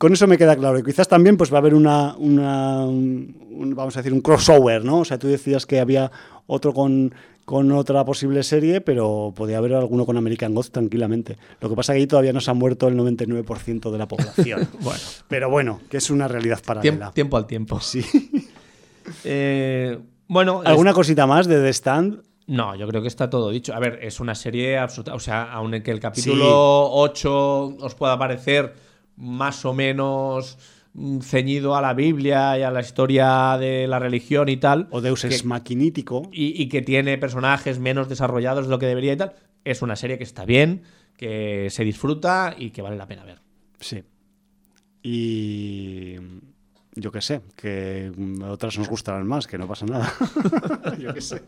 Con 0.00 0.14
eso 0.14 0.26
me 0.26 0.38
queda 0.38 0.56
claro. 0.56 0.78
Y 0.78 0.82
quizás 0.82 1.08
también 1.08 1.36
pues 1.36 1.52
va 1.52 1.58
a 1.58 1.60
haber 1.60 1.74
una, 1.74 2.16
una- 2.16 2.86
un- 2.86 3.36
un- 3.50 3.74
vamos 3.74 3.94
a 3.96 4.00
decir, 4.00 4.14
un 4.14 4.22
crossover, 4.22 4.82
¿no? 4.82 5.00
O 5.00 5.04
sea, 5.04 5.18
tú 5.18 5.26
decías 5.28 5.66
que 5.66 5.78
había 5.78 6.10
otro 6.46 6.72
con, 6.72 7.14
con 7.44 7.70
otra 7.72 8.02
posible 8.06 8.42
serie, 8.42 8.80
pero 8.80 9.34
podía 9.36 9.58
haber 9.58 9.74
alguno 9.74 10.06
con 10.06 10.16
American 10.16 10.54
Gods 10.54 10.70
tranquilamente. 10.70 11.36
Lo 11.60 11.68
que 11.68 11.76
pasa 11.76 11.92
es 11.92 11.96
que 11.96 12.00
ahí 12.00 12.06
todavía 12.06 12.32
no 12.32 12.40
se 12.40 12.50
ha 12.50 12.54
muerto 12.54 12.88
el 12.88 12.96
99% 12.96 13.90
de 13.90 13.98
la 13.98 14.08
población. 14.08 14.66
Bueno, 14.80 15.00
pero 15.28 15.50
bueno, 15.50 15.80
que 15.90 15.98
es 15.98 16.08
una 16.08 16.28
realidad 16.28 16.60
paralela. 16.64 17.10
tiempo 17.12 17.36
al 17.36 17.46
tiempo. 17.46 17.78
Sí. 17.80 18.02
Eh, 19.24 19.98
bueno, 20.28 20.62
¿Alguna 20.64 20.90
es- 20.90 20.96
cosita 20.96 21.26
más 21.26 21.46
de 21.46 21.60
The 21.60 21.68
Stand? 21.70 22.22
no, 22.46 22.74
yo 22.76 22.86
creo 22.88 23.02
que 23.02 23.08
está 23.08 23.28
todo 23.30 23.50
dicho. 23.50 23.74
A 23.74 23.78
ver, 23.80 23.98
es 24.02 24.20
una 24.20 24.34
serie 24.34 24.78
absoluta. 24.78 25.14
O 25.14 25.20
sea, 25.20 25.52
aun 25.52 25.80
que 25.82 25.90
el 25.90 26.00
capítulo 26.00 26.90
8 26.92 27.76
os 27.80 27.94
pueda 27.94 28.18
parecer 28.18 28.74
más 29.20 29.64
o 29.64 29.72
menos 29.74 30.58
mm, 30.94 31.20
ceñido 31.20 31.76
a 31.76 31.80
la 31.80 31.94
Biblia 31.94 32.58
y 32.58 32.62
a 32.62 32.70
la 32.72 32.80
historia 32.80 33.56
de 33.58 33.86
la 33.86 33.98
religión 34.00 34.48
y 34.48 34.56
tal. 34.56 34.88
O 34.90 35.00
Deus 35.00 35.22
que- 35.22 35.42
Maquinítico. 35.44 36.22
y, 36.32 36.60
y 36.60 36.68
que 36.68 36.82
tiene 36.82 37.16
personajes 37.18 37.78
menos 37.78 38.08
desarrollados 38.08 38.64
de 38.66 38.70
lo 38.70 38.78
que 38.78 38.86
debería 38.86 39.12
y 39.12 39.16
tal. 39.16 39.34
Es 39.64 39.82
una 39.82 39.94
serie 39.94 40.16
que 40.18 40.24
está 40.24 40.44
bien, 40.44 40.82
que 41.16 41.68
se 41.70 41.84
disfruta 41.84 42.54
y 42.58 42.70
que 42.70 42.82
vale 42.82 42.96
la 42.96 43.06
pena 43.06 43.24
ver. 43.24 43.38
Sí. 43.78 44.02
Y 45.02 46.16
yo 46.94 47.10
qué 47.12 47.20
sé, 47.20 47.40
que 47.56 48.12
otras 48.48 48.76
nos 48.78 48.88
gustarán 48.88 49.26
más, 49.26 49.46
que 49.46 49.58
no 49.58 49.66
pasa 49.66 49.86
nada. 49.86 50.12
yo 50.98 51.14
qué 51.14 51.20
sé. 51.20 51.42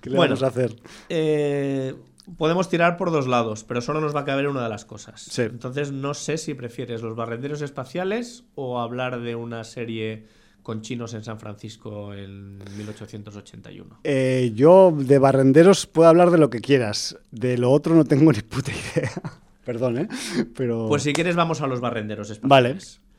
¿Qué 0.00 0.10
le 0.10 0.16
Bueno. 0.16 0.34
vamos 0.34 0.42
a 0.42 0.46
hacer? 0.48 0.76
Eh, 1.08 1.94
podemos 2.36 2.68
tirar 2.68 2.96
por 2.96 3.10
dos 3.10 3.26
lados, 3.26 3.64
pero 3.64 3.80
solo 3.80 4.00
nos 4.00 4.14
va 4.14 4.20
a 4.20 4.24
caber 4.24 4.48
una 4.48 4.62
de 4.62 4.68
las 4.68 4.84
cosas. 4.84 5.22
Sí. 5.22 5.42
Entonces 5.42 5.92
no 5.92 6.14
sé 6.14 6.38
si 6.38 6.54
prefieres 6.54 7.02
los 7.02 7.16
barrenderos 7.16 7.62
espaciales 7.62 8.44
o 8.54 8.80
hablar 8.80 9.20
de 9.20 9.34
una 9.34 9.64
serie 9.64 10.26
con 10.62 10.82
chinos 10.82 11.14
en 11.14 11.24
San 11.24 11.40
Francisco 11.40 12.12
en 12.12 12.58
1881. 12.76 14.00
Eh, 14.04 14.52
yo 14.54 14.92
de 14.94 15.18
barrenderos 15.18 15.86
puedo 15.86 16.08
hablar 16.08 16.30
de 16.30 16.38
lo 16.38 16.50
que 16.50 16.60
quieras. 16.60 17.16
De 17.30 17.56
lo 17.56 17.70
otro 17.70 17.94
no 17.94 18.04
tengo 18.04 18.30
ni 18.32 18.40
puta 18.42 18.70
idea. 18.70 19.10
Perdón, 19.64 19.98
¿eh? 19.98 20.08
Pero... 20.54 20.88
Pues 20.88 21.02
si 21.02 21.12
quieres 21.12 21.36
vamos 21.36 21.60
a 21.62 21.66
los 21.66 21.80
barrenderos 21.80 22.38
Vale. 22.42 22.76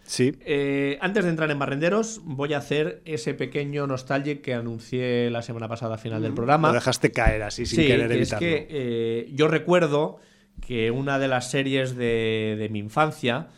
Sí. 0.09 0.35
Eh, 0.41 0.97
antes 1.01 1.23
de 1.23 1.29
entrar 1.29 1.51
en 1.51 1.59
barrenderos, 1.59 2.21
voy 2.23 2.55
a 2.55 2.57
hacer 2.57 3.03
ese 3.05 3.35
pequeño 3.35 3.85
nostalgic 3.85 4.41
que 4.41 4.55
anuncié 4.55 5.29
la 5.29 5.43
semana 5.43 5.67
pasada 5.67 5.93
al 5.93 5.99
final 5.99 6.23
del 6.23 6.33
programa. 6.33 6.69
Lo 6.69 6.73
dejaste 6.73 7.11
caer 7.11 7.43
así 7.43 7.67
sin 7.67 7.81
sí, 7.81 7.85
querer 7.85 8.07
que 8.07 8.13
es 8.19 8.31
evitarlo. 8.31 8.39
que 8.39 8.67
eh, 8.71 9.29
yo 9.35 9.47
recuerdo 9.47 10.17
que 10.65 10.89
una 10.89 11.19
de 11.19 11.27
las 11.27 11.51
series 11.51 11.95
de, 11.95 12.55
de 12.57 12.69
mi 12.69 12.79
infancia 12.79 13.49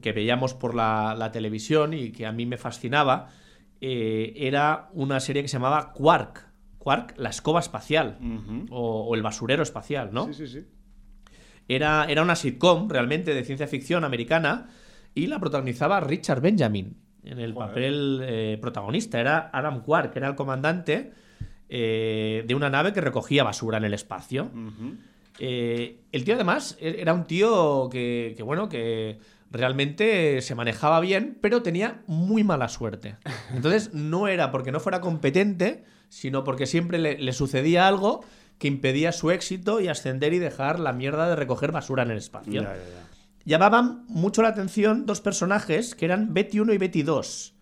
que 0.00 0.12
veíamos 0.12 0.54
por 0.54 0.74
la, 0.74 1.14
la 1.18 1.32
televisión 1.32 1.92
y 1.92 2.12
que 2.12 2.24
a 2.24 2.32
mí 2.32 2.46
me 2.46 2.56
fascinaba 2.56 3.28
eh, 3.82 4.32
era 4.36 4.88
una 4.94 5.20
serie 5.20 5.42
que 5.42 5.48
se 5.48 5.58
llamaba 5.58 5.92
Quark. 5.92 6.46
Quark, 6.78 7.12
la 7.18 7.28
escoba 7.28 7.60
espacial 7.60 8.18
o, 8.70 9.02
o 9.02 9.14
el 9.14 9.20
basurero 9.22 9.62
espacial, 9.62 10.14
¿no? 10.14 10.28
Sí, 10.28 10.32
sí, 10.32 10.46
sí. 10.46 10.64
Era, 11.68 12.06
era 12.08 12.22
una 12.22 12.36
sitcom 12.36 12.88
realmente 12.88 13.34
de 13.34 13.44
ciencia 13.44 13.66
ficción 13.66 14.02
americana 14.02 14.70
y 15.14 15.26
la 15.26 15.38
protagonizaba 15.38 16.00
Richard 16.00 16.40
Benjamin 16.40 16.96
en 17.22 17.38
el 17.40 17.52
Joder. 17.54 17.68
papel 17.68 18.20
eh, 18.22 18.58
protagonista. 18.60 19.20
Era 19.20 19.50
Adam 19.52 19.82
Quark, 19.82 20.14
era 20.16 20.28
el 20.28 20.34
comandante 20.34 21.12
eh, 21.68 22.44
de 22.46 22.54
una 22.54 22.68
nave 22.70 22.92
que 22.92 23.00
recogía 23.00 23.44
basura 23.44 23.78
en 23.78 23.84
el 23.84 23.94
espacio. 23.94 24.50
Eh, 25.38 26.00
el 26.12 26.24
tío 26.24 26.34
además 26.34 26.76
e- 26.80 26.96
era 27.00 27.12
un 27.14 27.24
tío 27.24 27.88
que, 27.90 28.34
que, 28.36 28.42
bueno, 28.42 28.68
que 28.68 29.18
realmente 29.50 30.40
se 30.42 30.54
manejaba 30.54 31.00
bien, 31.00 31.38
pero 31.40 31.62
tenía 31.62 32.02
muy 32.06 32.44
mala 32.44 32.68
suerte. 32.68 33.16
Entonces 33.54 33.94
no 33.94 34.28
era 34.28 34.50
porque 34.50 34.72
no 34.72 34.80
fuera 34.80 35.00
competente, 35.00 35.84
sino 36.08 36.44
porque 36.44 36.66
siempre 36.66 36.98
le, 36.98 37.18
le 37.18 37.32
sucedía 37.32 37.88
algo 37.88 38.24
que 38.58 38.68
impedía 38.68 39.10
su 39.10 39.30
éxito 39.32 39.80
y 39.80 39.88
ascender 39.88 40.32
y 40.32 40.38
dejar 40.38 40.78
la 40.78 40.92
mierda 40.92 41.28
de 41.28 41.34
recoger 41.36 41.72
basura 41.72 42.04
en 42.04 42.12
el 42.12 42.18
espacio. 42.18 42.62
Ya, 42.62 42.68
ya, 42.68 42.76
ya. 42.76 43.08
Llamaban 43.44 44.04
mucho 44.08 44.42
la 44.42 44.48
atención 44.48 45.06
dos 45.06 45.20
personajes 45.20 45.94
que 45.94 46.04
eran 46.06 46.32
Betty 46.32 46.60
1 46.60 46.72
y 46.72 46.78
Betty 46.78 47.02
2, 47.02 47.54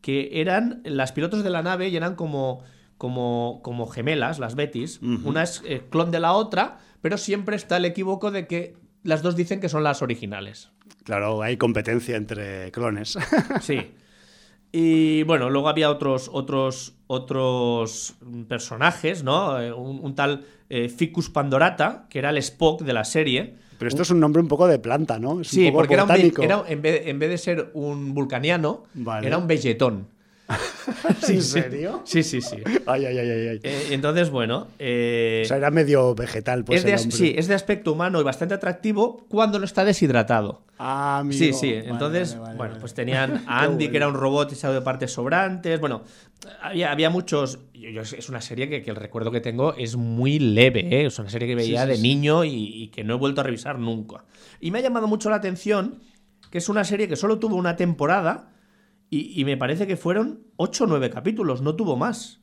que 0.00 0.40
eran 0.40 0.80
las 0.84 1.12
pilotos 1.12 1.44
de 1.44 1.50
la 1.50 1.62
nave 1.62 1.88
y 1.88 1.96
eran 1.96 2.16
como, 2.16 2.62
como, 2.98 3.60
como 3.62 3.86
gemelas, 3.86 4.38
las 4.38 4.56
Bettys. 4.56 5.00
Una 5.02 5.42
es 5.44 5.62
eh, 5.66 5.82
clon 5.88 6.10
de 6.10 6.20
la 6.20 6.32
otra, 6.32 6.78
pero 7.00 7.16
siempre 7.16 7.54
está 7.56 7.76
el 7.76 7.84
equívoco 7.84 8.30
de 8.30 8.46
que 8.46 8.76
las 9.04 9.22
dos 9.22 9.36
dicen 9.36 9.60
que 9.60 9.68
son 9.68 9.84
las 9.84 10.02
originales. 10.02 10.70
Claro, 11.04 11.42
hay 11.42 11.56
competencia 11.56 12.16
entre 12.16 12.70
clones. 12.72 13.16
Sí. 13.60 13.92
Y 14.72 15.24
bueno, 15.24 15.50
luego 15.50 15.68
había 15.68 15.90
otros, 15.90 16.30
otros, 16.32 16.94
otros 17.08 18.14
personajes, 18.48 19.24
¿no? 19.24 19.60
Eh, 19.60 19.72
Un, 19.72 19.98
un 20.00 20.14
tal 20.14 20.44
eh, 20.68 20.88
Ficus 20.88 21.28
Pandorata, 21.28 22.06
que 22.08 22.20
era 22.20 22.30
el 22.30 22.38
Spock 22.38 22.82
de 22.82 22.92
la 22.92 23.04
serie. 23.04 23.56
Pero 23.80 23.88
esto 23.88 24.02
es 24.02 24.10
un 24.10 24.20
nombre 24.20 24.42
un 24.42 24.48
poco 24.48 24.66
de 24.66 24.78
planta, 24.78 25.18
¿no? 25.18 25.40
Es 25.40 25.48
Sí, 25.48 25.60
un 25.64 25.72
poco 25.72 25.78
porque 25.78 25.94
era 25.94 26.04
un, 26.04 26.10
era, 26.44 26.64
en, 26.68 26.82
vez, 26.82 27.06
en 27.06 27.18
vez 27.18 27.30
de 27.30 27.38
ser 27.38 27.70
un 27.72 28.12
vulcaniano, 28.12 28.84
Vale. 28.92 29.26
era 29.26 29.38
un 29.38 29.46
vegetón. 29.46 30.06
¿En 31.28 31.42
serio? 31.42 32.02
Sí, 32.04 32.22
sí, 32.22 32.40
sí. 32.40 32.56
Ay, 32.86 33.06
ay, 33.06 33.18
ay. 33.18 33.60
Eh, 33.62 33.88
entonces, 33.90 34.30
bueno. 34.30 34.66
eh, 34.78 35.42
o 35.44 35.48
sea, 35.48 35.56
era 35.58 35.70
medio 35.70 36.14
vegetal, 36.14 36.64
pues. 36.64 36.78
es 36.80 36.84
de, 36.84 36.90
el 36.90 36.94
as- 36.96 37.02
hombre. 37.02 37.16
sí, 37.16 37.34
es 37.36 37.46
de 37.48 37.54
aspecto 37.54 37.92
humano 37.92 38.20
y 38.20 38.24
bastante 38.24 38.54
atractivo 38.54 39.26
cuando 39.28 39.58
no 39.58 39.64
está 39.64 39.84
deshidratado. 39.84 40.62
Ah, 40.78 41.18
amigo. 41.18 41.38
Sí, 41.38 41.52
sí. 41.52 41.72
Vale, 41.74 41.88
Entonces, 41.90 42.30
vale, 42.34 42.42
vale, 42.44 42.56
bueno, 42.58 42.74
pues 42.80 42.94
tenían 42.94 43.44
a 43.46 43.62
Andy, 43.62 43.76
bueno. 43.76 43.90
que 43.90 43.96
era 43.96 44.08
un 44.08 44.14
robot 44.14 44.52
echado 44.52 44.74
de 44.74 44.80
partes 44.82 45.12
sobrantes. 45.12 45.78
Bueno, 45.80 46.02
había, 46.62 46.90
había 46.90 47.10
muchos. 47.10 47.58
yo- 47.74 47.90
yo- 47.90 48.02
es 48.02 48.28
una 48.28 48.40
serie 48.40 48.68
que, 48.68 48.82
que 48.82 48.90
el 48.90 48.96
recuerdo 48.96 49.30
que 49.30 49.40
tengo 49.40 49.74
es 49.74 49.96
muy 49.96 50.38
leve, 50.38 50.80
¿eh? 50.90 51.06
Es 51.06 51.18
una 51.18 51.30
serie 51.30 51.46
que 51.48 51.54
veía 51.54 51.82
sí, 51.82 51.88
de 51.88 51.96
sí. 51.96 52.02
niño 52.02 52.44
y, 52.44 52.50
y 52.82 52.88
que 52.88 53.04
no 53.04 53.14
he 53.14 53.18
vuelto 53.18 53.40
a 53.40 53.44
revisar 53.44 53.78
nunca. 53.78 54.24
Y 54.60 54.70
me 54.70 54.78
ha 54.78 54.82
llamado 54.82 55.06
mucho 55.06 55.30
la 55.30 55.36
atención 55.36 56.00
que 56.50 56.58
es 56.58 56.68
una 56.68 56.82
serie 56.82 57.06
que 57.06 57.14
solo 57.14 57.38
tuvo 57.38 57.54
una 57.54 57.76
temporada 57.76 58.48
y, 59.10 59.40
y 59.40 59.44
me 59.44 59.56
parece 59.56 59.86
que 59.86 59.96
fueron 59.96 60.44
8 60.56 60.84
o 60.84 60.86
9 60.86 61.10
capítulos, 61.10 61.60
no 61.60 61.74
tuvo 61.74 61.96
más. 61.96 62.40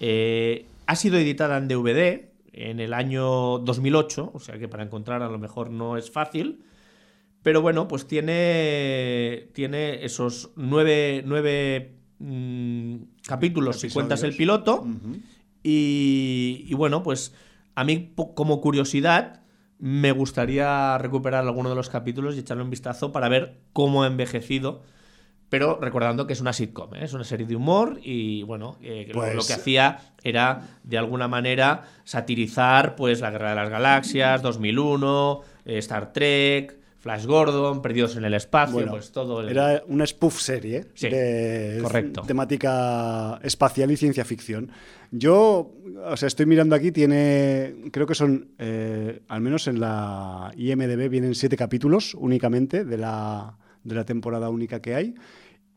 Eh, 0.00 0.66
ha 0.86 0.96
sido 0.96 1.18
editada 1.18 1.58
en 1.58 1.68
DVD 1.68 2.32
en 2.52 2.80
el 2.80 2.92
año 2.92 3.58
2008, 3.58 4.32
o 4.34 4.40
sea 4.40 4.58
que 4.58 4.68
para 4.68 4.82
encontrar 4.82 5.22
a 5.22 5.28
lo 5.28 5.38
mejor 5.38 5.70
no 5.70 5.96
es 5.96 6.10
fácil. 6.10 6.64
Pero 7.42 7.62
bueno, 7.62 7.88
pues 7.88 8.06
tiene, 8.06 9.48
tiene 9.52 10.04
esos 10.04 10.50
nueve, 10.56 11.22
nueve 11.26 11.94
mm, 12.18 12.96
capítulos 13.26 13.80
si 13.80 13.90
cuentas 13.90 14.22
el 14.22 14.36
piloto. 14.36 14.86
Y, 15.62 16.64
y 16.66 16.74
bueno, 16.74 17.02
pues 17.02 17.34
a 17.74 17.84
mí 17.84 18.12
como 18.34 18.60
curiosidad 18.60 19.42
me 19.78 20.12
gustaría 20.12 20.96
recuperar 20.98 21.44
alguno 21.44 21.68
de 21.68 21.74
los 21.74 21.88
capítulos 21.88 22.36
y 22.36 22.40
echarle 22.40 22.62
un 22.62 22.70
vistazo 22.70 23.12
para 23.12 23.28
ver 23.28 23.60
cómo 23.72 24.04
ha 24.04 24.06
envejecido. 24.06 24.82
Pero 25.52 25.78
recordando 25.78 26.26
que 26.26 26.32
es 26.32 26.40
una 26.40 26.54
sitcom, 26.54 26.94
¿eh? 26.94 27.00
es 27.04 27.12
una 27.12 27.24
serie 27.24 27.44
de 27.46 27.54
humor 27.54 28.00
y 28.02 28.42
bueno, 28.44 28.78
eh, 28.82 29.04
lo- 29.08 29.20
Pues- 29.20 29.34
lo 29.34 29.44
que 29.44 29.52
hacía 29.52 29.98
era 30.24 30.78
de 30.82 30.96
alguna 30.96 31.28
manera 31.28 31.82
satirizar 32.04 32.96
pues 32.96 33.20
la 33.20 33.30
Guerra 33.30 33.50
de 33.50 33.56
las 33.56 33.68
Galaxias, 33.68 34.40
2001, 34.40 35.42
eh, 35.66 35.76
Star 35.76 36.10
Trek, 36.14 36.78
Flash 37.00 37.26
Gordon, 37.26 37.82
Perdidos 37.82 38.16
en 38.16 38.24
el 38.24 38.32
Espacio, 38.32 38.72
Bueno, 38.76 38.92
pues 38.92 39.12
todo 39.12 39.42
el... 39.42 39.50
Era 39.50 39.82
una 39.88 40.06
spoof 40.06 40.40
serie 40.40 40.86
Sí, 40.94 41.10
de 41.10 41.80
correcto. 41.82 42.22
temática 42.22 43.38
espacial 43.42 43.90
y 43.90 43.98
ciencia 43.98 44.24
ficción. 44.24 44.70
Yo, 45.10 45.70
o 46.06 46.16
sea, 46.16 46.28
estoy 46.28 46.46
mirando 46.46 46.74
aquí, 46.74 46.92
tiene, 46.92 47.74
creo 47.92 48.06
que 48.06 48.14
son, 48.14 48.52
eh, 48.58 49.20
al 49.28 49.42
menos 49.42 49.66
en 49.68 49.80
la 49.80 50.50
IMDB 50.56 51.10
vienen 51.10 51.34
siete 51.34 51.58
capítulos 51.58 52.14
únicamente 52.14 52.86
de 52.86 52.96
la, 52.96 53.58
de 53.84 53.94
la 53.94 54.04
temporada 54.06 54.48
única 54.48 54.80
que 54.80 54.94
hay. 54.94 55.14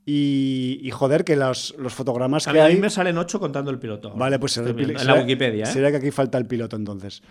Y, 0.07 0.79
y 0.83 0.91
joder, 0.91 1.23
que 1.23 1.35
los, 1.35 1.73
los 1.79 1.93
fotogramas 1.95 2.47
a, 2.47 2.51
que 2.51 2.57
mí, 2.59 2.61
a 2.61 2.65
hay... 2.65 2.75
mí 2.75 2.81
me 2.81 2.91
salen 2.91 3.17
ocho 3.17 3.39
contando 3.39 3.71
el 3.71 3.79
piloto. 3.79 4.11
Vale, 4.13 4.37
pues 4.37 4.55
el 4.57 4.75
pil- 4.75 4.99
en 5.01 5.07
la 5.07 5.15
Wikipedia, 5.15 5.63
¿eh? 5.63 5.67
Será 5.67 5.89
que 5.89 5.97
aquí 5.97 6.11
falta 6.11 6.37
el 6.37 6.45
piloto 6.45 6.75
entonces. 6.75 7.23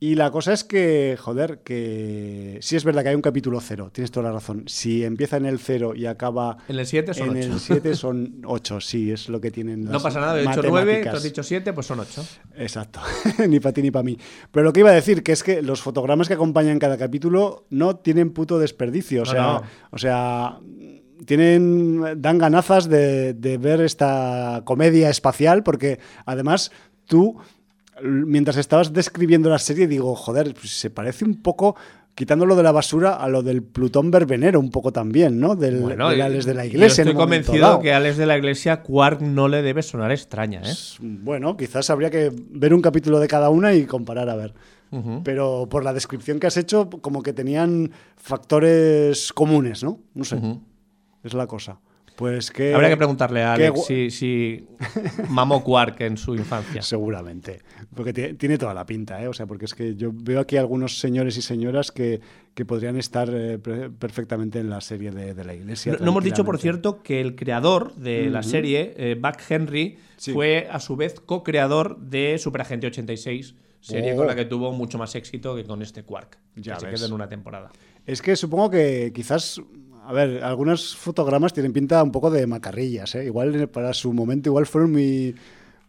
Y 0.00 0.14
la 0.14 0.30
cosa 0.30 0.52
es 0.54 0.64
que, 0.64 1.16
joder, 1.20 1.58
que 1.64 2.58
sí 2.62 2.76
es 2.76 2.84
verdad 2.84 3.02
que 3.02 3.08
hay 3.10 3.14
un 3.16 3.20
capítulo 3.20 3.60
cero, 3.60 3.90
tienes 3.92 4.10
toda 4.10 4.28
la 4.28 4.32
razón. 4.32 4.62
Si 4.68 5.04
empieza 5.04 5.36
en 5.36 5.44
el 5.44 5.58
cero 5.58 5.92
y 5.94 6.06
acaba 6.06 6.56
En 6.68 6.78
el 6.78 6.86
7 6.86 7.12
son 7.14 7.36
en 7.36 7.42
8. 7.42 7.52
el 7.52 7.60
7 7.60 7.94
son 7.96 8.42
8, 8.46 8.80
sí, 8.80 9.10
es 9.10 9.28
lo 9.28 9.40
que 9.40 9.50
tienen 9.50 9.84
las 9.84 9.92
No 9.92 10.00
pasa 10.00 10.20
nada, 10.20 10.38
he 10.40 10.46
dicho 10.46 10.62
9, 10.66 11.02
tú 11.10 11.16
has 11.16 11.22
dicho 11.24 11.42
7, 11.42 11.72
pues 11.74 11.86
son 11.86 12.00
8. 12.00 12.24
Exacto, 12.56 13.00
ni 13.48 13.58
para 13.60 13.72
ti 13.74 13.82
ni 13.82 13.90
para 13.90 14.04
mí. 14.04 14.16
Pero 14.50 14.64
lo 14.64 14.72
que 14.72 14.80
iba 14.80 14.90
a 14.90 14.94
decir, 14.94 15.22
que 15.22 15.32
es 15.32 15.42
que 15.42 15.60
los 15.62 15.82
fotogramas 15.82 16.28
que 16.28 16.34
acompañan 16.34 16.78
cada 16.78 16.96
capítulo 16.96 17.66
no 17.70 17.96
tienen 17.96 18.30
puto 18.30 18.58
desperdicio. 18.60 19.22
O 19.22 19.24
No, 19.26 19.30
sea, 19.32 19.42
no. 19.42 19.62
o 19.90 19.98
sea 19.98 20.58
tienen, 21.24 22.20
dan 22.20 22.38
ganazas 22.38 22.88
de, 22.88 23.34
de 23.34 23.58
ver 23.58 23.80
esta 23.80 24.62
comedia 24.64 25.10
espacial, 25.10 25.62
porque 25.62 25.98
además 26.26 26.70
tú, 27.06 27.36
mientras 28.02 28.56
estabas 28.56 28.92
describiendo 28.92 29.50
la 29.50 29.58
serie, 29.58 29.86
digo, 29.86 30.14
joder, 30.14 30.54
pues 30.54 30.70
se 30.78 30.90
parece 30.90 31.24
un 31.24 31.42
poco... 31.42 31.76
Quitándolo 32.14 32.56
de 32.56 32.64
la 32.64 32.72
basura 32.72 33.14
a 33.14 33.28
lo 33.28 33.44
del 33.44 33.62
Plutón 33.62 34.10
Verbenero, 34.10 34.58
un 34.58 34.72
poco 34.72 34.92
también, 34.92 35.38
¿no? 35.38 35.54
Del, 35.54 35.86
del 35.86 36.00
Alex 36.00 36.46
de 36.46 36.54
la 36.54 36.66
Iglesia. 36.66 37.04
Yo 37.04 37.10
estoy 37.10 37.14
convencido 37.14 37.78
que 37.78 37.92
Alex 37.92 38.16
de 38.16 38.26
la 38.26 38.36
Iglesia 38.36 38.82
Quark 38.82 39.20
no 39.20 39.46
le 39.46 39.62
debe 39.62 39.84
sonar 39.84 40.10
extraña, 40.10 40.62
¿eh? 40.64 40.74
Bueno, 40.98 41.56
quizás 41.56 41.90
habría 41.90 42.10
que 42.10 42.32
ver 42.34 42.74
un 42.74 42.82
capítulo 42.82 43.20
de 43.20 43.28
cada 43.28 43.50
una 43.50 43.72
y 43.72 43.84
comparar 43.84 44.28
a 44.30 44.34
ver. 44.34 44.52
Pero 45.22 45.68
por 45.70 45.84
la 45.84 45.92
descripción 45.92 46.40
que 46.40 46.48
has 46.48 46.56
hecho, 46.56 46.90
como 46.90 47.22
que 47.22 47.32
tenían 47.32 47.92
factores 48.16 49.32
comunes, 49.32 49.84
¿no? 49.84 50.00
No 50.14 50.24
sé. 50.24 50.40
Es 51.28 51.34
la 51.34 51.46
cosa. 51.46 51.78
Pues 52.16 52.50
que. 52.50 52.74
Habría 52.74 52.88
que 52.88 52.96
preguntarle 52.96 53.42
a 53.44 53.52
Alex 53.52 53.84
si, 53.86 54.10
si 54.10 54.66
mamó 55.28 55.62
Quark 55.62 56.00
en 56.00 56.16
su 56.16 56.34
infancia. 56.34 56.82
Seguramente. 56.82 57.60
Porque 57.94 58.12
ti- 58.12 58.34
tiene 58.34 58.58
toda 58.58 58.74
la 58.74 58.84
pinta, 58.84 59.22
¿eh? 59.22 59.28
O 59.28 59.32
sea, 59.32 59.46
porque 59.46 59.66
es 59.66 59.74
que 59.74 59.94
yo 59.94 60.10
veo 60.12 60.40
aquí 60.40 60.56
algunos 60.56 60.98
señores 60.98 61.36
y 61.36 61.42
señoras 61.42 61.92
que, 61.92 62.20
que 62.54 62.64
podrían 62.64 62.96
estar 62.96 63.28
eh, 63.32 63.58
perfectamente 63.58 64.58
en 64.58 64.68
la 64.68 64.80
serie 64.80 65.12
de, 65.12 65.32
de 65.34 65.44
la 65.44 65.54
iglesia. 65.54 65.92
No, 65.92 65.98
no 66.06 66.10
hemos 66.10 66.24
dicho, 66.24 66.44
por 66.44 66.58
cierto, 66.58 67.02
que 67.04 67.20
el 67.20 67.36
creador 67.36 67.94
de 67.94 68.28
la 68.30 68.42
serie, 68.42 68.94
eh, 68.96 69.14
Buck 69.20 69.38
Henry, 69.48 69.98
Sí. 70.16 70.32
fue 70.32 70.66
a 70.68 70.80
su 70.80 70.96
vez 70.96 71.20
co-creador 71.20 71.98
de 72.00 72.38
Superagente 72.38 72.88
86, 72.88 73.54
serie 73.80 74.14
Oh. 74.14 74.16
con 74.16 74.26
la 74.26 74.34
que 74.34 74.44
tuvo 74.44 74.72
mucho 74.72 74.98
más 74.98 75.14
éxito 75.14 75.54
que 75.54 75.62
con 75.62 75.80
este 75.82 76.02
Quark, 76.02 76.36
Ya 76.56 76.74
que 76.74 76.80
se 76.80 76.90
quedó 76.90 77.06
en 77.06 77.12
una 77.12 77.28
temporada. 77.28 77.70
Es 78.04 78.20
que 78.22 78.34
supongo 78.34 78.70
que 78.70 79.12
quizás, 79.14 79.60
a 80.08 80.12
ver, 80.12 80.42
algunos 80.42 80.96
fotogramas 80.96 81.52
tienen 81.52 81.72
pinta 81.72 82.02
un 82.02 82.10
poco 82.12 82.30
de 82.30 82.46
macarrillas, 82.46 83.14
¿eh? 83.14 83.26
Igual 83.26 83.68
para 83.68 83.92
su 83.92 84.12
momento, 84.12 84.48
igual 84.48 84.66
fueron 84.66 84.90
muy, 84.92 85.34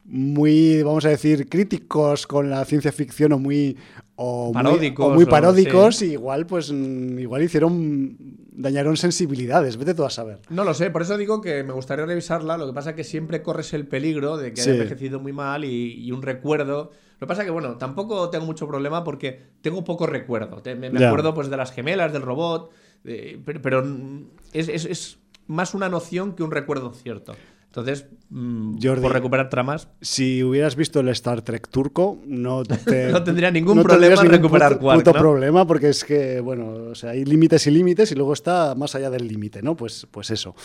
muy, 0.06 0.82
vamos 0.84 1.06
a 1.06 1.10
decir, 1.10 1.48
críticos 1.48 2.26
con 2.28 2.50
la 2.50 2.66
ciencia 2.66 2.91
ficción 2.91 3.32
o 3.34 3.40
muy... 3.40 3.78
O 4.22 4.48
muy- 4.48 4.54
Paródicos, 4.54 5.06
o 5.06 5.10
muy 5.12 5.24
o- 5.24 5.30
paródicos, 5.30 5.96
sí. 5.96 6.08
y 6.08 6.12
igual, 6.14 6.46
pues, 6.46 6.72
mm, 6.74 7.20
igual 7.20 7.41
hicieron, 7.44 8.18
dañaron 8.52 8.98
sensibilidades, 8.98 9.78
vete 9.78 9.94
tú 9.94 10.04
a 10.04 10.10
saber. 10.10 10.40
No 10.50 10.66
lo 10.66 10.74
sé, 10.74 10.90
por 10.90 11.04
eso 11.04 11.18
digo 11.18 11.40
que 11.40 11.64
me 11.64 11.72
gustaría 11.72 12.06
revisarla. 12.06 12.58
Lo 12.58 12.68
que 12.68 12.74
pasa 12.74 12.90
es 12.90 12.96
que 12.98 13.06
siempre 13.06 13.41
corres 13.41 13.74
el 13.74 13.88
peligro 13.88 14.36
de 14.36 14.52
que 14.54 14.62
Sí. 14.62 14.72
haya 14.72 14.82
envejecido 14.82 15.22
muy 15.22 15.32
mal 15.32 15.64
y, 15.64 15.94
y 15.94 16.12
un 16.12 16.22
recuerdo. 16.22 16.91
Lo 17.14 17.26
que 17.26 17.28
pasa 17.28 17.44
es 17.44 17.46
que, 17.46 17.52
bueno, 17.52 17.78
tampoco 17.78 18.30
tengo 18.30 18.46
mucho 18.46 18.68
problema 18.68 19.06
porque 19.06 19.40
tengo 19.62 19.86
poco 19.86 20.06
recuerdo. 20.06 20.62
Me, 20.66 20.90
me 20.90 21.06
acuerdo 21.06 21.34
pues 21.34 21.50
de 21.50 21.56
las 21.56 21.72
gemelas, 21.72 22.12
del 22.12 22.22
robot, 22.24 22.72
pero, 23.04 23.62
pero, 23.62 23.84
mm, 23.86 24.26
es, 24.54 24.68
es- 24.70 24.86
es 24.86 25.20
más 25.48 25.74
una 25.74 25.90
noción 25.90 26.34
que 26.36 26.44
un 26.44 26.52
recuerdo 26.52 26.94
cierto. 26.94 27.36
Entonces, 27.68 28.08
mm, 28.32 28.78
Jordi. 28.82 29.02
por 29.04 29.14
recuperar 29.14 29.50
tramas, 29.50 29.90
Si 30.02 30.44
hubieras 30.44 30.76
visto 30.76 31.02
el 31.02 31.10
Star 31.10 31.44
Trek 31.44 31.68
turco, 31.70 32.18
no, 32.26 32.64
te- 32.86 33.12
No 33.12 33.24
tendría 33.24 33.52
ningún 33.52 33.78
no 33.78 33.84
problema 33.84 34.20
en 34.24 34.30
recuperar 34.30 34.72
puto, 34.74 34.82
Quark, 34.82 35.00
puto 35.02 35.14
¿no? 35.14 35.20
problema, 35.20 35.68
porque 35.68 35.90
es 35.90 36.04
que, 36.04 36.40
bueno, 36.40 36.72
o 36.92 36.96
sea, 36.96 37.12
hay 37.12 37.26
límites 37.26 37.68
y 37.68 37.72
límites 37.72 38.12
y 38.12 38.16
luego 38.16 38.34
está 38.34 38.74
más 38.76 38.96
allá 38.96 39.12
del 39.12 39.28
límite, 39.28 39.62
¿no? 39.62 39.76
Pues, 39.76 40.08
pues 40.10 40.32
eso. 40.32 40.56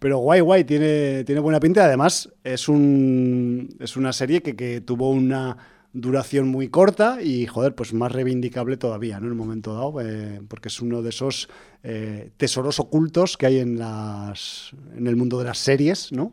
Pero 0.00 0.18
guay, 0.18 0.40
guay, 0.40 0.64
tiene, 0.64 1.22
tiene 1.24 1.40
buena 1.40 1.60
pinta. 1.60 1.84
Además, 1.84 2.28
es, 2.42 2.68
un, 2.68 3.68
es 3.78 3.96
una 3.96 4.12
serie 4.12 4.42
que, 4.42 4.56
que 4.56 4.80
tuvo 4.80 5.10
una 5.10 5.56
duración 5.92 6.48
muy 6.48 6.68
corta 6.68 7.22
y, 7.22 7.46
joder, 7.46 7.74
pues 7.74 7.92
más 7.92 8.12
reivindicable 8.12 8.76
todavía, 8.76 9.20
¿no? 9.20 9.26
En 9.26 9.32
un 9.32 9.38
momento 9.38 9.74
dado, 9.74 10.00
eh, 10.00 10.40
porque 10.48 10.68
es 10.68 10.80
uno 10.80 11.02
de 11.02 11.10
esos 11.10 11.48
eh, 11.82 12.30
tesoros 12.36 12.78
ocultos 12.78 13.36
que 13.36 13.46
hay 13.46 13.58
en, 13.58 13.78
las, 13.78 14.72
en 14.96 15.06
el 15.06 15.16
mundo 15.16 15.38
de 15.38 15.44
las 15.44 15.58
series, 15.58 16.12
¿no? 16.12 16.32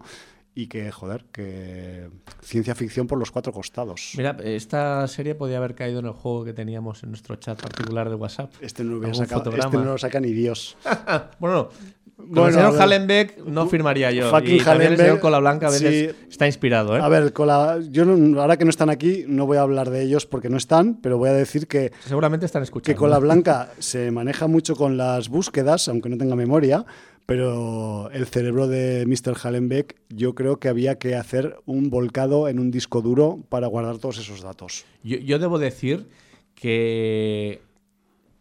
Y 0.58 0.68
que, 0.68 0.90
joder, 0.90 1.26
que 1.34 2.10
ciencia 2.42 2.76
ficción 2.76 3.08
por 3.08 3.20
los 3.20 3.30
cuatro 3.30 3.52
costados. 3.52 4.14
mira, 4.16 4.38
esta 4.42 5.06
serie 5.08 5.36
podía 5.36 5.58
haber 5.58 5.76
caído 5.76 6.00
en 6.00 6.06
el 6.06 6.14
juego 6.14 6.46
que 6.46 6.54
teníamos 6.54 7.04
en 7.04 7.10
nuestro 7.10 7.36
chat 7.36 7.62
particular 7.62 8.10
de 8.10 8.16
WhatsApp. 8.16 8.54
Este 8.62 8.84
no, 8.86 8.96
lo 8.96 9.14
sacado, 9.14 9.52
este 9.52 9.78
no 9.78 9.84
lo 9.84 9.98
saca 9.98 10.20
ni 10.20 10.32
Dios. 10.32 10.78
Bueno, 11.40 11.70
Bueno, 12.18 12.48
el 12.48 12.54
señor. 12.54 12.82
Hallenbeck 12.82 13.40
no 13.46 13.68
firmaría 13.68 14.10
yo. 14.12 14.30
Fucking 14.30 14.56
y 14.56 14.60
también 14.62 14.94
el 14.94 14.98
señor 14.98 15.20
Colablanca 15.20 15.68
a 15.68 15.72
veces 15.72 16.12
sí. 16.16 16.26
está 16.30 16.46
inspirado, 16.48 16.96
¿eh? 16.96 17.02
A 17.02 17.10
ver, 17.10 17.34
la- 17.40 17.80
yo 17.90 18.06
no- 18.06 18.42
ahora 18.42 18.58
que 18.58 18.64
no 18.64 18.70
están 18.70 18.90
aquí, 18.90 19.26
no 19.28 19.46
voy 19.46 19.58
a 19.58 19.62
hablar 19.62 19.90
de 19.90 20.02
ellos 20.02 20.26
porque 20.26 20.50
no 20.50 20.56
están, 20.58 20.96
pero 21.02 21.18
voy 21.18 21.30
a 21.30 21.34
decir 21.34 21.68
que, 21.68 21.92
Seguramente 22.06 22.46
están 22.46 22.64
escuchando. 22.64 22.96
que 22.96 22.98
con 22.98 23.10
la 23.10 23.20
Blanca 23.20 23.70
se 23.80 24.12
maneja 24.12 24.48
mucho 24.48 24.76
con 24.76 24.96
las 24.98 25.28
búsquedas, 25.30 25.88
aunque 25.90 26.08
no 26.10 26.18
tenga 26.18 26.36
memoria, 26.38 26.86
pero 27.26 28.10
el 28.12 28.26
cerebro 28.28 28.68
de 28.68 29.06
Mr. 29.08 29.36
Hallenbeck 29.44 29.96
yo 30.10 30.36
creo 30.36 30.58
que 30.58 30.70
había 30.70 30.98
que 30.98 31.16
hacer 31.16 31.58
un 31.66 31.90
volcado 31.90 32.48
en 32.48 32.60
un 32.60 32.72
disco 32.72 33.02
duro 33.02 33.40
para 33.50 33.68
guardar 33.68 33.98
todos 33.98 34.20
esos 34.20 34.42
datos. 34.42 34.86
Yo, 35.04 35.18
yo 35.18 35.38
debo 35.38 35.60
decir 35.60 36.08
que 36.56 37.62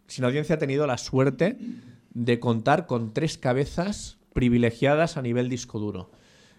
Sin 0.07 0.25
Audiencia 0.25 0.55
ha 0.55 0.59
tenido 0.59 0.87
la 0.87 0.97
suerte 0.99 1.57
de 2.15 2.41
contar 2.41 2.87
con 2.87 3.13
tres 3.13 3.37
cabezas 3.39 4.19
privilegiadas 4.33 5.17
a 5.17 5.23
nivel 5.23 5.49
disco 5.49 5.79
duro. 5.79 6.11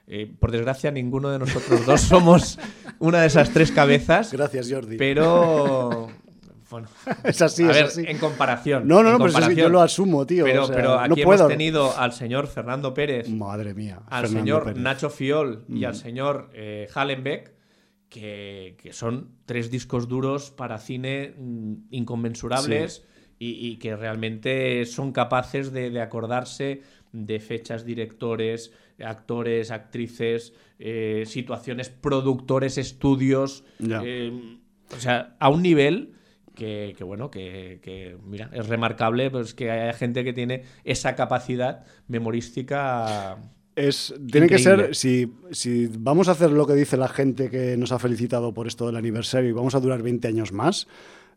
Eh, 0.08 0.32
por 0.40 0.52
desgracia, 0.52 0.92
ninguno 0.92 1.30
de 1.30 1.40
nosotros 1.40 1.86
dos 1.86 2.02
somos 2.02 2.60
una 3.00 3.22
de 3.22 3.28
esas 3.28 3.52
tres 3.52 3.72
cabezas, 3.72 4.32
Gracias, 4.32 4.70
Jordi. 4.72 4.98
pero... 4.98 6.08
Bueno, 6.68 6.88
es 7.24 7.42
así, 7.44 7.64
a 7.64 7.70
es 7.70 7.76
ver, 7.76 7.86
así. 7.86 8.04
en 8.08 8.18
comparación. 8.18 8.88
No, 8.88 9.04
no, 9.04 9.18
no, 9.20 9.24
pero 9.24 9.52
yo 9.52 9.70
lo 9.70 9.82
asumo, 9.82 10.26
tío. 10.26 10.44
Pero, 10.44 10.64
o 10.64 10.68
sea, 10.68 10.76
pero 10.76 10.96
no 11.08 11.14
aquí 11.14 11.24
puedo. 11.24 11.42
hemos 11.46 11.52
tenido 11.52 11.96
al 11.96 12.12
señor 12.12 12.48
Fernando 12.48 12.92
Pérez, 12.92 13.30
Madre 13.30 13.76
mía. 13.76 14.02
al 14.08 14.24
Fernando 14.26 14.40
señor 14.40 14.64
Pérez. 14.64 14.80
Mm. 14.80 14.84
Nacho 14.84 15.10
Fiol 15.12 15.64
y 15.70 15.86
al 15.86 15.96
señor 15.96 16.50
eh, 16.54 16.90
Hallenbeck, 16.94 17.54
que, 18.10 18.76
que 18.82 18.94
son 18.94 19.30
tres 19.46 19.70
discos 19.70 20.08
duros 20.08 20.50
para 20.50 20.80
cine 20.80 21.36
mm, 21.38 21.74
inconmensurables 21.92 23.04
y, 23.40 23.68
y 23.68 23.78
que 23.78 23.96
realmente 23.96 24.86
son 24.86 25.12
capaces 25.12 25.72
de, 25.72 25.90
de 25.90 26.02
acordarse 26.02 26.82
de 27.12 27.40
fechas, 27.40 27.86
directores, 27.86 28.74
actores, 29.04 29.72
actrices, 29.72 30.54
eh, 30.80 31.24
situaciones, 31.26 31.90
productores, 31.90 32.78
estudios. 32.78 33.64
Eh, 33.80 34.58
o 34.96 35.00
sea, 35.00 35.36
a 35.40 35.50
un 35.50 35.62
nivel 35.62 36.14
que, 36.54 36.94
que, 36.98 37.04
bueno, 37.04 37.32
que, 37.32 37.80
que, 37.82 38.18
mira, 38.26 38.50
es 38.54 38.68
remarcable 38.68 39.32
pues, 39.32 39.54
que 39.54 39.72
haya 39.72 39.94
gente 39.94 40.24
que 40.24 40.34
tiene 40.34 40.64
esa 40.84 41.16
capacidad 41.16 41.86
memorística 42.08 43.38
es, 43.76 44.14
tiene 44.32 44.48
que 44.48 44.58
ser, 44.58 44.96
si, 44.96 45.34
si 45.52 45.88
vamos 45.88 46.30
a 46.30 46.32
hacer 46.32 46.52
lo 46.52 46.66
que 46.66 46.74
dice 46.74 46.96
la 46.96 47.10
gente 47.10 47.50
que 47.50 47.76
nos 47.76 47.92
ha 47.92 48.00
felicitado 48.00 48.54
por 48.54 48.68
esto 48.68 48.88
del 48.88 48.96
aniversario 48.96 49.50
y 49.50 49.54
vamos 49.54 49.76
a 49.76 49.82
durar 49.82 50.02
20 50.02 50.28
años 50.30 50.54
más, 50.54 50.88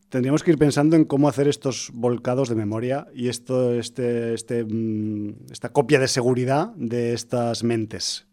tendríamos 0.09 0.43
que 0.43 0.51
ir 0.51 0.59
pensando 0.59 0.97
en 0.97 1.05
cómo 1.05 1.29
hacer 1.29 1.49
estos 1.49 1.91
volcados 1.93 2.49
de 2.49 2.55
memoria 2.55 3.07
y 3.15 3.29
esto, 3.29 3.75
este, 3.75 4.35
este, 4.35 4.65
mm, 4.65 5.51
esta 5.51 5.71
copia 5.71 5.99
de 5.99 6.09
seguridad 6.09 6.69
de 6.77 7.13
estas 7.13 7.65
mentes 7.65 8.28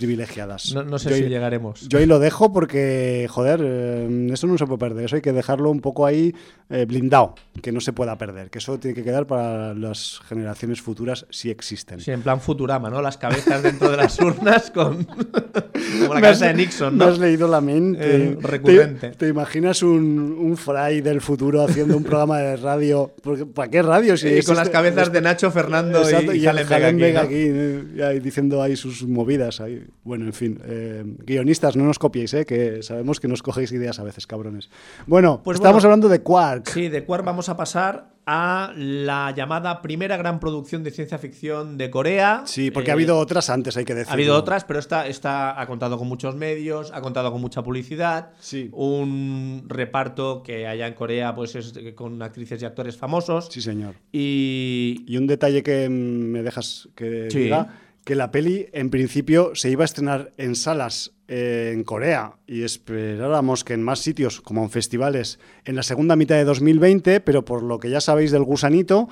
privilegiadas. 0.00 0.72
No, 0.74 0.82
no 0.82 0.98
sé 0.98 1.10
Yo 1.10 1.16
si 1.16 1.22
llegaremos. 1.24 1.86
Yo 1.86 1.98
ahí 1.98 2.06
lo 2.06 2.18
dejo 2.18 2.54
porque, 2.54 3.26
joder, 3.28 3.60
eh, 3.62 4.28
eso 4.32 4.46
no 4.46 4.56
se 4.56 4.64
puede 4.66 4.78
perder. 4.78 5.04
Eso 5.04 5.16
hay 5.16 5.20
que 5.22 5.34
dejarlo 5.34 5.70
un 5.70 5.80
poco 5.80 6.06
ahí 6.06 6.34
eh, 6.70 6.86
blindado, 6.86 7.34
que 7.62 7.70
no 7.70 7.80
se 7.80 7.92
pueda 7.92 8.16
perder. 8.16 8.48
Que 8.48 8.58
eso 8.60 8.78
tiene 8.78 8.94
que 8.94 9.04
quedar 9.04 9.26
para 9.26 9.74
las 9.74 10.20
generaciones 10.26 10.80
futuras 10.80 11.26
si 11.28 11.50
existen. 11.50 12.00
Sí, 12.00 12.12
en 12.12 12.22
plan 12.22 12.40
Futurama, 12.40 12.88
¿no? 12.88 13.02
Las 13.02 13.18
cabezas 13.18 13.62
dentro 13.62 13.90
de 13.90 13.98
las 13.98 14.18
urnas 14.20 14.70
con. 14.70 15.04
Como 16.00 16.14
la 16.14 16.20
Me 16.20 16.26
has- 16.28 16.38
cabeza 16.38 16.46
de 16.46 16.54
Nixon, 16.54 16.96
Me 16.96 17.04
¿no? 17.04 17.10
has 17.10 17.18
leído 17.18 17.46
la 17.46 17.60
mente. 17.60 18.00
Eh, 18.00 18.38
recurrente. 18.40 19.10
¿Te, 19.10 19.16
te 19.16 19.28
imaginas 19.28 19.82
un, 19.82 20.36
un 20.40 20.56
fray 20.56 21.02
del 21.02 21.20
futuro 21.20 21.62
haciendo 21.62 21.94
un 21.96 22.04
programa 22.04 22.38
de 22.38 22.56
radio? 22.56 23.12
Porque, 23.22 23.44
¿Para 23.44 23.70
qué 23.70 23.82
radio? 23.82 24.16
Si 24.16 24.26
Y 24.26 24.30
con 24.30 24.38
existe- 24.38 24.54
las 24.54 24.70
cabezas 24.70 25.12
de 25.12 25.20
Nacho, 25.20 25.50
Fernando 25.50 26.00
Exacto, 26.02 26.32
y, 26.34 26.38
y 26.38 26.46
el 26.46 26.58
Helen 26.58 26.96
Vega 26.96 27.20
aquí, 27.22 27.48
¿no? 27.50 27.60
aquí, 27.70 28.00
eh, 28.06 28.14
y 28.16 28.20
diciendo 28.20 28.62
ahí 28.62 28.76
sus 28.76 29.06
movidas. 29.06 29.60
Ahí. 29.60 29.82
Bueno, 30.04 30.24
en 30.26 30.32
fin. 30.32 30.60
eh, 30.64 31.04
guionistas, 31.26 31.76
no 31.76 31.84
nos 31.84 31.98
copiéis, 31.98 32.32
eh, 32.34 32.44
que 32.46 32.82
sabemos 32.82 33.20
que 33.20 33.28
nos 33.28 33.42
cogéis 33.42 33.72
ideas 33.72 33.98
a 33.98 34.04
veces, 34.04 34.26
cabrones. 34.26 34.70
Bueno, 35.06 35.40
Pues 35.44 35.56
estamos 35.56 35.82
bueno. 35.82 35.88
hablando 35.94 36.08
de 36.08 36.22
Quark. 36.22 36.68
Sí, 36.68 36.88
de 36.88 37.04
Quark 37.04 37.24
vamos 37.24 37.48
a 37.48 37.56
pasar 37.56 38.10
a 38.32 38.72
la 38.76 39.32
llamada 39.36 39.82
primera 39.82 40.16
gran 40.16 40.38
producción 40.38 40.84
de 40.84 40.90
ciencia 40.92 41.18
ficción 41.18 41.76
de 41.78 41.90
Corea. 41.90 42.42
Sí, 42.44 42.70
porque 42.70 42.90
Eh, 42.90 42.92
ha 42.92 42.94
habido 42.94 43.18
otras 43.18 43.50
antes, 43.50 43.76
hay 43.76 43.84
que 43.84 43.94
decir. 43.94 44.10
Ha 44.10 44.14
habido 44.14 44.36
otras, 44.36 44.64
pero 44.64 44.78
esta, 44.78 45.06
esta 45.08 45.60
ha 45.60 45.66
contado 45.66 45.98
con 45.98 46.06
muchos 46.06 46.36
medios, 46.36 46.92
ha 46.94 47.00
contado 47.00 47.32
con 47.32 47.40
mucha 47.40 47.62
publicidad, 47.62 48.30
Sí. 48.38 48.68
un 48.72 49.64
reparto 49.66 50.42
que 50.44 50.66
allá 50.68 50.86
en 50.86 50.94
Corea 50.94 51.34
pues 51.34 51.56
es 51.56 51.72
con 51.96 52.22
actrices 52.22 52.62
y 52.62 52.64
actores 52.66 52.96
famosos. 52.96 53.48
Sí, 53.50 53.60
señor. 53.60 53.94
Y 54.12 55.04
Y 55.08 55.16
un 55.16 55.26
detalle 55.26 55.62
que 55.62 55.88
mm, 55.88 55.92
me 55.92 56.42
dejas 56.42 56.88
que 56.94 57.28
Sí. 57.30 57.38
diga, 57.40 57.68
que 58.04 58.14
la 58.14 58.30
peli 58.30 58.66
en 58.72 58.90
principio 58.90 59.52
se 59.54 59.70
iba 59.70 59.82
a 59.82 59.84
estrenar 59.84 60.32
en 60.38 60.54
salas 60.56 61.12
eh, 61.28 61.70
en 61.74 61.84
Corea 61.84 62.32
y 62.46 62.62
esperáramos 62.62 63.62
que 63.62 63.74
en 63.74 63.82
más 63.82 64.00
sitios, 64.00 64.40
como 64.40 64.62
en 64.64 64.70
festivales, 64.70 65.38
en 65.64 65.76
la 65.76 65.82
segunda 65.82 66.16
mitad 66.16 66.34
de 66.36 66.44
2020, 66.44 67.20
pero 67.20 67.44
por 67.44 67.62
lo 67.62 67.78
que 67.78 67.90
ya 67.90 68.00
sabéis 68.00 68.30
del 68.32 68.42
gusanito, 68.42 69.08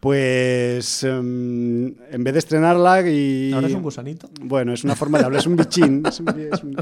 pues 0.00 1.02
em, 1.04 1.86
en 2.12 2.22
vez 2.24 2.32
de 2.34 2.38
estrenarla 2.38 3.08
y... 3.08 3.50
ahora 3.52 3.66
es 3.66 3.74
un 3.74 3.82
gusanito. 3.82 4.28
Bueno, 4.42 4.72
es 4.72 4.84
una 4.84 4.94
forma 4.94 5.18
de 5.18 5.24
hablar, 5.24 5.40
es 5.40 5.46
un 5.46 5.56
bichín. 5.56 6.02
es 6.06 6.20
un 6.20 6.26
bi- 6.26 6.48
es 6.52 6.62
un- 6.62 6.76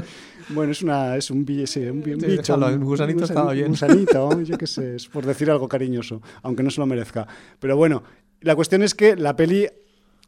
bueno, 0.49 0.71
es, 0.71 0.81
una, 0.83 1.15
es 1.15 1.31
un, 1.31 1.45
sí, 1.65 1.79
un, 1.79 1.97
un 1.99 2.03
Sí, 2.03 2.27
bicho. 2.27 2.55
un- 2.55 2.83
gusanito 2.83 3.23
estaba 3.23 3.53
bien. 3.53 3.65
Un 3.67 3.71
gusanito, 3.71 4.41
yo 4.41 4.57
qué 4.57 4.67
sé, 4.67 4.95
es 4.97 5.07
por 5.07 5.25
decir 5.25 5.49
algo 5.49 5.67
cariñoso, 5.67 6.21
aunque 6.43 6.61
no 6.61 6.69
se 6.69 6.79
lo 6.81 6.85
merezca. 6.85 7.25
Pero 7.59 7.75
bueno, 7.77 8.03
la 8.41 8.55
cuestión 8.55 8.83
es 8.83 8.93
que 8.93 9.15
la 9.15 9.35
peli, 9.35 9.67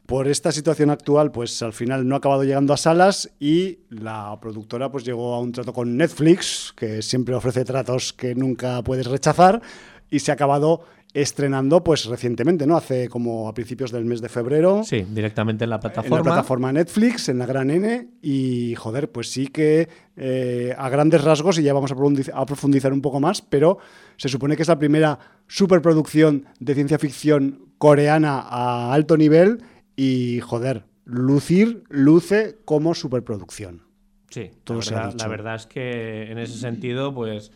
por 0.08 0.26
esta 0.26 0.52
situación 0.52 0.88
actual, 0.88 1.30
pues 1.30 1.60
al 1.60 1.74
final 1.74 2.08
no 2.08 2.14
ha 2.14 2.18
acabado 2.18 2.42
llegando 2.42 2.72
a 2.72 2.78
salas 2.78 3.30
y 3.38 3.80
la 3.90 4.38
productora 4.40 4.90
pues 4.90 5.04
llegó 5.04 5.34
a 5.34 5.40
un 5.40 5.52
trato 5.52 5.74
con 5.74 5.98
Netflix, 5.98 6.72
que 6.74 7.02
siempre 7.02 7.34
ofrece 7.34 7.62
tratos 7.66 8.14
que 8.14 8.34
nunca 8.34 8.80
puedes 8.82 9.06
rechazar, 9.06 9.60
y 10.08 10.20
se 10.20 10.30
ha 10.30 10.34
acabado 10.34 10.80
estrenando 11.12 11.84
pues 11.84 12.06
recientemente, 12.06 12.66
¿no? 12.66 12.78
Hace 12.78 13.10
como 13.10 13.50
a 13.50 13.52
principios 13.52 13.92
del 13.92 14.06
mes 14.06 14.22
de 14.22 14.30
febrero. 14.30 14.82
Sí, 14.82 15.04
directamente 15.10 15.64
en 15.64 15.70
la 15.70 15.76
En 15.76 15.82
plataforma. 15.82 16.16
la 16.16 16.22
plataforma 16.22 16.72
Netflix, 16.72 17.28
en 17.28 17.38
la 17.38 17.44
gran 17.44 17.68
N, 17.70 18.08
y 18.22 18.74
joder, 18.76 19.12
pues 19.12 19.30
sí 19.30 19.48
que 19.48 19.90
eh, 20.16 20.74
a 20.78 20.88
grandes 20.88 21.22
rasgos, 21.22 21.58
y 21.58 21.64
ya 21.64 21.74
vamos 21.74 21.92
a 21.92 22.46
profundizar 22.46 22.94
un 22.94 23.02
poco 23.02 23.20
más, 23.20 23.42
pero 23.42 23.76
se 24.16 24.30
supone 24.30 24.56
que 24.56 24.62
es 24.62 24.68
la 24.68 24.78
primera 24.78 25.18
superproducción 25.46 26.46
de 26.60 26.74
ciencia 26.74 26.98
ficción 26.98 27.66
coreana 27.76 28.40
a 28.40 28.94
alto 28.94 29.18
nivel, 29.18 29.62
y 29.98 30.38
joder, 30.40 30.84
lucir, 31.04 31.82
luce 31.90 32.58
como 32.64 32.94
superproducción. 32.94 33.82
Sí, 34.30 34.50
Todo 34.64 34.78
la 34.78 34.82
se 34.84 34.94
ha 34.94 34.96
verdad, 34.98 35.12
dicho. 35.12 35.24
la 35.24 35.28
verdad 35.28 35.54
es 35.56 35.66
que 35.66 36.30
en 36.30 36.38
ese 36.38 36.56
sentido, 36.58 37.12
pues 37.14 37.50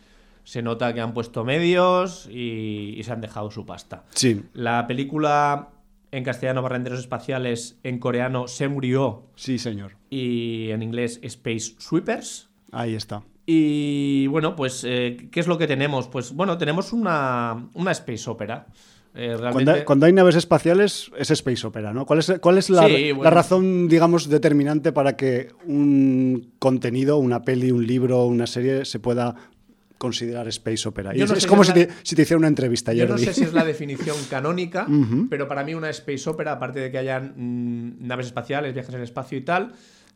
se 0.45 0.61
nota 0.63 0.93
que 0.93 1.01
han 1.01 1.15
puesto 1.15 1.45
medios 1.45 2.29
y, 2.31 2.95
y 2.99 3.03
se 3.05 3.13
han 3.13 3.21
dejado 3.21 3.51
su 3.53 3.65
pasta. 3.65 4.05
Sí, 4.11 4.43
La 4.55 4.87
película 4.89 5.69
en 6.11 6.25
castellano 6.25 6.63
Barrenderos 6.63 6.99
Espaciales, 6.99 7.79
en 7.85 7.99
coreano 7.99 8.49
Se 8.49 8.67
murió 8.69 9.23
sí, 9.37 9.59
señor. 9.59 9.93
y 10.11 10.71
en 10.71 10.83
inglés 10.83 11.21
Space 11.23 11.75
Sweepers. 11.79 12.49
Ahí 12.73 12.95
está. 12.95 13.23
Y 13.47 14.27
bueno, 14.29 14.57
pues, 14.57 14.83
eh, 14.85 15.29
¿qué 15.31 15.41
es 15.41 15.47
lo 15.47 15.59
que 15.59 15.67
tenemos? 15.67 16.09
Pues 16.09 16.33
bueno, 16.33 16.59
tenemos 16.59 16.93
una, 16.93 17.69
una 17.75 17.91
space 17.93 18.29
opera. 18.31 18.67
Eh, 19.15 19.37
Cuando, 19.53 19.73
hay- 19.73 19.85
cuando 19.85 20.07
hay 20.07 20.13
naves 20.15 20.37
espaciales 20.37 21.11
es 21.19 21.31
space 21.31 21.67
opera, 21.67 21.93
¿no? 21.93 22.07
¿Cuál 22.07 22.21
es, 22.21 22.33
cuál 22.41 22.57
es 22.57 22.71
la, 22.71 22.87
Sí, 22.87 23.09
la 23.09 23.15
bueno. 23.15 23.31
razón, 23.31 23.89
digamos, 23.89 24.29
determinante 24.29 24.91
para 24.93 25.17
que 25.17 25.49
un 25.67 26.53
contenido, 26.59 27.19
una 27.19 27.43
peli, 27.43 27.71
un 27.71 27.87
libro, 27.87 28.25
una 28.25 28.47
serie 28.47 28.87
se 28.87 29.01
pueda 29.01 29.35
considerar 29.99 30.49
space 30.49 30.89
opera? 30.89 31.15
Y 31.15 31.19
Yo 31.19 31.25
es 31.25 31.31
no 31.31 31.37
es 31.37 31.43
sé 31.43 31.49
como 31.49 31.63
si 31.63 31.73
es 31.73 31.89
te, 31.89 31.95
si 32.05 32.17
te 32.17 32.23
hiciera 32.23 32.39
una 32.39 32.49
entrevista, 32.49 32.95
Yo 32.95 33.07
no 33.07 33.19
sé 33.19 33.35
si 33.35 33.45
es 33.45 33.53
la 33.53 33.65
definición 33.67 34.17
canónica, 34.31 34.87
pero 35.29 35.47
para 35.47 35.63
mí 35.63 35.75
una 35.75 35.91
space 35.91 36.31
opera, 36.31 36.53
aparte 36.53 36.81
de 36.81 36.91
que 36.91 36.97
hayan 36.99 37.35
mm, 37.37 38.07
naves 38.07 38.27
espaciales, 38.27 38.73
viajes 38.73 38.95
en 38.95 39.01
el 39.01 39.05
espacio 39.05 39.37
y 39.37 39.43
tal, 39.43 39.73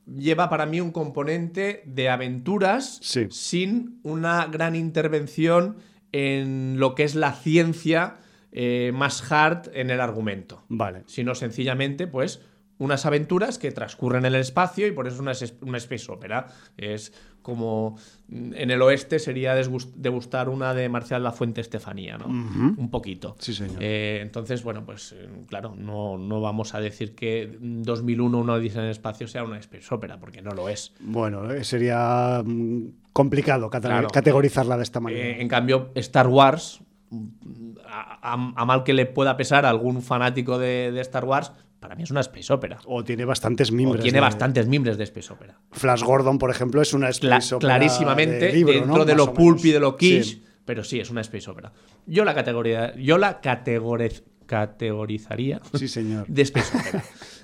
lleva 0.06 0.48
para 0.48 0.64
mí 0.64 0.80
un 0.80 0.90
componente 0.90 1.82
de 1.84 2.08
aventuras 2.08 2.98
Sí. 3.02 3.26
sin 3.30 3.98
una 4.04 4.46
gran 4.46 4.74
intervención 4.74 5.76
en 6.12 6.78
lo 6.78 6.94
que 6.94 7.02
es 7.02 7.14
la 7.14 7.32
ciencia 7.32 8.16
eh, 8.58 8.90
más 8.94 9.30
hard 9.30 9.68
en 9.74 9.90
el 9.90 10.00
argumento. 10.00 10.64
Vale. 10.68 11.02
Sino 11.06 11.34
sencillamente, 11.34 12.06
pues, 12.06 12.40
unas 12.78 13.06
aventuras 13.06 13.58
que 13.58 13.70
transcurren 13.70 14.24
en 14.24 14.34
el 14.34 14.40
espacio 14.40 14.86
y 14.86 14.92
por 14.92 15.06
eso 15.06 15.20
una, 15.22 15.32
es- 15.32 15.54
una 15.60 15.78
space 15.78 16.10
opera. 16.10 16.46
Es 16.76 17.12
como 17.42 17.96
mm, 18.28 18.54
en 18.54 18.70
el 18.70 18.82
oeste 18.82 19.18
sería 19.18 19.54
degustar 19.54 20.48
una 20.48 20.74
de 20.74 20.88
Marcial 20.88 21.22
La 21.22 21.32
Fuente 21.32 21.60
Estefanía, 21.60 22.18
¿no? 22.18 22.26
Un 22.26 22.90
poquito. 22.90 23.36
Sí, 23.38 23.54
señor. 23.54 23.76
Eh, 23.80 24.18
entonces, 24.20 24.62
bueno, 24.62 24.84
pues 24.84 25.12
eh, 25.12 25.26
claro, 25.48 25.74
no, 25.76 26.18
no 26.18 26.40
vamos 26.40 26.74
a 26.74 26.80
decir 26.80 27.14
que 27.14 27.56
2001 27.60 28.38
una 28.38 28.54
odisea 28.54 28.80
en 28.80 28.86
el 28.86 28.90
espacio 28.92 29.26
sea 29.28 29.44
una 29.44 29.58
space 29.58 29.94
opera, 29.94 30.18
porque 30.18 30.42
no 30.42 30.50
lo 30.50 30.68
es. 30.68 30.92
Bueno, 31.00 31.44
sería 31.64 32.42
mm, 32.44 32.88
complicado 33.12 33.70
cate- 33.70 33.88
Claro. 33.88 34.08
categorizarla 34.08 34.76
de 34.76 34.82
esta 34.82 35.00
manera. 35.00 35.24
Eh, 35.24 35.40
en 35.40 35.48
cambio, 35.48 35.92
Star 35.94 36.26
Wars, 36.26 36.80
a, 37.86 38.32
a- 38.32 38.52
a 38.56 38.64
mal 38.64 38.84
que 38.84 38.92
le 38.94 39.06
pueda 39.06 39.36
pesar 39.36 39.64
a 39.66 39.70
algún 39.70 40.02
fanático 40.02 40.58
de, 40.58 40.90
de 40.92 41.00
Star 41.00 41.24
Wars, 41.24 41.52
para 41.80 41.94
mí 41.94 42.02
es 42.02 42.10
una 42.10 42.20
space 42.20 42.52
opera. 42.52 42.78
o 42.86 43.04
tiene 43.04 43.24
bastantes 43.24 43.70
O 43.70 43.74
miembros. 43.74 44.02
tiene 44.02 44.18
bastantes 44.20 44.66
mimbres 44.66 44.96
de 44.98 45.04
space 45.04 45.32
opera. 45.32 45.58
Flash 45.72 46.02
Gordon, 46.02 46.38
por 46.38 46.50
ejemplo, 46.50 46.80
es 46.82 46.92
una 46.94 47.08
Cla- 47.08 47.10
space 47.38 47.54
opera 47.54 47.74
clarísimamente 47.74 48.46
de 48.46 48.52
libro, 48.52 48.72
dentro 48.72 48.96
¿no? 48.98 49.04
de 49.04 49.14
lo 49.14 49.24
o 49.24 49.34
pulp 49.34 49.64
y 49.64 49.70
de 49.70 49.80
lo 49.80 49.96
quiche, 49.96 50.22
Sí. 50.24 50.44
pero 50.64 50.82
sí, 50.82 50.98
es 51.00 51.10
una 51.10 51.20
space 51.20 51.50
opera. 51.50 51.72
Yo 52.06 52.24
la 52.24 52.34
categoría, 52.34 52.94
yo 52.96 53.18
la 53.18 53.40
categoriz- 53.40 54.22
categorizaría 54.46 55.60
Sí, 55.74 55.88
señor. 55.88 56.26
de. 56.28 56.52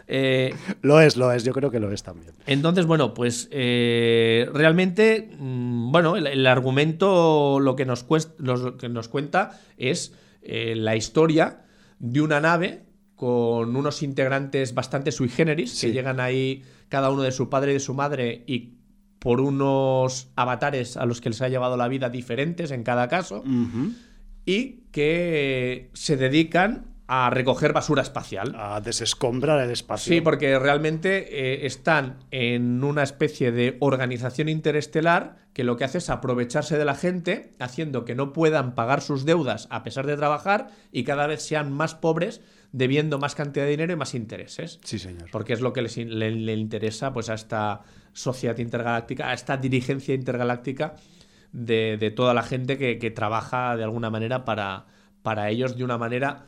Eh, 0.09 0.53
Lo 0.83 1.01
es, 1.01 1.17
lo 1.17 1.31
es. 1.33 1.45
Yo 1.45 1.53
creo 1.53 1.71
que 1.71 1.79
lo 1.79 1.91
es 1.93 2.03
también. 2.03 2.33
entonces, 2.47 2.87
bueno, 2.87 3.15
pues 3.15 3.49
eh, 3.53 4.49
realmente, 4.53 5.31
mm, 5.39 5.93
bueno, 5.93 6.17
el, 6.17 6.27
el 6.27 6.47
argumento 6.49 7.61
lo 7.61 7.77
que 7.77 7.87
nos, 7.87 8.07
cuest- 8.07 8.35
lo 8.39 8.77
que 8.77 8.89
nos 8.89 9.09
cuenta 9.09 9.61
es 9.79 10.13
eh, 10.43 10.75
la 10.77 10.97
historia 10.97 11.63
de 12.01 12.21
una 12.21 12.41
nave 12.41 12.83
con 13.15 13.77
unos 13.77 14.03
integrantes 14.03 14.75
bastante 14.75 15.13
sui 15.13 15.29
generis, 15.29 15.71
Sí. 15.71 15.87
que 15.87 15.93
llegan 15.93 16.19
ahí 16.19 16.65
cada 16.89 17.11
uno 17.11 17.23
de 17.23 17.31
su 17.33 17.49
padre 17.49 17.71
y 17.71 17.75
de 17.75 17.81
su 17.81 17.95
madre 17.95 18.43
y 18.49 18.75
por 19.21 19.41
unos 19.41 20.31
avatares 20.35 20.97
a 20.97 21.07
los 21.07 21.21
que 21.21 21.31
les 21.31 21.41
ha 21.43 21.49
llevado 21.49 21.77
la 21.77 21.87
vida 21.87 22.11
diferentes 22.11 22.73
en 22.73 22.83
cada 22.83 23.07
caso, 23.09 23.45
y 24.45 24.81
que 24.91 25.91
se 25.93 26.17
dedican 26.17 26.87
a 27.15 27.29
recoger 27.29 27.75
basura 27.75 28.01
espacial. 28.01 28.55
A 28.57 28.81
desescombrar 28.81 29.61
el 29.61 29.71
espacio. 29.71 30.15
Sí, 30.15 30.23
porque 30.23 30.59
realmente 30.59 31.29
eh, 31.63 31.67
están 31.67 32.17
en 32.31 32.83
una 32.83 33.03
especie 33.03 33.53
de 33.53 33.77
organización 33.81 34.49
interestelar 34.49 35.37
que 35.53 35.63
lo 35.63 35.77
que 35.77 35.85
hace 35.85 35.99
es 35.99 36.09
aprovecharse 36.09 36.79
de 36.79 36.87
la 36.87 36.95
gente, 36.95 37.53
haciendo 37.59 38.07
que 38.07 38.15
no 38.15 38.33
puedan 38.33 38.75
pagar 38.75 39.03
sus 39.03 39.27
deudas 39.27 39.67
a 39.71 39.83
pesar 39.83 40.07
de 40.07 40.17
trabajar 40.17 40.69
y 40.91 41.05
cada 41.05 41.27
vez 41.27 41.43
sean 41.43 41.71
más 41.71 41.95
pobres, 41.95 42.41
debiendo 42.73 43.19
más 43.19 43.35
cantidad 43.35 43.67
de 43.67 43.73
dinero 43.73 43.93
y 43.93 43.97
más 43.97 44.15
intereses. 44.15 44.81
Sí, 44.83 44.99
señor. 44.99 45.29
Porque 45.31 45.53
es 45.53 45.61
lo 45.61 45.75
que 45.75 45.83
les 45.83 45.99
in- 45.99 46.19
le, 46.19 46.31
le 46.31 46.55
interesa 46.55 47.13
pues, 47.13 47.29
a 47.29 47.35
esta 47.35 47.83
sociedad 48.15 48.57
intergaláctica, 48.57 49.29
a 49.29 49.35
esta 49.35 49.59
dirigencia 49.59 50.15
intergaláctica 50.15 50.95
de, 51.53 51.99
de 52.01 52.11
toda 52.11 52.33
la 52.33 52.43
gente 52.43 52.79
que, 52.79 52.99
que 52.99 53.11
trabaja 53.11 53.77
de 53.77 53.85
alguna 53.85 54.09
manera 54.09 54.47
para, 54.47 54.87
para 55.23 55.51
ellos 55.51 55.77
de 55.77 55.85
una 55.85 55.99
manera 55.99 56.47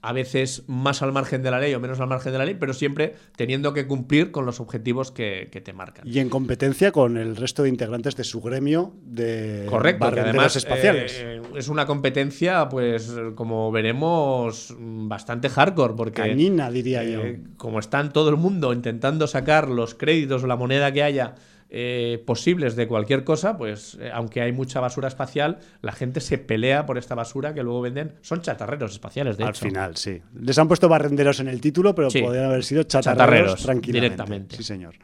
a 0.00 0.12
veces 0.12 0.62
más 0.68 1.02
al 1.02 1.12
margen 1.12 1.42
de 1.42 1.50
la 1.50 1.58
ley 1.58 1.74
o 1.74 1.80
menos 1.80 1.98
al 2.00 2.06
margen 2.08 2.32
de 2.32 2.38
la 2.38 2.44
ley, 2.44 2.54
pero 2.54 2.72
siempre 2.72 3.14
teniendo 3.36 3.72
que 3.74 3.86
cumplir 3.86 4.30
con 4.30 4.46
los 4.46 4.60
objetivos 4.60 5.10
que, 5.10 5.48
que 5.50 5.60
te 5.60 5.72
marcan. 5.72 6.06
Y 6.06 6.20
en 6.20 6.28
competencia 6.28 6.92
con 6.92 7.16
el 7.16 7.34
resto 7.36 7.64
de 7.64 7.68
integrantes 7.68 8.14
de 8.16 8.24
su 8.24 8.40
gremio 8.40 8.94
de 9.02 9.66
Correcto, 9.68 10.06
además 10.06 10.54
espaciales. 10.56 11.20
eh, 11.20 11.42
es 11.56 11.68
una 11.68 11.86
competencia, 11.86 12.68
pues 12.68 13.12
como 13.34 13.72
veremos, 13.72 14.76
bastante 14.78 15.48
hardcore, 15.48 15.94
porque 15.94 16.22
Cañina, 16.22 16.70
diría 16.70 17.02
yo. 17.02 17.24
eh, 17.24 17.40
como 17.56 17.80
están 17.80 18.12
todo 18.12 18.30
el 18.30 18.36
mundo 18.36 18.72
intentando 18.72 19.26
sacar 19.26 19.68
los 19.68 19.94
créditos 19.94 20.44
o 20.44 20.46
la 20.46 20.56
moneda 20.56 20.92
que 20.92 21.02
haya 21.02 21.34
eh, 21.70 22.22
posibles 22.26 22.76
de 22.76 22.86
cualquier 22.88 23.24
cosa, 23.24 23.58
pues 23.58 23.98
eh, 24.00 24.10
aunque 24.12 24.40
hay 24.40 24.52
mucha 24.52 24.80
basura 24.80 25.08
espacial, 25.08 25.58
la 25.82 25.92
gente 25.92 26.20
se 26.20 26.38
pelea 26.38 26.86
por 26.86 26.96
esta 26.98 27.14
basura 27.14 27.52
que 27.52 27.62
luego 27.62 27.82
venden. 27.82 28.14
Son 28.22 28.40
chatarreros 28.40 28.92
espaciales, 28.92 29.36
de 29.36 29.44
Al 29.44 29.50
hecho. 29.50 29.66
final, 29.66 29.96
sí. 29.96 30.20
Les 30.40 30.58
han 30.58 30.66
puesto 30.68 30.88
barrenderos 30.88 31.40
en 31.40 31.48
el 31.48 31.60
título, 31.60 31.94
pero 31.94 32.10
Sí. 32.10 32.22
podrían 32.22 32.46
haber 32.46 32.64
sido 32.64 32.82
chatarreros, 32.84 33.18
Chatarreros, 33.18 33.62
tranquilamente. 33.62 34.00
directamente. 34.14 34.56
Sí, 34.56 34.62
señor. 34.62 34.94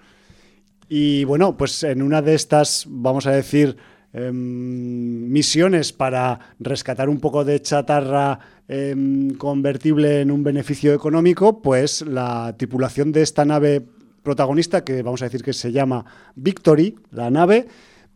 Y 0.89 1.25
bueno, 1.25 1.57
pues 1.57 1.83
en 1.83 2.03
una 2.03 2.23
de 2.23 2.35
estas, 2.35 2.87
vamos 2.89 3.27
a 3.27 3.33
decir, 3.33 3.77
em, 4.13 5.29
misiones 5.31 5.93
para 5.93 6.39
rescatar 6.61 7.09
un 7.09 7.21
poco 7.21 7.45
de 7.45 7.61
chatarra 7.61 8.39
em, 8.69 9.31
convertible 9.35 10.23
en 10.23 10.31
un 10.31 10.43
beneficio 10.43 10.95
económico, 10.95 11.61
pues 11.61 12.01
la 12.03 12.55
tripulación 12.57 13.13
de 13.13 13.21
esta 13.23 13.45
nave 13.45 13.83
protagonista, 14.25 14.83
que 14.83 15.03
vamos 15.03 15.23
a 15.23 15.27
decir 15.27 15.45
que 15.45 15.53
se 15.53 15.71
llama 15.71 16.05
Victory, 16.35 16.97
la 17.13 17.31
nave, 17.31 17.69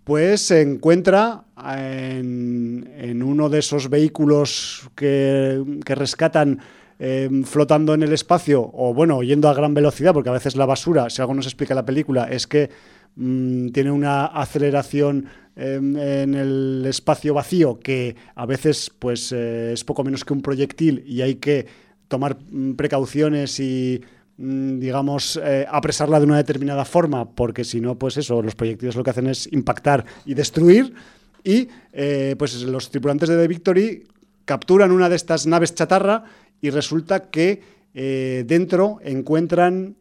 pues 0.02 0.40
se 0.40 0.62
encuentra 0.62 1.44
en, 1.56 2.90
en 2.96 3.22
uno 3.22 3.48
de 3.48 3.60
esos 3.60 3.88
vehículos 3.88 4.90
que, 4.96 5.62
que 5.84 5.94
rescatan 5.94 6.60
eh, 6.98 7.28
flotando 7.44 7.94
en 7.94 8.02
el 8.02 8.12
espacio 8.12 8.70
o 8.72 8.92
bueno, 8.92 9.22
yendo 9.22 9.48
a 9.48 9.54
gran 9.54 9.72
velocidad, 9.72 10.12
porque 10.12 10.30
a 10.30 10.32
veces 10.32 10.56
la 10.56 10.66
basura, 10.66 11.08
si 11.10 11.20
algo 11.20 11.34
nos 11.34 11.46
explica 11.46 11.74
la 11.74 11.84
película, 11.84 12.24
es 12.24 12.48
que 12.48 12.70
mm, 13.14 13.68
tiene 13.68 13.92
una 13.92 14.26
aceleración 14.26 15.26
em, 15.54 15.96
en 15.96 16.34
el 16.34 16.84
espacio 16.88 17.34
vacío 17.34 17.78
que 17.78 18.16
a 18.34 18.46
veces 18.46 18.90
pues 18.98 19.30
eh, 19.30 19.72
es 19.74 19.84
poco 19.84 20.02
menos 20.02 20.24
que 20.24 20.32
un 20.32 20.42
proyectil 20.42 21.04
y 21.06 21.20
hay 21.20 21.36
que 21.36 21.66
tomar 22.08 22.38
mm, 22.50 22.72
precauciones 22.72 23.60
y 23.60 24.00
digamos, 24.38 25.38
eh, 25.42 25.66
apresarla 25.68 26.20
de 26.20 26.26
una 26.26 26.36
determinada 26.36 26.84
forma, 26.84 27.28
porque 27.28 27.64
si 27.64 27.80
no, 27.80 27.98
pues 27.98 28.16
eso, 28.16 28.40
los 28.40 28.54
proyectiles 28.54 28.94
lo 28.94 29.02
que 29.02 29.10
hacen 29.10 29.26
es 29.26 29.52
impactar 29.52 30.04
y 30.24 30.34
destruir. 30.34 30.94
Y 31.42 31.68
eh, 31.92 32.36
pues 32.38 32.62
los 32.62 32.90
tripulantes 32.90 33.28
de 33.28 33.36
The 33.36 33.48
Victory 33.48 34.06
capturan 34.44 34.92
una 34.92 35.08
de 35.08 35.16
estas 35.16 35.46
naves 35.46 35.74
chatarra 35.74 36.24
y 36.60 36.70
resulta 36.70 37.30
que 37.30 37.62
eh, 37.94 38.44
dentro 38.46 38.98
encuentran 39.02 39.96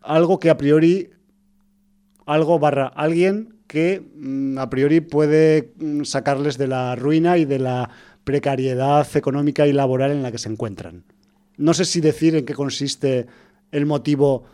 algo 0.00 0.38
que 0.38 0.50
a 0.50 0.56
priori, 0.56 1.10
algo 2.24 2.58
barra 2.58 2.86
alguien 2.86 3.56
que 3.66 4.00
mm, 4.14 4.58
a 4.58 4.70
priori 4.70 5.00
puede 5.00 5.72
mm, 5.76 6.04
sacarles 6.04 6.56
de 6.56 6.68
la 6.68 6.94
ruina 6.94 7.36
y 7.38 7.46
de 7.46 7.58
la 7.58 7.90
precariedad 8.22 9.06
económica 9.16 9.66
y 9.66 9.72
laboral 9.72 10.12
en 10.12 10.22
la 10.22 10.30
que 10.30 10.38
se 10.38 10.48
encuentran. 10.48 11.04
No 11.56 11.74
sé 11.74 11.84
si 11.84 12.00
decir 12.00 12.36
en 12.36 12.44
qué 12.44 12.54
consiste 12.54 13.26
el 13.72 13.86
motivo 13.86 14.44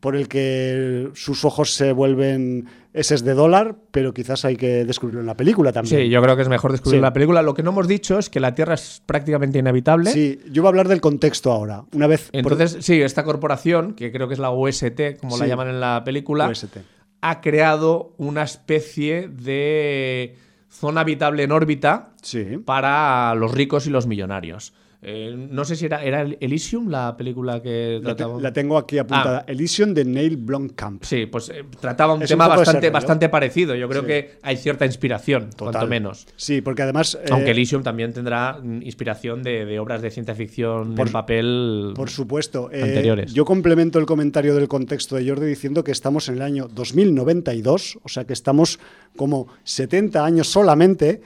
por 0.00 0.14
el 0.14 0.28
que 0.28 1.08
sus 1.14 1.44
ojos 1.44 1.72
se 1.72 1.90
vuelven 1.92 2.66
eses 2.92 3.24
de 3.24 3.34
dólar, 3.34 3.76
pero 3.90 4.14
quizás 4.14 4.44
hay 4.44 4.56
que 4.56 4.84
descubrirlo 4.84 5.20
en 5.20 5.26
la 5.26 5.36
película 5.36 5.72
también. 5.72 6.02
Sí, 6.02 6.08
yo 6.08 6.22
creo 6.22 6.36
que 6.36 6.42
es 6.42 6.48
mejor 6.48 6.70
descubrir 6.72 6.98
Sí. 7.00 7.02
la 7.02 7.12
película. 7.12 7.42
Lo 7.42 7.54
que 7.54 7.62
no 7.62 7.70
hemos 7.70 7.88
dicho 7.88 8.18
es 8.18 8.30
que 8.30 8.38
la 8.38 8.54
Tierra 8.54 8.74
es 8.74 9.02
prácticamente 9.04 9.58
inhabitable. 9.58 10.10
Sí, 10.12 10.38
yo 10.50 10.62
voy 10.62 10.68
a 10.68 10.70
hablar 10.70 10.88
del 10.88 11.00
contexto 11.00 11.50
ahora. 11.50 11.84
Una 11.92 12.06
vez 12.06 12.30
por- 12.30 12.38
Entonces, 12.52 12.84
sí, 12.84 13.00
esta 13.02 13.24
corporación, 13.24 13.94
que 13.94 14.12
creo 14.12 14.28
que 14.28 14.34
es 14.34 14.40
la 14.40 14.50
UST, 14.50 15.16
como 15.20 15.36
la 15.38 15.46
llaman 15.46 15.68
en 15.68 15.80
la 15.80 16.02
película, 16.04 16.48
UST. 16.48 16.78
ha 17.22 17.40
creado 17.40 18.14
una 18.18 18.42
especie 18.44 19.28
de 19.28 20.36
zona 20.68 21.00
habitable 21.02 21.42
en 21.42 21.52
órbita 21.52 22.10
Sí. 22.22 22.58
para 22.64 23.34
los 23.34 23.52
ricos 23.52 23.86
y 23.86 23.90
los 23.90 24.06
millonarios. 24.06 24.72
Eh, 25.02 25.34
no 25.50 25.64
sé 25.64 25.76
si 25.76 25.84
era, 25.86 26.02
era 26.02 26.22
el 26.22 26.36
Elysium 26.40 26.88
la 26.88 27.16
película 27.16 27.62
que 27.62 28.00
La, 28.02 28.10
te- 28.10 28.22
trataba. 28.22 28.40
la 28.40 28.52
tengo 28.52 28.78
aquí 28.78 28.98
apuntada. 28.98 29.38
Ah. 29.40 29.44
Elysium 29.52 29.94
de 29.94 30.04
Neil 30.04 30.36
Blomkamp. 30.36 31.04
Sí, 31.04 31.26
pues 31.26 31.48
eh, 31.50 31.64
trataba 31.80 32.14
un 32.14 32.22
Es 32.22 32.28
tema 32.30 32.48
bastante, 32.48 32.90
bastante 32.90 33.28
parecido. 33.28 33.74
Yo 33.74 33.88
creo 33.88 34.02
Sí. 34.02 34.06
que 34.08 34.38
hay 34.42 34.56
cierta 34.56 34.86
inspiración, 34.86 35.42
cuanto 35.56 35.64
Total. 35.72 35.88
menos. 35.88 36.26
Sí, 36.36 36.60
porque 36.60 36.82
además. 36.82 37.14
eh, 37.22 37.26
Aunque 37.30 37.50
Elysium 37.52 37.82
también 37.82 38.12
tendrá 38.12 38.58
mm, 38.62 38.82
inspiración 38.82 39.42
de, 39.42 39.64
de 39.64 39.78
obras 39.78 40.02
de 40.02 40.10
ciencia 40.10 40.34
ficción 40.34 40.94
Por- 40.94 41.06
en 41.08 41.12
papel. 41.12 41.92
Por 41.94 42.10
supuesto. 42.10 42.70
Anteriores. 42.72 43.32
yo 43.32 43.44
complemento 43.44 43.98
el 43.98 44.06
comentario 44.06 44.54
del 44.54 44.66
contexto 44.68 45.16
de 45.16 45.28
Jordi 45.28 45.46
diciendo 45.46 45.84
que 45.84 45.92
estamos 45.92 46.28
en 46.28 46.36
el 46.36 46.42
año 46.42 46.68
2092, 46.72 47.98
o 48.02 48.08
sea 48.08 48.24
que 48.24 48.32
estamos 48.32 48.78
como 49.16 49.46
70 49.64 50.24
años 50.24 50.48
solamente 50.48 51.20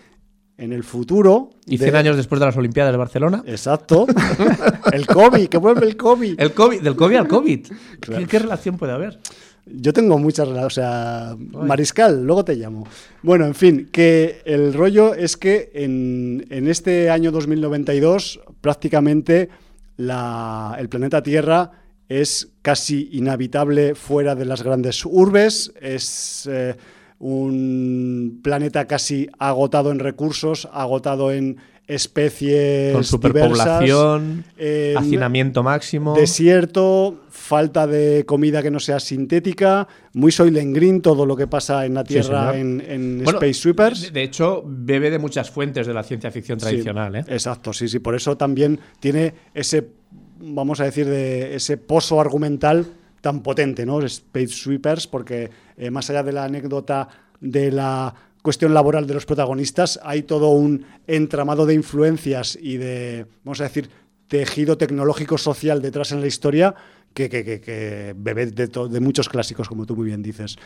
en 0.61 0.73
el 0.73 0.85
futuro. 0.85 1.51
y 1.67 1.77
de- 1.79 1.85
100 1.87 1.97
años 1.97 2.17
después 2.17 2.39
de 2.39 2.47
las 2.47 2.57
Olimpiadas 2.57 2.93
de 2.93 2.99
Barcelona. 2.99 3.43
Exacto. 3.47 4.07
el 4.93 5.07
COVID, 5.07 5.49
que 5.49 5.57
vuelve 5.59 5.87
el 5.87 5.97
COVID. 5.97 6.39
El 6.41 6.53
COVID, 6.53 6.81
del 6.83 6.95
COVID 6.97 7.17
al 7.17 7.29
COVID. 7.29 7.67
Claro. 8.01 8.21
¿Qué, 8.23 8.29
qué 8.29 8.39
relación 8.39 8.77
puede 8.77 8.93
haber? 8.93 9.19
Yo 9.67 9.93
tengo 9.93 10.19
muchas 10.19 10.49
relaciones, 10.49 10.67
o 10.67 10.75
sea, 10.75 11.37
Mariscal, 11.39 12.25
luego 12.25 12.45
te 12.45 12.55
llamo. 12.57 12.87
Bueno, 13.23 13.47
en 13.47 13.55
fin, 13.55 13.89
que 13.93 14.41
el 14.45 14.73
rollo 14.75 15.15
es 15.15 15.37
que 15.37 15.71
en, 15.75 16.47
en 16.51 16.67
este 16.67 17.09
año 17.11 17.31
2092 17.31 18.41
prácticamente 18.61 19.49
la- 19.97 20.77
el 20.79 20.89
planeta 20.89 21.23
Tierra 21.23 21.71
es 22.09 22.49
casi 22.63 23.11
inhabitable 23.13 23.95
fuera 23.95 24.35
de 24.35 24.45
las 24.45 24.63
grandes 24.65 25.05
urbes, 25.05 25.73
es 25.81 26.49
eh, 26.51 26.75
un 27.21 28.41
planeta 28.43 28.87
casi 28.87 29.29
agotado 29.39 29.93
en 29.93 29.99
recursos, 30.01 30.69
agotado 30.73 31.31
en 31.33 31.59
especies 31.87 32.93
Con 32.93 33.05
superpoblación, 33.05 34.45
diversas, 34.57 34.93
en- 34.93 34.97
hacinamiento 34.97 35.63
máximo. 35.63 36.15
Desierto, 36.15 37.21
falta 37.31 37.87
de 37.87 38.25
comida 38.27 38.63
que 38.63 38.71
no 38.71 38.81
sea 38.81 39.01
sintética, 39.01 39.87
muy 40.15 40.33
Soylent 40.33 40.75
Green 40.75 41.03
todo 41.03 41.27
lo 41.27 41.37
que 41.37 41.47
pasa 41.47 41.85
en 41.85 41.95
la 41.95 42.05
Tierra 42.05 42.57
en, 42.57 42.81
en 42.87 43.19
Bueno, 43.25 43.39
Space 43.39 43.55
Sweepers. 43.55 44.13
De, 44.13 44.23
hecho, 44.23 44.63
bebe 44.67 45.11
de 45.11 45.19
muchas 45.19 45.51
fuentes 45.51 45.87
de 45.87 45.93
la 45.95 46.03
ciencia 46.03 46.31
ficción 46.31 46.59
Sí, 46.61 46.67
tradicional. 46.67 47.17
¿eh? 47.17 47.25
Exacto, 47.29 47.73
sí, 47.73 47.89
sí. 47.89 47.99
Por 47.99 48.15
eso 48.15 48.37
también 48.37 48.79
tiene 49.01 49.35
ese, 49.53 49.89
vamos 50.41 50.81
a 50.81 50.85
decir, 50.85 51.07
de 51.07 51.57
ese 51.57 51.77
pozo 51.77 52.21
argumental 52.21 52.87
tan 53.21 53.43
potente, 53.43 53.85
¿no? 53.87 54.01
Space 54.01 54.49
Sweepers, 54.49 55.07
porque 55.07 55.51
eh, 55.77 55.91
más 55.91 56.09
allá 56.11 56.23
de 56.23 56.33
la 56.33 56.45
anécdota 56.45 57.09
de 57.41 57.71
la 57.71 58.15
cuestión 58.43 58.73
laboral 58.75 59.07
de 59.07 59.15
los 59.15 59.27
protagonistas, 59.27 60.01
hay 60.03 60.23
todo 60.23 60.51
un 60.51 60.85
entramado 61.07 61.67
de 61.67 61.75
influencias 61.75 62.59
y 62.61 62.77
de, 62.77 63.27
vamos 63.45 63.61
a 63.61 63.65
decir, 63.65 63.91
tejido 64.29 64.79
tecnológico 64.79 65.37
social 65.39 65.83
detrás 65.83 66.13
en 66.13 66.21
la 66.21 66.27
historia 66.27 66.75
que, 67.13 68.15
bebe 68.17 68.47
de, 68.47 68.67
de 68.69 69.01
muchos 69.01 69.29
clásicos, 69.29 69.69
como 69.69 69.85
tú 69.85 69.97
muy 69.97 70.07
bien 70.07 70.23
dices. 70.23 70.57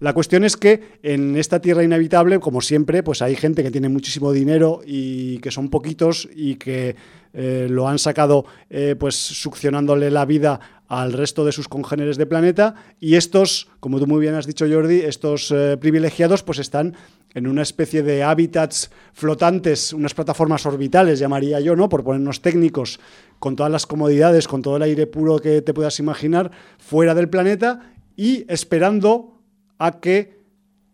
La 0.00 0.12
cuestión 0.12 0.44
es 0.44 0.56
que 0.56 0.98
en 1.02 1.36
esta 1.36 1.60
tierra 1.60 1.82
inhabitable, 1.82 2.38
como 2.40 2.60
siempre, 2.60 3.02
pues 3.02 3.22
hay 3.22 3.36
gente 3.36 3.62
que 3.62 3.70
tiene 3.70 3.88
muchísimo 3.88 4.32
dinero 4.32 4.82
y 4.84 5.38
que 5.38 5.50
son 5.50 5.70
poquitos 5.70 6.28
y 6.34 6.56
que 6.56 6.96
eh, 7.36 7.66
lo 7.68 7.88
han 7.88 7.98
sacado 7.98 8.46
eh, 8.70 8.94
pues 8.98 9.16
succionándole 9.16 10.08
la 10.10 10.24
vida 10.24 10.60
al 10.86 11.12
resto 11.12 11.44
de 11.44 11.50
sus 11.50 11.66
congéneres 11.66 12.16
de 12.16 12.26
planeta 12.26 12.76
y 13.00 13.16
estos, 13.16 13.68
como 13.80 13.98
tú 13.98 14.06
muy 14.06 14.20
bien 14.20 14.34
has 14.34 14.46
dicho 14.46 14.66
Jordi, 14.70 15.00
estos 15.00 15.50
eh, 15.50 15.76
privilegiados 15.76 16.44
pues 16.44 16.60
están 16.60 16.94
en 17.34 17.48
una 17.48 17.62
especie 17.62 18.04
de 18.04 18.22
hábitats 18.22 18.92
flotantes, 19.12 19.92
unas 19.92 20.14
plataformas 20.14 20.64
orbitales, 20.64 21.18
llamaría 21.18 21.58
yo, 21.58 21.74
¿no? 21.74 21.88
Por 21.88 22.04
ponernos 22.04 22.40
técnicos, 22.40 23.00
con 23.40 23.56
todas 23.56 23.72
las 23.72 23.86
comodidades, 23.86 24.46
con 24.46 24.62
todo 24.62 24.76
el 24.76 24.82
aire 24.82 25.08
puro 25.08 25.40
que 25.40 25.60
te 25.60 25.74
puedas 25.74 25.98
imaginar, 25.98 26.52
fuera 26.78 27.14
del 27.16 27.28
planeta 27.28 27.92
y 28.16 28.44
esperando 28.48 29.42
a 29.78 29.98
que 29.98 30.38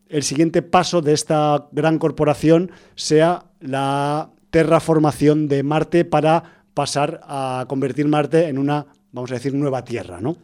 el 0.08 0.22
siguiente 0.22 0.62
paso 0.62 1.02
de 1.02 1.12
esta 1.12 1.68
gran 1.72 1.98
corporación 1.98 2.70
sea 2.94 3.44
la 3.60 4.30
terraformación 4.50 5.48
de 5.48 5.62
Marte 5.62 6.04
para 6.04 6.62
pasar 6.74 7.20
a 7.24 7.64
convertir 7.68 8.06
Marte 8.08 8.48
en 8.48 8.58
una, 8.58 8.86
vamos 9.12 9.30
a 9.30 9.34
decir, 9.34 9.54
nueva 9.54 9.84
Tierra, 9.84 10.20
¿no? 10.20 10.36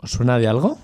¿Os 0.00 0.10
suena 0.10 0.38
de 0.38 0.46
algo? 0.48 0.78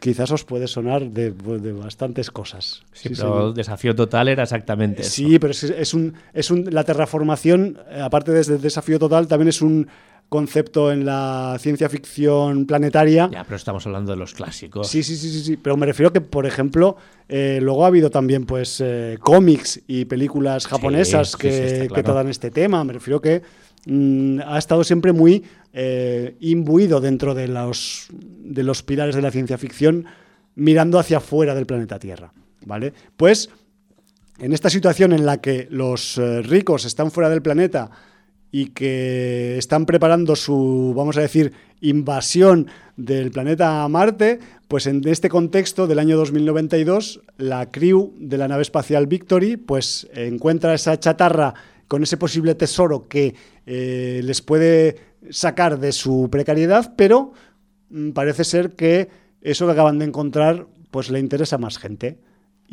Quizás 0.00 0.30
os 0.30 0.44
puede 0.44 0.68
sonar 0.68 1.10
de, 1.10 1.32
de 1.32 1.72
bastantes 1.72 2.30
cosas. 2.30 2.82
Sí, 2.92 3.10
Sí, 3.10 3.14
pero 3.16 3.48
el 3.48 3.54
desafío 3.54 3.94
total 3.94 4.28
era 4.28 4.42
exactamente 4.44 5.02
eso. 5.02 5.10
Sí, 5.10 5.38
pero 5.38 5.50
es, 5.50 5.64
es 5.64 5.92
un, 5.92 6.14
es 6.32 6.50
un, 6.50 6.66
la 6.70 6.82
terraformación, 6.84 7.78
eh, 7.90 8.00
aparte 8.00 8.32
de 8.32 8.40
ese 8.40 8.56
desafío 8.56 8.98
total, 8.98 9.26
también 9.28 9.48
es 9.48 9.60
un 9.60 9.86
concepto 10.32 10.90
en 10.90 11.04
la 11.04 11.58
ciencia 11.60 11.90
ficción 11.90 12.64
planetaria. 12.64 13.28
Ya, 13.30 13.44
pero 13.44 13.56
estamos 13.56 13.86
hablando 13.86 14.12
de 14.12 14.16
los 14.16 14.32
clásicos. 14.32 14.88
Sí, 14.88 15.02
sí, 15.02 15.14
sí, 15.14 15.30
sí, 15.30 15.40
sí. 15.44 15.56
Pero 15.58 15.76
me 15.76 15.84
refiero 15.84 16.10
que, 16.10 16.22
por 16.22 16.46
ejemplo, 16.46 16.96
eh, 17.28 17.58
luego 17.60 17.84
ha 17.84 17.88
habido 17.88 18.08
también 18.08 18.46
pues 18.46 18.80
eh, 18.80 19.18
cómics 19.20 19.82
y 19.86 20.06
películas 20.06 20.66
japonesas 20.66 21.32
sí, 21.32 21.36
que, 21.36 21.82
sí, 21.82 21.94
que 21.94 22.02
tratan 22.02 22.28
este 22.30 22.50
tema. 22.50 22.82
Me 22.82 22.94
refiero 22.94 23.20
que 23.20 23.42
mm, 23.84 24.40
ha 24.46 24.56
estado 24.56 24.84
siempre 24.84 25.12
muy 25.12 25.44
eh, 25.74 26.34
imbuido 26.40 27.02
dentro 27.02 27.34
de 27.34 27.48
los, 27.48 28.06
de 28.10 28.62
los 28.62 28.82
pilares 28.82 29.14
de 29.14 29.20
la 29.20 29.30
ciencia 29.30 29.58
ficción, 29.58 30.06
mirando 30.54 30.98
hacia 30.98 31.18
afuera 31.18 31.54
del 31.54 31.66
planeta 31.66 31.98
Tierra. 31.98 32.32
¿Vale? 32.64 32.94
Pues 33.18 33.50
en 34.38 34.54
esta 34.54 34.70
situación 34.70 35.12
en 35.12 35.26
la 35.26 35.42
que 35.42 35.68
los 35.70 36.18
ricos 36.44 36.86
están 36.86 37.10
fuera 37.10 37.28
del 37.28 37.42
planeta 37.42 37.90
y 38.52 38.66
que 38.66 39.56
están 39.56 39.86
preparando 39.86 40.36
su, 40.36 40.92
vamos 40.94 41.16
a 41.16 41.22
decir, 41.22 41.52
invasión 41.80 42.68
del 42.96 43.30
planeta 43.30 43.88
Marte, 43.88 44.38
pues 44.68 44.86
en 44.86 45.06
este 45.08 45.30
contexto 45.30 45.86
del 45.86 45.98
año 45.98 46.18
2092, 46.18 47.22
la 47.38 47.70
crew 47.70 48.12
de 48.18 48.36
la 48.36 48.48
nave 48.48 48.62
espacial 48.62 49.06
Victory 49.06 49.56
pues 49.56 50.06
encuentra 50.14 50.74
esa 50.74 51.00
chatarra 51.00 51.54
con 51.88 52.02
ese 52.02 52.18
posible 52.18 52.54
tesoro 52.54 53.08
que 53.08 53.34
eh, 53.66 54.20
les 54.22 54.42
puede 54.42 54.96
sacar 55.30 55.80
de 55.80 55.92
su 55.92 56.28
precariedad, 56.30 56.94
pero 56.94 57.32
mm, 57.88 58.10
parece 58.10 58.44
ser 58.44 58.76
que 58.76 59.08
eso 59.40 59.64
que 59.66 59.72
acaban 59.72 59.98
de 59.98 60.04
encontrar 60.04 60.66
pues 60.90 61.10
le 61.10 61.18
interesa 61.18 61.56
a 61.56 61.58
más 61.58 61.78
gente. 61.78 62.18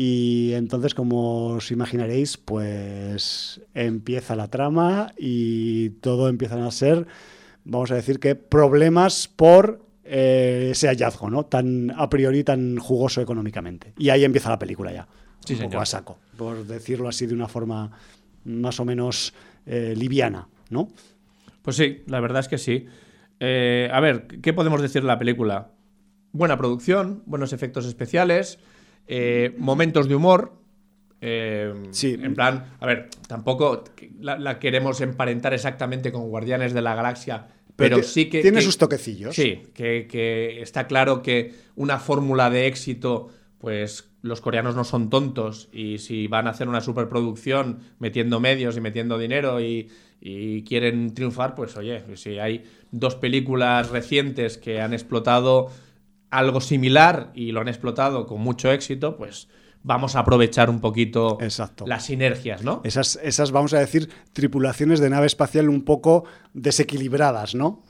Y 0.01 0.53
entonces, 0.53 0.93
como 0.93 1.47
os 1.47 1.71
imaginaréis, 1.71 2.37
pues 2.37 3.59
empieza 3.73 4.37
la 4.37 4.47
trama 4.47 5.13
y 5.17 5.89
todo 5.89 6.29
empiezan 6.29 6.61
a 6.61 6.71
ser, 6.71 7.05
vamos 7.65 7.91
a 7.91 7.95
decir 7.95 8.17
que 8.21 8.35
problemas 8.35 9.27
por 9.27 9.85
eh, 10.05 10.69
ese 10.71 10.87
hallazgo, 10.87 11.29
¿no? 11.29 11.47
Tan 11.47 11.91
a 11.97 12.09
priori 12.09 12.45
tan 12.45 12.77
jugoso 12.77 13.19
económicamente. 13.19 13.91
Y 13.97 14.07
ahí 14.07 14.23
empieza 14.23 14.49
la 14.49 14.57
película 14.57 14.93
ya. 14.93 15.05
Sí, 15.43 15.55
un 15.55 15.59
poco 15.59 15.71
señor. 15.71 15.83
a 15.83 15.85
saco, 15.85 16.17
por 16.37 16.65
decirlo 16.65 17.09
así 17.09 17.25
de 17.25 17.33
una 17.33 17.49
forma 17.49 17.91
más 18.45 18.79
o 18.79 18.85
menos 18.85 19.33
eh, 19.65 19.95
liviana, 19.97 20.47
¿no? 20.69 20.87
Pues 21.61 21.75
sí, 21.75 22.03
la 22.07 22.21
verdad 22.21 22.39
es 22.39 22.47
que 22.47 22.57
sí. 22.57 22.85
Eh, 23.41 23.89
a 23.91 23.99
ver, 23.99 24.27
¿qué 24.41 24.53
podemos 24.53 24.81
decir 24.81 25.01
de 25.01 25.09
la 25.09 25.19
película? 25.19 25.71
Buena 26.31 26.55
producción, 26.57 27.21
buenos 27.25 27.51
efectos 27.51 27.85
especiales, 27.85 28.59
eh, 29.11 29.53
momentos 29.57 30.07
de 30.07 30.15
humor. 30.15 30.53
eh, 31.21 31.73
Sí. 31.91 32.15
En 32.21 32.33
plan, 32.35 32.75
a 32.79 32.85
ver, 32.85 33.09
tampoco 33.27 33.83
la, 34.21 34.37
la 34.37 34.59
queremos 34.59 35.01
emparentar 35.01 35.53
exactamente 35.53 36.11
con 36.13 36.29
Guardianes 36.29 36.73
de 36.73 36.81
la 36.81 36.95
Galaxia, 36.95 37.47
pero, 37.75 38.03
sí 38.03 38.29
que. 38.29 38.41
Tiene 38.41 38.59
que- 38.59 38.63
sus 38.65 38.77
toquecillos. 38.77 39.35
Sí, 39.35 39.63
que, 39.73 40.07
que 40.07 40.61
está 40.61 40.85
claro 40.87 41.21
que 41.21 41.53
una 41.75 41.97
fórmula 41.99 42.49
de 42.49 42.67
éxito, 42.67 43.29
pues 43.57 44.09
los 44.21 44.41
coreanos 44.41 44.75
no 44.75 44.83
son 44.83 45.09
tontos 45.09 45.69
y 45.73 45.97
si 45.97 46.27
van 46.27 46.47
a 46.47 46.51
hacer 46.51 46.67
una 46.69 46.81
superproducción 46.81 47.79
metiendo 47.99 48.39
medios 48.39 48.75
y 48.77 48.81
metiendo 48.81 49.17
dinero 49.17 49.59
y, 49.61 49.89
y 50.21 50.63
quieren 50.63 51.13
triunfar, 51.13 51.55
pues 51.55 51.75
oye, 51.77 52.03
si 52.17 52.37
hay 52.37 52.63
dos 52.91 53.15
películas 53.15 53.89
recientes 53.89 54.57
que 54.57 54.81
han 54.81 54.93
explotado 54.93 55.67
algo 56.31 56.61
similar 56.61 57.31
y 57.33 57.51
lo 57.51 57.61
han 57.61 57.67
explotado 57.67 58.25
con 58.25 58.41
mucho 58.41 58.71
éxito, 58.71 59.17
pues 59.17 59.47
vamos 59.83 60.15
a 60.15 60.19
aprovechar 60.19 60.69
un 60.69 60.79
poquito 60.79 61.37
Exacto. 61.41 61.85
las 61.87 62.05
sinergias, 62.05 62.63
¿no? 62.63 62.81
Esas, 62.83 63.19
esas, 63.23 63.51
vamos 63.51 63.73
a 63.73 63.79
decir, 63.79 64.09
tripulaciones 64.33 64.99
de 64.99 65.09
nave 65.09 65.27
espacial 65.27 65.69
un 65.69 65.83
poco 65.83 66.25
desequilibradas, 66.53 67.55
¿no? 67.55 67.83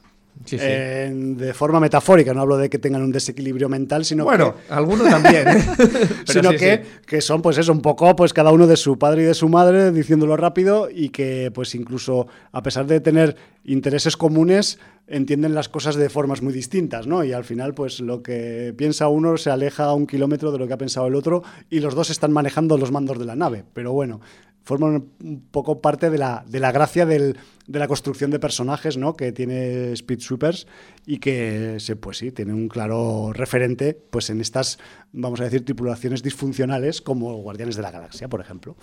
Sí, 0.45 0.57
sí. 0.57 0.66
Eh, 0.68 1.11
de 1.14 1.53
forma 1.53 1.80
metafórica, 1.80 2.34
no 2.34 2.41
hablo 2.41 2.57
de 2.57 2.70
que 2.70 2.80
tengan 2.80 3.02
un 3.02 3.11
desequilibrio 3.11 3.68
mental, 3.68 4.06
sino 4.06 4.24
bueno, 4.24 4.56
que, 4.56 4.74
algunos 4.74 5.10
también. 5.10 5.48
¿eh? 5.48 5.64
Sino 6.26 6.52
sí, 6.52 6.57
que, 6.57 6.84
que 7.06 7.22
son 7.22 7.41
pues 7.41 7.57
eso, 7.57 7.74
un 7.74 7.82
poco 7.82 8.16
pues 8.16 8.32
cada 8.32 8.52
uno 8.52 8.66
de 8.66 8.78
su 8.78 8.98
padre 8.98 9.24
y 9.24 9.26
de 9.26 9.34
su 9.34 9.49
madre, 9.49 9.91
diciéndolo 9.91 10.38
rápido, 10.38 10.90
y 10.90 11.10
que 11.10 11.52
pues 11.53 11.76
incluso 11.76 12.28
a 12.53 12.64
pesar 12.64 12.88
de 12.88 13.02
tener 13.02 13.36
intereses 13.66 14.16
comunes, 14.16 14.80
entienden 15.07 15.53
las 15.53 15.70
cosas 15.70 15.95
de 15.95 16.10
formas 16.10 16.41
muy 16.41 16.53
distintas, 16.53 17.06
¿no? 17.06 17.24
Y 17.24 17.34
al 17.34 17.44
final, 17.44 17.74
pues 17.74 17.99
lo 17.99 18.24
que 18.24 18.74
piensa 18.78 19.07
uno 19.07 19.38
se 19.38 19.52
aleja 19.52 19.86
a 19.86 19.94
un 19.94 20.07
kilómetro 20.07 20.52
de 20.52 20.60
lo 20.60 20.68
que 20.68 20.74
ha 20.74 20.78
pensado 20.78 21.07
el 21.07 21.16
otro, 21.16 21.44
y 21.70 21.80
los 21.80 21.95
dos 21.95 22.10
están 22.10 22.32
manejando 22.32 22.78
los 22.78 22.91
mandos 22.91 23.20
de 23.20 23.26
la 23.26 23.36
nave. 23.36 23.64
Pero 23.74 23.91
bueno, 23.91 24.22
forman 24.70 25.10
un 25.24 25.41
poco 25.50 25.82
parte 25.82 26.12
de 26.12 26.20
la, 26.20 26.44
de 26.48 26.60
la 26.60 26.72
gracia 26.72 27.08
del- 27.08 27.38
de 27.66 27.80
la 27.80 27.88
construcción 27.88 28.30
de 28.30 28.40
personajes, 28.40 28.98
¿no? 28.98 29.16
Que 29.16 29.32
tiene 29.32 29.91
Speed 29.94 30.20
Swoopers 30.20 30.68
y 31.08 31.18
que, 31.18 31.80
se, 31.80 31.96
pues 31.96 32.18
sí, 32.20 32.32
tiene 32.32 32.54
un 32.54 32.68
claro 32.68 33.32
referente, 33.34 33.96
pues 34.12 34.30
en 34.30 34.41
estas, 34.41 34.78
vamos 35.12 35.40
a 35.41 35.46
decir, 35.46 35.66
tripulaciones 35.66 36.22
disfuncionales 36.22 37.02
como 37.02 37.36
Guardianes 37.38 37.76
de 37.76 37.82
la 37.82 37.90
Galaxia, 37.91 38.28
por 38.28 38.41
ejemplo. 38.41 38.76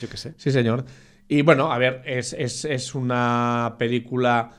Yo 0.00 0.08
qué 0.08 0.16
sé. 0.16 0.34
Sí, 0.36 0.52
señor. 0.52 0.84
Y 1.26 1.42
bueno, 1.42 1.72
a 1.72 1.78
ver, 1.78 2.02
es, 2.06 2.32
es- 2.38 2.64
es 2.64 2.94
una 2.94 3.74
película. 3.78 4.52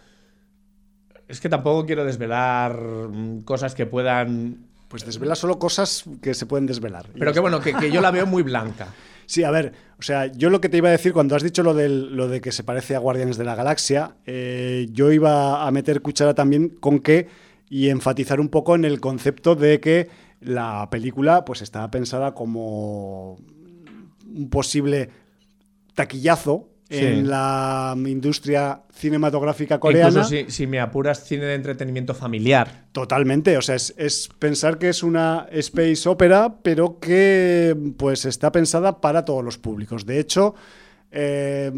Es 1.30 1.40
que 1.40 1.48
tampoco 1.50 1.86
quiero 1.86 2.04
desvelar 2.06 2.78
mm, 3.10 3.44
cosas 3.44 3.74
que 3.76 3.86
puedan. 3.86 4.66
Pues 4.90 5.06
desvela 5.06 5.36
solo 5.36 5.58
cosas 5.58 6.04
que 6.22 6.34
se 6.36 6.46
pueden 6.46 6.68
desvelar. 6.68 7.08
Pero 7.18 7.34
que 7.34 7.40
bueno, 7.40 7.60
que, 7.62 7.74
que 7.74 7.90
yo 7.90 8.00
la 8.02 8.12
veo 8.12 8.26
muy 8.28 8.44
blanca. 8.44 8.88
Sí, 9.26 9.44
a 9.44 9.52
ver, 9.52 9.74
o 10.00 10.02
sea, 10.02 10.28
yo 10.28 10.50
lo 10.50 10.60
que 10.60 10.70
te 10.70 10.78
iba 10.78 10.90
a 10.90 10.92
decir 10.92 11.14
cuando 11.14 11.36
has 11.36 11.44
dicho 11.44 11.64
lo, 11.64 11.74
del, 11.74 12.16
lo 12.16 12.28
de 12.28 12.42
que 12.42 12.52
se 12.52 12.64
parece 12.64 12.96
a 12.96 13.00
Guardianes 13.00 13.38
de 13.38 13.46
la 13.46 13.56
Galaxia, 13.56 14.16
eh, 14.26 14.88
yo 14.92 15.12
iba 15.12 15.66
a 15.66 15.72
meter 15.72 16.02
cuchara 16.02 16.34
también 16.34 16.70
con 16.70 17.00
que 17.00 17.28
y 17.70 17.90
enfatizar 17.90 18.40
un 18.40 18.50
poco 18.50 18.76
en 18.76 18.86
el 18.86 19.00
concepto 19.00 19.56
de 19.56 19.80
que 19.80 20.10
la 20.42 20.90
película 20.92 21.46
pues 21.46 21.62
estaba 21.62 21.90
pensada 21.90 22.34
como 22.34 23.38
un 24.28 24.50
posible 24.50 25.10
taquillazo 25.96 26.70
Sí. 26.94 27.06
en 27.06 27.30
la 27.30 27.96
industria 27.98 28.82
cinematográfica 28.94 29.80
coreana. 29.80 30.10
Incluso 30.10 30.30
si, 30.30 30.46
si 30.50 30.68
me 30.68 30.80
apuras, 30.80 31.24
cine 31.24 31.46
de 31.46 31.56
entretenimiento 31.56 32.14
familiar. 32.14 32.86
Totalmente, 32.92 33.58
o 33.58 33.62
sea, 33.62 33.76
es, 33.76 33.94
es 33.98 34.30
pensar 34.40 34.78
que 34.78 34.90
es 34.90 35.04
una 35.04 35.48
space 35.52 36.08
opera, 36.08 36.58
pero 36.62 37.00
que 37.00 37.76
pues 37.98 38.26
está 38.26 38.52
pensada 38.52 39.02
para 39.02 39.26
todos 39.26 39.44
los 39.44 39.58
públicos. 39.58 40.06
De 40.06 40.20
hecho, 40.20 40.54
eh, 41.16 41.72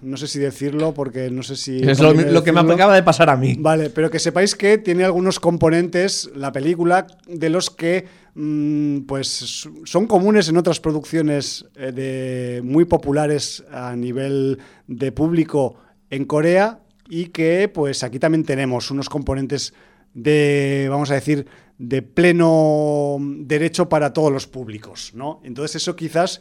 no 0.00 0.16
sé 0.16 0.26
si 0.26 0.38
decirlo 0.38 0.94
porque 0.94 1.30
no 1.30 1.42
sé 1.42 1.56
si... 1.56 1.78
es 1.86 2.00
lo, 2.00 2.14
lo 2.14 2.42
que 2.42 2.52
me 2.52 2.60
acaba 2.60 2.94
de 2.94 3.02
pasar 3.02 3.28
a 3.28 3.36
mí. 3.36 3.54
Vale, 3.58 3.90
pero 3.90 4.10
que 4.10 4.18
sepáis 4.18 4.54
que 4.54 4.78
tiene 4.78 5.04
algunos 5.04 5.38
componentes 5.38 6.30
la 6.34 6.52
película 6.52 7.06
de 7.26 7.50
los 7.50 7.68
que 7.68 8.06
mm, 8.34 9.00
pues 9.00 9.68
son 9.84 10.06
comunes 10.06 10.48
en 10.48 10.56
otras 10.56 10.80
producciones 10.80 11.66
eh, 11.76 11.92
de, 11.92 12.62
muy 12.64 12.86
populares 12.86 13.62
a 13.70 13.94
nivel 13.94 14.58
de 14.86 15.12
público 15.12 15.76
en 16.08 16.24
Corea 16.24 16.80
y 17.10 17.26
que 17.26 17.68
pues 17.68 18.02
aquí 18.02 18.18
también 18.18 18.44
tenemos 18.44 18.90
unos 18.90 19.10
componentes 19.10 19.74
de, 20.14 20.86
vamos 20.88 21.10
a 21.10 21.14
decir, 21.14 21.46
de 21.76 22.00
pleno 22.00 23.18
derecho 23.20 23.90
para 23.90 24.14
todos 24.14 24.32
los 24.32 24.46
públicos, 24.46 25.12
¿no? 25.14 25.42
Entonces 25.44 25.82
eso 25.82 25.94
quizás, 25.94 26.40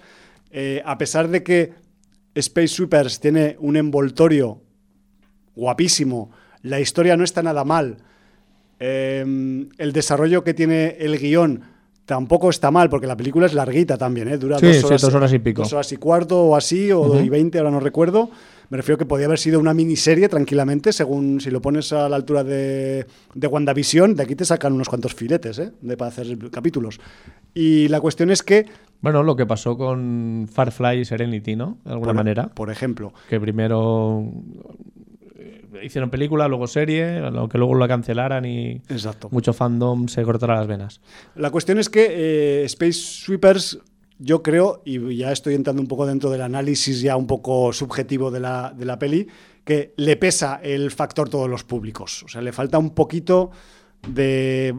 eh, 0.49 0.81
a 0.85 0.97
pesar 0.97 1.27
de 1.27 1.43
que 1.43 1.86
Space 2.39 2.69
Sweepers 2.69 3.19
tiene 3.19 3.57
un 3.59 3.77
envoltorio 3.77 4.61
guapísimo. 5.55 6.31
La 6.61 6.79
historia 6.79 7.17
no 7.17 7.23
está 7.23 7.41
nada 7.43 7.63
mal. 7.63 7.97
Eh, 8.79 9.67
el 9.77 9.93
desarrollo 9.93 10.43
que 10.43 10.53
tiene 10.53 10.97
el 10.99 11.17
guion 11.17 11.61
tampoco 12.05 12.49
está 12.49 12.71
mal, 12.71 12.89
porque 12.89 13.05
la 13.05 13.17
película 13.17 13.45
es 13.45 13.53
larguita 13.53 13.97
también, 13.97 14.29
¿eh? 14.29 14.37
Dura 14.37 14.59
Sí, 14.59 14.67
dos, 14.67 14.77
sí, 14.77 14.85
horas, 14.85 15.01
dos 15.01 15.13
horas 15.13 15.33
y 15.33 15.39
pico. 15.39 15.63
Dos 15.63 15.73
horas 15.73 15.91
y 15.91 15.97
cuarto 15.97 16.41
o 16.43 16.55
así, 16.55 16.91
o 16.91 17.21
y 17.21 17.29
veinte, 17.29 17.57
ahora 17.57 17.71
no 17.71 17.79
recuerdo. 17.79 18.29
Me 18.69 18.77
refiero 18.77 18.97
que 18.97 19.05
podía 19.05 19.25
haber 19.27 19.39
sido 19.39 19.59
una 19.59 19.73
miniserie 19.73 20.27
tranquilamente, 20.29 20.91
según 20.91 21.39
si 21.39 21.49
lo 21.51 21.61
pones 21.61 21.93
a 21.93 22.09
la 22.09 22.15
altura 22.17 22.43
de, 22.43 23.05
de 23.33 23.47
WandaVision, 23.47 24.15
de 24.15 24.23
aquí 24.23 24.35
te 24.35 24.43
sacan 24.45 24.73
unos 24.73 24.89
cuantos 24.89 25.13
filetes, 25.15 25.57
¿eh? 25.59 25.71
De, 25.81 25.95
para 25.95 26.09
hacer 26.09 26.37
capítulos. 26.51 26.99
Y 27.53 27.87
la 27.87 28.01
cuestión 28.01 28.29
es 28.29 28.43
que... 28.43 28.65
Bueno, 28.99 29.23
lo 29.23 29.35
que 29.35 29.45
pasó 29.45 29.77
con 29.77 30.49
Firefly 30.53 30.99
y 31.01 31.05
Serenity, 31.05 31.55
¿no? 31.55 31.77
De 31.85 31.91
alguna 31.91 32.09
por- 32.09 32.15
manera. 32.15 32.47
Por 32.49 32.69
ejemplo, 32.71 33.13
Que 33.29 33.39
primero 33.39 34.23
eh, 35.35 35.63
hicieron 35.83 36.09
película, 36.09 36.47
luego 36.47 36.67
serie, 36.67 37.19
lo 37.31 37.47
que 37.47 37.57
luego 37.57 37.75
la 37.75 37.87
cancelaran 37.87 38.45
y 38.45 38.81
exacto. 38.89 39.29
mucho 39.31 39.53
fandom 39.53 40.07
se 40.07 40.23
cortará 40.23 40.55
las 40.55 40.67
venas. 40.67 40.99
La 41.35 41.51
cuestión 41.51 41.77
es 41.79 41.89
que 41.89 42.07
eh, 42.09 42.65
Space 42.65 42.93
Sweepers, 42.93 43.79
yo 44.19 44.41
creo, 44.43 44.81
y 44.85 45.17
ya 45.17 45.31
estoy 45.31 45.53
entrando 45.55 45.81
un 45.81 45.87
poco 45.87 46.05
dentro 46.05 46.29
del 46.29 46.41
análisis 46.41 47.01
ya 47.01 47.15
un 47.15 47.27
poco 47.27 47.71
subjetivo 47.73 48.31
de 48.31 48.39
la, 48.39 48.73
de 48.75 48.85
la 48.85 48.97
peli, 48.99 49.27
que 49.63 49.93
le 49.97 50.15
pesa 50.15 50.59
el 50.63 50.91
factor 50.91 51.29
todos 51.29 51.49
los 51.49 51.63
públicos. 51.63 52.23
O 52.23 52.27
sea, 52.27 52.41
le 52.41 52.51
falta 52.51 52.77
un 52.77 52.91
poquito 52.91 53.51
de... 54.07 54.73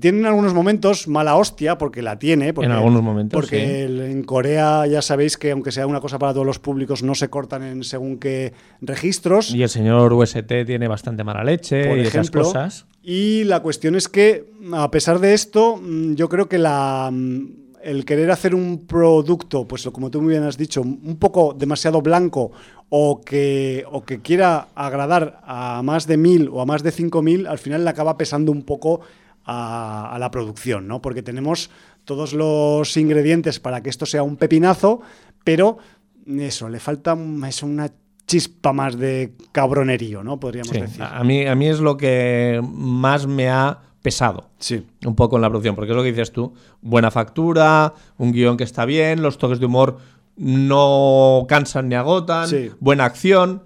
Tienen 0.00 0.24
algunos 0.24 0.54
momentos 0.54 1.06
mala 1.06 1.36
hostia, 1.36 1.76
porque 1.76 2.00
la 2.00 2.18
tiene. 2.18 2.54
Porque, 2.54 2.64
En 2.64 2.72
algunos 2.72 3.02
momentos, 3.02 3.38
Porque 3.38 3.58
sí. 3.58 3.72
el- 3.82 4.00
en 4.00 4.22
Corea 4.22 4.86
ya 4.86 5.02
sabéis 5.02 5.36
que 5.36 5.50
aunque 5.50 5.70
sea 5.70 5.86
una 5.86 6.00
cosa 6.00 6.18
para 6.18 6.32
todos 6.32 6.46
los 6.46 6.58
públicos, 6.58 7.02
no 7.02 7.14
se 7.14 7.28
cortan 7.28 7.62
en 7.62 7.84
según 7.84 8.16
qué 8.18 8.54
registros. 8.80 9.54
Y 9.54 9.62
el 9.62 9.68
señor 9.68 10.10
UST 10.14 10.64
tiene 10.64 10.88
bastante 10.88 11.24
mala 11.24 11.44
leche 11.44 11.86
por 11.86 11.98
y 11.98 12.02
esas 12.02 12.14
ejemplo. 12.14 12.44
cosas. 12.44 12.86
Y 13.02 13.44
la 13.44 13.60
cuestión 13.60 13.94
es 13.94 14.08
que, 14.08 14.46
a 14.72 14.90
pesar 14.90 15.18
de 15.18 15.34
esto, 15.34 15.76
mm, 15.76 16.14
yo 16.14 16.30
creo 16.30 16.48
que 16.48 16.56
la, 16.56 17.10
mm, 17.12 17.46
el 17.84 18.04
querer 18.04 18.30
hacer 18.30 18.54
un 18.54 18.86
producto, 18.86 19.66
pues 19.66 19.88
como 19.92 20.10
tú 20.10 20.20
muy 20.22 20.30
bien 20.30 20.44
has 20.44 20.56
dicho, 20.56 20.82
un 20.82 21.16
poco 21.18 21.54
demasiado 21.58 22.00
blanco 22.02 22.52
o 22.88 23.20
que, 23.22 23.84
o 23.90 24.02
que 24.04 24.20
quiera 24.20 24.68
agradar 24.74 25.40
a 25.44 25.82
más 25.82 26.06
de 26.06 26.16
mil 26.16 26.48
o 26.52 26.60
a 26.60 26.66
más 26.66 26.82
de 26.82 26.90
cinco 26.90 27.22
mil, 27.22 27.46
al 27.46 27.58
final 27.58 27.84
le 27.84 27.90
acaba 27.90 28.16
pesando 28.16 28.52
un 28.52 28.62
poco 28.62 29.00
a, 29.44 30.14
a 30.14 30.18
la 30.18 30.30
producción, 30.30 30.86
¿no? 30.86 31.00
Porque 31.02 31.22
tenemos 31.22 31.70
todos 32.04 32.32
los 32.32 32.96
ingredientes 32.96 33.60
para 33.60 33.82
que 33.82 33.90
esto 33.90 34.06
sea 34.06 34.22
un 34.22 34.36
pepinazo, 34.36 35.00
pero 35.44 35.78
eso, 36.26 36.68
le 36.68 36.78
falta 36.80 37.16
es 37.48 37.62
una 37.62 37.90
chispa 38.26 38.72
más 38.72 38.96
de 38.96 39.32
cabronerío, 39.50 40.22
¿no? 40.22 40.38
Podríamos 40.38 40.70
Sí, 40.70 40.80
decir. 40.80 41.02
a, 41.02 41.24
mí, 41.24 41.46
a 41.46 41.54
mí 41.54 41.68
es 41.68 41.80
lo 41.80 41.96
que 41.96 42.60
más 42.62 43.26
me 43.26 43.48
ha 43.50 43.78
pesado. 44.02 44.50
Sí. 44.58 44.84
Un 45.06 45.14
poco 45.14 45.36
en 45.36 45.42
la 45.42 45.48
producción, 45.48 45.74
porque 45.76 45.92
es 45.92 45.96
lo 45.96 46.02
que 46.02 46.10
dices 46.10 46.32
tú. 46.32 46.52
Buena 46.80 47.10
factura, 47.10 47.94
un 48.18 48.32
guion 48.32 48.56
que 48.56 48.64
está 48.64 48.84
bien, 48.84 49.22
los 49.22 49.38
toques 49.38 49.60
de 49.60 49.66
humor 49.66 49.98
no 50.36 51.44
cansan 51.48 51.88
ni 51.88 51.94
agotan, 51.94 52.48
Sí. 52.48 52.70
buena 52.80 53.04
acción, 53.04 53.62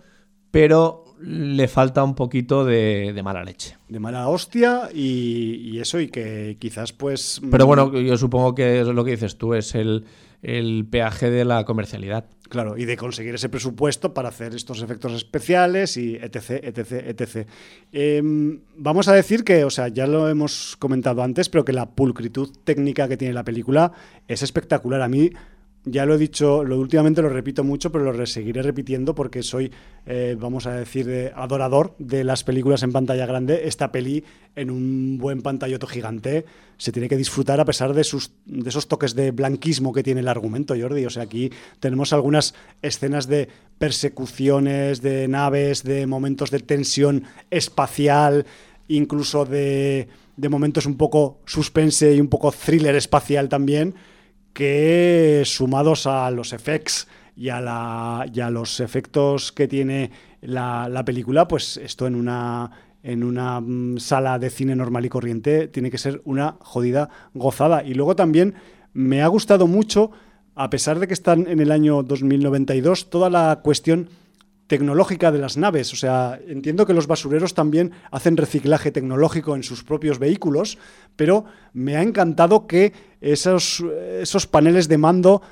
pero 0.51 1.05
le 1.21 1.67
falta 1.69 2.05
un 2.05 2.15
poquito 2.15 2.65
de, 2.65 3.13
de 3.15 3.23
mala 3.23 3.43
leche. 3.43 3.79
De 3.89 3.99
mala 3.99 4.29
hostia 4.29 4.91
y, 4.93 5.55
y 5.73 5.81
eso, 5.81 5.99
y 5.99 6.09
que 6.09 6.57
quizás 6.61 6.93
pues... 6.93 7.41
Pero 7.51 7.65
mm, 7.65 7.69
bueno, 7.69 7.99
yo 7.99 8.17
supongo 8.19 8.55
que 8.55 8.81
es 8.81 8.87
lo 8.89 9.05
que 9.05 9.13
dices 9.13 9.39
tú, 9.39 9.55
es 9.55 9.75
el, 9.75 10.05
el 10.47 10.87
peaje 10.89 11.29
de 11.29 11.45
la 11.45 11.65
comercialidad. 11.65 12.25
Claro, 12.49 12.79
y 12.79 12.85
de 12.85 12.97
conseguir 12.97 13.35
ese 13.35 13.49
presupuesto 13.49 14.15
para 14.15 14.29
hacer 14.29 14.55
estos 14.55 14.81
efectos 14.81 15.13
especiales 15.13 15.97
y 15.97 16.15
etc, 16.15 16.63
etc, 16.63 16.93
etc. 16.93 17.49
Em, 17.91 18.61
vamos 18.77 19.09
a 19.09 19.13
decir 19.13 19.43
que, 19.43 19.65
o 19.65 19.71
sea, 19.71 19.89
ya 19.89 20.07
lo 20.07 20.29
hemos 20.29 20.77
comentado 20.79 21.25
antes, 21.25 21.49
pero 21.49 21.65
que 21.65 21.73
la 21.73 21.91
pulcritud 21.91 22.53
técnica 22.63 23.09
que 23.09 23.17
tiene 23.17 23.35
la 23.35 23.43
película 23.43 23.91
es 24.29 24.45
espectacular. 24.45 25.03
A 25.03 25.09
mí, 25.09 25.33
ya 25.89 26.05
lo 26.05 26.15
he 26.15 26.19
dicho, 26.19 26.65
lo 26.65 26.81
últimamente 26.81 27.23
lo 27.23 27.29
repito 27.29 27.63
mucho, 27.63 27.93
pero 27.93 28.13
lo 28.13 28.27
seguiré 28.27 28.61
repitiendo 28.61 29.15
porque 29.15 29.45
soy, 29.45 29.71
eh, 30.05 30.37
vamos 30.37 30.67
a 30.67 30.73
decir, 30.73 31.09
eh, 31.09 31.33
adorador 31.35 31.95
de 32.01 32.25
las 32.25 32.43
películas 32.43 32.83
en 32.83 32.91
pantalla 32.91 33.25
grande. 33.25 33.69
Esta 33.69 33.93
peli 33.93 34.25
en 34.57 34.73
un 34.73 35.17
buen 35.17 35.43
pantalloto 35.43 35.87
gigante 35.87 36.45
se 36.77 36.91
tiene 36.91 37.09
que 37.09 37.17
disfrutar 37.17 37.61
a 37.61 37.65
pesar 37.65 37.95
de, 37.95 38.03
sus, 38.03 38.33
de 38.47 38.69
esos 38.69 38.89
toques 38.89 39.15
de 39.15 39.31
blanquismo 39.31 39.93
que 39.93 40.03
tiene 40.03 40.21
el 40.21 40.29
argumento, 40.29 40.75
Jordi. 40.77 41.07
O 41.07 41.11
sea, 41.11 41.23
aquí 41.23 41.53
tenemos 41.79 42.13
algunas 42.13 42.55
escenas 42.83 43.29
de 43.29 43.49
persecuciones, 43.79 45.03
de 45.03 45.29
naves, 45.29 45.85
de 45.85 46.09
momentos 46.09 46.51
de 46.51 46.59
tensión 46.59 47.23
espacial, 47.51 48.45
incluso 48.89 49.45
de, 49.45 50.09
de 50.37 50.49
momentos 50.49 50.85
un 50.85 50.97
poco 50.97 51.39
suspense 51.47 52.13
y 52.13 52.21
un 52.21 52.29
poco 52.29 52.51
thriller 52.51 52.97
espacial 52.97 53.49
también 53.49 53.95
que 54.57 55.43
sumados 55.45 56.07
a 56.07 56.31
los 56.31 56.55
effects 56.55 57.09
y 57.37 57.51
a, 57.51 57.61
la, 57.61 58.25
y 58.33 58.41
a 58.41 58.49
los 58.49 58.81
efectos 58.81 59.53
que 59.53 59.69
tiene 59.69 60.11
la, 60.41 60.89
la 60.89 61.05
película, 61.05 61.47
pues 61.47 61.77
esto 61.77 62.07
en 62.07 62.15
una, 62.15 62.71
en 63.03 63.23
una 63.23 63.61
mm, 63.61 63.99
sala 63.99 64.39
de 64.39 64.49
cine 64.49 64.75
normal 64.75 65.05
y 65.05 65.11
corriente 65.11 65.69
tiene 65.69 65.91
que 65.91 65.99
ser 65.99 66.23
una 66.25 66.57
jodida 66.61 67.11
gozada. 67.35 67.85
Y 67.85 67.93
luego 67.93 68.17
también 68.17 68.55
me 68.95 69.21
ha 69.21 69.27
gustado 69.27 69.67
mucho, 69.67 70.13
a 70.55 70.71
pesar 70.71 71.01
de 71.01 71.07
que 71.07 71.13
están 71.13 71.47
en 71.49 71.61
el 71.61 71.71
año 71.71 72.03
2092, 72.03 73.11
toda 73.11 73.29
la 73.29 73.61
cuestión 73.63 74.09
tecnológica 74.67 75.31
de 75.33 75.39
las 75.39 75.57
naves. 75.57 75.93
O 75.93 75.97
sea, 75.97 76.41
entiendo 76.47 76.87
que 76.87 76.95
los 76.95 77.07
basureros 77.07 77.55
también 77.55 77.93
hacen 78.11 78.37
reciclaje 78.37 78.91
tecnológico 78.91 79.55
en 79.55 79.63
sus 79.63 79.85
propios 79.85 80.19
vehículos, 80.19 80.79
pero 81.15 81.45
me 81.77 81.97
ha 81.97 82.03
encantado 82.03 82.67
que 82.67 82.95
esos, 83.21 83.85
esos 84.21 84.47
paneles 84.47 84.89
de 84.89 84.97
mando 84.97 85.43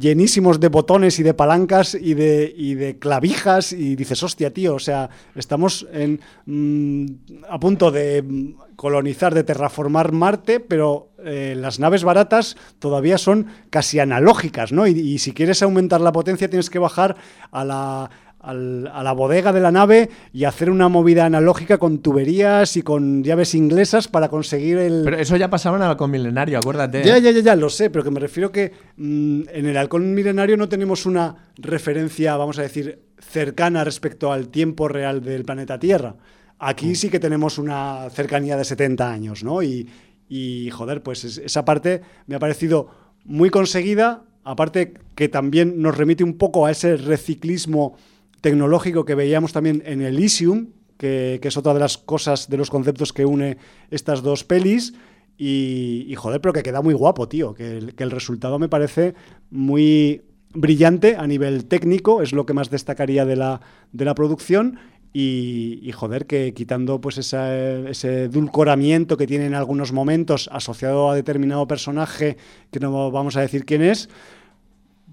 llenísimos 0.00 0.58
de 0.58 0.68
botones 0.68 1.18
y 1.18 1.22
de 1.22 1.34
palancas 1.34 1.94
y 1.94 2.14
de, 2.14 2.52
y 2.56 2.74
de 2.74 2.98
clavijas 2.98 3.72
y 3.72 3.94
dices, 3.94 4.22
hostia, 4.22 4.52
tío, 4.52 4.74
o 4.74 4.78
sea, 4.78 5.10
estamos 5.34 5.86
en, 5.92 6.20
mm, 6.46 7.44
a 7.50 7.60
punto 7.60 7.90
de 7.90 8.54
colonizar, 8.76 9.34
de 9.34 9.44
terraformar 9.44 10.12
Marte, 10.12 10.60
pero 10.60 11.10
eh, 11.22 11.54
las 11.58 11.78
naves 11.78 12.04
baratas 12.04 12.56
todavía 12.78 13.18
son 13.18 13.48
casi 13.68 13.98
analógicas, 13.98 14.72
¿no? 14.72 14.86
Y 14.86 15.18
si 15.18 15.32
quieres 15.32 15.62
aumentar 15.62 16.00
la 16.00 16.12
potencia 16.12 16.48
tienes 16.48 16.70
que 16.70 16.78
bajar 16.78 17.16
a 17.50 17.64
la, 17.64 18.10
al- 18.46 18.86
a 18.92 19.02
la 19.02 19.12
bodega 19.12 19.52
de 19.52 19.60
la 19.60 19.70
nave 19.72 20.08
y 20.32 20.44
hacer 20.44 20.70
una 20.70 20.88
movida 20.88 21.26
analógica 21.26 21.78
con 21.78 21.98
tuberías 21.98 22.76
y 22.76 22.82
con 22.82 23.22
llaves 23.24 23.54
inglesas 23.54 24.08
para 24.08 24.28
conseguir 24.28 24.78
el... 24.78 25.02
Pero 25.04 25.18
eso 25.18 25.36
ya 25.36 25.50
pasaba 25.50 25.76
en 25.76 25.82
el 25.82 25.88
halcón 25.90 26.10
milenario, 26.10 26.58
acuérdate. 26.58 27.04
Ya, 27.04 27.18
ya, 27.18 27.30
ya, 27.32 27.40
ya, 27.40 27.56
lo 27.56 27.68
sé, 27.68 27.90
pero 27.90 28.04
que 28.04 28.10
me 28.10 28.20
refiero 28.20 28.50
que 28.52 28.72
mm, 28.96 29.42
en 29.52 29.66
el 29.66 29.76
halcón 29.76 30.14
milenario 30.14 30.56
no 30.56 30.68
tenemos 30.68 31.04
una 31.06 31.34
referencia, 31.56 32.36
vamos 32.36 32.58
a 32.58 32.62
decir, 32.62 33.00
cercana 33.18 33.84
respecto 33.84 34.32
al 34.32 34.48
tiempo 34.48 34.88
real 34.88 35.22
del 35.22 35.44
planeta 35.44 35.78
Tierra. 35.78 36.14
Aquí 36.58 36.94
sí 36.94 37.10
que 37.10 37.18
tenemos 37.20 37.58
una 37.58 38.08
cercanía 38.10 38.56
de 38.56 38.64
70 38.64 39.10
años, 39.12 39.44
¿no? 39.44 39.62
Y, 39.62 39.88
y, 40.28 40.70
joder, 40.70 41.02
pues 41.02 41.24
es- 41.24 41.38
esa 41.38 41.64
parte 41.64 42.00
me 42.26 42.36
ha 42.36 42.38
parecido 42.38 42.88
muy 43.24 43.50
conseguida, 43.50 44.22
aparte 44.44 44.94
que 45.16 45.28
también 45.28 45.82
nos 45.82 45.96
remite 45.98 46.22
un 46.24 46.38
poco 46.38 46.64
a 46.66 46.70
ese 46.70 46.96
reciclismo 46.96 47.96
tecnológico 48.40 49.04
que 49.04 49.14
veíamos 49.14 49.52
también 49.52 49.82
en 49.86 50.02
Elysium, 50.02 50.68
que, 50.96 51.38
que 51.42 51.48
es 51.48 51.56
otra 51.56 51.74
de 51.74 51.80
las 51.80 51.98
cosas, 51.98 52.48
de 52.48 52.56
los 52.56 52.70
conceptos 52.70 53.12
que 53.12 53.24
une 53.26 53.58
estas 53.90 54.22
dos 54.22 54.44
pelis. 54.44 54.94
Y, 55.38 56.06
y, 56.08 56.14
joder, 56.14 56.40
pero 56.40 56.52
que 56.54 56.62
queda 56.62 56.80
muy 56.80 56.94
guapo, 56.94 57.28
tío. 57.28 57.52
Que 57.52 57.76
el, 57.76 57.94
que 57.94 58.04
el 58.04 58.10
resultado 58.10 58.58
me 58.58 58.68
parece 58.70 59.14
muy 59.50 60.22
brillante 60.54 61.16
a 61.16 61.26
nivel 61.26 61.66
técnico, 61.66 62.22
es 62.22 62.32
lo 62.32 62.46
que 62.46 62.54
más 62.54 62.70
destacaría 62.70 63.26
de 63.26 63.36
la, 63.36 63.60
de 63.92 64.04
la 64.06 64.14
producción. 64.14 64.78
Y, 65.12 65.78
y, 65.82 65.92
joder, 65.92 66.26
que 66.26 66.52
quitando 66.54 67.00
pues 67.00 67.16
esa- 67.18 67.88
ese 67.88 68.24
edulcoramiento 68.24 69.16
que 69.16 69.26
tiene 69.26 69.46
en 69.46 69.54
algunos 69.54 69.92
momentos 69.92 70.48
asociado 70.52 71.10
a 71.10 71.14
determinado 71.14 71.66
personaje, 71.66 72.36
que 72.70 72.80
no 72.80 73.10
vamos 73.10 73.36
a 73.36 73.40
decir 73.40 73.64
quién 73.64 73.82
es, 73.82 74.08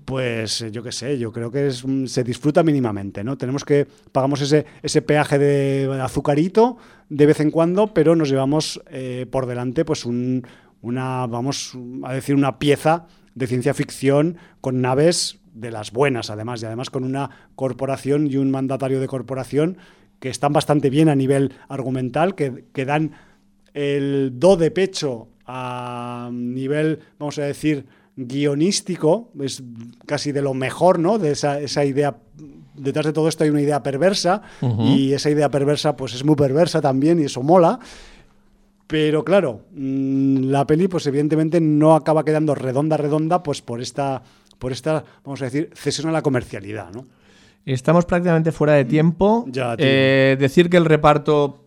pues 0.06 0.62
eh, 0.62 0.72
yo 0.72 0.84
qué 0.84 0.92
sé, 0.92 1.18
yo 1.18 1.32
creo 1.32 1.52
que 1.52 1.68
es, 1.68 1.84
se 2.06 2.24
disfruta 2.24 2.64
mínimamente, 2.64 3.24
¿no? 3.24 3.38
Tenemos 3.38 3.64
que, 3.64 3.88
pagamos 4.12 4.42
ese, 4.42 5.02
peaje 5.02 5.38
de 5.38 6.00
azucarito 6.02 6.78
de 7.10 7.26
vez 7.26 7.40
en 7.40 7.52
cuando, 7.52 7.94
pero 7.94 8.16
nos 8.16 8.30
llevamos 8.30 8.82
eh, 8.90 9.26
por 9.30 9.46
delante 9.46 9.86
pues 9.86 10.06
un, 10.06 10.46
una, 10.82 11.28
vamos 11.28 11.78
a 12.04 12.14
decir, 12.14 12.36
una 12.36 12.60
pieza 12.60 13.08
de 13.36 13.48
ciencia 13.48 13.74
ficción 13.74 14.38
con 14.62 14.82
naves 14.82 15.40
de 15.54 15.72
las 15.72 15.92
buenas, 15.92 16.30
además, 16.30 16.62
y 16.62 16.66
además 16.66 16.90
con 16.90 17.04
una 17.04 17.30
corporación 17.56 18.28
y 18.28 18.38
un 18.38 18.52
mandatario 18.52 19.00
de 19.00 19.08
corporación 19.08 19.78
que 20.20 20.30
están 20.30 20.54
bastante 20.54 20.90
bien 20.90 21.10
a 21.10 21.16
nivel 21.16 21.54
argumental, 21.68 22.36
que 22.36 22.86
dan 22.86 23.12
el 23.74 24.32
do 24.40 24.56
de 24.56 24.72
pecho 24.72 25.28
a 25.46 26.30
nivel, 26.32 27.00
vamos 27.20 27.38
a 27.40 27.44
decir, 27.44 27.86
guionístico, 28.16 29.32
es 29.42 29.64
casi 30.06 30.32
de 30.32 30.42
lo 30.42 30.54
mejor, 30.54 31.00
¿no? 31.00 31.18
De 31.18 31.32
esa, 31.32 31.60
esa 31.60 31.84
idea, 31.84 32.16
detrás 32.76 33.06
de 33.06 33.14
todo 33.14 33.28
esto 33.28 33.44
hay 33.44 33.50
una 33.50 33.62
idea 33.62 33.82
perversa 33.82 34.42
y 34.80 35.14
esa 35.14 35.30
idea 35.30 35.50
perversa 35.50 35.96
pues 35.96 36.14
es 36.14 36.24
muy 36.24 36.36
perversa 36.36 36.82
también 36.82 37.20
y 37.20 37.26
eso 37.26 37.42
mola. 37.42 37.80
Pero 38.88 39.24
claro, 39.24 39.62
mm, 39.72 40.44
la 40.44 40.68
peli 40.68 40.88
pues 40.88 41.08
evidentemente 41.08 41.60
no 41.60 41.96
acaba 41.96 42.24
quedando 42.24 42.54
redonda, 42.54 42.98
redonda, 42.98 43.42
pues 43.42 43.62
por 43.62 43.82
esta, 43.82 44.22
por 44.60 44.72
esta, 44.72 45.04
vamos 45.24 45.42
a 45.42 45.46
decir, 45.46 45.72
cesión 45.74 46.10
a 46.10 46.12
la 46.12 46.22
comercialidad, 46.22 46.92
¿no? 46.92 47.06
Estamos 47.66 48.06
prácticamente 48.06 48.52
fuera 48.52 48.74
de 48.74 48.86
tiempo. 48.86 49.46
Ya. 49.48 49.76
Eh, 49.78 50.36
decir 50.38 50.70
que 50.70 50.78
el 50.78 50.86
reparto, 50.86 51.64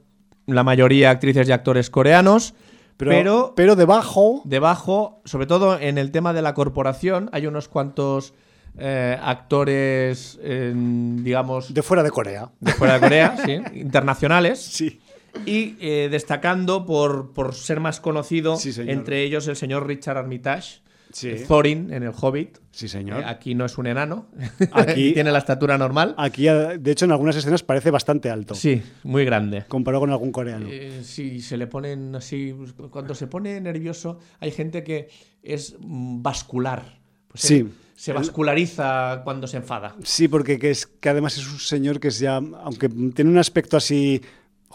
la 0.47 0.63
mayoría 0.63 1.11
actrices 1.11 1.49
y 1.49 1.53
actores 1.53 1.89
coreanos, 1.89 2.55
Pero, 2.97 3.11
pero, 3.11 3.53
pero 3.55 3.77
debajo, 3.77 4.43
debajo, 4.45 5.21
sobre 5.25 5.47
todo 5.47 5.79
en 5.79 5.99
el 5.99 6.11
tema 6.11 6.33
de 6.33 6.43
la 6.43 6.55
corporación, 6.55 7.29
hay 7.33 7.47
unos 7.47 7.69
cuantos 7.69 8.33
eh, 8.79 9.19
actores, 9.23 10.39
eh, 10.43 10.73
digamos, 10.75 11.73
de 11.73 11.83
fuera 11.83 12.03
de 12.03 12.11
Corea. 12.11 12.51
de 12.61 12.73
fuera 12.73 12.95
de 12.95 13.01
Corea, 13.01 13.37
sí, 13.45 13.61
internacionales. 13.79 14.61
Sí. 14.61 15.01
Y 15.45 15.77
eh, 15.81 16.09
destacando 16.11 16.87
por, 16.87 17.33
por 17.33 17.55
ser 17.55 17.81
más 17.81 18.01
conocido, 18.01 18.57
Sí, 18.57 18.73
entre 18.79 19.23
ellos 19.23 19.47
el 19.49 19.57
señor 19.57 19.87
Richard 19.87 20.17
Armitage, 20.17 20.81
Sí. 21.17 21.33
Thorin 21.49 21.91
en 21.95 22.03
el 22.03 22.13
Hobbit. 22.15 22.59
Sí, 22.73 22.89
señor. 22.89 23.21
Eh, 23.23 23.25
aquí 23.27 23.55
no 23.55 23.65
es 23.65 23.79
un 23.79 23.87
enano, 23.87 24.27
Aquí- 24.73 25.13
tiene 25.15 25.33
la 25.33 25.39
estatura 25.39 25.79
normal. 25.79 26.15
Aquí, 26.19 26.47
eh, 26.47 26.77
de 26.79 26.91
hecho, 26.91 27.07
en 27.07 27.13
algunas 27.13 27.35
escenas 27.37 27.63
parece 27.63 27.91
bastante 27.91 28.29
alto, 28.29 28.55
Sí, 28.55 28.83
muy 29.03 29.25
grande. 29.25 29.65
comparado 29.67 30.01
con 30.03 30.11
algún 30.11 30.31
coreano. 30.31 30.67
Eh, 30.71 31.01
sí, 31.03 31.41
se 31.41 31.57
le 31.57 31.67
ponen 31.69 32.15
así. 32.15 32.55
Cuando 32.91 33.15
se 33.15 33.27
pone 33.29 33.59
nervioso, 33.63 34.19
hay 34.41 34.51
gente 34.51 34.85
que 34.85 35.09
es 35.43 35.77
mm, 35.81 36.21
vascular. 36.23 36.99
Pues 37.29 37.41
Sí. 37.43 37.67
Se 37.95 38.13
vasculariza 38.13 39.23
cuando 39.25 39.47
se 39.47 39.57
enfada. 39.57 39.97
Sí, 40.05 40.29
porque 40.29 40.59
que 40.59 40.71
es, 40.71 40.87
que 40.87 41.09
además 41.09 41.39
es 41.39 41.51
un 41.51 41.59
señor 41.59 41.99
que 41.99 42.09
es 42.09 42.19
ya, 42.19 42.37
aunque 42.37 42.91
tiene 42.91 43.31
un 43.31 43.39
aspecto 43.39 43.79
así 43.79 44.21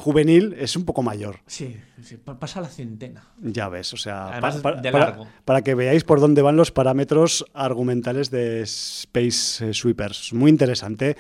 juvenil 0.02 0.54
es 0.60 0.76
un 0.76 0.84
poco 0.84 1.02
mayor. 1.04 1.38
Sí, 1.48 1.78
sí, 2.04 2.18
pa- 2.18 2.38
pasa 2.40 2.60
la 2.60 2.68
centena. 2.68 3.24
Ya 3.40 3.70
ves, 3.70 3.94
o 3.94 3.98
sea, 3.98 4.28
Además, 4.28 4.58
pa- 4.58 4.76
pa- 4.76 4.82
de 4.82 4.92
largo. 4.92 5.28
para 5.46 5.62
que 5.62 5.76
veáis 5.76 6.04
por 6.04 6.20
dónde 6.20 6.42
van 6.42 6.58
los 6.58 6.72
parámetros 6.72 7.46
argumentales 7.54 8.30
de 8.32 8.62
Space 8.64 9.70
eh, 9.70 9.74
Sweepers. 9.74 10.34
Muy 10.34 10.50
interesante. 10.52 11.16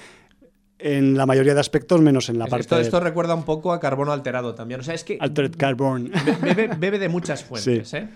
En 0.79 1.15
la 1.15 1.25
mayoría 1.27 1.53
de 1.53 1.59
aspectos, 1.59 2.01
menos 2.01 2.27
en 2.29 2.39
la 2.39 2.45
Es- 2.45 2.49
parte 2.51 2.61
esto, 2.63 2.79
esto 2.79 2.99
recuerda 2.99 3.35
un 3.35 3.43
poco 3.43 3.71
a 3.71 3.79
carbono 3.79 4.11
alterado 4.11 4.55
también. 4.55 4.79
O 4.79 4.83
sea, 4.83 4.95
es 4.95 5.03
que 5.03 5.17
Altered 5.21 5.55
Carbon. 5.55 6.11
be- 6.25 6.53
bebe, 6.53 6.75
bebe 6.75 6.99
de 6.99 7.07
muchas 7.07 7.43
fuentes, 7.43 7.93
¿eh? 7.93 8.09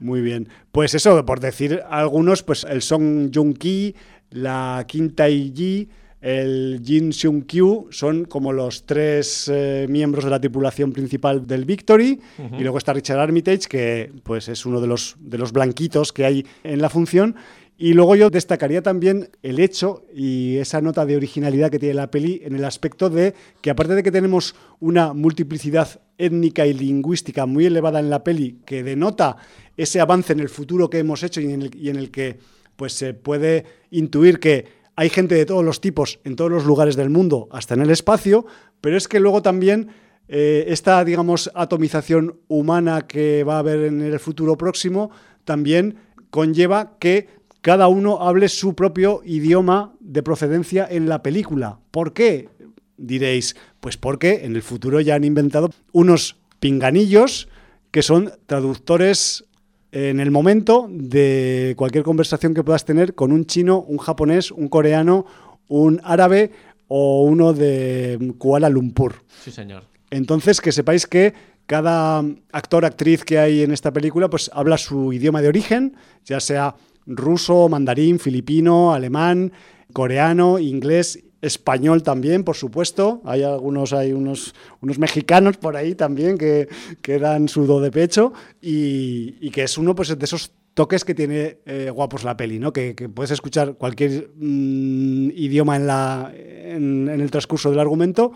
Muy 0.00 0.20
bien. 0.20 0.48
Pues 0.72 0.94
eso, 0.94 1.24
por 1.24 1.38
decir 1.38 1.80
algunos, 1.88 2.42
pues 2.42 2.64
el 2.64 2.82
Song 2.82 3.30
Joong 3.32 3.54
Ki, 3.54 3.94
la 4.30 4.84
Tai 5.14 5.52
Ji, 5.54 5.88
el 6.22 6.80
Jin 6.84 7.12
Seung 7.12 7.42
Kyu 7.42 7.88
son 7.90 8.24
como 8.26 8.52
los 8.52 8.86
tres 8.86 9.50
eh, 9.52 9.86
miembros 9.90 10.24
de 10.24 10.30
la 10.30 10.40
tripulación 10.40 10.92
principal 10.92 11.46
del 11.46 11.64
Victory. 11.64 12.20
Y 12.56 12.62
luego 12.62 12.78
está 12.78 12.92
Richard 12.92 13.18
Armitage, 13.18 13.66
que 13.68 14.12
pues 14.22 14.48
es 14.48 14.64
uno 14.64 14.80
de 14.80 14.86
los, 14.86 15.16
de 15.18 15.36
los 15.36 15.52
blanquitos 15.52 16.12
que 16.12 16.24
hay 16.24 16.46
en 16.62 16.80
la 16.80 16.88
función. 16.88 17.34
Y 17.76 17.94
luego 17.94 18.14
yo 18.14 18.30
destacaría 18.30 18.82
también 18.82 19.30
el 19.42 19.58
hecho 19.58 20.04
y 20.14 20.58
esa 20.58 20.80
nota 20.80 21.04
de 21.04 21.16
originalidad 21.16 21.72
que 21.72 21.80
tiene 21.80 21.94
la 21.94 22.12
peli 22.12 22.40
en 22.44 22.54
el 22.54 22.64
aspecto 22.64 23.10
de 23.10 23.34
que 23.60 23.70
aparte 23.70 23.96
de 23.96 24.04
que 24.04 24.12
tenemos 24.12 24.54
una 24.78 25.14
multiplicidad 25.14 26.00
étnica 26.18 26.64
y 26.66 26.74
lingüística 26.74 27.46
muy 27.46 27.66
elevada 27.66 27.98
en 27.98 28.10
la 28.10 28.22
peli 28.22 28.60
que 28.64 28.84
denota 28.84 29.38
ese 29.76 30.00
avance 30.00 30.32
en 30.32 30.38
el 30.38 30.48
futuro 30.48 30.88
que 30.88 31.00
hemos 31.00 31.24
hecho 31.24 31.40
y 31.40 31.52
en 31.52 31.62
el, 31.62 31.74
y 31.74 31.88
en 31.88 31.96
el 31.96 32.12
que 32.12 32.38
pues 32.76 32.92
se 32.92 33.14
puede 33.14 33.64
intuir 33.90 34.38
que 34.38 34.81
hay 34.96 35.08
gente 35.08 35.34
de 35.34 35.46
todos 35.46 35.64
los 35.64 35.80
tipos 35.80 36.20
en 36.24 36.36
todos 36.36 36.50
los 36.50 36.64
lugares 36.64 36.96
del 36.96 37.10
mundo, 37.10 37.48
hasta 37.50 37.74
en 37.74 37.82
el 37.82 37.90
espacio, 37.90 38.46
pero 38.80 38.96
es 38.96 39.08
que 39.08 39.20
luego 39.20 39.42
también 39.42 39.88
eh, 40.28 40.64
esta, 40.68 41.04
digamos, 41.04 41.50
atomización 41.54 42.40
humana 42.48 43.06
que 43.06 43.44
va 43.44 43.56
a 43.56 43.60
haber 43.60 43.80
en 43.84 44.00
el 44.00 44.18
futuro 44.18 44.56
próximo 44.56 45.10
también 45.44 45.96
conlleva 46.30 46.96
que 46.98 47.28
cada 47.60 47.88
uno 47.88 48.22
hable 48.22 48.48
su 48.48 48.74
propio 48.74 49.22
idioma 49.24 49.94
de 50.00 50.22
procedencia 50.22 50.86
en 50.90 51.08
la 51.08 51.22
película. 51.22 51.78
¿Por 51.90 52.12
qué? 52.12 52.48
Diréis, 52.96 53.56
pues 53.80 53.96
porque 53.96 54.44
en 54.44 54.56
el 54.56 54.62
futuro 54.62 55.00
ya 55.00 55.14
han 55.14 55.24
inventado 55.24 55.70
unos 55.92 56.36
pinganillos 56.60 57.48
que 57.90 58.02
son 58.02 58.32
traductores 58.46 59.44
en 59.92 60.20
el 60.20 60.30
momento 60.30 60.88
de 60.90 61.74
cualquier 61.76 62.02
conversación 62.02 62.54
que 62.54 62.64
puedas 62.64 62.84
tener 62.84 63.14
con 63.14 63.30
un 63.30 63.44
chino, 63.44 63.80
un 63.80 63.98
japonés, 63.98 64.50
un 64.50 64.68
coreano, 64.68 65.26
un 65.68 66.00
árabe 66.02 66.50
o 66.88 67.22
uno 67.22 67.52
de 67.52 68.34
Kuala 68.38 68.70
Lumpur. 68.70 69.16
Sí, 69.42 69.50
señor. 69.50 69.84
Entonces, 70.10 70.60
que 70.60 70.72
sepáis 70.72 71.06
que 71.06 71.34
cada 71.66 72.24
actor, 72.52 72.84
actriz 72.84 73.24
que 73.24 73.38
hay 73.38 73.62
en 73.62 73.70
esta 73.70 73.92
película, 73.92 74.28
pues 74.28 74.50
habla 74.52 74.76
su 74.78 75.12
idioma 75.12 75.42
de 75.42 75.48
origen, 75.48 75.96
ya 76.24 76.40
sea 76.40 76.74
ruso, 77.06 77.68
mandarín, 77.68 78.18
filipino, 78.18 78.94
alemán, 78.94 79.52
coreano, 79.92 80.58
inglés, 80.58 81.22
español 81.42 82.02
también, 82.02 82.44
por 82.44 82.56
supuesto. 82.56 83.20
Hay 83.24 83.42
algunos, 83.42 83.92
hay 83.92 84.12
unos, 84.12 84.54
unos 84.80 84.98
mexicanos 84.98 85.58
por 85.58 85.76
ahí 85.76 85.94
también 85.94 86.38
que, 86.38 86.68
que 87.02 87.18
dan 87.18 87.48
su 87.48 87.66
do 87.66 87.80
de 87.80 87.90
pecho 87.90 88.32
y, 88.62 89.36
y 89.40 89.50
que 89.50 89.64
es 89.64 89.76
uno 89.76 89.94
pues, 89.94 90.16
de 90.16 90.24
esos 90.24 90.52
toques 90.74 91.04
que 91.04 91.14
tiene 91.14 91.58
eh, 91.66 91.90
guapos 91.92 92.24
la 92.24 92.36
peli, 92.36 92.58
¿no? 92.58 92.72
Que, 92.72 92.94
que 92.94 93.08
puedes 93.08 93.30
escuchar 93.30 93.74
cualquier 93.74 94.30
mm, 94.36 95.30
idioma 95.34 95.76
en, 95.76 95.86
la, 95.86 96.32
en 96.34 97.08
el 97.08 97.30
transcurso 97.30 97.70
del 97.70 97.80
argumento, 97.80 98.32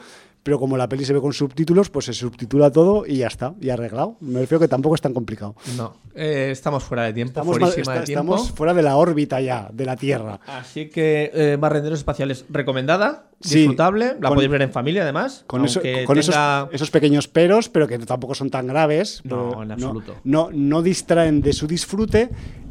pero 0.46 0.60
como 0.60 0.76
la 0.76 0.88
peli 0.88 1.04
se 1.04 1.12
ve 1.12 1.20
con 1.20 1.32
subtítulos, 1.32 1.90
pues 1.90 2.04
se 2.04 2.12
subtitula 2.12 2.70
todo 2.70 3.04
y 3.04 3.16
ya 3.16 3.26
está, 3.26 3.54
y 3.60 3.68
arreglado. 3.70 4.16
Me 4.20 4.38
refiero 4.38 4.60
que 4.60 4.68
tampoco 4.68 4.94
es 4.94 5.00
tan 5.00 5.12
complicado. 5.12 5.56
No, 5.76 5.96
eh, 6.14 6.50
estamos 6.52 6.84
fuera 6.84 7.02
de 7.02 7.12
tiempo, 7.12 7.30
Estamos, 7.40 7.56
está- 7.76 7.94
de 7.98 8.04
tiempo. 8.06 8.36
estamos 8.36 8.52
fuera 8.52 8.72
de 8.72 8.82
la 8.82 8.94
órbita 8.96 9.40
ya, 9.40 9.68
de 9.72 9.84
la 9.84 9.96
Tierra. 9.96 10.38
Así 10.46 10.88
que 10.88 11.32
eh, 11.34 11.56
Barrenderos 11.58 11.98
Espaciales, 11.98 12.44
recomendada, 12.48 13.26
Sí, 13.40 13.58
disfrutable, 13.58 14.14
la 14.20 14.28
con- 14.28 14.36
podéis 14.36 14.52
ver 14.52 14.62
en 14.62 14.70
familia 14.70 15.02
además. 15.02 15.42
Con, 15.48 15.64
eso- 15.64 15.80
aunque 15.80 16.04
con 16.04 16.16
esos, 16.16 16.32
tenga- 16.36 16.68
esos 16.70 16.92
pequeños 16.92 17.26
peros, 17.26 17.68
pero 17.68 17.88
que 17.88 17.98
tampoco 17.98 18.36
son 18.36 18.48
tan 18.48 18.68
graves. 18.68 19.22
No, 19.24 19.64
en 19.64 19.72
absoluto. 19.72 20.14
No, 20.22 20.50
no 20.52 20.80
distraen 20.80 21.40
de 21.40 21.52
su 21.54 21.66
disfrute. 21.66 22.30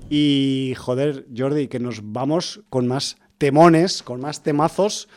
Y 0.09 0.73
joder, 0.77 1.25
Jordi, 1.35 1.67
que 1.67 1.79
nos 1.79 1.99
vamos 2.13 2.61
con 2.69 2.87
más 2.87 3.17
temones, 3.37 4.01
con 4.01 4.21
más 4.21 4.43
temazos 4.43 5.09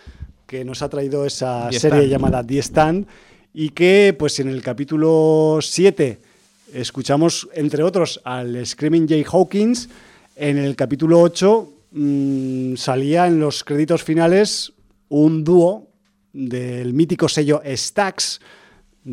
que 0.49 0.65
nos 0.65 0.81
ha 0.81 0.89
traído 0.89 1.27
esa 1.27 1.69
The 1.71 1.79
serie 1.79 1.99
Stand. 1.99 2.11
llamada 2.11 2.45
The 2.45 2.59
Stand. 2.59 3.07
Y 3.53 3.69
que, 3.71 4.17
pues 4.19 4.41
en 4.41 4.49
el 4.49 4.63
capítulo 4.63 5.59
7 5.61 6.19
escuchamos, 6.73 7.49
entre 7.55 7.83
otros, 7.83 8.21
al 8.25 8.67
Screaming 8.67 9.07
Jay 9.07 9.25
Hawkins. 9.31 9.91
En 10.37 10.57
el 10.57 10.75
capítulo 10.75 11.21
8 11.21 11.73
mm, 11.93 12.77
salía 12.77 13.27
en 13.27 13.41
los 13.41 13.63
créditos 13.63 14.03
finales 14.03 14.73
un 15.11 15.45
dúo 15.45 15.89
del 16.33 16.95
mítico 16.95 17.29
sello 17.29 17.61
Stax, 17.67 18.41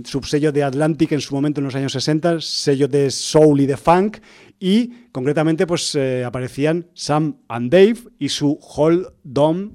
subsello 0.05 0.53
de 0.53 0.63
Atlantic 0.63 1.11
en 1.11 1.21
su 1.21 1.35
momento 1.35 1.59
en 1.59 1.65
los 1.65 1.75
años 1.75 1.91
60, 1.91 2.39
sello 2.39 2.87
de 2.87 3.11
soul 3.11 3.59
y 3.59 3.65
de 3.65 3.77
funk, 3.77 4.19
y 4.59 5.07
concretamente 5.11 5.67
pues 5.67 5.95
eh, 5.95 6.23
aparecían 6.23 6.87
Sam 6.93 7.37
and 7.49 7.71
Dave 7.71 7.97
y 8.19 8.29
su 8.29 8.57
Hold 8.61 9.07
On 9.35 9.73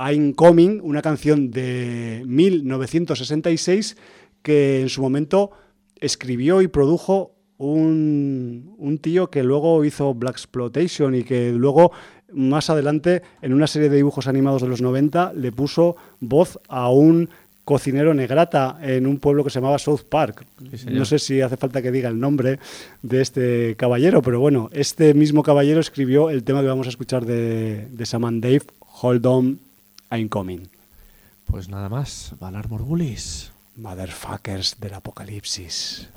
I'm 0.00 0.32
Coming, 0.32 0.80
una 0.82 1.02
canción 1.02 1.50
de 1.50 2.22
1966 2.26 3.96
que 4.42 4.80
en 4.80 4.88
su 4.88 5.02
momento 5.02 5.50
escribió 5.96 6.62
y 6.62 6.68
produjo 6.68 7.34
un, 7.58 8.74
un 8.78 8.98
tío 8.98 9.28
que 9.28 9.42
luego 9.42 9.84
hizo 9.84 10.14
Black 10.14 10.36
Exploitation 10.36 11.14
y 11.14 11.24
que 11.24 11.52
luego 11.52 11.92
más 12.32 12.70
adelante 12.70 13.22
en 13.42 13.52
una 13.52 13.66
serie 13.66 13.90
de 13.90 13.96
dibujos 13.96 14.26
animados 14.26 14.62
de 14.62 14.68
los 14.68 14.80
90 14.80 15.34
le 15.34 15.52
puso 15.52 15.96
voz 16.20 16.58
a 16.68 16.90
un 16.90 17.28
cocinero 17.64 18.14
negrata 18.14 18.78
en 18.82 19.06
un 19.06 19.18
pueblo 19.18 19.44
que 19.44 19.50
se 19.50 19.60
llamaba 19.60 19.78
South 19.78 20.04
Park. 20.08 20.46
Sí, 20.74 20.86
no 20.90 21.04
sé 21.04 21.18
si 21.18 21.42
hace 21.42 21.58
falta 21.58 21.82
que 21.82 21.92
diga 21.92 22.08
el 22.08 22.18
nombre 22.18 22.58
de 23.02 23.20
este 23.20 23.76
caballero, 23.76 24.22
pero 24.22 24.40
bueno, 24.40 24.70
este 24.72 25.12
mismo 25.12 25.42
caballero 25.42 25.78
escribió 25.78 26.30
el 26.30 26.42
tema 26.42 26.62
que 26.62 26.68
vamos 26.68 26.86
a 26.86 26.90
escuchar 26.90 27.26
de, 27.26 27.86
de 27.90 28.06
Sam 28.06 28.24
and 28.24 28.42
Dave, 28.42 28.62
Hold 29.02 29.26
On, 29.26 29.60
Incoming. 30.10 30.68
Pues 31.44 31.68
nada 31.68 31.88
más, 31.88 32.34
Valar 32.38 32.68
Morgulis. 32.68 33.52
Motherfuckers 33.76 34.78
del 34.78 34.94
apocalipsis. 34.94 36.08